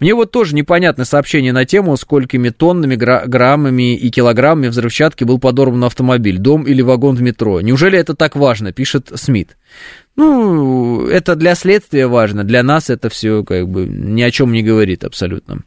Мне 0.00 0.12
вот 0.16 0.32
тоже 0.32 0.56
непонятно 0.56 1.04
сообщение 1.04 1.52
на 1.52 1.64
тему, 1.64 1.96
сколькими 1.96 2.48
тоннами, 2.48 2.96
граммами 2.96 3.94
и 3.94 4.10
килограммами 4.10 4.66
взрывчатки 4.66 5.22
был 5.22 5.38
подорван 5.38 5.84
автомобиль, 5.84 6.38
дом 6.38 6.64
или 6.64 6.82
вагон 6.82 7.14
в 7.14 7.22
метро. 7.22 7.60
Неужели 7.60 7.96
это 7.96 8.16
так 8.16 8.34
важно, 8.34 8.72
пишет 8.72 9.12
Смит. 9.14 9.56
Ну, 10.16 11.06
это 11.06 11.36
для 11.36 11.54
следствия 11.54 12.08
важно, 12.08 12.42
для 12.42 12.64
нас 12.64 12.90
это 12.90 13.08
все 13.08 13.44
как 13.44 13.68
бы 13.68 13.86
ни 13.86 14.22
о 14.22 14.32
чем 14.32 14.50
не 14.50 14.64
говорит 14.64 15.04
абсолютно. 15.04 15.60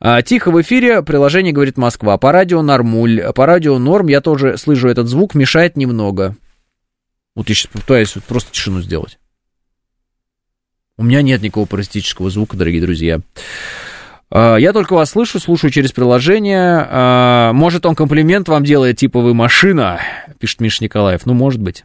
А, 0.00 0.22
тихо 0.22 0.50
в 0.50 0.60
эфире, 0.62 1.02
приложение 1.02 1.52
говорит 1.52 1.76
Москва. 1.76 2.16
По 2.18 2.32
радио 2.32 2.62
нормуль, 2.62 3.22
по 3.34 3.46
радио 3.46 3.78
норм, 3.78 4.06
я 4.06 4.20
тоже 4.20 4.56
слышу 4.56 4.88
этот 4.88 5.08
звук, 5.08 5.34
мешает 5.34 5.76
немного. 5.76 6.36
Вот 7.34 7.48
я 7.48 7.54
сейчас 7.54 7.68
пытаюсь 7.68 8.14
просто 8.26 8.52
тишину 8.52 8.80
сделать. 8.80 9.18
У 10.96 11.04
меня 11.04 11.22
нет 11.22 11.42
никакого 11.42 11.66
паразитического 11.66 12.30
звука, 12.30 12.56
дорогие 12.56 12.80
друзья. 12.80 13.20
А, 14.30 14.56
я 14.56 14.72
только 14.72 14.94
вас 14.94 15.10
слышу, 15.10 15.40
слушаю 15.40 15.70
через 15.70 15.92
приложение. 15.92 16.86
А, 16.88 17.52
может, 17.52 17.86
он 17.86 17.94
комплимент 17.94 18.48
вам 18.48 18.64
делает, 18.64 18.98
типа 18.98 19.20
вы 19.20 19.34
машина, 19.34 20.00
пишет 20.38 20.60
Миша 20.60 20.84
Николаев. 20.84 21.26
Ну, 21.26 21.34
может 21.34 21.60
быть. 21.60 21.84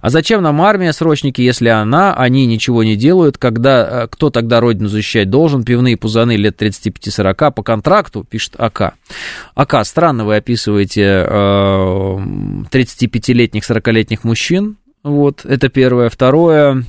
А 0.00 0.10
зачем 0.10 0.42
нам 0.42 0.60
армия, 0.60 0.92
срочники, 0.92 1.40
если 1.40 1.68
она, 1.68 2.14
они 2.14 2.46
ничего 2.46 2.82
не 2.82 2.96
делают, 2.96 3.38
когда, 3.38 4.04
э, 4.04 4.08
кто 4.08 4.30
тогда 4.30 4.60
родину 4.60 4.88
защищать 4.88 5.30
должен, 5.30 5.64
пивные 5.64 5.96
пузаны 5.96 6.36
лет 6.36 6.60
35-40 6.60 7.52
по 7.52 7.62
контракту, 7.62 8.24
пишет 8.24 8.54
АК. 8.58 8.94
АК, 9.54 9.86
странно 9.86 10.24
вы 10.24 10.36
описываете 10.36 11.02
э, 11.02 11.32
35-летних, 12.70 13.62
40-летних 13.62 14.24
мужчин, 14.24 14.76
вот, 15.02 15.44
это 15.44 15.68
первое. 15.68 16.08
Второе, 16.10 16.84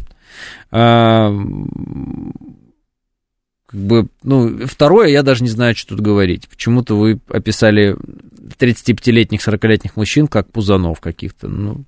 э, 0.71 1.39
как 3.67 3.79
бы, 3.79 4.07
ну, 4.23 4.67
второе, 4.67 5.07
я 5.07 5.23
даже 5.23 5.43
не 5.43 5.49
знаю, 5.49 5.75
что 5.75 5.95
тут 5.95 6.01
говорить. 6.01 6.47
Почему-то 6.47 6.95
вы 6.95 7.19
описали 7.27 7.95
35-летних, 8.59 9.39
40-летних 9.39 9.95
мужчин 9.95 10.27
как 10.27 10.51
пузанов 10.51 11.01
каких-то, 11.01 11.47
ну, 11.47 11.83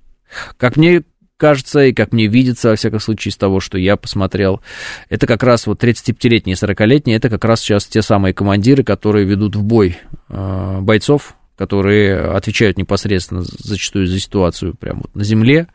как 0.56 0.76
мне 0.76 1.02
кажется, 1.36 1.84
и 1.84 1.92
как 1.92 2.12
мне 2.12 2.26
видится, 2.26 2.70
во 2.70 2.76
всяком 2.76 3.00
случае, 3.00 3.30
из 3.30 3.36
того, 3.36 3.60
что 3.60 3.78
я 3.78 3.96
посмотрел, 3.96 4.60
это 5.08 5.26
как 5.26 5.42
раз 5.42 5.66
вот 5.66 5.82
35-летние 5.82 6.56
и 6.56 6.58
40-летние, 6.58 7.16
это 7.16 7.28
как 7.28 7.44
раз 7.44 7.60
сейчас 7.60 7.86
те 7.86 8.02
самые 8.02 8.32
командиры, 8.32 8.82
которые 8.84 9.26
ведут 9.26 9.56
в 9.56 9.62
бой 9.62 9.98
э, 10.28 10.78
бойцов, 10.80 11.36
которые 11.56 12.18
отвечают 12.20 12.76
непосредственно 12.78 13.42
зачастую 13.42 14.06
за 14.06 14.20
ситуацию 14.20 14.74
прямо 14.74 15.00
вот 15.02 15.14
на 15.14 15.24
земле. 15.24 15.68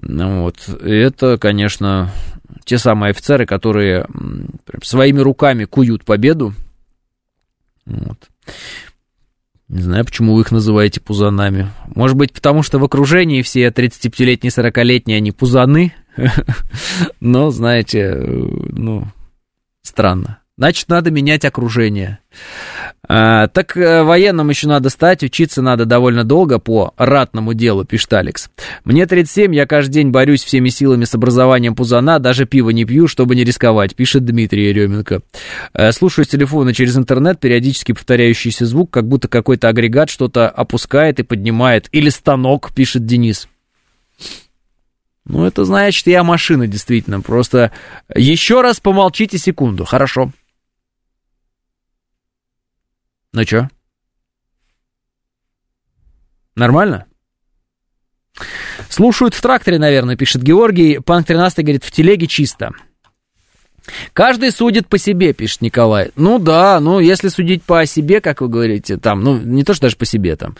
Ну 0.00 0.42
вот. 0.42 0.68
Это, 0.68 1.36
конечно, 1.38 2.12
те 2.64 2.78
самые 2.78 3.10
офицеры, 3.10 3.46
которые 3.46 4.06
своими 4.82 5.18
руками 5.18 5.64
куют 5.64 6.04
победу. 6.04 6.54
Вот. 7.86 8.28
Не 9.70 9.82
знаю, 9.82 10.04
почему 10.04 10.34
вы 10.34 10.40
их 10.40 10.50
называете 10.50 11.00
пузанами. 11.00 11.70
Может 11.94 12.16
быть, 12.16 12.32
потому 12.32 12.64
что 12.64 12.80
в 12.80 12.84
окружении 12.84 13.42
все 13.42 13.68
35-летние, 13.68 14.50
40-летние, 14.50 15.18
они 15.18 15.30
пузаны. 15.30 15.94
Но, 17.20 17.52
знаете, 17.52 18.16
ну, 18.16 19.04
странно. 19.82 20.40
Значит, 20.56 20.88
надо 20.88 21.12
менять 21.12 21.44
окружение. 21.44 22.18
А, 23.08 23.48
так 23.48 23.76
э, 23.76 24.02
военным 24.02 24.50
еще 24.50 24.68
надо 24.68 24.90
стать, 24.90 25.22
учиться 25.22 25.62
надо 25.62 25.84
довольно 25.84 26.22
долго 26.22 26.58
по 26.58 26.92
ратному 26.96 27.54
делу, 27.54 27.84
пишет 27.84 28.12
Алекс. 28.12 28.50
Мне 28.84 29.06
37, 29.06 29.54
я 29.54 29.66
каждый 29.66 29.92
день 29.94 30.10
борюсь 30.10 30.44
всеми 30.44 30.68
силами 30.68 31.04
с 31.04 31.14
образованием 31.14 31.74
пузана, 31.74 32.18
даже 32.18 32.44
пиво 32.44 32.70
не 32.70 32.84
пью, 32.84 33.08
чтобы 33.08 33.34
не 33.34 33.44
рисковать, 33.44 33.96
пишет 33.96 34.24
Дмитрий 34.24 34.68
Еременко. 34.68 35.22
А, 35.72 35.92
слушаю 35.92 36.24
с 36.24 36.28
телефона 36.28 36.74
через 36.74 36.96
интернет, 36.96 37.40
периодически 37.40 37.92
повторяющийся 37.92 38.66
звук, 38.66 38.90
как 38.90 39.08
будто 39.08 39.28
какой-то 39.28 39.68
агрегат 39.68 40.10
что-то 40.10 40.48
опускает 40.48 41.18
и 41.20 41.22
поднимает. 41.22 41.88
Или 41.92 42.10
станок, 42.10 42.72
пишет 42.74 43.06
Денис. 43.06 43.48
Ну, 45.24 45.44
это 45.44 45.64
значит, 45.64 46.06
я 46.06 46.22
машина, 46.22 46.66
действительно. 46.66 47.20
Просто 47.20 47.72
еще 48.14 48.62
раз 48.62 48.80
помолчите 48.80 49.38
секунду, 49.38 49.84
хорошо. 49.84 50.32
Ну 53.32 53.44
чё? 53.44 53.68
Нормально? 56.56 57.06
Слушают 58.88 59.34
в 59.34 59.40
тракторе, 59.40 59.78
наверное, 59.78 60.16
пишет 60.16 60.42
Георгий. 60.42 60.98
Панк 60.98 61.26
13 61.26 61.64
говорит, 61.64 61.84
в 61.84 61.90
телеге 61.92 62.26
чисто. 62.26 62.72
Каждый 64.12 64.50
судит 64.52 64.86
по 64.86 64.98
себе, 64.98 65.32
пишет 65.32 65.62
Николай. 65.62 66.10
Ну 66.16 66.38
да, 66.38 66.80
ну 66.80 67.00
если 67.00 67.28
судить 67.28 67.62
по 67.62 67.86
себе, 67.86 68.20
как 68.20 68.40
вы 68.40 68.48
говорите, 68.48 68.96
там, 68.96 69.22
ну 69.22 69.38
не 69.38 69.64
то, 69.64 69.74
что 69.74 69.82
даже 69.82 69.96
по 69.96 70.04
себе 70.04 70.36
там, 70.36 70.56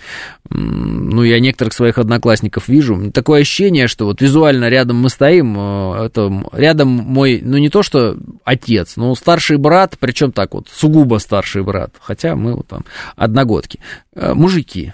ну 0.48 1.22
я 1.22 1.40
некоторых 1.40 1.72
своих 1.74 1.98
одноклассников 1.98 2.68
вижу, 2.68 3.10
такое 3.12 3.42
ощущение, 3.42 3.88
что 3.88 4.06
вот 4.06 4.20
визуально 4.20 4.68
рядом 4.68 4.96
мы 4.98 5.08
стоим, 5.08 5.56
э, 5.58 6.06
это 6.06 6.44
рядом 6.52 6.88
мой, 6.88 7.40
ну 7.42 7.58
не 7.58 7.68
то, 7.68 7.82
что 7.82 8.16
отец, 8.44 8.96
но 8.96 9.14
старший 9.14 9.58
брат, 9.58 9.96
причем 9.98 10.32
так 10.32 10.54
вот, 10.54 10.68
сугубо 10.68 11.18
старший 11.18 11.62
брат, 11.62 11.94
хотя 12.00 12.36
мы 12.36 12.54
вот 12.54 12.68
там 12.68 12.84
одногодки, 13.16 13.80
э, 14.14 14.34
мужики, 14.34 14.92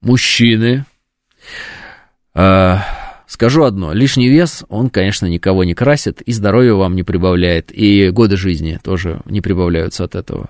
мужчины, 0.00 0.84
э, 2.34 2.76
Скажу 3.28 3.64
одно, 3.64 3.92
лишний 3.92 4.30
вес, 4.30 4.64
он, 4.70 4.88
конечно, 4.88 5.26
никого 5.26 5.62
не 5.62 5.74
красит, 5.74 6.22
и 6.22 6.32
здоровье 6.32 6.74
вам 6.74 6.96
не 6.96 7.02
прибавляет, 7.02 7.70
и 7.70 8.08
годы 8.08 8.38
жизни 8.38 8.80
тоже 8.82 9.20
не 9.26 9.42
прибавляются 9.42 10.04
от 10.04 10.14
этого. 10.14 10.48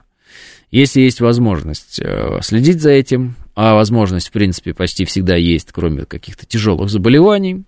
Если 0.70 1.00
есть 1.00 1.20
возможность 1.20 1.98
э, 2.00 2.38
следить 2.42 2.80
за 2.80 2.90
этим, 2.90 3.34
а 3.56 3.74
возможность, 3.74 4.28
в 4.28 4.30
принципе, 4.32 4.74
почти 4.74 5.04
всегда 5.04 5.34
есть, 5.34 5.72
кроме 5.72 6.04
каких-то 6.04 6.46
тяжелых 6.46 6.88
заболеваний, 6.88 7.64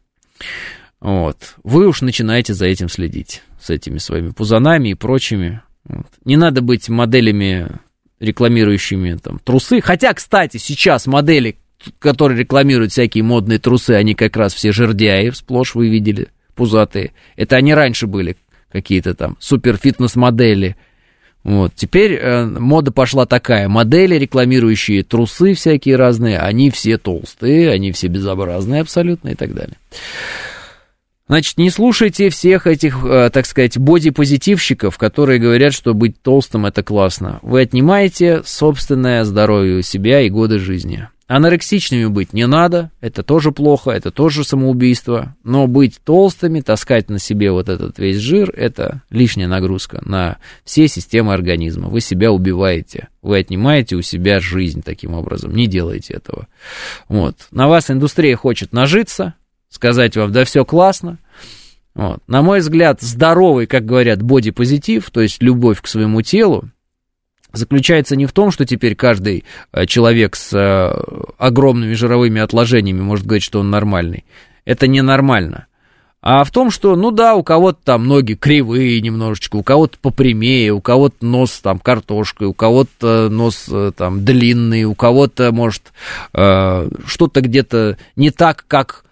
вот, 1.01 1.57
вы 1.65 1.89
уж 1.89 2.03
начинаете 2.03 2.55
за 2.55 2.67
этим 2.67 2.89
следить, 2.89 3.43
с 3.61 3.71
этими 3.71 3.99
своими 3.99 4.31
пузанами 4.31 4.91
и 4.91 4.95
прочими. 4.95 5.63
Вот. 5.87 6.07
Не 6.25 6.37
надо 6.37 6.63
быть 6.63 6.89
моделями, 6.89 7.67
рекламирующими 8.21 9.15
там 9.15 9.41
трусы. 9.41 9.81
Хотя, 9.81 10.15
кстати, 10.15 10.59
сейчас 10.59 11.09
модели, 11.09 11.57
которые 11.99 12.39
рекламируют 12.39 12.93
всякие 12.93 13.25
модные 13.25 13.59
трусы, 13.59 13.93
они 13.93 14.15
как 14.15 14.37
раз 14.37 14.55
все 14.55 14.73
жердяи, 14.73 15.31
сплошь 15.31 15.75
вы 15.75 15.89
видели, 15.89 16.29
пузатые. 16.55 17.13
Это 17.37 17.57
они 17.57 17.75
раньше 17.75 18.07
были 18.07 18.37
какие-то 18.71 19.15
там 19.15 19.37
супер-фитнес-модели. 19.41 20.77
Вот, 21.43 21.73
теперь 21.75 22.15
э, 22.15 22.45
мода 22.45 22.93
пошла 22.93 23.25
такая, 23.25 23.67
модели, 23.67 24.17
рекламирующие 24.17 25.03
трусы 25.03 25.55
всякие 25.55 25.97
разные, 25.97 26.39
они 26.39 26.71
все 26.71 26.99
толстые, 26.99 27.71
они 27.71 27.93
все 27.93 28.09
безобразные 28.09 28.83
абсолютно 28.83 29.31
и 29.31 29.35
так 29.35 29.55
далее. 29.55 29.77
Значит, 31.29 31.59
не 31.59 31.71
слушайте 31.71 32.29
всех 32.29 32.67
этих, 32.67 33.05
э, 33.05 33.31
так 33.33 33.47
сказать, 33.47 33.79
бодипозитивщиков, 33.79 34.99
которые 34.99 35.39
говорят, 35.39 35.73
что 35.73 35.95
быть 35.95 36.21
толстым 36.21 36.67
это 36.67 36.83
классно. 36.83 37.39
Вы 37.41 37.63
отнимаете 37.63 38.43
собственное 38.45 39.25
здоровье 39.25 39.79
у 39.79 39.83
себя 39.83 40.23
и 40.23 40.29
годы 40.29 40.59
жизни. 40.59 41.09
Анорексичными 41.31 42.07
быть 42.07 42.33
не 42.33 42.45
надо, 42.49 42.91
это 43.01 43.23
тоже 43.23 43.53
плохо, 43.53 43.93
это 43.93 44.11
тоже 44.11 44.43
самоубийство, 44.43 45.37
но 45.45 45.69
быть 45.69 46.01
толстыми, 46.03 46.61
таскать 46.61 47.09
на 47.09 47.21
себе 47.21 47.53
вот 47.53 47.69
этот 47.69 48.01
весь 48.01 48.17
жир, 48.17 48.51
это 48.51 49.03
лишняя 49.11 49.47
нагрузка 49.47 50.03
на 50.05 50.39
все 50.65 50.89
системы 50.89 51.33
организма. 51.33 51.87
Вы 51.87 52.01
себя 52.01 52.33
убиваете, 52.33 53.11
вы 53.23 53.39
отнимаете 53.39 53.95
у 53.95 54.03
себя 54.03 54.41
жизнь 54.41 54.83
таким 54.85 55.15
образом, 55.15 55.55
не 55.55 55.69
делайте 55.69 56.15
этого. 56.15 56.49
Вот. 57.09 57.37
На 57.53 57.69
вас 57.69 57.93
индустрия 57.93 58.35
хочет 58.35 58.73
нажиться, 58.73 59.35
сказать 59.69 60.17
вам, 60.17 60.33
да 60.33 60.45
все 60.45 60.65
классно. 60.65 61.19
Вот. 61.95 62.19
На 62.27 62.43
мой 62.43 62.59
взгляд, 62.59 63.03
здоровый, 63.03 63.69
как 63.69 63.87
говорят, 63.87 64.21
бодипозитив, 64.21 65.09
то 65.13 65.21
есть 65.21 65.41
любовь 65.41 65.81
к 65.81 65.87
своему 65.87 66.23
телу, 66.23 66.65
заключается 67.53 68.17
не 68.17 68.27
в 68.27 68.33
том, 68.33 68.51
что 68.51 68.65
теперь 68.65 68.95
каждый 68.95 69.45
э, 69.73 69.87
человек 69.87 70.37
с 70.37 70.53
э, 70.53 71.31
огромными 71.39 71.95
жировыми 71.95 72.41
отложениями 72.41 73.01
может 73.01 73.27
говорить, 73.27 73.45
что 73.45 73.61
он 73.61 73.71
нормальный. 73.71 74.25
Это 74.65 74.87
ненормально. 74.87 75.67
А 76.23 76.45
в 76.45 76.51
том, 76.51 76.71
что, 76.71 76.97
ну 76.97 77.11
да, 77.11 77.35
у 77.35 77.43
кого-то 77.43 77.79
там 77.83 78.07
ноги 78.07 78.35
кривые 78.35 79.01
немножечко, 79.01 79.57
у 79.57 79.63
кого-то 79.63 79.99
попрямее, 79.99 80.73
у 80.73 80.81
кого-то 80.81 81.25
нос 81.25 81.61
там 81.63 81.79
картошкой, 81.79 82.49
у 82.49 82.53
кого-то 82.53 83.29
нос 83.31 83.67
э, 83.71 83.93
там 83.97 84.25
длинный, 84.25 84.85
у 84.85 84.95
кого-то, 84.95 85.51
может, 85.53 85.93
что-то 86.33 87.41
где-то 87.41 87.97
не 88.17 88.31
так, 88.31 88.65
как 88.69 89.05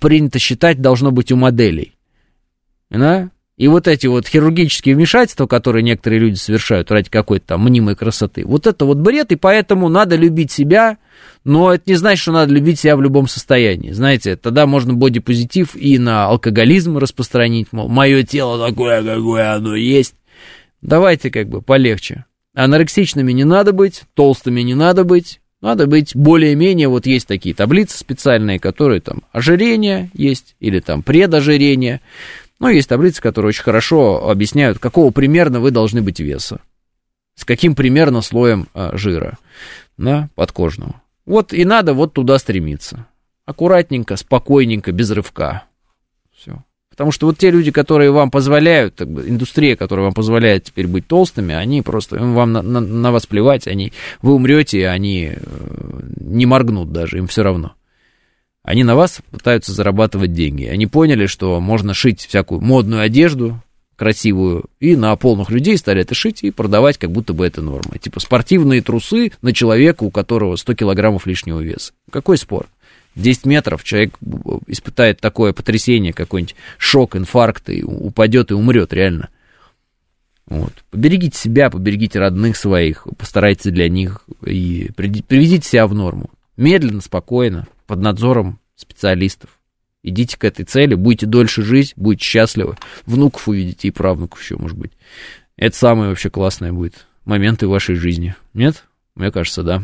принято 0.00 0.38
считать 0.38 0.80
должно 0.80 1.10
быть 1.12 1.30
у 1.30 1.36
моделей. 1.36 1.94
Да? 2.90 3.30
И 3.56 3.68
вот 3.68 3.88
эти 3.88 4.06
вот 4.06 4.28
хирургические 4.28 4.94
вмешательства, 4.94 5.46
которые 5.46 5.82
некоторые 5.82 6.20
люди 6.20 6.36
совершают 6.36 6.90
ради 6.90 7.08
какой-то 7.08 7.46
там 7.46 7.64
мнимой 7.64 7.96
красоты, 7.96 8.44
вот 8.44 8.66
это 8.66 8.84
вот 8.84 8.98
бред, 8.98 9.32
и 9.32 9.36
поэтому 9.36 9.88
надо 9.88 10.14
любить 10.14 10.52
себя, 10.52 10.98
но 11.42 11.72
это 11.72 11.84
не 11.86 11.94
значит, 11.94 12.22
что 12.22 12.32
надо 12.32 12.52
любить 12.52 12.78
себя 12.80 12.96
в 12.96 13.02
любом 13.02 13.28
состоянии. 13.28 13.92
Знаете, 13.92 14.36
тогда 14.36 14.66
можно 14.66 14.92
бодипозитив 14.92 15.74
и 15.74 15.98
на 15.98 16.26
алкоголизм 16.26 16.98
распространить, 16.98 17.68
мол, 17.72 17.88
мое 17.88 18.24
тело 18.24 18.68
такое, 18.68 19.02
какое 19.02 19.54
оно 19.54 19.74
есть. 19.74 20.14
Давайте 20.82 21.30
как 21.30 21.48
бы 21.48 21.62
полегче. 21.62 22.26
Анорексичными 22.54 23.32
не 23.32 23.44
надо 23.44 23.72
быть, 23.72 24.02
толстыми 24.14 24.60
не 24.60 24.74
надо 24.74 25.04
быть, 25.04 25.40
надо 25.62 25.86
быть 25.86 26.14
более-менее, 26.14 26.88
вот 26.88 27.06
есть 27.06 27.26
такие 27.26 27.54
таблицы 27.54 27.98
специальные, 27.98 28.58
которые 28.58 29.00
там 29.00 29.22
ожирение 29.32 30.10
есть, 30.12 30.56
или 30.60 30.80
там 30.80 31.02
предожирение, 31.02 32.02
но 32.58 32.70
есть 32.70 32.88
таблицы, 32.88 33.20
которые 33.20 33.50
очень 33.50 33.62
хорошо 33.62 34.28
объясняют, 34.28 34.78
какого 34.78 35.10
примерно 35.10 35.60
вы 35.60 35.70
должны 35.70 36.02
быть 36.02 36.20
веса, 36.20 36.60
с 37.34 37.44
каким 37.44 37.74
примерно 37.74 38.22
слоем 38.22 38.68
а, 38.74 38.96
жира, 38.96 39.38
да, 39.96 40.28
подкожного. 40.34 41.02
Вот 41.26 41.52
и 41.52 41.64
надо 41.64 41.92
вот 41.92 42.12
туда 42.12 42.38
стремиться. 42.38 43.06
Аккуратненько, 43.44 44.16
спокойненько, 44.16 44.92
без 44.92 45.10
рывка. 45.10 45.64
Все. 46.34 46.62
Потому 46.90 47.12
что 47.12 47.26
вот 47.26 47.36
те 47.36 47.50
люди, 47.50 47.70
которые 47.70 48.10
вам 48.10 48.30
позволяют, 48.30 48.94
так 48.94 49.08
бы, 49.08 49.28
индустрия, 49.28 49.76
которая 49.76 50.04
вам 50.04 50.14
позволяет 50.14 50.64
теперь 50.64 50.86
быть 50.86 51.06
толстыми, 51.06 51.54
они 51.54 51.82
просто, 51.82 52.16
вам 52.16 52.52
на, 52.52 52.62
на, 52.62 52.80
на 52.80 53.12
вас 53.12 53.26
плевать, 53.26 53.66
они, 53.66 53.92
вы 54.22 54.32
умрете, 54.32 54.88
они 54.88 55.32
э, 55.34 56.00
не 56.16 56.46
моргнут 56.46 56.92
даже, 56.92 57.18
им 57.18 57.26
все 57.26 57.42
равно. 57.42 57.74
Они 58.66 58.82
на 58.82 58.96
вас 58.96 59.20
пытаются 59.30 59.72
зарабатывать 59.72 60.32
деньги. 60.32 60.64
Они 60.64 60.88
поняли, 60.88 61.26
что 61.26 61.60
можно 61.60 61.94
шить 61.94 62.26
всякую 62.26 62.60
модную 62.60 63.00
одежду, 63.00 63.62
красивую, 63.94 64.64
и 64.80 64.96
на 64.96 65.14
полных 65.14 65.50
людей 65.50 65.78
стали 65.78 66.00
это 66.00 66.16
шить 66.16 66.42
и 66.42 66.50
продавать, 66.50 66.98
как 66.98 67.12
будто 67.12 67.32
бы 67.32 67.46
это 67.46 67.62
норма. 67.62 67.96
Типа 68.00 68.18
спортивные 68.18 68.82
трусы 68.82 69.30
на 69.40 69.52
человека, 69.52 70.02
у 70.02 70.10
которого 70.10 70.56
100 70.56 70.74
килограммов 70.74 71.28
лишнего 71.28 71.60
веса. 71.60 71.92
Какой 72.10 72.36
спор? 72.38 72.66
10 73.14 73.46
метров 73.46 73.84
человек 73.84 74.18
испытает 74.66 75.20
такое 75.20 75.52
потрясение, 75.52 76.12
какой-нибудь 76.12 76.56
шок, 76.76 77.14
инфаркт, 77.14 77.70
и 77.70 77.84
упадет 77.84 78.50
и 78.50 78.54
умрет 78.54 78.92
реально. 78.92 79.28
Вот. 80.48 80.72
Поберегите 80.90 81.38
себя, 81.38 81.70
поберегите 81.70 82.18
родных 82.18 82.56
своих, 82.56 83.06
постарайтесь 83.16 83.70
для 83.70 83.88
них 83.88 84.24
и 84.44 84.90
приведите 84.96 85.68
себя 85.68 85.86
в 85.86 85.94
норму. 85.94 86.30
Медленно, 86.56 87.00
спокойно, 87.00 87.68
под 87.86 88.00
надзором 88.00 88.60
специалистов. 88.74 89.50
Идите 90.02 90.38
к 90.38 90.44
этой 90.44 90.64
цели, 90.64 90.94
будете 90.94 91.26
дольше 91.26 91.62
жить, 91.62 91.94
будете 91.96 92.24
счастливы, 92.24 92.76
внуков 93.06 93.48
увидите 93.48 93.88
и 93.88 93.90
правнуков 93.90 94.40
еще, 94.40 94.56
может 94.56 94.78
быть. 94.78 94.92
Это 95.56 95.76
самое 95.76 96.10
вообще 96.10 96.30
классное 96.30 96.72
будет 96.72 97.06
моменты 97.24 97.66
в 97.66 97.70
вашей 97.70 97.96
жизни. 97.96 98.34
Нет? 98.54 98.84
Мне 99.14 99.32
кажется, 99.32 99.62
да. 99.62 99.82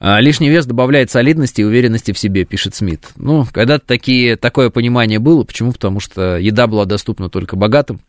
А, 0.00 0.20
лишний 0.20 0.48
вес 0.48 0.66
добавляет 0.66 1.10
солидности 1.10 1.60
и 1.60 1.64
уверенности 1.64 2.12
в 2.12 2.18
себе, 2.18 2.44
пишет 2.44 2.74
Смит. 2.74 3.08
Ну, 3.16 3.46
когда-то 3.50 3.86
такие, 3.86 4.36
такое 4.36 4.70
понимание 4.70 5.18
было. 5.18 5.44
Почему? 5.44 5.72
Потому 5.72 6.00
что 6.00 6.36
еда 6.38 6.66
была 6.66 6.84
доступна 6.84 7.28
только 7.28 7.56
богатым, 7.56 8.00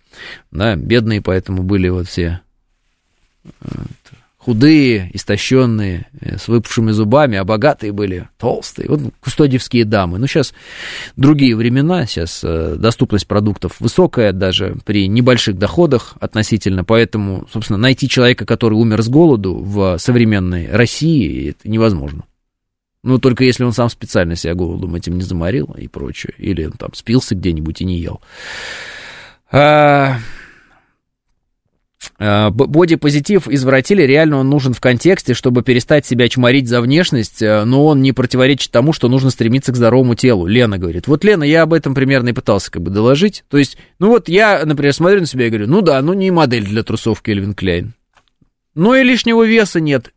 да, 0.51 0.75
бедные 0.75 1.21
поэтому 1.21 1.63
были 1.63 1.89
вот 1.89 2.07
все 2.07 2.41
э, 3.43 3.49
худые, 4.49 5.11
истощенные, 5.13 6.07
э, 6.21 6.39
с 6.39 6.47
выпавшими 6.47 6.89
зубами, 6.89 7.37
а 7.37 7.43
богатые 7.43 7.91
были 7.91 8.29
толстые. 8.39 8.89
Вот 8.89 8.99
кустодиевские 9.21 9.85
дамы. 9.85 10.17
Ну, 10.17 10.25
сейчас 10.25 10.55
другие 11.15 11.55
времена, 11.55 12.07
сейчас 12.07 12.41
э, 12.43 12.75
доступность 12.75 13.27
продуктов 13.27 13.79
высокая 13.79 14.33
даже 14.33 14.75
при 14.85 15.07
небольших 15.07 15.55
доходах 15.59 16.15
относительно, 16.19 16.83
поэтому, 16.83 17.47
собственно, 17.53 17.77
найти 17.77 18.09
человека, 18.09 18.47
который 18.47 18.73
умер 18.73 19.03
с 19.03 19.07
голоду 19.07 19.53
в 19.53 19.99
современной 19.99 20.67
России, 20.71 21.51
это 21.51 21.69
невозможно. 21.69 22.23
Ну, 23.03 23.19
только 23.19 23.43
если 23.43 23.63
он 23.63 23.71
сам 23.71 23.87
специально 23.87 24.35
себя 24.35 24.55
голодом 24.55 24.95
этим 24.95 25.15
не 25.15 25.21
заморил 25.21 25.75
и 25.77 25.87
прочее, 25.87 26.33
или 26.39 26.65
он 26.65 26.71
там 26.71 26.95
спился 26.95 27.35
где-нибудь 27.35 27.81
и 27.81 27.85
не 27.85 27.99
ел. 27.99 28.19
А, 29.51 30.17
бодипозитив 32.17 33.47
извратили, 33.47 34.03
реально 34.03 34.37
он 34.37 34.49
нужен 34.49 34.73
в 34.73 34.81
контексте, 34.81 35.33
чтобы 35.33 35.63
перестать 35.63 36.05
себя 36.05 36.29
чморить 36.29 36.67
за 36.67 36.81
внешность, 36.81 37.41
э, 37.41 37.63
но 37.65 37.85
он 37.85 38.01
не 38.01 38.11
противоречит 38.11 38.71
тому, 38.71 38.93
что 38.93 39.09
нужно 39.09 39.29
стремиться 39.29 39.71
к 39.71 39.75
здоровому 39.75 40.15
телу. 40.15 40.45
Лена 40.45 40.77
говорит. 40.77 41.07
Вот, 41.07 41.23
Лена, 41.23 41.43
я 41.43 41.63
об 41.63 41.73
этом 41.73 41.93
примерно 41.93 42.29
и 42.29 42.33
пытался 42.33 42.71
как 42.71 42.81
бы 42.81 42.91
доложить. 42.91 43.43
То 43.49 43.57
есть, 43.57 43.77
ну 43.99 44.09
вот 44.09 44.29
я, 44.29 44.65
например, 44.65 44.93
смотрю 44.93 45.21
на 45.21 45.25
себя 45.25 45.47
и 45.47 45.49
говорю, 45.49 45.67
ну 45.67 45.81
да, 45.81 46.01
ну 46.01 46.13
не 46.13 46.31
модель 46.31 46.65
для 46.65 46.83
трусов 46.83 47.21
Кельвин 47.21 47.53
Кляйн. 47.53 47.93
Ну 48.75 48.93
и 48.95 49.03
лишнего 49.03 49.43
веса 49.43 49.79
нет. 49.79 50.13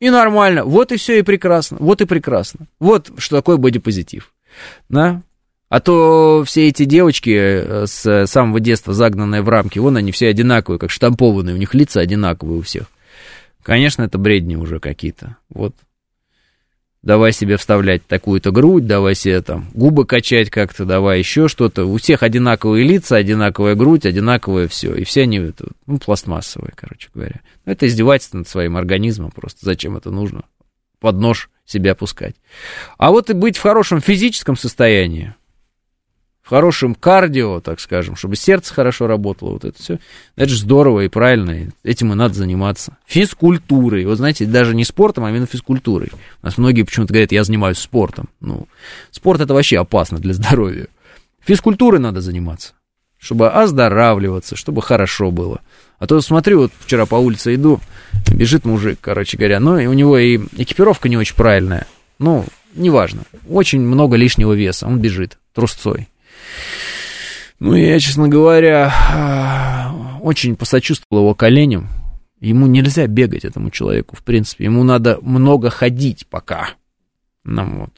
И 0.00 0.10
нормально. 0.10 0.64
Вот 0.64 0.92
и 0.92 0.96
все, 0.96 1.18
и 1.18 1.22
прекрасно. 1.22 1.78
Вот 1.80 2.00
и 2.00 2.04
прекрасно. 2.04 2.66
Вот 2.78 3.10
что 3.18 3.36
такое 3.36 3.56
бодипозитив. 3.56 4.32
Да? 4.88 5.22
А 5.68 5.80
то 5.80 6.44
все 6.46 6.68
эти 6.68 6.84
девочки 6.84 7.30
э, 7.34 7.86
с 7.86 8.26
самого 8.26 8.60
детства 8.60 8.94
загнанные 8.94 9.42
в 9.42 9.48
рамки, 9.48 9.78
вон 9.78 9.96
они 9.96 10.12
все 10.12 10.28
одинаковые, 10.28 10.78
как 10.78 10.90
штампованные, 10.90 11.54
у 11.54 11.58
них 11.58 11.74
лица 11.74 12.00
одинаковые 12.00 12.58
у 12.58 12.62
всех. 12.62 12.86
Конечно, 13.62 14.02
это 14.04 14.16
бредни 14.16 14.54
уже 14.54 14.78
какие-то. 14.78 15.36
Вот. 15.48 15.74
Давай 17.02 17.32
себе 17.32 17.56
вставлять 17.56 18.06
такую-то 18.06 18.50
грудь, 18.50 18.86
давай 18.86 19.14
себе 19.14 19.40
там 19.40 19.68
губы 19.74 20.06
качать 20.06 20.50
как-то, 20.50 20.84
давай 20.84 21.18
еще 21.18 21.46
что-то. 21.48 21.84
У 21.84 21.98
всех 21.98 22.22
одинаковые 22.22 22.84
лица, 22.86 23.16
одинаковая 23.16 23.74
грудь, 23.74 24.06
одинаковое 24.06 24.66
все. 24.66 24.94
И 24.94 25.04
все 25.04 25.22
они 25.22 25.52
ну, 25.86 25.98
пластмассовые, 25.98 26.72
короче 26.74 27.08
говоря. 27.14 27.40
Это 27.64 27.86
издевательство 27.86 28.38
над 28.38 28.48
своим 28.48 28.76
организмом 28.76 29.30
просто. 29.30 29.60
Зачем 29.62 29.96
это 29.96 30.10
нужно? 30.10 30.42
Под 31.00 31.16
нож 31.16 31.50
себя 31.64 31.94
пускать. 31.94 32.34
А 32.98 33.10
вот 33.10 33.30
и 33.30 33.34
быть 33.34 33.56
в 33.56 33.62
хорошем 33.62 34.00
физическом 34.00 34.56
состоянии, 34.56 35.34
в 36.46 36.48
хорошем 36.48 36.94
кардио, 36.94 37.58
так 37.58 37.80
скажем, 37.80 38.14
чтобы 38.14 38.36
сердце 38.36 38.72
хорошо 38.72 39.08
работало, 39.08 39.54
вот 39.54 39.64
это 39.64 39.82
все, 39.82 39.98
это 40.36 40.48
же 40.48 40.58
здорово 40.58 41.00
и 41.00 41.08
правильно, 41.08 41.50
и 41.50 41.66
этим 41.82 42.12
и 42.12 42.14
надо 42.14 42.34
заниматься. 42.34 42.96
Физкультурой, 43.04 44.04
вот 44.04 44.18
знаете, 44.18 44.46
даже 44.46 44.76
не 44.76 44.84
спортом, 44.84 45.24
а 45.24 45.30
именно 45.30 45.46
физкультурой. 45.46 46.12
У 46.42 46.46
нас 46.46 46.56
многие 46.56 46.84
почему-то 46.84 47.12
говорят, 47.12 47.32
я 47.32 47.42
занимаюсь 47.42 47.78
спортом. 47.78 48.28
Ну, 48.38 48.68
спорт 49.10 49.40
это 49.40 49.54
вообще 49.54 49.80
опасно 49.80 50.20
для 50.20 50.34
здоровья. 50.34 50.86
Физкультурой 51.44 51.98
надо 51.98 52.20
заниматься, 52.20 52.74
чтобы 53.18 53.50
оздоравливаться, 53.50 54.54
чтобы 54.54 54.82
хорошо 54.82 55.32
было. 55.32 55.62
А 55.98 56.06
то 56.06 56.20
смотрю, 56.20 56.60
вот 56.60 56.72
вчера 56.78 57.06
по 57.06 57.16
улице 57.16 57.56
иду, 57.56 57.80
бежит 58.30 58.64
мужик, 58.64 59.00
короче 59.00 59.36
говоря, 59.36 59.58
ну, 59.58 59.78
и 59.78 59.86
у 59.86 59.94
него 59.94 60.16
и 60.16 60.36
экипировка 60.36 61.08
не 61.08 61.16
очень 61.16 61.34
правильная, 61.34 61.88
ну, 62.20 62.44
неважно, 62.76 63.22
очень 63.48 63.80
много 63.80 64.14
лишнего 64.14 64.52
веса, 64.52 64.86
он 64.86 65.00
бежит 65.00 65.38
трусцой. 65.52 66.08
Ну, 67.58 67.74
я, 67.74 67.98
честно 67.98 68.28
говоря, 68.28 69.92
очень 70.22 70.56
посочувствовал 70.56 71.22
его 71.22 71.34
коленям. 71.34 71.88
Ему 72.40 72.66
нельзя 72.66 73.06
бегать, 73.06 73.44
этому 73.44 73.70
человеку, 73.70 74.14
в 74.14 74.22
принципе. 74.22 74.64
Ему 74.64 74.84
надо 74.84 75.18
много 75.22 75.70
ходить 75.70 76.26
пока. 76.28 76.70
Ну, 77.44 77.80
вот, 77.80 77.92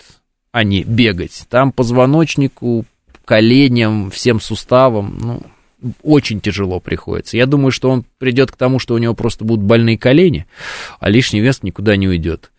а 0.52 0.62
не 0.62 0.85
бегать. 0.85 1.47
Там 1.48 1.72
позвоночнику, 1.72 2.85
коленям, 3.24 4.10
всем 4.10 4.40
суставам, 4.40 5.18
ну, 5.20 5.43
очень 6.02 6.40
тяжело 6.40 6.80
приходится. 6.80 7.36
Я 7.36 7.47
думаю, 7.47 7.72
что 7.72 7.90
он 7.90 8.05
придет 8.18 8.51
к 8.51 8.56
тому, 8.56 8.78
что 8.78 8.94
у 8.94 8.98
него 8.98 9.14
просто 9.14 9.44
будут 9.44 9.64
больные 9.64 9.98
колени, 9.98 10.47
а 11.01 11.09
лишний 11.10 11.40
вес 11.40 11.62
никуда 11.62 11.97
не 11.97 12.09
уйдет. 12.09 12.52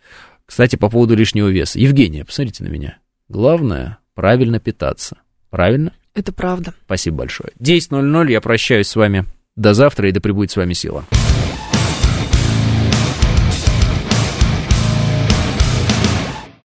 Кстати, 0.46 0.76
по 0.76 0.90
поводу 0.90 1.16
лишнего 1.16 1.48
веса. 1.48 1.80
Евгения, 1.80 2.26
посмотрите 2.26 2.64
на 2.64 2.70
меня. 2.70 2.98
Главное, 3.28 4.00
правильно 4.16 4.60
питаться. 4.60 5.18
Правильно? 5.50 5.94
Это 6.14 6.32
правда. 6.32 6.74
Спасибо 6.86 7.18
большое. 7.18 7.52
10.00, 7.60 8.32
я 8.32 8.42
прощаюсь 8.42 8.88
с 8.88 8.96
вами. 8.96 9.26
До 9.56 9.74
завтра 9.74 10.10
и 10.10 10.12
да 10.12 10.22
пребудет 10.22 10.52
с 10.52 10.56
вами 10.56 10.74
сила. 10.74 11.06